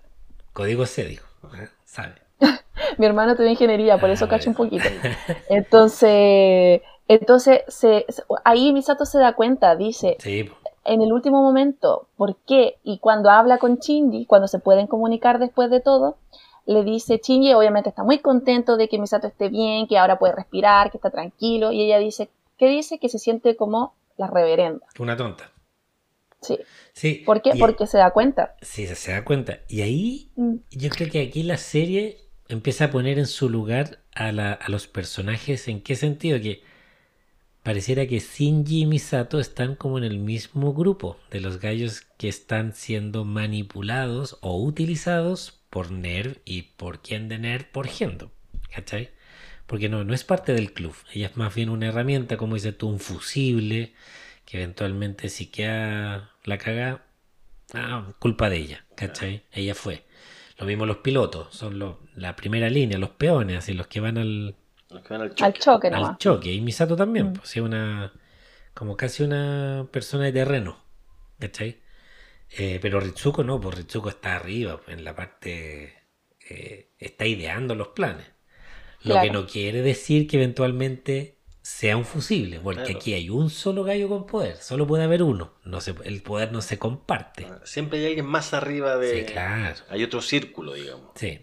Código 0.53 0.85
C, 0.85 1.03
dijo. 1.05 1.27
¿eh? 1.55 1.69
Sabe. 1.83 2.15
mi 2.97 3.05
hermano 3.05 3.31
estudió 3.31 3.49
ingeniería, 3.51 3.99
por 3.99 4.09
eso 4.09 4.25
Ah, 4.25 4.29
cacho 4.29 4.49
un 4.49 4.55
poquito. 4.55 4.85
Entonces, 5.49 6.81
Entonces, 7.07 7.61
se, 7.67 8.05
ahí 8.43 8.73
Misato 8.73 9.05
se 9.05 9.19
da 9.19 9.33
cuenta, 9.33 9.75
dice, 9.75 10.17
Sí, 10.19 10.49
en 10.85 11.01
el 11.01 11.13
último 11.13 11.41
momento, 11.43 12.07
¿por 12.17 12.35
qué? 12.47 12.77
Y 12.83 12.97
cuando 12.99 13.29
habla 13.29 13.57
con 13.59 13.75
Shinji, 13.77 14.25
cuando 14.25 14.47
se 14.47 14.59
pueden 14.59 14.87
comunicar 14.87 15.37
después 15.39 15.69
de 15.69 15.81
todo, 15.81 16.17
le 16.65 16.83
dice, 16.83 17.21
Shinji 17.23 17.53
obviamente 17.53 17.89
está 17.89 18.03
muy 18.03 18.19
contento 18.19 18.77
de 18.77 18.89
que 18.89 18.97
Misato 18.99 19.27
esté 19.27 19.49
bien, 19.49 19.87
que 19.87 19.97
ahora 19.97 20.17
puede 20.19 20.33
respirar, 20.33 20.91
que 20.91 20.97
está 20.97 21.09
tranquilo, 21.11 21.71
y 21.71 21.81
ella 21.81 21.99
dice, 21.99 22.29
¿qué 22.57 22.67
dice? 22.69 22.97
Que 22.99 23.09
se 23.09 23.19
siente 23.19 23.55
como 23.55 23.93
la 24.17 24.27
reverenda. 24.27 24.85
una 24.99 25.15
tonta. 25.17 25.51
Sí. 26.41 26.57
Sí. 26.93 27.23
¿Por 27.25 27.41
qué? 27.41 27.51
y- 27.55 27.59
Porque 27.59 27.87
se 27.87 27.97
da 27.97 28.11
cuenta. 28.11 28.55
Sí, 28.61 28.85
se, 28.87 28.95
se 28.95 29.11
da 29.11 29.25
cuenta. 29.25 29.59
Y 29.67 29.81
ahí 29.81 30.29
Mm, 30.35 30.55
yo 30.71 30.89
creo 30.89 31.09
que 31.11 31.21
aquí 31.21 31.43
la 31.43 31.57
serie 31.57 32.17
empieza 32.47 32.85
a 32.85 32.91
poner 32.91 33.17
en 33.19 33.25
su 33.25 33.49
lugar 33.49 33.99
a, 34.13 34.31
la- 34.31 34.53
a 34.53 34.69
los 34.69 34.87
personajes. 34.87 35.67
¿En 35.67 35.81
qué 35.81 35.95
sentido? 35.95 36.39
Que 36.39 36.61
pareciera 37.63 38.05
que 38.05 38.19
Shinji 38.19 38.81
y 38.81 38.85
Misato 38.85 39.39
están 39.39 39.75
como 39.75 39.97
en 39.97 40.03
el 40.03 40.19
mismo 40.19 40.73
grupo 40.73 41.17
de 41.31 41.41
los 41.41 41.59
gallos 41.59 42.01
que 42.17 42.27
están 42.29 42.73
siendo 42.73 43.25
manipulados 43.25 44.37
o 44.41 44.55
utilizados 44.61 45.59
por 45.75 45.91
Nerv 45.91 46.37
y 46.45 46.61
por 46.61 47.01
quien 47.01 47.27
de 47.27 47.37
Nerv 47.37 47.65
por 47.69 47.87
Gendo. 47.89 48.31
¿Cachai? 48.73 49.09
Porque 49.67 49.89
no, 49.89 50.05
no 50.05 50.13
es 50.13 50.23
parte 50.23 50.53
del 50.53 50.71
club. 50.71 50.95
Ella 51.13 51.27
es 51.27 51.35
más 51.35 51.53
bien 51.53 51.67
una 51.69 51.87
herramienta, 51.87 52.37
como 52.37 52.55
dices 52.55 52.77
tú, 52.77 52.87
un 52.87 53.01
fusible 53.01 53.93
que 54.45 54.55
eventualmente 54.61 55.27
si 55.27 55.47
queda 55.47 56.31
la 56.45 56.57
caga, 56.57 57.03
ah, 57.73 58.13
culpa 58.19 58.49
de 58.49 58.55
ella, 58.57 58.85
¿cachai? 58.95 59.43
Ella 59.51 59.75
fue. 59.75 60.05
Lo 60.57 60.65
mismo 60.65 60.85
los 60.85 60.97
pilotos, 60.97 61.53
son 61.53 61.77
los- 61.77 61.97
la 62.15 62.37
primera 62.37 62.69
línea, 62.69 62.97
los 62.97 63.09
peones, 63.09 63.57
así 63.57 63.73
los 63.73 63.87
que 63.87 63.99
van 63.99 64.17
al, 64.17 64.55
Los 64.89 65.01
que 65.03 65.09
van 65.09 65.21
al 65.23 65.27
al 65.29 65.35
choque. 65.35 65.59
choque 65.59 65.87
al 65.87 65.93
nomás. 65.93 66.17
choque. 66.19 66.53
Y 66.53 66.61
Misato 66.61 66.95
también, 66.95 67.31
Mm. 67.31 67.33
pues, 67.33 67.49
sí, 67.49 67.59
una, 67.59 68.13
como 68.73 68.95
casi 68.95 69.23
una 69.23 69.87
persona 69.91 70.23
de 70.23 70.31
terreno, 70.31 70.77
¿cachai? 71.39 71.79
Eh, 72.57 72.79
pero 72.81 72.99
Ritsuko 72.99 73.43
no, 73.43 73.59
pues 73.59 73.75
Ritsuko 73.75 74.09
está 74.09 74.35
arriba, 74.35 74.79
pues, 74.81 74.97
en 74.97 75.03
la 75.03 75.15
parte, 75.15 75.93
eh, 76.49 76.91
está 76.97 77.25
ideando 77.25 77.75
los 77.75 77.89
planes. 77.89 78.27
Lo 79.03 79.21
que 79.21 79.29
no 79.29 79.45
quiere 79.45 79.81
decir 79.83 80.27
que 80.27 80.37
eventualmente 80.37 81.37
sea 81.61 81.97
un 81.97 82.05
fusible, 82.05 82.59
porque 82.59 82.83
Claro. 82.83 82.97
aquí 82.99 83.13
hay 83.13 83.29
un 83.29 83.49
solo 83.49 83.83
gallo 83.83 84.07
con 84.09 84.25
poder, 84.25 84.57
solo 84.57 84.87
puede 84.87 85.03
haber 85.03 85.21
uno, 85.23 85.53
no 85.63 85.81
se, 85.81 85.93
el 86.05 86.21
poder 86.23 86.51
no 86.51 86.61
se 86.61 86.79
comparte. 86.79 87.47
Siempre 87.65 87.99
hay 87.99 88.05
alguien 88.07 88.25
más 88.25 88.53
arriba 88.53 88.97
de. 88.97 89.25
Sí, 89.25 89.31
claro. 89.33 89.75
Hay 89.89 90.03
otro 90.03 90.21
círculo, 90.21 90.73
digamos. 90.73 91.11
Sí. 91.15 91.41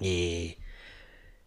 Y, 0.00 0.58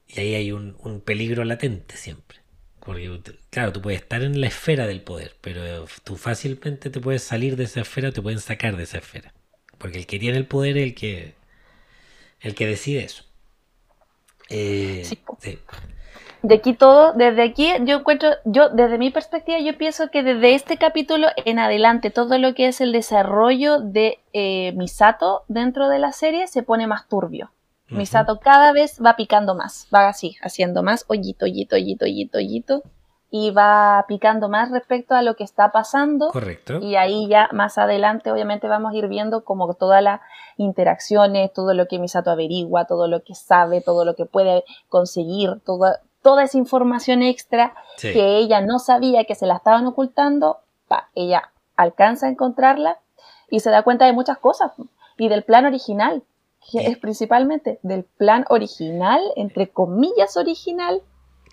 y 0.07 0.19
ahí 0.19 0.35
hay 0.35 0.51
un, 0.51 0.77
un 0.79 1.01
peligro 1.01 1.43
latente 1.43 1.97
siempre. 1.97 2.39
Porque, 2.87 3.19
claro, 3.49 3.73
tú 3.73 3.81
puedes 3.81 3.99
estar 3.99 4.23
en 4.23 4.39
la 4.39 4.47
esfera 4.47 4.87
del 4.87 5.01
poder, 5.01 5.35
pero 5.41 5.61
tú 6.05 6.15
fácilmente 6.15 6.89
te 6.89 7.01
puedes 7.01 7.21
salir 7.21 7.57
de 7.57 7.65
esa 7.65 7.81
esfera 7.81 8.07
o 8.07 8.11
te 8.13 8.21
pueden 8.21 8.39
sacar 8.39 8.77
de 8.77 8.83
esa 8.83 8.99
esfera. 8.99 9.33
Porque 9.77 9.97
el 9.97 10.07
que 10.07 10.19
tiene 10.19 10.37
el 10.37 10.45
poder 10.45 10.77
es 10.77 10.83
el 10.85 10.95
que, 10.95 11.35
el 12.39 12.55
que 12.55 12.65
decide 12.65 13.03
eso. 13.03 13.25
Eh, 14.49 15.01
sí. 15.03 15.19
De 16.43 16.55
aquí 16.55 16.71
todo, 16.75 17.11
desde 17.11 17.43
aquí 17.43 17.73
yo 17.81 17.97
encuentro, 17.97 18.29
yo 18.45 18.69
desde 18.69 18.97
mi 18.97 19.11
perspectiva, 19.11 19.59
yo 19.59 19.77
pienso 19.77 20.09
que 20.09 20.23
desde 20.23 20.55
este 20.55 20.77
capítulo 20.77 21.27
en 21.43 21.59
adelante, 21.59 22.09
todo 22.09 22.37
lo 22.37 22.53
que 22.53 22.67
es 22.67 22.79
el 22.79 22.93
desarrollo 22.93 23.81
de 23.81 24.19
eh, 24.31 24.71
Misato 24.77 25.43
dentro 25.49 25.89
de 25.89 25.99
la 25.99 26.13
serie 26.13 26.47
se 26.47 26.63
pone 26.63 26.87
más 26.87 27.09
turbio. 27.09 27.51
Misato 27.89 28.39
cada 28.39 28.73
vez 28.73 28.99
va 29.03 29.15
picando 29.15 29.55
más, 29.55 29.87
va 29.93 30.07
así, 30.09 30.35
haciendo 30.41 30.83
más 30.83 31.05
hoyito, 31.07 31.45
hoyito, 31.45 31.75
hoyito, 31.75 32.05
hoyito, 32.05 32.37
hoyito, 32.37 32.83
y 33.29 33.51
va 33.51 34.05
picando 34.07 34.49
más 34.49 34.71
respecto 34.71 35.15
a 35.15 35.21
lo 35.21 35.35
que 35.35 35.43
está 35.43 35.71
pasando. 35.71 36.29
Correcto. 36.29 36.79
Y 36.81 36.95
ahí 36.95 37.27
ya 37.27 37.49
más 37.51 37.77
adelante 37.77 38.31
obviamente 38.31 38.67
vamos 38.67 38.93
a 38.93 38.95
ir 38.97 39.07
viendo 39.07 39.43
como 39.43 39.73
todas 39.73 40.01
las 40.01 40.21
interacciones, 40.57 41.51
todo 41.53 41.73
lo 41.73 41.87
que 41.87 41.99
Misato 41.99 42.31
averigua, 42.31 42.85
todo 42.85 43.07
lo 43.07 43.23
que 43.23 43.35
sabe, 43.35 43.81
todo 43.81 44.05
lo 44.05 44.15
que 44.15 44.25
puede 44.25 44.63
conseguir, 44.89 45.61
toda, 45.65 46.01
toda 46.21 46.43
esa 46.43 46.57
información 46.57 47.21
extra 47.21 47.73
Sí. 47.97 48.13
que 48.13 48.37
ella 48.37 48.61
no 48.61 48.79
sabía 48.79 49.23
que 49.25 49.35
se 49.35 49.47
la 49.47 49.55
estaban 49.55 49.85
ocultando, 49.87 50.59
pa, 50.87 51.09
ella 51.15 51.51
alcanza 51.75 52.27
a 52.27 52.29
encontrarla 52.29 52.99
y 53.49 53.59
se 53.59 53.71
da 53.71 53.83
cuenta 53.83 54.05
de 54.05 54.13
muchas 54.13 54.37
cosas 54.37 54.71
y 55.17 55.29
del 55.29 55.43
plan 55.43 55.65
original, 55.65 56.23
que 56.71 56.87
es 56.87 56.97
principalmente 56.97 57.79
del 57.83 58.03
plan 58.03 58.45
original, 58.49 59.21
entre 59.35 59.69
comillas 59.69 60.35
original, 60.37 61.01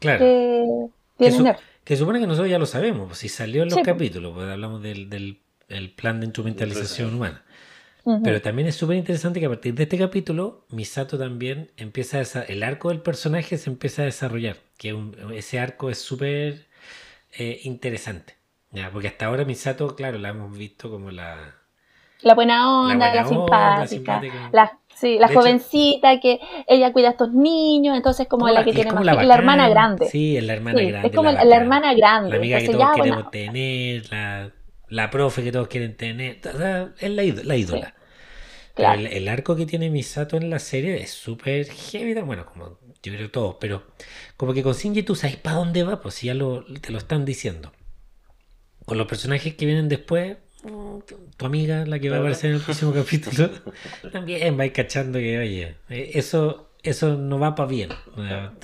Claro. 0.01 0.19
que 0.21 0.87
tiene 1.19 1.37
su- 1.37 1.43
Nerf. 1.43 1.61
Que 1.85 1.97
supone 1.97 2.19
que 2.19 2.27
nosotros 2.27 2.51
ya 2.51 2.59
lo 2.59 2.67
sabemos, 2.67 3.07
pues, 3.09 3.19
si 3.19 3.29
salió 3.29 3.63
en 3.63 3.69
los 3.69 3.75
Sí, 3.75 3.83
pues. 3.85 3.95
capítulos, 3.95 4.33
pues 4.35 4.49
hablamos 4.49 4.83
del, 4.83 5.09
del 5.11 5.41
el 5.69 5.91
plan 5.95 6.21
de 6.21 6.27
instrumentalización 6.27 7.15
humana. 7.15 7.43
Ujú. 8.05 8.23
Pero 8.23 8.43
también 8.43 8.69
es 8.69 8.75
súper 8.75 8.97
interesante 8.97 9.41
que 9.41 9.47
a 9.47 9.49
partir 9.49 9.75
de 9.75 9.85
este 9.85 9.97
capítulo, 9.97 10.67
Misato 10.71 11.17
también 11.19 11.71
empieza 11.79 12.19
a 12.21 12.43
el 12.43 12.63
arco 12.63 12.91
del 12.91 13.01
personaje 13.01 13.57
se 13.57 13.71
empieza 13.71 14.03
a 14.03 14.05
desarrollar. 14.05 14.57
Que 14.77 14.93
un- 14.93 15.17
ese 15.33 15.59
arco 15.59 15.89
es 15.91 15.99
súper 15.99 16.67
eh, 17.39 17.61
interesante. 17.65 18.35
¿ya? 18.73 18.91
Porque 18.91 19.09
hasta 19.09 19.27
ahora 19.27 19.45
Misato, 19.45 19.95
claro, 19.97 20.19
la 20.19 20.29
hemos 20.31 20.57
visto 20.57 20.91
como 20.91 21.11
la. 21.11 21.55
La 22.23 22.35
buena 22.35 22.81
onda, 22.81 23.15
la, 23.15 23.25
buena 23.25 23.39
onda, 23.41 23.87
simpática, 23.87 24.21
simpática. 24.21 24.51
la, 24.53 24.79
sí, 24.95 25.19
la 25.19 25.27
De 25.27 25.33
hecho- 25.33 25.41
jovencita 25.43 26.21
que 26.21 26.41
ella 26.67 26.93
cuida 26.93 27.09
a 27.09 27.11
estos 27.13 27.33
niños, 27.33 27.97
entonces 27.97 28.27
como 28.29 28.49
la 28.49 28.65
que 28.65 28.73
tiene 28.73 28.91
como 28.91 29.05
más 29.05 29.27
la 29.27 29.35
hermana 29.35 29.69
grande. 29.69 30.09
Sí, 30.09 30.37
es 30.37 30.45
la 30.45 30.55
hermana 30.55 30.79
Sí, 30.79 30.87
grande. 30.87 31.09
es 31.09 31.15
como 31.15 31.31
la, 31.31 31.43
hermana 31.57 31.93
grande. 31.95 32.31
La 32.31 32.37
amiga 32.37 32.59
que 32.61 32.67
todos 32.67 32.79
ya, 32.81 32.93
queremos 32.95 33.17
bueno, 33.25 33.31
tener, 33.31 34.11
la, 34.11 34.51
la 34.89 35.11
profe 35.11 35.43
que 35.43 35.53
todos 35.53 35.69
quieren 35.69 35.97
tener. 35.97 36.41
O 36.55 36.57
sea, 36.57 36.93
es 36.99 37.11
la, 37.11 37.23
ído- 37.25 37.43
la 37.43 37.57
ídola. 37.57 37.95
Pero 38.77 38.89
claro. 38.89 39.01
el, 39.01 39.07
el 39.09 39.29
arco 39.29 39.55
que 39.55 39.67
tiene 39.67 39.91
Misato 39.91 40.37
en 40.37 40.49
la 40.51 40.59
serie 40.59 40.97
es 41.01 41.11
súper 41.13 41.67
heavy. 41.67 42.15
Bueno, 42.23 42.47
como 42.47 42.79
yo 43.03 43.13
creo 43.13 43.31
todos, 43.31 43.57
pero 43.61 43.85
como 44.39 44.55
que 44.55 44.63
con 44.63 44.73
Shinji 44.73 45.03
tú 45.03 45.15
sabes 45.15 45.37
para 45.37 45.57
dónde 45.57 45.85
va, 45.85 46.01
pues 46.01 46.23
ya 46.23 46.33
lo, 46.35 46.65
te 46.65 46.91
lo 46.91 46.99
están 46.99 47.25
diciendo. 47.27 47.71
Con 48.87 48.99
los 48.99 49.07
personajes 49.07 49.55
que 49.55 49.67
vienen 49.67 49.89
después, 49.89 50.39
tu 51.37 51.47
amiga, 51.47 51.85
la 51.87 51.99
que 51.99 52.11
va 52.11 52.17
a 52.17 52.19
aparecer 52.21 52.51
en 52.51 52.57
el 52.57 52.63
próximo 52.63 52.93
capítulo, 52.95 53.51
también 54.13 54.59
va 54.59 54.63
a 54.63 54.67
ir 54.67 54.73
cachando 54.73 55.19
que, 55.19 55.39
oye, 55.39 55.77
eh, 55.91 56.11
eso, 56.15 56.71
eso 56.83 57.17
no 57.17 57.39
va 57.39 57.55
para 57.55 57.69
bien, 57.69 57.91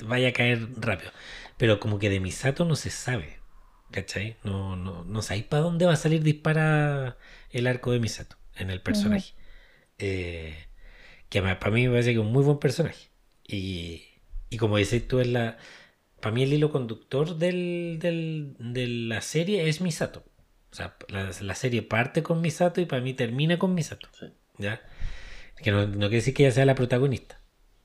vaya 0.05 0.29
a 0.29 0.33
caer 0.33 0.67
rápido. 0.77 1.11
Pero 1.57 1.79
como 1.79 1.99
que 1.99 2.09
de 2.09 2.19
Misato 2.19 2.65
no 2.65 2.75
se 2.75 2.89
sabe, 2.89 3.39
¿cachai? 3.91 4.37
No, 4.43 4.75
no, 4.75 5.03
no 5.05 5.21
sabéis 5.21 5.45
para 5.45 5.63
dónde 5.63 5.85
va 5.85 5.93
a 5.93 5.95
salir 5.95 6.23
dispara 6.23 7.17
el 7.51 7.67
arco 7.67 7.91
de 7.91 7.99
Misato 7.99 8.37
en 8.55 8.69
el 8.71 8.81
personaje. 8.81 9.33
Eh, 9.99 10.55
que 11.29 11.41
para 11.41 11.71
mí 11.71 11.85
me 11.87 11.91
parece 11.91 12.09
que 12.13 12.19
es 12.19 12.25
un 12.25 12.31
muy 12.31 12.43
buen 12.43 12.59
personaje. 12.59 13.09
Y, 13.47 14.03
y 14.49 14.57
como 14.57 14.77
dices 14.77 15.07
tú, 15.07 15.19
es 15.19 15.27
la. 15.27 15.57
Para 16.21 16.33
mí 16.35 16.43
el 16.43 16.53
hilo 16.53 16.71
conductor 16.71 17.37
del, 17.37 17.97
del- 17.99 18.55
de 18.59 18.87
la 18.87 19.21
serie 19.21 19.67
es 19.69 19.81
Misato. 19.81 20.23
O 20.71 20.75
sea, 20.75 20.95
la, 21.09 21.29
la 21.41 21.55
serie 21.55 21.81
parte 21.81 22.23
con 22.23 22.41
Misato 22.41 22.79
y 22.81 22.85
para 22.85 23.01
mí 23.01 23.13
termina 23.13 23.59
con 23.59 23.73
Misato. 23.73 24.07
Sí. 24.17 24.27
¿Ya? 24.57 24.81
Que 25.61 25.71
no, 25.71 25.85
no 25.85 25.93
quiere 26.07 26.15
decir 26.17 26.33
que 26.33 26.43
ella 26.45 26.51
sea 26.53 26.65
la 26.65 26.75
protagonista. 26.75 27.39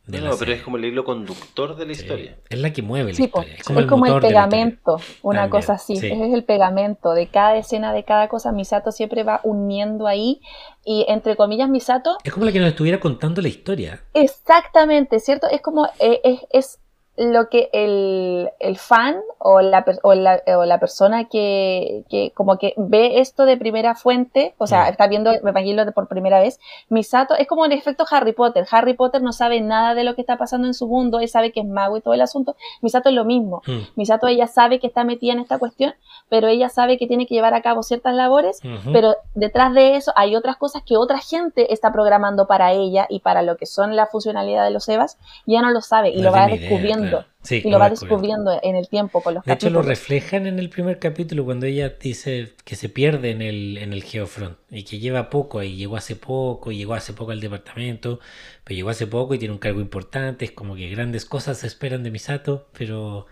de 0.06 0.18
No, 0.18 0.24
la 0.26 0.30
no, 0.30 0.36
pero 0.38 0.38
serie. 0.38 0.54
es 0.54 0.62
como 0.62 0.76
el 0.76 0.84
hilo 0.84 1.04
conductor 1.04 1.76
de 1.76 1.86
la 1.86 1.94
Sí, 1.94 2.02
historia. 2.02 2.36
Es 2.48 2.58
la 2.60 2.72
que 2.72 2.82
mueve 2.82 3.12
la 3.12 3.16
Sí, 3.16 3.24
historia. 3.24 3.54
es 3.54 3.64
como, 3.64 3.80
el, 3.80 3.86
la 3.86 3.96
historia. 3.96 4.28
pegamento, 4.28 5.00
una 5.22 5.42
También, 5.42 5.50
cosa 5.50 5.72
así. 5.74 5.94
Ese 5.94 6.12
es 6.12 6.32
el 6.32 6.44
pegamento 6.44 7.12
de 7.12 7.26
cada 7.28 7.56
escena, 7.56 7.92
de 7.92 8.04
cada 8.04 8.28
cosa. 8.28 8.52
Misato 8.52 8.92
siempre 8.92 9.24
va 9.24 9.40
uniendo 9.42 10.06
ahí. 10.06 10.40
Y 10.84 11.04
entre 11.08 11.34
comillas, 11.36 11.68
Misato, 11.68 12.16
Es 12.24 12.32
como 12.32 12.46
la 12.46 12.52
que 12.52 12.60
nos 12.60 12.68
estuviera 12.68 13.00
contando 13.00 13.42
la 13.42 13.48
historia. 13.48 14.04
exactamente, 14.14 15.18
¿cierto? 15.20 15.48
Es 15.50 15.60
como, 15.60 15.86
eh, 15.98 16.20
es, 16.24 16.40
es 16.50 16.78
lo 17.16 17.48
que 17.48 17.70
el, 17.72 18.50
el 18.58 18.76
fan 18.76 19.20
o 19.38 19.60
la, 19.60 19.84
o 20.02 20.14
la, 20.14 20.42
o 20.58 20.64
la 20.64 20.78
persona 20.78 21.24
que, 21.24 22.04
que 22.10 22.30
como 22.34 22.58
que 22.58 22.74
ve 22.76 23.20
esto 23.20 23.46
de 23.46 23.56
primera 23.56 23.94
fuente, 23.94 24.54
o 24.58 24.66
sea, 24.66 24.88
está 24.88 25.06
viendo 25.06 25.32
Evangelion 25.32 25.86
de 25.86 25.92
por 25.92 26.08
primera 26.08 26.40
vez, 26.40 26.60
Misato 26.88 27.34
es 27.34 27.46
como 27.46 27.64
el 27.64 27.72
efecto 27.72 28.04
Harry 28.10 28.32
Potter. 28.32 28.66
Harry 28.70 28.94
Potter 28.94 29.22
no 29.22 29.32
sabe 29.32 29.60
nada 29.60 29.94
de 29.94 30.04
lo 30.04 30.14
que 30.14 30.20
está 30.20 30.36
pasando 30.36 30.66
en 30.66 30.74
su 30.74 30.86
mundo, 30.88 31.20
él 31.20 31.28
sabe 31.28 31.52
que 31.52 31.60
es 31.60 31.66
mago 31.66 31.96
y 31.96 32.00
todo 32.00 32.14
el 32.14 32.20
asunto. 32.20 32.56
Misato 32.82 33.08
es 33.08 33.14
lo 33.14 33.24
mismo. 33.24 33.62
Mm. 33.66 33.80
Misato 33.96 34.26
ella 34.26 34.46
sabe 34.46 34.78
que 34.78 34.86
está 34.86 35.04
metida 35.04 35.32
en 35.32 35.40
esta 35.40 35.58
cuestión, 35.58 35.94
pero 36.28 36.48
ella 36.48 36.68
sabe 36.68 36.98
que 36.98 37.06
tiene 37.06 37.26
que 37.26 37.34
llevar 37.34 37.54
a 37.54 37.62
cabo 37.62 37.82
ciertas 37.82 38.14
labores, 38.14 38.60
pero 38.92 39.14
detrás 39.34 39.72
de 39.72 39.96
eso 39.96 40.12
hay 40.16 40.36
otras 40.36 40.56
cosas 40.56 40.82
que 40.84 40.96
otra 40.96 41.18
gente 41.18 41.72
está 41.72 41.92
programando 41.92 42.46
para 42.46 42.72
ella 42.72 43.06
y 43.08 43.20
para 43.20 43.42
lo 43.42 43.56
que 43.56 43.66
son 43.66 43.96
la 43.96 44.06
funcionalidad 44.06 44.64
de 44.64 44.70
los 44.70 44.88
EVAs, 44.88 45.18
y 45.46 45.52
ella 45.52 45.62
no 45.62 45.70
lo 45.70 45.80
sabe 45.80 46.10
y 46.10 46.18
No 46.18 46.24
lo 46.24 46.32
va 46.32 46.46
descubriendo. 46.46 47.05
Sí, 47.42 47.62
Y 47.62 47.70
lo 47.70 47.78
va 47.78 47.90
descubriendo 47.90 48.58
en 48.62 48.76
el 48.76 48.88
tiempo 48.88 49.22
con 49.22 49.34
los 49.34 49.44
De 49.44 49.52
hecho, 49.52 49.70
lo 49.70 49.80
capítulos. 49.80 49.86
reflejan 49.86 50.46
en 50.48 50.58
el 50.58 50.68
primer 50.68 50.98
capítulo 50.98 51.44
cuando 51.44 51.66
ella 51.66 51.90
dice 52.00 52.54
que 52.64 52.74
se 52.74 52.88
pierde 52.88 53.30
en 53.30 53.42
el, 53.42 53.78
en 53.78 53.92
el 53.92 54.02
Geofront 54.02 54.58
y 54.70 54.82
que 54.84 54.98
lleva 54.98 55.30
poco 55.30 55.62
y 55.62 55.76
llegó 55.76 55.96
hace 55.96 56.16
poco 56.16 56.72
y 56.72 56.76
llegó 56.78 56.94
hace 56.94 57.12
poco 57.12 57.30
al 57.30 57.40
departamento, 57.40 58.18
pero 58.64 58.74
llegó 58.76 58.90
hace 58.90 59.06
poco 59.06 59.34
y 59.34 59.38
tiene 59.38 59.52
un 59.54 59.58
cargo 59.60 59.80
importante. 59.80 60.44
Es 60.44 60.50
como 60.50 60.74
que 60.74 60.88
grandes 60.90 61.24
cosas 61.24 61.58
se 61.58 61.68
esperan 61.68 62.02
de 62.02 62.10
Misato, 62.10 62.68
pero 62.76 63.26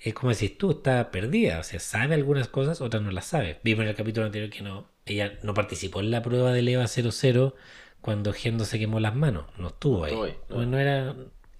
es 0.00 0.14
como 0.14 0.32
decís 0.32 0.58
tú, 0.58 0.72
está 0.72 1.10
perdida. 1.12 1.60
O 1.60 1.64
sea, 1.64 1.80
sabe 1.80 2.14
algunas 2.14 2.48
cosas, 2.48 2.80
otras 2.80 3.02
no 3.02 3.10
las 3.12 3.26
sabe. 3.26 3.60
Vimos 3.64 3.82
en 3.84 3.90
el 3.90 3.94
capítulo 3.96 4.26
anterior 4.26 4.50
que 4.50 4.62
no, 4.62 4.88
ella 5.06 5.38
no 5.42 5.54
participó 5.54 6.00
en 6.00 6.10
la 6.10 6.22
prueba 6.22 6.52
del 6.52 6.68
EVA 6.68 6.86
00 6.88 7.54
cuando 8.00 8.32
Gendo 8.32 8.64
se 8.64 8.78
quemó 8.78 9.00
las 9.00 9.14
manos. 9.14 9.46
No 9.58 9.68
estuvo 9.68 10.04
ahí. 10.04 10.12
estuvo 10.12 10.24
ahí, 10.24 10.36
no. 10.48 10.56
No, 10.56 10.66
no 10.66 10.78
era, 10.78 11.14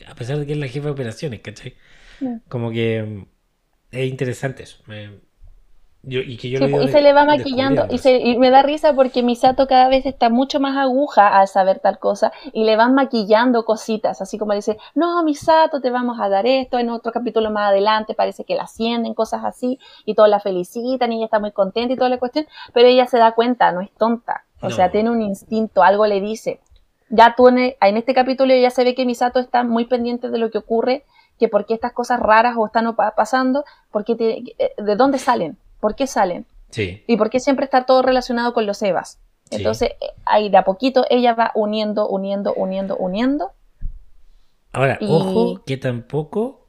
a 0.07 0.15
pesar 0.15 0.39
de 0.39 0.47
que 0.47 0.53
es 0.53 0.59
la 0.59 0.69
jefa 0.69 0.87
de 0.87 0.93
operaciones, 0.93 1.41
¿cachai? 1.41 1.74
Mm. 2.20 2.37
Como 2.49 2.70
que 2.70 3.03
mm, 3.03 3.27
es 3.93 4.11
interesante 4.11 4.62
eso. 4.65 4.79
Me- 4.87 5.20
yo- 6.05 6.20
y 6.20 6.37
que 6.37 6.51
yo 6.51 6.59
Sí, 6.59 6.65
y 6.65 6.89
se 6.89 7.01
le 7.01 7.12
va 7.12 7.24
maquillando 7.24 7.87
y, 7.89 7.99
se, 7.99 8.16
y 8.19 8.37
me 8.37 8.51
da 8.51 8.62
risa 8.62 8.93
porque 8.93 9.23
Misato 9.23 9.69
cada 9.69 9.89
vez 9.89 10.05
está 10.05 10.31
mucho 10.31 10.59
más 10.59 10.77
aguja 10.77 11.29
al 11.39 11.47
saber 11.47 11.79
tal 11.79 12.01
cosa 12.01 12.33
y 12.53 12.65
le 12.65 12.74
van 12.74 12.95
maquillando 12.95 13.65
cositas, 13.65 14.20
así 14.20 14.37
como 14.37 14.51
le 14.53 14.57
dice, 14.57 14.79
no, 14.97 15.23
Misato, 15.23 15.81
te 15.81 15.91
vamos 15.93 16.19
a 16.20 16.29
dar 16.29 16.45
esto, 16.45 16.81
en 16.81 16.91
otro 16.91 17.12
capítulo 17.12 17.53
más 17.53 17.69
adelante 17.70 18.15
parece 18.15 18.43
que 18.45 18.57
la 18.57 18.65
ascienden, 18.65 19.15
cosas 19.15 19.45
así, 19.45 19.79
y 20.05 20.15
todos 20.16 20.29
la 20.29 20.41
felicitan 20.41 21.12
y 21.12 21.16
ella 21.19 21.27
está 21.27 21.39
muy 21.39 21.53
contenta 21.53 21.95
y 21.95 21.97
toda 21.97 22.11
la 22.11 22.19
cuestión, 22.19 22.47
pero 22.74 22.89
ella 22.89 23.07
se 23.07 23.19
da 23.19 23.31
cuenta, 23.33 23.70
no 23.70 23.81
es 23.81 23.93
tonta, 23.93 24.45
o 24.61 24.70
No. 24.70 24.74
sea, 24.74 24.91
tiene 24.91 25.09
un 25.11 25.23
instinto, 25.23 25.85
algo 25.85 26.07
le 26.09 26.20
dice. 26.20 26.59
Ya 27.14 27.34
tú 27.36 27.48
en, 27.48 27.59
en 27.59 27.97
este 27.97 28.14
capítulo 28.14 28.55
ya 28.56 28.70
se 28.70 28.84
ve 28.84 28.94
que 28.94 29.05
Misato 29.06 29.39
está 29.39 29.62
muy 29.64 29.84
pendiente 29.84 30.30
de 30.30 30.39
lo 30.39 30.51
que 30.51 30.56
ocurre, 30.59 31.05
que 31.39 31.47
por 31.48 31.66
qué 31.66 31.74
estas 31.74 31.93
cosas 31.93 32.18
raras 32.20 32.56
o 32.56 32.64
están 32.66 32.97
pa- 32.97 33.14
pasando, 33.14 33.64
porque 33.90 34.14
de 34.16 34.97
dónde 34.97 35.18
salen, 35.18 35.59
por 35.78 35.94
qué 35.94 36.06
salen. 36.06 36.47
Sí, 36.70 37.05
¿Y 37.06 37.16
por 37.18 37.28
qué 37.28 37.39
siempre 37.39 37.64
está 37.66 37.84
todo 37.84 38.01
relacionado 38.01 38.55
con 38.55 38.64
los 38.64 38.80
Evas? 38.82 39.18
Sí. 39.51 39.56
Entonces, 39.59 39.90
eh, 40.01 40.06
ahí 40.24 40.48
de 40.48 40.56
a 40.56 40.64
poquito 40.64 41.05
ella 41.10 41.34
va 41.34 41.52
uniendo, 41.55 42.09
uniendo, 42.09 42.55
uniendo, 42.55 42.97
uniendo. 42.97 43.52
Ahora, 44.72 44.97
Y- 45.01 45.06
ojo 45.12 45.62
que 45.66 45.76
tampoco, 45.76 46.66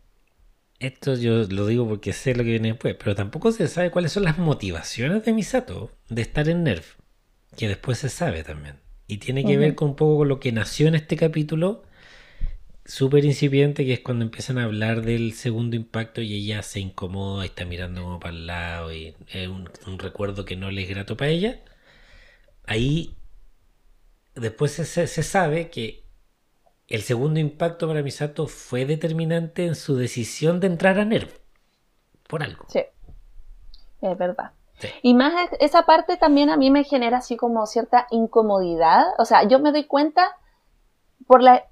esto 0.79 1.15
yo 1.15 1.43
lo 1.49 1.65
digo 1.67 1.87
porque 1.87 2.11
sé 2.11 2.35
lo 2.35 2.43
que 2.43 2.49
viene 2.51 2.69
después, 2.73 2.95
pero 2.95 3.15
tampoco 3.15 3.53
se 3.53 3.67
sabe 3.69 3.91
cuáles 3.91 4.11
son 4.11 4.23
las 4.23 4.37
motivaciones 4.37 5.23
de 5.23 5.31
Misato 5.31 5.91
de 6.09 6.21
estar 6.21 6.49
en 6.49 6.63
Nerf, 6.65 6.97
que 7.55 7.69
después 7.69 7.97
se 7.99 8.09
sabe 8.09 8.43
también. 8.43 8.82
Y 9.07 9.17
tiene 9.17 9.45
que 9.45 9.57
ver 9.57 9.75
con 9.75 9.89
un 9.91 9.95
poco 9.95 10.17
con 10.19 10.27
lo 10.30 10.39
que 10.41 10.51
nació 10.51 10.88
en 10.88 10.95
este 10.95 11.15
capítulo, 11.17 11.84
súper 12.85 13.25
incipiente, 13.25 13.85
que 13.85 13.93
es 13.93 13.99
cuando 14.01 14.23
empiezan 14.25 14.57
a 14.57 14.63
hablar 14.65 15.01
del 15.03 15.34
segundo 15.34 15.75
impacto 15.75 16.21
y 16.21 16.34
ella 16.34 16.61
se 16.63 16.80
incomoda 16.80 17.43
y 17.45 17.47
está 17.49 17.65
mirando 17.65 18.03
como 18.03 18.19
para 18.19 18.34
el 18.35 18.47
lado 18.47 18.93
y 18.93 19.15
es 19.30 19.47
un, 19.47 19.69
un 19.88 19.99
recuerdo 19.99 20.45
que 20.45 20.55
no 20.55 20.71
le 20.71 20.84
es 20.84 20.89
grato 20.89 21.17
para 21.17 21.31
ella. 21.31 21.61
Ahí 22.67 23.15
después 24.35 24.71
se, 24.71 24.85
se- 24.85 25.07
se 25.07 25.23
sabe 25.23 25.69
que 25.69 26.03
el 26.88 27.01
segundo 27.03 27.39
impacto 27.41 27.88
para 27.88 28.03
Misato 28.03 28.47
fue 28.47 28.85
determinante 28.85 29.65
en 29.65 29.75
su 29.75 29.95
decisión 29.97 30.59
de 30.61 30.67
entrar 30.67 30.99
a 30.99 31.05
Nerv. 31.05 31.30
Por 32.27 32.43
algo. 32.43 32.67
Sí, 32.67 32.84
es 34.01 34.17
verdad. 34.17 34.53
Sí. 34.84 34.93
Y 35.01 35.14
más 35.14 35.34
es- 35.51 35.57
esa 35.60 35.84
parte 35.84 36.18
también 36.18 36.49
a 36.49 36.57
mí 36.57 36.69
me 36.72 36.84
genera 36.84 37.18
así 37.18 37.35
como 37.38 37.65
cierta 37.65 38.07
incomodidad. 38.11 39.03
O 39.18 39.26
sea, 39.26 39.43
yo 39.43 39.60
me 39.60 39.72
doy 39.72 39.85
cuenta 39.85 40.38
por 41.27 41.41
la... 41.41 41.64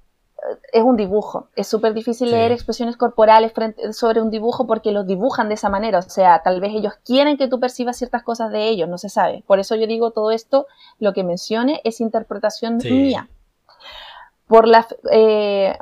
Es 0.72 0.82
un 0.82 0.96
dibujo. 0.96 1.48
Es 1.54 1.68
súper 1.68 1.94
difícil 1.94 2.26
Sí. 2.28 2.34
leer 2.34 2.50
expresiones 2.50 2.96
corporales 2.96 3.52
frente, 3.52 3.92
sobre 3.92 4.20
un 4.20 4.28
dibujo 4.30 4.66
porque 4.66 4.90
los 4.90 5.06
dibujan 5.06 5.46
de 5.48 5.54
esa 5.54 5.68
manera. 5.68 6.00
O 6.00 6.02
sea, 6.02 6.42
tal 6.42 6.60
vez 6.60 6.72
ellos 6.74 6.94
quieren 7.04 7.36
que 7.36 7.46
tú 7.46 7.60
percibas 7.60 7.96
ciertas 7.96 8.24
cosas 8.24 8.50
de 8.50 8.68
ellos, 8.68 8.88
no 8.88 8.98
se 8.98 9.08
sabe. 9.08 9.44
Por 9.46 9.60
eso 9.60 9.76
yo 9.76 9.86
digo 9.86 10.10
todo 10.10 10.32
esto, 10.32 10.66
lo 10.98 11.12
que 11.12 11.22
mencione 11.22 11.80
es 11.84 12.00
interpretación 12.00 12.80
Sí. 12.80 12.90
mía. 12.92 13.28
Por 14.48 14.66
la, 14.66 14.84
eh, 15.12 15.78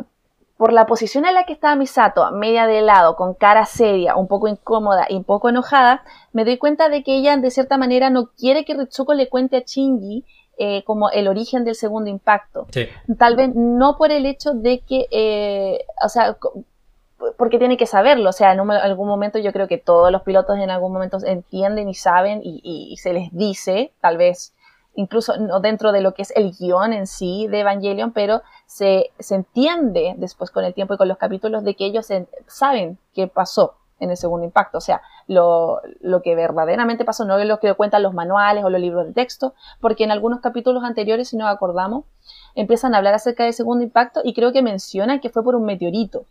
por 0.61 0.75
la 0.75 0.85
posición 0.85 1.25
en 1.25 1.33
la 1.35 1.45
que 1.45 1.55
estaba 1.55 1.75
Misato, 1.75 2.31
media 2.33 2.67
de 2.67 2.83
lado, 2.83 3.17
con 3.17 3.33
cara 3.33 3.65
seria, 3.65 4.15
un 4.17 4.29
poco 4.29 4.47
incómoda 4.47 5.07
y 5.09 5.15
un 5.17 5.25
poco 5.25 5.49
enojada, 5.49 6.03
me 6.35 6.45
doy 6.45 6.59
cuenta 6.59 6.91
de 6.91 7.03
que 7.03 7.17
ella 7.17 7.35
de 7.39 7.51
cierta 7.51 7.79
manera 7.79 8.11
no 8.11 8.27
quiere 8.39 8.67
que 8.67 8.75
Ritsuko 8.75 9.15
le 9.15 9.31
cuente 9.31 9.57
a 9.57 9.61
Shinji 9.61 10.23
eh, 10.59 10.85
como 10.85 11.09
el 11.09 11.29
origen 11.29 11.65
del 11.65 11.75
segundo 11.77 12.11
impacto. 12.11 12.67
Sí. 12.73 12.87
Tal 13.19 13.37
vez 13.37 13.55
no 13.55 13.97
por 13.97 14.11
el 14.13 14.27
hecho 14.27 14.53
de 14.53 14.81
que, 14.81 15.07
eh, 15.11 15.87
o 16.05 16.11
sea, 16.11 16.37
porque 17.39 17.59
tiene 17.59 17.79
que 17.79 17.87
saberlo, 17.87 18.29
o 18.29 18.33
sea, 18.35 18.53
en 18.53 18.61
un- 18.61 18.71
algún 18.71 19.09
momento 19.09 19.39
yo 19.39 19.53
creo 19.55 19.67
que 19.67 19.79
todos 19.79 20.13
los 20.13 20.21
pilotos 20.23 20.59
en 20.59 20.69
algún 20.69 20.93
momento 20.93 21.17
entienden 21.25 21.89
y 21.89 21.95
saben 21.95 22.43
y, 22.45 22.61
y- 22.63 22.93
y 22.93 22.97
se 22.99 23.15
les 23.15 23.33
dice, 23.35 23.93
tal 24.03 24.19
vez 24.19 24.53
incluso 24.95 25.37
no 25.39 25.61
dentro 25.61 25.93
de 25.93 26.01
lo 26.01 26.15
que 26.15 26.23
es 26.23 26.33
el 26.37 26.53
guion 26.53 26.93
en 26.93 27.07
sí 27.07 27.47
de 27.49 27.61
Evangelion, 27.61 28.13
pero 28.13 28.43
se, 28.67 29.11
se 29.19 29.35
entiende 29.37 30.15
después 30.19 30.51
con 30.51 30.65
el 30.65 30.75
tiempo 30.75 30.95
y 30.95 30.97
con 30.97 31.09
los 31.09 31.17
capítulos 31.19 31.65
de 31.65 31.75
que 31.75 31.87
ellos 31.87 32.11
en- 32.11 32.29
saben 32.47 32.99
qué 33.15 33.27
pasó 33.29 33.77
en 34.01 34.11
el 34.11 34.17
segundo 34.17 34.47
impacto, 34.47 34.79
o 34.79 34.81
sea, 34.81 35.03
lo, 35.27 35.81
lo 36.01 36.23
que 36.23 36.35
verdaderamente 36.35 37.05
pasó, 37.05 37.27
no 37.27 37.39
es 37.39 37.47
lo 37.47 37.61
que 37.61 37.75
cuentan 37.75 38.03
los 38.03 38.15
manuales 38.15 38.65
o 38.65 38.71
los 38.71 38.81
libros 38.81 39.07
de 39.07 39.13
texto, 39.13 39.55
porque 39.79 40.05
en 40.05 40.11
algunos 40.11 40.41
capítulos 40.41 40.83
anteriores, 40.85 41.29
si 41.29 41.37
nos 41.37 41.49
acordamos, 41.49 42.05
empiezan 42.55 42.95
a 42.95 42.99
hablar 42.99 43.13
acerca 43.15 43.45
del 43.45 43.53
segundo 43.53 43.85
impacto 43.85 44.21
y 44.25 44.33
creo 44.33 44.53
que 44.53 44.63
mencionan 44.63 45.21
que 45.21 45.29
fue 45.29 45.45
por 45.45 45.55
un 45.55 45.65
meteorito. 45.67 46.25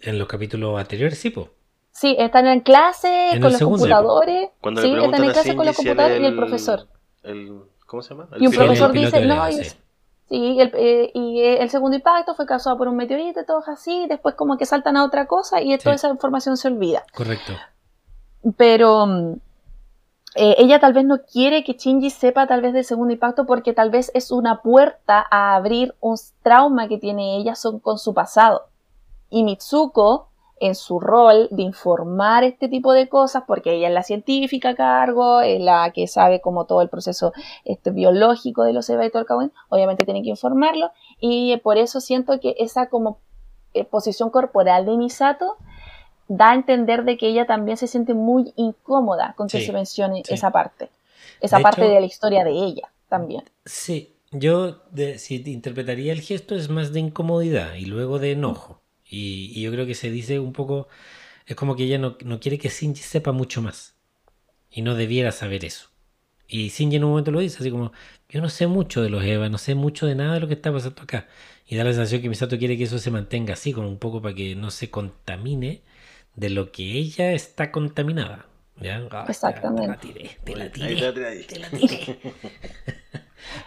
En 0.00 0.18
los 0.18 0.26
capítulos 0.28 0.78
anteriores, 0.78 1.18
sí, 1.18 1.30
po. 1.30 1.48
Sí, 1.92 2.14
están 2.18 2.46
en 2.46 2.60
clase 2.60 3.32
En 3.32 3.40
con 3.40 3.50
los 3.50 3.58
segundo. 3.58 3.78
computadores. 3.78 4.50
Cuando 4.60 4.80
sí, 4.82 4.88
están 4.88 4.98
preguntan 5.00 5.24
en 5.24 5.30
a 5.30 5.32
clase 5.32 5.56
con 5.56 5.66
los 5.66 5.76
computadores 5.76 6.20
y 6.20 6.26
el- 6.26 6.36
profesor. 6.36 6.86
El- 7.22 7.62
¿Cómo 7.86 8.02
se 8.02 8.10
llama? 8.14 8.28
Y 8.38 8.46
un 8.46 8.50
piloto. 8.52 8.66
profesor 8.66 8.96
el 8.96 9.04
dice, 9.04 9.20
no, 9.24 9.34
Eva, 9.34 9.50
y, 9.50 9.64
sí. 9.64 10.60
el, 10.60 10.70
eh, 10.74 11.10
y 11.14 11.40
eh, 11.40 11.62
el 11.62 11.70
segundo 11.70 11.96
impacto 11.96 12.34
fue 12.34 12.44
causado 12.46 12.76
por 12.76 12.86
un 12.88 12.96
meteorito 12.96 13.40
y 13.40 13.46
todo 13.46 13.62
así, 13.66 14.06
después 14.08 14.34
como 14.34 14.58
que 14.58 14.66
saltan 14.66 14.96
a 14.98 15.04
otra 15.04 15.26
cosa 15.26 15.60
y 15.62 15.76
toda 15.78 15.92
Sí. 15.96 15.96
esa 16.06 16.10
información 16.10 16.56
se 16.58 16.68
olvida. 16.68 17.04
Correcto. 17.14 17.52
Pero 18.56 19.06
mm, 19.06 19.32
eh, 20.36 20.54
ella 20.58 20.78
tal 20.80 20.92
vez 20.92 21.04
no 21.06 21.18
quiere 21.22 21.64
que 21.64 21.72
Shinji 21.72 22.10
sepa 22.10 22.46
tal 22.46 22.60
vez 22.60 22.74
del 22.74 22.84
segundo 22.84 23.12
impacto 23.14 23.46
porque 23.46 23.72
tal 23.72 23.90
vez 23.90 24.10
es 24.14 24.30
una 24.30 24.60
puerta 24.62 25.24
a 25.30 25.56
abrir 25.56 25.94
un 26.00 26.16
trauma 26.42 26.88
que 26.88 26.98
tiene 26.98 27.36
ella 27.38 27.54
son, 27.54 27.80
con 27.80 27.98
su 27.98 28.12
pasado. 28.14 28.66
Y 29.30 29.42
Mitsuko, 29.44 30.27
en 30.60 30.74
su 30.74 31.00
rol 31.00 31.48
de 31.50 31.62
informar 31.62 32.44
este 32.44 32.68
tipo 32.68 32.92
de 32.92 33.08
cosas, 33.08 33.44
porque 33.46 33.74
ella 33.74 33.88
es 33.88 33.94
la 33.94 34.02
científica 34.02 34.70
a 34.70 34.74
cargo, 34.74 35.40
es 35.40 35.60
la 35.60 35.90
que 35.92 36.06
sabe 36.06 36.40
como 36.40 36.64
todo 36.66 36.82
el 36.82 36.88
proceso 36.88 37.32
este, 37.64 37.90
biológico 37.90 38.64
de 38.64 38.72
los 38.72 38.88
Eva 38.90 39.04
obviamente 39.68 40.04
tiene 40.04 40.22
que 40.22 40.30
informarlo, 40.30 40.90
y 41.20 41.56
por 41.58 41.78
eso 41.78 42.00
siento 42.00 42.38
que 42.40 42.54
esa 42.58 42.88
como 42.88 43.18
eh, 43.74 43.84
posición 43.84 44.30
corporal 44.30 44.86
de 44.86 44.96
Misato 44.96 45.56
da 46.28 46.50
a 46.50 46.54
entender 46.54 47.04
de 47.04 47.16
que 47.16 47.28
ella 47.28 47.46
también 47.46 47.76
se 47.76 47.86
siente 47.86 48.14
muy 48.14 48.52
incómoda 48.56 49.34
con 49.36 49.48
que 49.48 49.60
Sí, 49.60 49.66
se 49.66 49.72
mencione 49.72 50.22
sí. 50.24 50.34
esa 50.34 50.50
parte, 50.50 50.90
esa 51.40 51.58
De 51.58 51.62
parte 51.62 51.82
hecho- 51.82 51.90
de 51.94 52.00
la 52.00 52.06
historia 52.06 52.44
de 52.44 52.50
ella 52.52 52.88
también. 53.08 53.44
Sí, 53.64 54.14
yo 54.30 54.72
de- 54.90 55.18
si 55.18 55.38
te 55.38 55.50
interpretaría 55.50 56.12
el 56.12 56.20
gesto 56.20 56.54
es 56.54 56.68
más 56.68 56.92
de 56.92 57.00
incomodidad 57.00 57.74
y 57.74 57.86
luego 57.86 58.18
de 58.18 58.32
enojo. 58.32 58.80
Y, 59.08 59.60
yo 59.60 59.70
creo 59.72 59.86
que 59.86 59.94
se 59.94 60.10
dice 60.10 60.38
un 60.38 60.52
poco, 60.52 60.88
es 61.46 61.56
como 61.56 61.76
que 61.76 61.84
ella 61.84 61.98
no, 61.98 62.16
no 62.24 62.40
quiere 62.40 62.58
que 62.58 62.68
Shinji 62.68 63.02
sepa 63.02 63.32
mucho 63.32 63.62
más. 63.62 63.96
Y 64.70 64.82
no 64.82 64.94
debiera 64.94 65.32
saber 65.32 65.64
eso. 65.64 65.90
Y 66.46 66.68
Shinji 66.68 66.96
en 66.96 67.04
un 67.04 67.10
momento 67.10 67.30
lo 67.30 67.40
dice, 67.40 67.58
así 67.60 67.70
como, 67.70 67.92
yo 68.28 68.40
no 68.40 68.48
sé 68.48 68.66
mucho 68.66 69.02
de 69.02 69.10
los 69.10 69.24
Eva, 69.24 69.48
no 69.48 69.58
sé 69.58 69.74
mucho 69.74 70.06
de 70.06 70.14
nada 70.14 70.34
de 70.34 70.40
lo 70.40 70.48
que 70.48 70.54
está 70.54 70.72
pasando 70.72 71.02
acá. 71.02 71.28
Y 71.66 71.76
da 71.76 71.84
la 71.84 71.92
sensación 71.92 72.22
que 72.22 72.28
Misato 72.28 72.58
quiere 72.58 72.78
que 72.78 72.84
eso 72.84 72.98
se 72.98 73.10
mantenga 73.10 73.54
así, 73.54 73.72
como 73.72 73.88
un 73.88 73.98
poco 73.98 74.22
para 74.22 74.34
que 74.34 74.54
no 74.56 74.70
se 74.70 74.90
contamine 74.90 75.82
de 76.36 76.50
lo 76.50 76.72
que 76.72 76.92
ella 76.92 77.32
está 77.32 77.72
contaminada. 77.72 78.46
¿Ya? 78.80 79.00
Ah, 79.10 79.24
Exactamente. 79.28 79.82
Te 79.82 79.88
la 79.88 79.98
tiré, 79.98 80.30
te 80.44 80.56
la 80.56 80.70
tiré, 80.70 80.94
te 80.94 81.00
la 81.00 81.12
tiré 81.12 81.26
ahí. 81.26 81.44
te 81.44 81.58
la 81.58 81.68
tiré. 81.70 82.18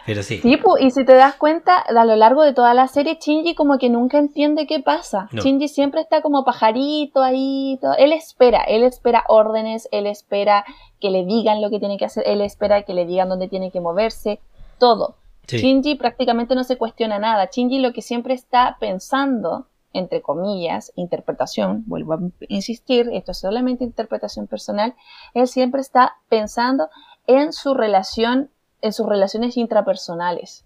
Pero 0.06 0.22
sí. 0.24 0.40
Sí, 0.42 0.58
pu, 0.58 0.78
y 0.78 0.92
si 0.92 1.06
te 1.06 1.14
das 1.14 1.36
cuenta, 1.36 1.78
a 1.78 2.06
lo 2.06 2.16
largo 2.16 2.44
de 2.44 2.54
toda 2.54 2.74
la 2.74 2.88
serie, 2.88 3.18
Shinji 3.20 3.56
como 3.56 3.78
que 3.78 3.90
nunca 3.90 4.18
entiende 4.20 4.68
qué 4.68 4.80
pasa. 4.80 5.28
No. 5.32 5.42
Shinji 5.42 5.68
siempre 5.68 6.02
está 6.02 6.22
como 6.22 6.44
pajarito 6.44 7.22
ahí. 7.24 7.80
todo. 7.82 7.96
Él 7.98 8.14
espera, 8.14 8.62
él 8.64 8.84
espera 8.84 9.24
órdenes, 9.28 9.88
él 9.92 10.08
espera 10.08 10.66
que 11.00 11.10
le 11.10 11.26
digan 11.26 11.62
lo 11.62 11.70
que 11.70 11.80
tiene 11.80 11.98
que 11.98 12.06
hacer, 12.06 12.24
él 12.28 12.42
espera 12.42 12.84
que 12.84 12.94
le 12.94 13.06
digan 13.06 13.30
dónde 13.30 13.48
tiene 13.48 13.72
que 13.72 13.80
moverse, 13.80 14.40
todo. 14.78 15.16
Sí. 15.48 15.58
Shinji 15.58 15.96
prácticamente 15.96 16.54
no 16.54 16.64
se 16.64 16.78
cuestiona 16.78 17.18
nada. 17.18 17.50
Shinji 17.52 17.80
lo 17.80 17.92
que 17.94 18.02
siempre 18.02 18.34
está 18.34 18.78
pensando, 18.80 19.66
entre 19.94 20.22
comillas, 20.22 20.92
interpretación, 20.96 21.84
vuelvo 21.86 22.14
a 22.14 22.20
insistir, 22.48 23.10
esto 23.12 23.32
es 23.32 23.40
solamente 23.40 23.84
interpretación 23.84 24.48
personal, 24.48 24.96
él 25.34 25.48
siempre 25.48 25.82
está 25.82 26.18
pensando 26.30 26.90
en 27.28 27.54
su 27.54 27.74
relación, 27.74 28.50
en 28.82 28.94
sus 28.94 29.08
relaciones 29.08 29.58
intrapersonales. 29.58 30.66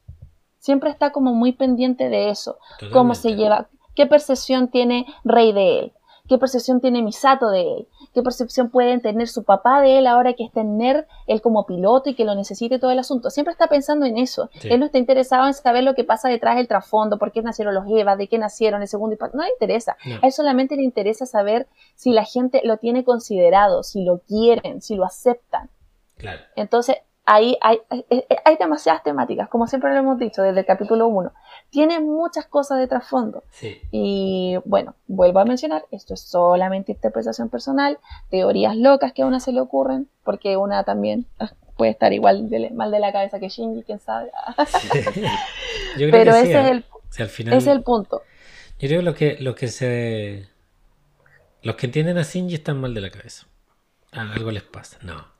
Siempre 0.59 0.89
está 0.89 1.11
como 1.11 1.33
muy 1.33 1.51
pendiente 1.51 2.09
de 2.09 2.29
eso. 2.29 2.57
Cómo 2.91 3.13
se 3.13 3.35
lleva, 3.35 3.67
qué 3.93 4.05
percepción 4.05 4.69
tiene 4.69 5.05
Rey 5.23 5.53
de 5.53 5.79
él, 5.79 5.93
¿Qué 6.27 6.37
percepción 6.37 6.81
tiene 6.81 7.03
Misato 7.03 7.49
de 7.49 7.61
él? 7.61 7.87
¿Qué 8.13 8.23
percepción 8.23 8.69
puede 8.69 8.97
tener 8.99 9.27
su 9.27 9.43
papá 9.43 9.81
de 9.81 9.99
él 9.99 10.07
ahora 10.07 10.33
que 10.33 10.43
está 10.43 10.61
en 10.61 10.77
NER, 10.77 11.07
él 11.27 11.41
como 11.41 11.65
piloto 11.65 12.09
y 12.09 12.15
que 12.15 12.25
lo 12.25 12.33
necesite 12.33 12.79
todo 12.79 12.91
el 12.91 12.99
asunto? 12.99 13.29
Siempre 13.29 13.51
está 13.51 13.67
pensando 13.67 14.05
en 14.05 14.17
eso. 14.17 14.49
Sí. 14.59 14.69
Él 14.71 14.79
no 14.79 14.87
está 14.87 14.97
interesado 14.97 15.45
en 15.47 15.53
saber 15.53 15.83
lo 15.83 15.93
que 15.93 16.03
pasa 16.03 16.29
detrás 16.29 16.55
del 16.55 16.67
trasfondo, 16.67 17.19
por 17.19 17.31
qué 17.31 17.41
nacieron 17.41 17.75
los 17.75 17.85
Eva, 17.87 18.15
de 18.15 18.27
qué 18.27 18.37
nacieron 18.37 18.81
el 18.81 18.87
segundo 18.87 19.13
impacto. 19.13 19.37
No 19.37 19.43
le 19.43 19.51
interesa. 19.51 19.97
No. 20.05 20.15
A 20.15 20.25
él 20.25 20.31
solamente 20.31 20.75
le 20.75 20.83
interesa 20.83 21.25
saber 21.25 21.67
si 21.95 22.11
la 22.11 22.25
gente 22.25 22.61
lo 22.63 22.77
tiene 22.77 23.03
considerado, 23.03 23.83
si 23.83 24.03
lo 24.03 24.19
quieren, 24.19 24.81
si 24.81 24.95
lo 24.95 25.05
aceptan. 25.05 25.69
Claro. 26.17 26.41
Entonces, 26.55 26.97
ahí 27.25 27.57
hay, 27.61 27.79
hay, 27.89 28.05
hay 28.43 28.57
demasiadas 28.57 29.03
temáticas, 29.03 29.49
como 29.49 29.67
siempre 29.67 29.91
lo 29.91 29.99
hemos 29.99 30.19
dicho 30.19 30.41
desde 30.41 30.59
el 30.59 30.65
capítulo 30.65 31.07
1. 31.07 31.33
Tiene 31.69 31.99
muchas 31.99 32.45
cosas 32.45 32.79
de 32.79 32.87
trasfondo. 32.87 33.43
Sí. 33.51 33.79
Y 33.91 34.57
bueno, 34.65 34.95
vuelvo 35.07 35.39
a 35.39 35.45
mencionar, 35.45 35.85
esto 35.91 36.13
es 36.13 36.21
solamente 36.21 36.91
interpretación 36.91 37.49
personal, 37.49 37.99
teorías 38.29 38.75
locas 38.75 39.13
que 39.13 39.23
a 39.23 39.25
una 39.25 39.39
se 39.39 39.51
le 39.51 39.61
ocurren, 39.61 40.07
porque 40.23 40.57
una 40.57 40.83
también 40.83 41.25
ah, 41.39 41.51
puede 41.75 41.91
estar 41.91 42.13
igual 42.13 42.49
de, 42.49 42.69
mal 42.71 42.91
de 42.91 42.99
la 42.99 43.11
cabeza 43.11 43.39
que 43.39 43.49
Shinji, 43.49 43.83
quién 43.83 43.99
sabe. 43.99 44.31
Yo 45.97 46.09
creo 46.09 46.11
Pero 46.11 46.33
que 46.33 46.41
ese, 46.41 46.51
¿eh? 46.53 46.61
es 46.61 46.71
el, 46.71 46.85
sea, 47.09 47.25
al 47.25 47.31
final, 47.31 47.53
es 47.57 47.67
el 47.67 47.83
punto. 47.83 48.21
yo 48.79 48.87
creo 48.87 48.99
que 48.99 49.05
los 49.05 49.15
que, 49.15 49.37
los 49.39 49.55
que 49.55 49.67
se. 49.67 50.47
Los 51.61 51.75
que 51.75 51.87
entienden 51.87 52.17
a 52.17 52.23
Shinji 52.23 52.55
están 52.55 52.79
mal 52.79 52.93
de 52.93 53.01
la 53.01 53.09
cabeza. 53.09 53.47
Algo 54.11 54.51
les 54.51 54.63
pasa. 54.63 54.99
No. 55.01 55.34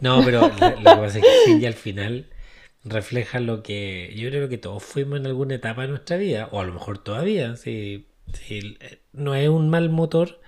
No, 0.00 0.24
pero 0.24 0.52
lo, 0.52 0.76
lo 0.76 0.90
que 0.92 0.98
pasa 1.00 1.18
es 1.20 1.24
que 1.26 1.34
Shinji 1.34 1.66
al 1.66 1.74
final 1.74 2.26
refleja 2.84 3.40
lo 3.40 3.62
que 3.62 4.12
yo 4.16 4.28
creo 4.30 4.48
que 4.48 4.58
todos 4.58 4.82
fuimos 4.84 5.18
en 5.20 5.26
alguna 5.26 5.56
etapa 5.56 5.82
de 5.82 5.88
nuestra 5.88 6.16
vida, 6.16 6.48
o 6.52 6.60
a 6.60 6.64
lo 6.64 6.72
mejor 6.74 6.98
todavía. 6.98 7.56
Si, 7.56 8.06
si 8.32 8.78
no 9.12 9.34
es 9.34 9.48
un 9.48 9.68
mal 9.70 9.90
motor 9.90 10.40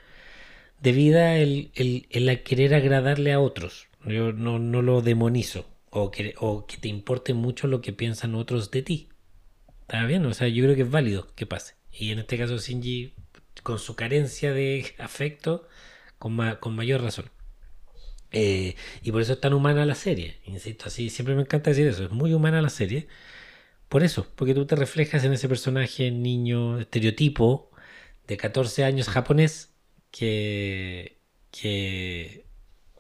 de 0.81 0.93
vida 0.93 1.39
el, 1.39 1.71
el, 1.75 2.07
el 2.11 2.43
querer 2.43 2.75
agradarle 2.75 3.33
a 3.33 3.41
otros. 3.41 3.89
Yo 4.05 4.33
no, 4.33 4.59
no 4.59 4.83
lo 4.83 5.03
demonizo. 5.03 5.67
O 5.91 6.11
que, 6.11 6.35
o 6.39 6.67
que 6.67 6.77
te 6.79 6.89
importe 6.89 7.35
mucho 7.35 7.67
lo 7.67 7.81
que 7.81 7.93
piensan 7.93 8.35
otros 8.35 8.71
de 8.71 8.83
ti. 8.83 9.09
Está 9.83 10.05
bien, 10.07 10.25
o 10.27 10.35
sea, 10.35 10.49
yo 10.49 10.65
creo 10.65 10.77
que 10.77 10.83
es 10.83 10.91
válido 10.91 11.35
que 11.35 11.47
pase. 11.47 11.75
Y 11.93 12.13
en 12.13 12.21
este 12.21 12.39
caso 12.39 12.59
Shinji, 12.59 13.15
con 13.63 13.79
su 13.79 13.97
carencia 13.97 14.53
de 14.53 14.95
afecto, 14.99 15.69
con, 16.19 16.35
ma- 16.35 16.61
con 16.61 16.75
mayor 16.77 17.03
razón. 17.03 17.27
Eh, 18.33 18.77
y 19.03 19.13
por 19.13 19.23
eso 19.23 19.35
es 19.35 19.41
tan 19.41 19.55
humana 19.55 19.87
la 19.87 19.95
serie. 19.95 20.41
Insisto, 20.47 20.87
así 20.87 21.11
siempre 21.11 21.35
me 21.35 21.43
encanta 21.43 21.71
decir 21.71 21.87
eso. 21.87 22.05
Es 22.05 22.11
muy 22.11 22.33
humana 22.35 22.63
la 22.63 22.71
serie. 22.71 23.09
Por 23.89 24.03
eso, 24.05 24.27
porque 24.37 24.55
tú 24.55 24.67
te 24.67 24.77
reflejas 24.77 25.25
en 25.25 25.33
ese 25.33 25.49
personaje 25.49 26.11
niño 26.11 26.79
estereotipo 26.81 27.71
de 28.27 28.37
14 28.37 28.85
años 28.85 29.09
japonés 29.09 29.75
que, 30.11 31.21
que, 31.51 32.47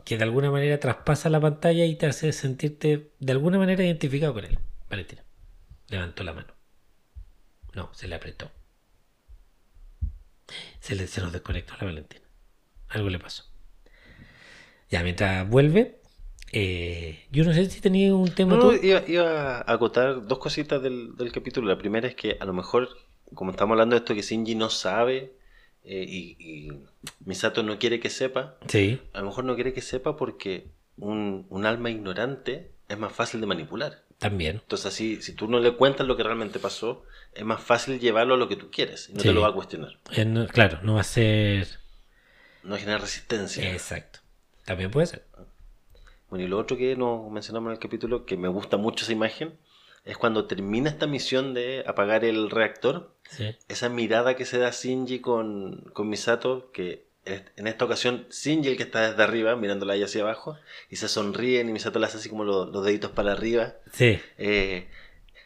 que 0.05 0.16
de 0.18 0.24
alguna 0.24 0.50
manera 0.50 0.80
traspasa 0.80 1.30
la 1.30 1.40
pantalla 1.40 1.84
y 1.84 1.96
te 1.96 2.06
hace 2.06 2.32
sentirte 2.32 3.12
de 3.20 3.32
alguna 3.32 3.59
manera 3.59 3.84
identificado 3.84 4.34
con 4.34 4.44
él. 4.46 4.59
Valentina. 4.90 5.24
Levantó 5.88 6.24
la 6.24 6.32
mano. 6.34 6.55
No, 7.74 7.90
se 7.94 8.09
le 8.09 8.14
apretó. 8.14 8.50
Se, 10.80 10.94
le, 10.94 11.06
se 11.06 11.20
nos 11.20 11.32
desconectó 11.32 11.74
la 11.80 11.86
Valentina. 11.86 12.24
Algo 12.88 13.09
le 13.10 13.18
pasó. 13.18 13.44
Ya, 14.90 15.02
mientras 15.02 15.48
vuelve, 15.48 16.01
eh, 16.52 17.27
yo 17.31 17.44
no 17.44 17.52
sé 17.52 17.69
si 17.69 17.81
tenía 17.81 18.15
un 18.15 18.31
tema 18.35 18.56
No, 18.56 18.73
iba, 18.74 19.02
iba 19.06 19.59
a 19.59 19.73
acotar 19.73 20.27
dos 20.27 20.39
cositas 20.39 20.82
del, 20.82 21.15
del 21.16 21.31
capítulo. 21.32 21.69
La 21.69 21.78
primera 21.78 22.09
es 22.09 22.15
que 22.15 22.36
a 22.40 22.44
lo 22.47 22.52
mejor, 22.55 22.89
como 23.35 23.51
estamos 23.51 23.74
hablando 23.74 23.94
de 23.94 24.01
esto 24.01 24.15
que 24.15 24.23
Shinji 24.23 24.55
no 24.55 24.70
sabe 24.70 25.32
eh, 25.85 26.05
y, 26.09 26.36
y 26.39 26.73
Misato 27.24 27.62
no 27.62 27.78
quiere 27.78 28.01
que 28.01 28.09
sepa, 28.10 28.56
Sí, 28.66 29.01
a 29.12 29.20
lo 29.20 29.27
mejor 29.27 29.44
no 29.44 29.55
quiere 29.55 29.73
que 29.74 29.82
sepa 29.82 30.16
porque 30.16 30.69
un, 30.97 31.47
un 31.51 31.66
alma 31.66 31.90
ignorante 31.90 32.73
es 32.89 32.98
más 32.98 33.12
fácil 33.12 33.40
de 33.40 33.47
manipular. 33.47 34.05
también. 34.19 34.56
Entonces 34.62 34.86
así, 34.86 35.20
si 35.20 35.35
tú 35.35 35.48
no 35.48 35.60
le 35.60 35.73
cuentas 35.74 36.06
lo 36.06 36.16
que 36.16 36.23
realmente 36.23 36.59
pasó, 36.59 37.05
es 37.35 37.44
más 37.44 37.60
fácil 37.62 38.01
llevarlo 38.01 38.35
a 38.35 38.39
lo 38.39 38.48
que 38.48 38.56
tú 38.56 38.70
quieres 38.70 39.10
y 39.10 39.12
no 39.12 39.20
Sí. 39.20 39.28
te 39.28 39.35
lo 39.35 39.43
va 39.43 39.48
a 39.48 39.52
cuestionar. 39.52 39.98
Eh, 40.12 40.24
no- 40.24 40.47
claro, 40.48 40.78
no 40.82 40.94
va 40.94 41.02
a 41.02 41.05
ser. 41.05 41.69
No 42.65 42.77
genera 42.77 42.98
resistencia. 42.98 43.70
Exacto. 43.70 44.20
También 44.69 44.90
puede 44.90 45.07
ser. 45.09 45.24
Bueno, 46.31 46.45
y 46.45 46.49
lo 46.49 46.59
otro 46.59 46.77
que 46.77 46.95
no 46.95 47.28
mencionamos 47.31 47.69
en 47.70 47.73
el 47.73 47.78
capítulo, 47.78 48.27
que 48.27 48.36
me 48.36 48.49
gusta 48.49 48.77
mucho 48.77 49.05
esa 49.05 49.12
imagen, 49.12 49.55
es 50.05 50.16
cuando 50.19 50.45
termina 50.47 50.90
esta 50.90 51.07
misión 51.07 51.55
de 51.55 51.82
apagar 51.86 52.24
el 52.24 52.51
reactor, 52.51 53.15
Sí. 53.31 53.57
esa 53.69 53.89
mirada 53.89 54.36
que 54.36 54.45
se 54.45 54.59
da 54.59 54.70
Shinji 54.70 55.20
con, 55.20 55.90
con 55.95 56.09
Misato, 56.09 56.70
que 56.73 57.07
en 57.24 57.66
esta 57.66 57.85
ocasión 57.85 58.27
Shinji 58.31 58.69
el 58.70 58.77
que 58.77 58.82
está 58.85 59.11
desde 59.11 59.23
arriba, 59.23 59.57
mirándola 59.57 59.95
ahí 59.95 60.03
hacia 60.03 60.23
abajo, 60.23 60.57
y 60.90 60.97
se 60.97 61.09
sonríen 61.09 61.69
y 61.69 61.73
Misato 61.73 61.99
le 61.99 62.07
hace 62.07 62.19
así 62.19 62.28
como 62.28 62.45
lo- 62.45 62.66
los 62.66 62.85
deditos 62.85 63.11
para 63.12 63.32
arriba. 63.32 63.74
Sí. 63.93 64.19
Eh, 64.39 64.86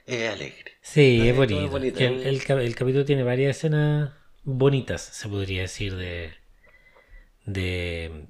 es 0.07 0.31
alegre. 0.31 0.73
Sí, 0.81 1.20
Ay, 1.23 1.28
es 1.28 1.36
bonito. 1.36 1.65
es 1.65 1.70
bonito. 1.70 1.99
Que 1.99 2.07
El, 2.07 2.23
el 2.27 2.61
el 2.61 2.74
capítulo 2.74 3.05
tiene 3.05 3.23
varias 3.23 3.57
escenas 3.57 4.11
bonitas, 4.44 5.01
se 5.01 5.28
podría 5.28 5.62
decir, 5.62 5.94
de. 5.97 6.32
de 7.47 8.27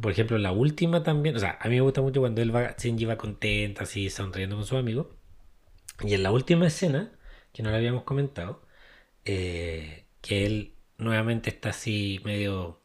por 0.00 0.12
ejemplo, 0.12 0.38
la 0.38 0.52
última 0.52 1.02
también. 1.02 1.36
O 1.36 1.38
sea, 1.38 1.58
a 1.60 1.68
mí 1.68 1.76
me 1.76 1.80
gusta 1.82 2.02
mucho 2.02 2.20
cuando 2.20 2.42
él 2.42 2.54
va, 2.54 2.74
Shinji 2.78 3.04
va 3.04 3.16
contenta, 3.16 3.84
así, 3.84 4.10
sonriendo 4.10 4.56
con 4.56 4.66
su 4.66 4.76
amigo. 4.76 5.16
Y 6.00 6.14
en 6.14 6.22
la 6.22 6.32
última 6.32 6.66
escena, 6.66 7.12
que 7.52 7.62
no 7.62 7.70
la 7.70 7.76
habíamos 7.78 8.04
comentado, 8.04 8.62
eh, 9.24 10.06
que 10.20 10.46
él 10.46 10.74
nuevamente 10.98 11.50
está 11.50 11.70
así 11.70 12.20
medio 12.24 12.82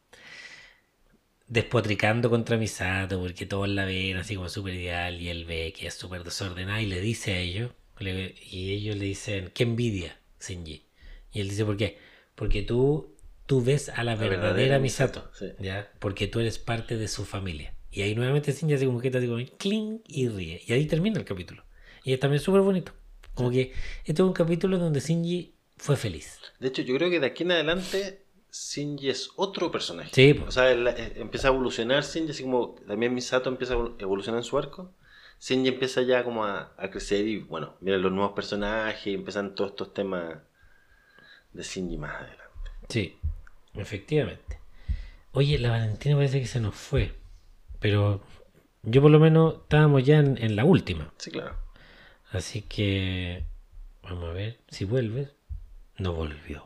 despotricando 1.48 2.30
contra 2.30 2.56
Misato 2.56 3.20
porque 3.20 3.44
todos 3.46 3.68
la 3.68 3.84
ven 3.84 4.16
así 4.16 4.36
como 4.36 4.48
súper 4.48 4.74
ideal 4.74 5.20
y 5.20 5.28
él 5.28 5.44
ve 5.44 5.72
que 5.76 5.88
es 5.88 5.94
súper 5.94 6.22
desordenada 6.24 6.80
y 6.80 6.86
le 6.86 7.00
dice 7.00 7.34
a 7.34 7.38
ellos 7.40 7.72
y 8.00 8.72
ellos 8.72 8.96
le 8.96 9.04
dicen 9.04 9.50
qué 9.52 9.64
envidia 9.64 10.16
Shinji 10.40 10.86
y 11.32 11.40
él 11.40 11.48
dice 11.50 11.64
¿por 11.64 11.76
qué? 11.76 11.98
porque 12.36 12.62
tú 12.62 13.16
tú 13.50 13.60
ves 13.64 13.88
a 13.88 14.04
la 14.04 14.14
La 14.14 14.20
verdadera, 14.20 14.42
verdadera 14.42 14.78
Misato, 14.78 15.24
Misato, 15.26 15.34
sí. 15.36 15.64
¿ya? 15.64 15.90
porque 15.98 16.28
tú 16.28 16.38
eres 16.38 16.60
parte 16.60 16.96
de 16.96 17.08
su 17.08 17.24
familia 17.24 17.74
y 17.90 18.02
ahí 18.02 18.14
nuevamente 18.14 18.52
Shinji 18.52 18.74
hace 18.74 18.86
como 18.86 19.00
que 19.00 19.08
está 19.08 19.18
así 19.18 19.26
como 19.26 19.44
clink 19.58 20.02
y 20.06 20.28
ríe 20.28 20.62
y 20.64 20.72
ahí 20.72 20.86
termina 20.86 21.18
el 21.18 21.24
capítulo 21.24 21.64
y 22.04 22.12
es 22.12 22.20
también 22.20 22.40
súper 22.40 22.60
bonito 22.60 22.92
como 23.34 23.50
que 23.50 23.72
este 24.04 24.22
es 24.22 24.28
un 24.32 24.32
capítulo 24.32 24.78
donde 24.78 25.00
Shinji 25.00 25.52
fue 25.76 25.96
feliz 25.96 26.38
De 26.60 26.68
hecho, 26.68 26.82
yo 26.82 26.94
creo 26.96 27.10
que 27.10 27.18
de 27.18 27.26
aquí 27.26 27.42
en 27.42 27.50
adelante 27.50 28.24
Shinji 28.52 29.10
es 29.10 29.30
otro 29.36 29.70
personaje. 29.72 30.10
Sí, 30.12 30.34
po. 30.34 30.44
O 30.46 30.50
sea, 30.52 30.70
él, 30.70 30.86
eh, 30.86 31.14
empieza 31.16 31.48
a 31.48 31.50
evolucionar 31.52 32.04
Shinji, 32.04 32.30
así 32.32 32.42
como 32.44 32.76
también 32.86 33.12
Misato 33.14 33.48
empieza 33.48 33.74
a 33.74 33.76
evol- 33.78 33.96
evolucionar 33.98 34.38
en 34.40 34.44
su 34.44 34.58
arco. 34.58 34.92
Shinji 35.40 35.68
empieza 35.68 36.02
ya 36.02 36.22
como 36.24 36.44
a, 36.44 36.72
a 36.76 36.90
crecer 36.90 37.26
y 37.26 37.38
bueno, 37.38 37.76
miren 37.80 38.02
los 38.02 38.12
nuevos 38.12 38.32
personajes 38.32 39.06
y 39.08 39.14
empiezan 39.14 39.54
todos 39.54 39.70
estos 39.70 39.92
temas 39.94 40.38
de 41.52 41.62
Shinji 41.62 41.96
más 41.96 42.14
adelante. 42.14 42.70
Sí, 42.88 43.16
efectivamente. 43.74 44.58
Oye, 45.32 45.58
la 45.58 45.70
Valentina 45.70 46.16
parece 46.16 46.40
que 46.40 46.46
se 46.46 46.60
nos 46.60 46.74
fue. 46.74 47.14
Pero 47.78 48.20
yo 48.82 49.00
por 49.02 49.10
lo 49.10 49.18
menos 49.20 49.54
estábamos 49.62 50.04
ya 50.04 50.18
en, 50.18 50.36
en 50.42 50.56
la 50.56 50.64
última. 50.64 51.12
Sí, 51.18 51.30
claro. 51.30 51.56
Así 52.32 52.62
que 52.62 53.44
vamos 54.02 54.24
a 54.30 54.32
ver 54.32 54.58
si 54.68 54.84
vuelve. 54.84 55.30
No 55.98 56.12
volvió. 56.14 56.64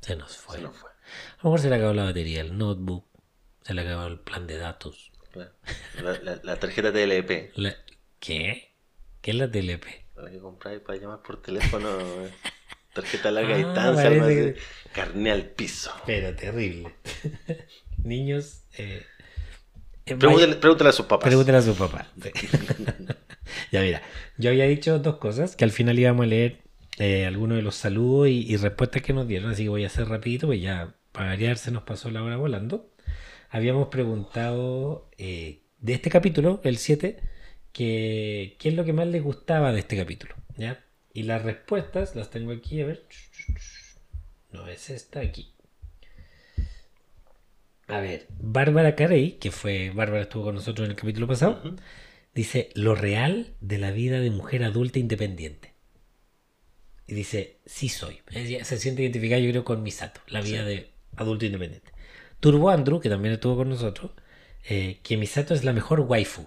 Se 0.00 0.16
nos 0.16 0.36
fue. 0.36 0.56
Se 0.56 0.62
nos 0.62 0.76
fue. 0.76 0.90
A 0.90 1.36
lo 1.42 1.50
mejor 1.50 1.60
se 1.60 1.68
le 1.70 1.76
acabó 1.76 1.92
la 1.94 2.04
batería, 2.04 2.40
el 2.40 2.56
notebook. 2.56 3.04
Se 3.62 3.74
le 3.74 3.82
acabó 3.82 4.06
el 4.06 4.20
plan 4.20 4.46
de 4.46 4.56
datos. 4.58 5.10
Claro. 5.32 5.52
La, 6.02 6.18
la- 6.20 6.40
la 6.42 6.56
tarjeta 6.58 6.92
TLP, 6.92 7.52
La- 7.56 7.76
¿Qué? 8.20 8.72
¿Qué 9.20 9.30
es 9.32 9.36
la 9.36 9.50
TLP? 9.50 9.84
la 10.16 10.30
que 10.30 10.38
compráis 10.38 10.80
para 10.80 10.98
llamar 10.98 11.20
por 11.22 11.42
teléfono. 11.42 11.88
Tarjeta 12.96 13.30
larga 13.30 13.54
Ah, 13.54 13.58
distancia, 13.58 14.02
parece 14.04 14.08
algo 14.08 14.24
así. 14.26 14.34
que- 14.34 14.56
carné 14.92 15.30
al 15.30 15.42
piso. 15.44 15.92
Pero 16.06 16.34
terrible. 16.34 16.90
Niños. 18.02 18.62
Eh, 18.78 19.02
eh, 20.06 20.16
pregúntale 20.16 20.88
a 20.88 20.92
sus 20.92 21.06
papás. 21.06 21.26
Pregúntale 21.28 21.58
a 21.58 21.62
su 21.62 21.74
papá. 21.74 22.08
Sí. 22.22 22.30
ya 23.72 23.80
mira, 23.82 24.02
yo 24.38 24.50
había 24.50 24.64
dicho 24.66 24.98
dos 24.98 25.16
cosas, 25.16 25.56
que 25.56 25.64
al 25.64 25.70
final 25.70 25.98
íbamos 25.98 26.24
a 26.24 26.28
leer 26.28 26.58
eh, 26.98 27.26
algunos 27.26 27.56
de 27.56 27.62
los 27.62 27.74
saludos 27.76 28.28
y, 28.28 28.50
y 28.50 28.56
respuestas 28.56 29.02
que 29.02 29.12
nos 29.12 29.28
dieron, 29.28 29.50
así 29.50 29.64
que 29.64 29.68
voy 29.68 29.84
a 29.84 29.88
hacer 29.88 30.08
rapidito, 30.08 30.46
pues 30.46 30.62
ya 30.62 30.94
para 31.12 31.28
variar 31.28 31.58
se 31.58 31.70
nos 31.70 31.82
pasó 31.82 32.10
la 32.10 32.22
hora 32.22 32.36
volando. 32.36 32.90
Habíamos 33.50 33.88
preguntado 33.88 35.08
eh, 35.18 35.60
de 35.78 35.92
este 35.94 36.10
capítulo, 36.10 36.60
el 36.64 36.78
7, 36.78 37.18
que, 37.72 38.56
qué 38.58 38.68
es 38.70 38.74
lo 38.74 38.84
que 38.84 38.92
más 38.92 39.06
les 39.08 39.22
gustaba 39.22 39.72
de 39.72 39.80
este 39.80 39.96
capítulo. 39.96 40.34
¿ya? 40.56 40.82
Y 41.16 41.22
las 41.22 41.42
respuestas 41.42 42.14
las 42.14 42.28
tengo 42.28 42.52
aquí, 42.52 42.78
a 42.82 42.84
ver. 42.84 43.06
No 44.52 44.68
es 44.68 44.90
esta 44.90 45.20
aquí. 45.20 45.50
A 47.86 48.00
ver, 48.00 48.26
Bárbara 48.38 48.94
Carey, 48.94 49.38
que 49.38 49.50
fue, 49.50 49.92
Bárbara 49.94 50.24
estuvo 50.24 50.44
con 50.44 50.56
nosotros 50.56 50.84
en 50.84 50.90
el 50.90 50.96
capítulo 50.98 51.26
pasado, 51.26 51.74
dice 52.34 52.68
lo 52.74 52.94
real 52.94 53.54
de 53.62 53.78
la 53.78 53.92
vida 53.92 54.20
de 54.20 54.30
mujer 54.30 54.62
adulta 54.62 54.98
independiente. 54.98 55.72
Y 57.06 57.14
dice, 57.14 57.60
sí 57.64 57.88
soy. 57.88 58.20
Ella 58.32 58.62
se 58.66 58.76
siente 58.76 59.00
identificada, 59.00 59.40
yo 59.40 59.48
creo, 59.48 59.64
con 59.64 59.82
Misato, 59.82 60.20
la 60.26 60.42
vida 60.42 60.66
de 60.66 60.90
adulto 61.16 61.46
independiente. 61.46 61.92
Turbo 62.40 62.68
Andrew, 62.68 63.00
que 63.00 63.08
también 63.08 63.32
estuvo 63.32 63.56
con 63.56 63.70
nosotros, 63.70 64.10
eh, 64.68 65.00
que 65.02 65.16
Misato 65.16 65.54
es 65.54 65.64
la 65.64 65.72
mejor 65.72 66.00
waifu. 66.00 66.46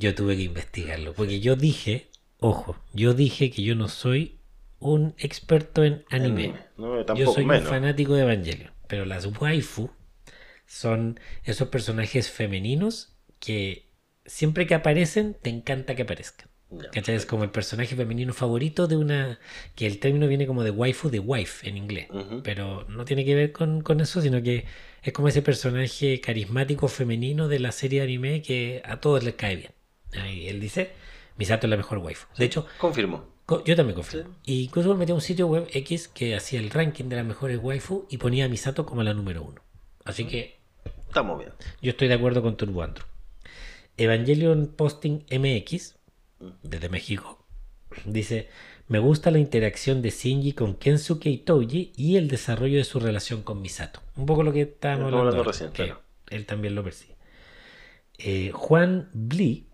Yo 0.00 0.14
tuve 0.14 0.36
que 0.36 0.42
investigarlo, 0.44 1.14
porque 1.14 1.40
yo 1.40 1.56
dije, 1.56 2.10
ojo, 2.38 2.76
yo 2.92 3.14
dije 3.14 3.50
que 3.50 3.62
yo 3.62 3.74
no 3.74 3.88
soy 3.88 4.40
un 4.78 5.14
experto 5.18 5.84
en 5.84 6.04
anime. 6.10 6.54
No, 6.76 6.96
Yo 6.96 7.04
tampoco 7.04 7.34
soy 7.34 7.44
menos. 7.44 7.64
un 7.64 7.64
fanático 7.64 8.14
de 8.14 8.22
Evangelion, 8.22 8.72
pero 8.86 9.04
las 9.04 9.26
waifu 9.26 9.90
son 10.66 11.20
esos 11.44 11.68
personajes 11.68 12.30
femeninos 12.30 13.16
que 13.38 13.90
siempre 14.26 14.66
que 14.66 14.74
aparecen 14.74 15.36
te 15.42 15.50
encanta 15.50 15.94
que 15.94 16.02
aparezcan. 16.02 16.48
¿Cachai? 16.92 17.16
Es 17.16 17.26
como 17.26 17.44
el 17.44 17.50
personaje 17.50 17.96
femenino 17.96 18.32
favorito 18.32 18.86
de 18.86 18.96
una... 18.96 19.40
que 19.74 19.86
el 19.86 19.98
término 19.98 20.28
viene 20.28 20.46
como 20.46 20.64
de 20.64 20.70
waifu, 20.70 21.10
de 21.10 21.18
wife 21.20 21.68
en 21.68 21.76
inglés. 21.76 22.08
Pero 22.44 22.84
no 22.88 23.04
tiene 23.04 23.24
que 23.24 23.34
ver 23.34 23.52
con, 23.52 23.82
con 23.82 24.00
eso, 24.00 24.20
sino 24.22 24.42
que 24.42 24.66
es 25.02 25.12
como 25.12 25.28
ese 25.28 25.42
personaje 25.42 26.20
carismático 26.20 26.88
femenino 26.88 27.48
de 27.48 27.58
la 27.60 27.72
serie 27.72 28.00
de 28.00 28.04
anime 28.06 28.42
que 28.42 28.82
a 28.84 29.00
todos 29.00 29.24
les 29.24 29.34
cae 29.34 29.56
bien. 29.56 29.72
Ahí 30.14 30.48
él 30.48 30.60
dice, 30.60 30.92
Misato 31.36 31.66
es 31.66 31.70
la 31.70 31.76
mejor 31.76 31.98
waifu. 31.98 32.26
De 32.36 32.44
hecho, 32.44 32.66
Confirmo. 32.78 33.24
Co- 33.46 33.64
Yo 33.64 33.74
también 33.76 33.96
confirmo. 33.96 34.34
Y 34.44 34.62
incluso 34.64 34.94
metí 34.94 35.10
a 35.12 35.14
un 35.16 35.20
sitio 35.20 35.46
web 35.48 35.68
X 35.72 36.08
que 36.08 36.36
hacía 36.36 36.60
el 36.60 36.70
ranking 36.70 37.04
de 37.06 37.16
las 37.16 37.24
mejores 37.24 37.58
waifu 37.60 38.06
y 38.08 38.16
ponía 38.18 38.44
a 38.44 38.48
Misato 38.48 38.86
como 38.86 39.02
la 39.02 39.12
número 39.14 39.42
uno. 39.42 39.60
Así 40.04 40.24
que 40.26 40.58
Estamos 41.08 41.38
bien. 41.38 41.50
yo 41.82 41.90
estoy 41.90 42.08
de 42.08 42.14
acuerdo 42.14 42.42
con 42.42 42.56
Turbo 42.56 42.82
Andrew. 42.82 43.04
Evangelion 43.96 44.68
Posting 44.76 45.24
MX, 45.30 45.96
desde 46.62 46.88
México, 46.88 47.44
dice: 48.04 48.48
Me 48.88 48.98
gusta 48.98 49.30
la 49.30 49.38
interacción 49.38 50.00
de 50.02 50.10
Shinji 50.10 50.52
con 50.52 50.74
Kensuke 50.74 51.26
y 51.28 51.38
Touji 51.38 51.92
y 51.96 52.16
el 52.16 52.28
desarrollo 52.28 52.78
de 52.78 52.84
su 52.84 52.98
relación 53.00 53.42
con 53.42 53.60
Misato. 53.60 54.00
Un 54.16 54.26
poco 54.26 54.42
lo 54.42 54.52
que 54.52 54.62
estábamos 54.62 55.12
hablando, 55.12 55.42
recién, 55.44 55.70
claro. 55.72 56.00
Él 56.28 56.46
también 56.46 56.74
lo 56.76 56.84
percibe. 56.84 57.16
Eh, 58.18 58.52
Juan 58.54 59.10
Bli, 59.12 59.66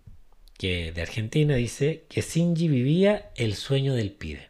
que 0.57 0.91
de 0.91 1.01
Argentina, 1.01 1.55
dice 1.55 2.05
que 2.09 2.21
Shinji 2.21 2.67
vivía 2.67 3.31
el 3.35 3.55
sueño 3.55 3.93
del 3.93 4.11
pibe. 4.11 4.49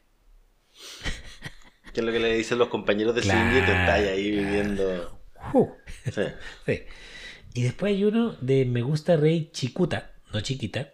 ¿Qué 1.94 2.02
es 2.02 2.06
lo 2.06 2.12
que 2.12 2.20
le 2.20 2.36
dicen 2.36 2.58
los 2.58 2.70
compañeros 2.70 3.16
de 3.16 3.22
Claro, 3.22 3.52
Shinji? 3.52 3.66
Te 3.66 3.72
ahí 3.72 4.32
viviendo. 4.32 5.20
Uh. 5.54 5.68
Sí. 6.06 6.22
Sí. 6.66 6.84
Y 7.54 7.64
después 7.64 7.94
hay 7.94 8.04
uno 8.04 8.36
de 8.40 8.66
Me 8.66 8.82
gusta 8.82 9.18
Rey 9.18 9.50
Chicuta, 9.52 10.14
no 10.32 10.42
chiquita, 10.42 10.94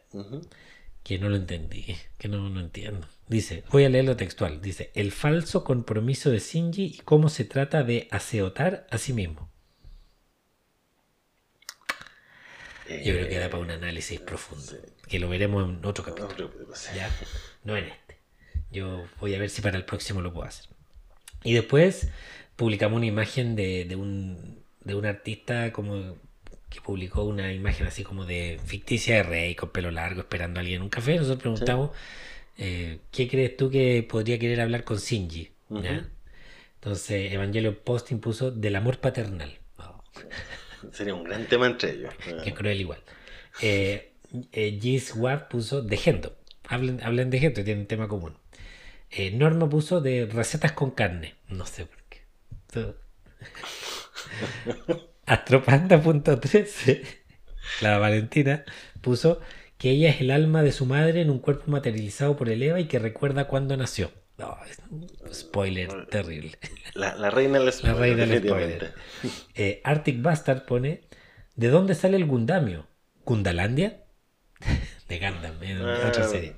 que 1.03 1.19
no 1.19 1.30
lo 1.30 1.35
entendí, 1.35 1.95
que 2.18 2.30
no, 2.30 2.49
no 2.49 2.61
entiendo. 2.61 3.06
Dice, 3.27 3.64
voy 3.69 3.84
a 3.84 3.90
leerlo 3.90 4.15
textual, 4.15 4.61
dice, 4.61 4.91
el 4.95 5.11
falso 5.11 5.64
compromiso 5.64 6.30
de 6.30 6.40
Shinji 6.40 6.84
y 6.84 6.98
cómo 7.03 7.30
se 7.30 7.45
trata 7.45 7.84
de 7.84 8.07
aseotar 8.11 8.88
a 8.90 8.98
sí 8.98 9.11
mismo. 9.11 9.49
Yo 12.89 13.14
creo 13.14 13.30
que 13.30 13.39
da 13.39 13.49
para 13.49 13.64
un 13.64 13.72
análisis 13.72 14.19
profundo, 14.19 14.73
que 15.07 15.19
lo 15.19 15.30
veremos 15.30 15.68
en 15.68 15.85
otro 15.85 16.03
capítulo. 16.03 16.51
sí. 16.73 16.89
¿ya? 16.95 17.10
No 17.64 17.77
en 17.77 17.85
este. 17.85 18.18
Yo 18.72 19.05
voy 19.19 19.35
a 19.35 19.39
ver 19.39 19.49
si 19.49 19.61
para 19.61 19.77
el 19.77 19.85
próximo 19.85 20.22
lo 20.22 20.34
puedo 20.34 20.47
hacer. 20.47 20.68
Y 21.43 21.53
después 21.53 22.10
publicamos 22.55 22.97
una 22.97 23.05
imagen 23.05 23.55
de, 23.55 23.85
de 23.85 23.95
un, 23.95 24.64
de 24.81 24.95
un 24.95 25.05
artista 25.05 25.72
como 25.72 26.18
que 26.69 26.81
publicó 26.81 27.23
una 27.23 27.53
imagen 27.53 27.85
así 27.85 28.03
como 28.03 28.26
de 28.26 28.60
ficticia 28.65 29.18
de 29.18 29.23
rey 29.23 29.55
con 29.55 29.69
pelo 29.69 29.91
largo 29.91 30.22
esperando 30.22 30.60
a 30.60 30.61
alguien 30.61 30.77
en 30.77 30.84
un 30.84 30.89
café. 30.89 31.15
Nosotros 31.15 31.39
preguntamos, 31.39 31.91
eh, 32.57 32.99
¿qué 33.11 33.27
crees 33.27 33.55
tú 33.57 33.69
que 33.69 34.05
podría 34.10 34.39
querer 34.39 34.61
hablar 34.61 34.84
con 34.84 34.97
Shinji? 34.97 35.51
¿Ya? 35.69 35.77
Ujú. 35.77 36.07
Entonces 36.76 37.31
Evangelio 37.31 37.84
Posting 37.84 38.19
puso 38.19 38.51
del 38.51 38.76
amor 38.76 38.99
paternal. 38.99 39.57
Oh, 39.77 40.03
Sería 40.91 41.15
un 41.15 41.23
gran 41.23 41.45
tema 41.47 41.68
entre 41.68 41.91
ellos. 41.91 42.14
Qué 42.43 42.53
cruel 42.53 42.81
igual. 42.81 42.99
Eh, 43.61 44.14
eh, 44.51 44.80
Gis 44.81 45.15
Wab 45.15 45.47
puso 45.47 45.81
de 45.81 45.97
Gendo. 45.97 46.35
Hablen, 46.68 47.01
hablen 47.03 47.30
de 47.30 47.39
Gendo, 47.39 47.64
tienen 47.64 47.88
tema 47.88 48.07
común. 48.07 48.38
Eh, 49.10 49.31
Norma 49.31 49.69
puso 49.69 50.01
de 50.01 50.26
recetas 50.26 50.72
con 50.72 50.91
carne. 50.91 51.35
No 51.47 51.65
sé 51.65 51.85
por 51.85 52.03
qué. 52.10 52.22
Todo. 52.72 52.97
Astropanda.13. 55.26 57.03
La 57.81 57.97
Valentina 57.97 58.65
puso 59.01 59.39
que 59.77 59.91
ella 59.91 60.10
es 60.10 60.22
el 60.22 60.31
alma 60.31 60.64
de 60.64 60.72
su 60.72 60.85
madre 60.85 61.22
en 61.22 61.30
un 61.30 61.39
cuerpo 61.39 61.69
materializado 61.72 62.35
por 62.35 62.49
el 62.49 62.64
Eva 62.64 62.80
y 62.80 62.85
que 62.85 62.99
recuerda 62.99 63.47
cuándo 63.47 63.77
nació. 63.77 64.11
No, 64.43 65.33
spoiler 65.33 66.07
terrible. 66.07 66.57
La, 66.93 67.15
la 67.15 67.29
reina 67.29 67.59
del 67.59 67.71
spoiler. 67.73 67.97
reina 67.99 68.17
del 68.25 68.29
definitivamente. 68.41 68.91
Eh, 69.55 69.81
Arctic 69.83 70.21
Bastard 70.21 70.65
pone: 70.65 71.01
¿De 71.55 71.67
dónde 71.69 71.95
sale 71.95 72.17
el 72.17 72.25
Gundamio? 72.25 72.87
¿Gundalandia? 73.25 74.03
De 75.07 75.19
Gundam, 75.19 75.61
en 75.63 75.81
Ah. 75.81 76.05
otra 76.07 76.27
serie. 76.27 76.55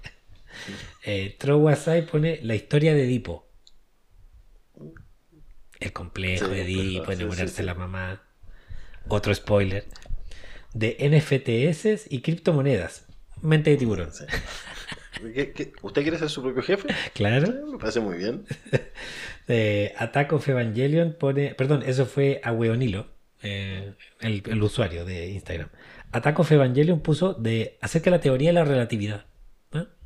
Eh, 1.04 1.36
Trowasai 1.40 2.06
pone 2.06 2.40
la 2.44 2.56
historia 2.56 2.94
de 2.94 3.04
Edipo. 3.04 3.50
El 5.80 5.92
complejo 5.94 6.46
Sí, 6.48 6.52
de 6.52 6.62
Edipo, 6.62 7.12
enamorarse 7.12 7.56
sí. 7.58 7.64
la 7.64 7.74
mamá. 7.76 8.24
Otro 9.08 9.34
spoiler. 9.36 9.86
De 10.74 10.98
NFTs 11.00 12.12
y 12.12 12.22
criptomonedas. 12.22 13.06
Mente 13.42 13.70
de 13.72 13.78
tiburón. 13.78 14.12
Sí. 15.22 15.34
¿Qué- 15.34 15.52
qué? 15.54 15.74
¿Usted 15.82 16.02
quiere 16.02 16.18
ser 16.18 16.30
su 16.30 16.42
propio 16.42 16.62
jefe? 16.64 16.88
Claro. 17.14 17.52
Me 17.72 17.78
parece 17.78 18.00
muy 18.00 18.18
bien. 18.18 18.46
Eh, 19.48 19.94
Attack 19.98 20.34
of 20.34 20.48
Evangelion 20.50 21.16
pone. 21.20 21.54
Perdón, 21.54 21.84
eso 21.86 22.08
fue 22.08 22.42
a 22.44 22.52
Weonilo, 22.52 23.12
eh, 23.44 23.94
el, 24.20 24.42
el 24.44 24.64
usuario 24.64 25.06
de 25.06 25.28
Instagram. 25.30 25.70
Attack 26.12 26.40
of 26.40 26.52
Evangelion 26.52 27.02
puso 27.02 27.36
de 27.36 27.78
acerca 27.80 28.06
de 28.10 28.18
la 28.18 28.22
teoría 28.22 28.50
de 28.50 28.54
la 28.54 28.66
relatividad. 28.66 29.26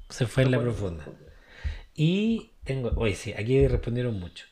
Se 0.10 0.26
fue 0.26 0.44
en 0.44 0.52
la 0.52 0.60
profunda. 0.60 1.06
Y 1.96 2.52
tengo. 2.66 2.92
Oye, 2.98 3.16
sí, 3.16 3.32
aquí 3.32 3.66
respondieron 3.66 4.20
mucho. 4.20 4.46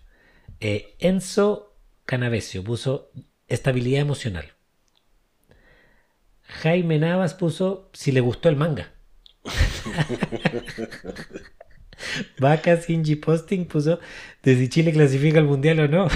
Eh, 0.62 0.96
Enzo 1.00 1.76
Canavesio 2.06 2.64
puso 2.64 3.12
estabilidad 3.50 4.00
emocional. 4.02 4.54
Jaime 6.44 6.98
Navas 7.00 7.34
puso 7.34 7.90
si 7.94 8.12
le 8.14 8.22
gustó 8.22 8.48
el 8.50 8.56
manga. 8.56 8.94
Vaca 12.40 12.78
Sinji 12.78 13.16
Posting 13.16 13.66
puso 13.66 14.00
de 14.44 14.56
si 14.56 14.70
Chile 14.70 14.92
clasifica 14.92 15.40
al 15.40 15.46
mundial 15.46 15.80
o 15.80 15.88
no. 15.88 16.08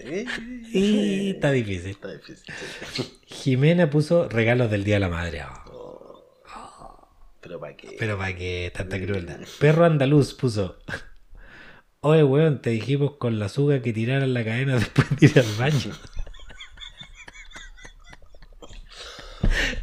Eh, 0.00 0.24
y 0.72 1.30
está 1.30 1.50
difícil. 1.52 1.90
Está 1.90 2.12
difícil. 2.12 2.54
sí. 2.92 3.18
Jimena 3.26 3.90
puso 3.90 4.28
regalos 4.28 4.70
del 4.70 4.84
Día 4.84 4.94
de 4.96 5.00
la 5.00 5.08
Madre. 5.08 5.42
Oh, 5.70 7.08
Pero 7.40 7.60
para 7.60 7.76
qué. 7.76 7.96
pero 7.98 8.16
para 8.16 8.34
qué 8.34 8.72
tanta 8.74 8.98
crueldad. 9.00 9.40
Perro 9.60 9.84
Andaluz 9.84 10.32
puso. 10.34 10.78
Oye, 12.00 12.22
weón, 12.24 12.60
te 12.62 12.70
dijimos 12.70 13.12
con 13.18 13.38
la 13.38 13.48
suga 13.48 13.82
que 13.82 13.92
tiraran 13.92 14.32
la 14.34 14.44
cadena 14.44 14.74
después 14.78 15.08
de 15.18 15.26
ir 15.26 15.38
al 15.38 15.52
baño. 15.58 15.94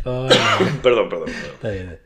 Oh. 0.03 0.27
Perdón, 0.81 1.09
perdón. 1.09 1.09
perdón. 1.09 1.29
Está 1.53 1.69
bien. 1.69 2.00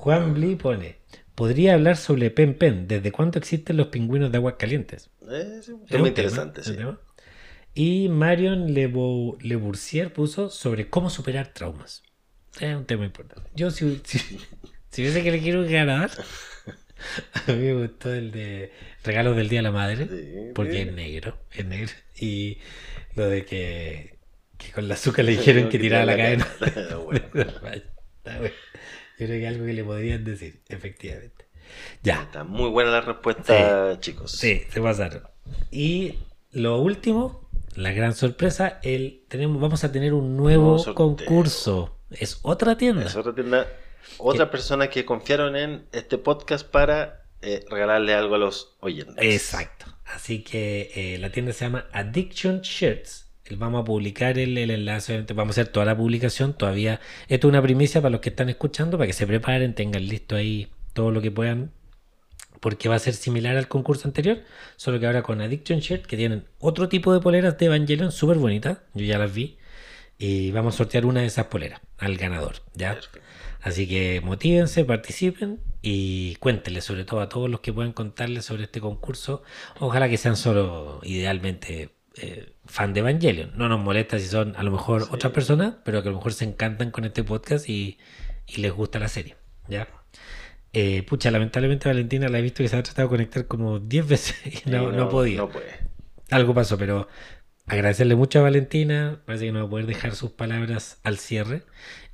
Juan 0.00 0.32
Bli 0.32 0.56
pone: 0.56 0.96
Podría 1.34 1.74
hablar 1.74 1.96
sobre 1.98 2.30
Pen 2.30 2.54
Pen. 2.54 2.88
¿Desde 2.88 3.12
cuánto 3.12 3.38
existen 3.38 3.76
los 3.76 3.88
pingüinos 3.88 4.32
de 4.32 4.38
aguas 4.38 4.54
calientes? 4.58 5.10
Es 5.30 5.68
un 5.68 5.84
tema 5.86 6.08
interesante, 6.08 6.62
tema, 6.62 6.64
sí. 6.64 6.70
un 6.70 6.76
tema. 6.78 7.00
Y 7.74 8.08
Marion 8.08 8.72
Le 8.72 8.86
Boursier 8.86 10.12
puso 10.12 10.48
sobre 10.48 10.88
cómo 10.88 11.10
superar 11.10 11.52
traumas. 11.52 12.02
Es 12.58 12.74
un 12.74 12.86
tema 12.86 13.04
importante. 13.04 13.48
Yo, 13.54 13.70
si, 13.70 14.00
si, 14.04 14.18
si 14.90 15.02
hubiese 15.02 15.22
que 15.22 15.30
le 15.32 15.40
quiero 15.40 15.64
ganar, 15.64 16.10
a 17.46 17.52
mí 17.52 17.58
me 17.58 17.74
gustó 17.74 18.12
el 18.12 18.32
de 18.32 18.72
regalos 19.04 19.36
del 19.36 19.48
Día 19.50 19.58
de 19.58 19.62
la 19.64 19.70
Madre, 19.70 20.08
Sí, 20.08 20.50
porque 20.54 20.72
bien. 20.72 20.88
es 20.88 20.94
negro, 20.94 21.38
es 21.52 21.66
negro. 21.66 21.92
Y 22.18 22.58
lo 23.14 23.26
de 23.28 23.44
que, 23.44 24.18
que 24.56 24.72
con 24.72 24.88
la 24.88 24.94
azúcar 24.94 25.26
le 25.26 25.32
dijeron 25.32 25.68
que 25.68 25.78
tirara 25.78 26.06
la 26.06 26.16
cadena. 26.16 26.48
Bueno. 27.04 27.20
Está 28.22 28.38
bueno. 28.38 28.54
Yo 29.20 29.26
creo 29.26 29.38
que 29.38 29.48
algo 29.48 29.66
que 29.66 29.74
le 29.74 29.84
podrían 29.84 30.24
decir, 30.24 30.62
efectivamente. 30.70 31.44
Ya, 32.02 32.22
Está 32.22 32.42
muy 32.42 32.70
buena 32.70 32.90
la 32.90 33.00
respuesta, 33.02 34.00
chicos. 34.00 34.32
Sí, 34.32 34.62
se 34.70 34.80
pasaron. 34.80 35.24
Y 35.70 36.14
lo 36.52 36.78
último, 36.80 37.50
la 37.74 37.92
gran 37.92 38.14
sorpresa, 38.14 38.80
el, 38.82 39.24
tenemos, 39.28 39.60
vamos 39.60 39.84
a 39.84 39.92
tener 39.92 40.14
un 40.14 40.38
nuevo 40.38 40.82
concurso. 40.94 41.98
Es 42.10 42.38
otra 42.40 42.78
tienda. 42.78 43.04
Es 43.04 43.14
otra 43.14 43.34
tienda. 43.34 43.68
Otras 44.16 44.48
personas 44.48 44.88
que 44.88 45.04
confiaron 45.04 45.54
en 45.54 45.84
este 45.92 46.16
podcast 46.16 46.66
para 46.66 47.26
eh, 47.42 47.62
regalarle 47.68 48.14
algo 48.14 48.36
a 48.36 48.38
los 48.38 48.78
oyentes. 48.80 49.16
Exacto. 49.18 49.84
Así 50.06 50.42
que 50.42 50.92
eh, 50.94 51.18
la 51.18 51.30
tienda 51.30 51.52
se 51.52 51.66
llama 51.66 51.88
Addiction 51.92 52.62
Shirts. 52.62 53.29
Vamos 53.56 53.82
a 53.82 53.84
publicar 53.84 54.38
el, 54.38 54.56
el 54.58 54.70
enlace, 54.70 55.24
vamos 55.34 55.58
a 55.58 55.62
hacer 55.62 55.72
toda 55.72 55.86
la 55.86 55.96
publicación. 55.96 56.54
Todavía, 56.54 57.00
esto 57.28 57.48
es 57.48 57.50
una 57.50 57.62
primicia 57.62 58.00
para 58.00 58.10
los 58.10 58.20
que 58.20 58.30
están 58.30 58.48
escuchando, 58.48 58.98
para 58.98 59.06
que 59.06 59.12
se 59.12 59.26
preparen, 59.26 59.74
tengan 59.74 60.06
listo 60.06 60.36
ahí 60.36 60.68
todo 60.92 61.10
lo 61.10 61.20
que 61.20 61.30
puedan 61.30 61.72
porque 62.60 62.88
va 62.88 62.96
a 62.96 62.98
ser 62.98 63.14
similar 63.14 63.56
al 63.56 63.68
concurso 63.68 64.06
anterior, 64.06 64.42
solo 64.76 65.00
que 65.00 65.06
ahora 65.06 65.22
con 65.22 65.40
Addiction 65.40 65.80
Shirt, 65.80 66.06
que 66.06 66.16
tienen 66.16 66.44
otro 66.58 66.88
tipo 66.88 67.12
de 67.12 67.20
poleras 67.20 67.58
de 67.58 67.66
Evangelion 67.66 68.12
súper 68.12 68.36
bonitas, 68.36 68.78
yo 68.94 69.04
ya 69.04 69.18
las 69.18 69.32
vi, 69.32 69.56
y 70.18 70.50
vamos 70.50 70.74
a 70.74 70.78
sortear 70.78 71.06
una 71.06 71.20
de 71.20 71.26
esas 71.26 71.46
poleras 71.46 71.80
al 71.98 72.16
ganador, 72.18 72.56
¿ya? 72.74 72.98
Así 73.62 73.88
que 73.88 74.20
motívense, 74.22 74.84
participen 74.84 75.60
y 75.82 76.36
cuéntenle 76.36 76.82
sobre 76.82 77.04
todo 77.04 77.20
a 77.20 77.28
todos 77.28 77.48
los 77.48 77.60
que 77.60 77.72
puedan 77.72 77.92
contarles 77.92 78.44
sobre 78.44 78.64
este 78.64 78.80
concurso. 78.80 79.42
Ojalá 79.78 80.08
que 80.08 80.16
sean 80.16 80.36
solo 80.36 81.00
idealmente 81.02 81.90
eh, 82.16 82.52
fan 82.66 82.92
de 82.92 83.00
Evangelion. 83.00 83.52
No 83.56 83.68
nos 83.68 83.80
molesta 83.80 84.18
si 84.18 84.26
son 84.26 84.54
a 84.56 84.62
lo 84.62 84.70
mejor 84.70 85.04
Sí. 85.04 85.10
otras 85.12 85.32
personas, 85.32 85.74
pero 85.84 86.02
que 86.02 86.08
a 86.08 86.12
lo 86.12 86.18
mejor 86.18 86.32
se 86.32 86.44
encantan 86.44 86.90
con 86.90 87.04
este 87.04 87.24
podcast 87.24 87.68
y, 87.68 87.98
y 88.46 88.60
les 88.60 88.72
gusta 88.72 88.98
la 88.98 89.08
serie. 89.08 89.36
¿ya? 89.68 89.88
Eh, 90.72 91.02
pucha, 91.04 91.30
lamentablemente 91.30 91.88
Valentina 91.88 92.28
la 92.28 92.38
he 92.38 92.42
visto 92.42 92.62
que 92.62 92.68
se 92.68 92.76
ha 92.76 92.82
tratado 92.82 93.08
de 93.08 93.10
conectar 93.10 93.46
como 93.46 93.78
10 93.80 94.06
veces 94.08 94.36
y 94.66 94.70
no, 94.70 94.88
ha 95.02 95.08
podido. 95.08 95.46
No 95.46 95.52
puede. 95.52 95.78
Algo 96.30 96.54
pasó, 96.54 96.78
pero 96.78 97.08
agradecerle 97.66 98.14
mucho 98.16 98.38
a 98.38 98.42
Valentina. 98.42 99.20
Parece 99.24 99.46
que 99.46 99.52
nos 99.52 99.62
va 99.62 99.66
a 99.66 99.70
poder 99.70 99.86
dejar 99.86 100.14
sus 100.14 100.30
palabras 100.30 101.00
al 101.02 101.18
cierre. 101.18 101.62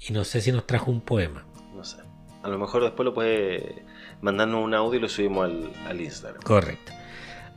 Y 0.06 0.12
no 0.12 0.24
sé 0.24 0.40
si 0.40 0.52
nos 0.52 0.66
trajo 0.66 0.90
un 0.90 1.00
poema. 1.02 1.46
No 1.74 1.84
sé. 1.84 1.98
A 2.42 2.48
lo 2.48 2.58
mejor 2.58 2.82
después 2.82 3.04
lo 3.04 3.12
puede 3.12 3.82
mandarnos 4.22 4.64
un 4.64 4.72
audio 4.72 4.98
y 4.98 5.02
lo 5.02 5.08
subimos 5.08 5.44
al, 5.46 5.70
al 5.86 6.00
Instagram. 6.00 6.42
Correcto. 6.42 6.92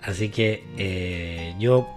Así 0.02 0.30
que 0.30 0.64
eh, 0.78 1.56
yo 1.60 1.88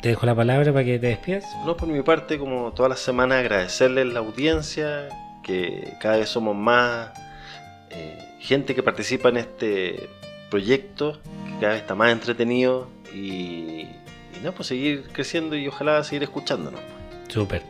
te 0.00 0.10
dejo 0.10 0.26
la 0.26 0.34
palabra 0.34 0.72
para 0.72 0.84
que 0.84 0.98
te 0.98 1.08
despidas. 1.08 1.44
No, 1.64 1.76
por 1.76 1.88
mi 1.88 2.02
parte, 2.02 2.38
como 2.38 2.72
todas 2.72 2.90
las 2.90 3.00
semanas, 3.00 3.38
agradecerles 3.38 4.06
la 4.06 4.20
audiencia, 4.20 5.08
que 5.42 5.94
cada 6.00 6.16
vez 6.16 6.28
somos 6.28 6.56
más 6.56 7.10
eh, 7.90 8.18
gente 8.38 8.74
que 8.74 8.82
participa 8.82 9.28
en 9.28 9.38
este 9.38 10.08
proyecto, 10.50 11.20
que 11.44 11.60
cada 11.60 11.72
vez 11.72 11.82
está 11.82 11.94
más 11.94 12.12
entretenido 12.12 12.88
y, 13.14 13.86
y 14.36 14.40
no, 14.42 14.52
pues 14.52 14.68
seguir 14.68 15.08
creciendo 15.12 15.56
y 15.56 15.68
ojalá 15.68 16.02
seguir 16.04 16.22
escuchándonos. 16.22 16.80
Súper. 17.28 17.62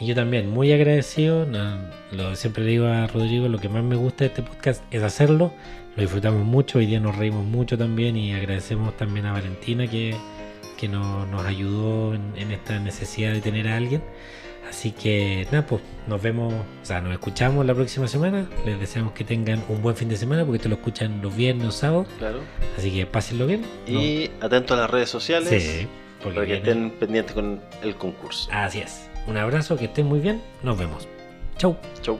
Y 0.00 0.06
yo 0.06 0.14
también, 0.14 0.50
muy 0.50 0.72
agradecido. 0.72 1.46
no, 1.46 1.78
lo, 2.12 2.34
siempre 2.36 2.64
le 2.64 2.70
digo 2.70 2.86
a 2.86 3.06
Rodrigo, 3.06 3.48
lo 3.48 3.58
que 3.58 3.68
más 3.68 3.84
me 3.84 3.96
gusta 3.96 4.24
de 4.24 4.26
este 4.26 4.42
podcast 4.42 4.82
es 4.90 5.02
hacerlo. 5.02 5.52
Lo 5.96 6.02
disfrutamos 6.02 6.44
mucho, 6.44 6.78
hoy 6.78 6.86
día 6.86 6.98
nos 6.98 7.16
reímos 7.16 7.44
mucho 7.44 7.78
también 7.78 8.16
y 8.16 8.32
agradecemos 8.32 8.96
también 8.96 9.26
a 9.26 9.32
Valentina 9.32 9.86
que, 9.86 10.16
que 10.86 10.88
no- 10.88 11.26
nos 11.26 11.44
ayudó 11.46 12.14
en, 12.14 12.32
en 12.36 12.50
esta 12.52 12.78
necesidad 12.78 13.32
de 13.32 13.40
tener 13.40 13.68
a 13.68 13.76
alguien. 13.76 14.02
Así 14.68 14.90
que 14.92 15.46
nada, 15.52 15.66
pues 15.66 15.82
nos 16.08 16.20
vemos, 16.20 16.52
o 16.52 16.84
sea, 16.84 17.00
nos 17.00 17.12
escuchamos 17.12 17.64
la 17.66 17.74
próxima 17.74 18.08
semana. 18.08 18.48
Les 18.64 18.78
deseamos 18.80 19.12
que 19.12 19.22
tengan 19.24 19.62
un 19.68 19.82
buen 19.82 19.94
fin 19.94 20.08
de 20.08 20.16
semana 20.16 20.44
porque 20.44 20.56
esto 20.56 20.68
lo 20.68 20.76
escuchan 20.76 21.20
los 21.22 21.34
viernes 21.36 21.68
o 21.68 21.70
sábados. 21.70 22.08
Claro. 22.18 22.40
Así 22.76 22.90
que 22.90 23.06
pásenlo 23.06 23.46
bien. 23.46 23.62
Y 23.86 24.30
atentos 24.40 24.76
a 24.76 24.80
las 24.82 24.90
redes 24.90 25.08
sociales 25.10 25.48
Sí, 25.62 25.86
porque 26.22 26.34
para 26.36 26.46
que 26.46 26.52
viene- 26.54 26.68
estén 26.70 26.90
pendientes 26.98 27.34
con 27.34 27.60
el 27.82 27.94
concurso. 27.94 28.48
Así 28.52 28.80
es. 28.80 29.08
Un 29.26 29.36
abrazo, 29.36 29.76
que 29.76 29.84
estén 29.84 30.06
muy 30.06 30.18
bien. 30.20 30.42
Nos 30.62 30.76
vemos. 30.78 31.06
Chau. 31.58 31.76
Chau. 32.02 32.18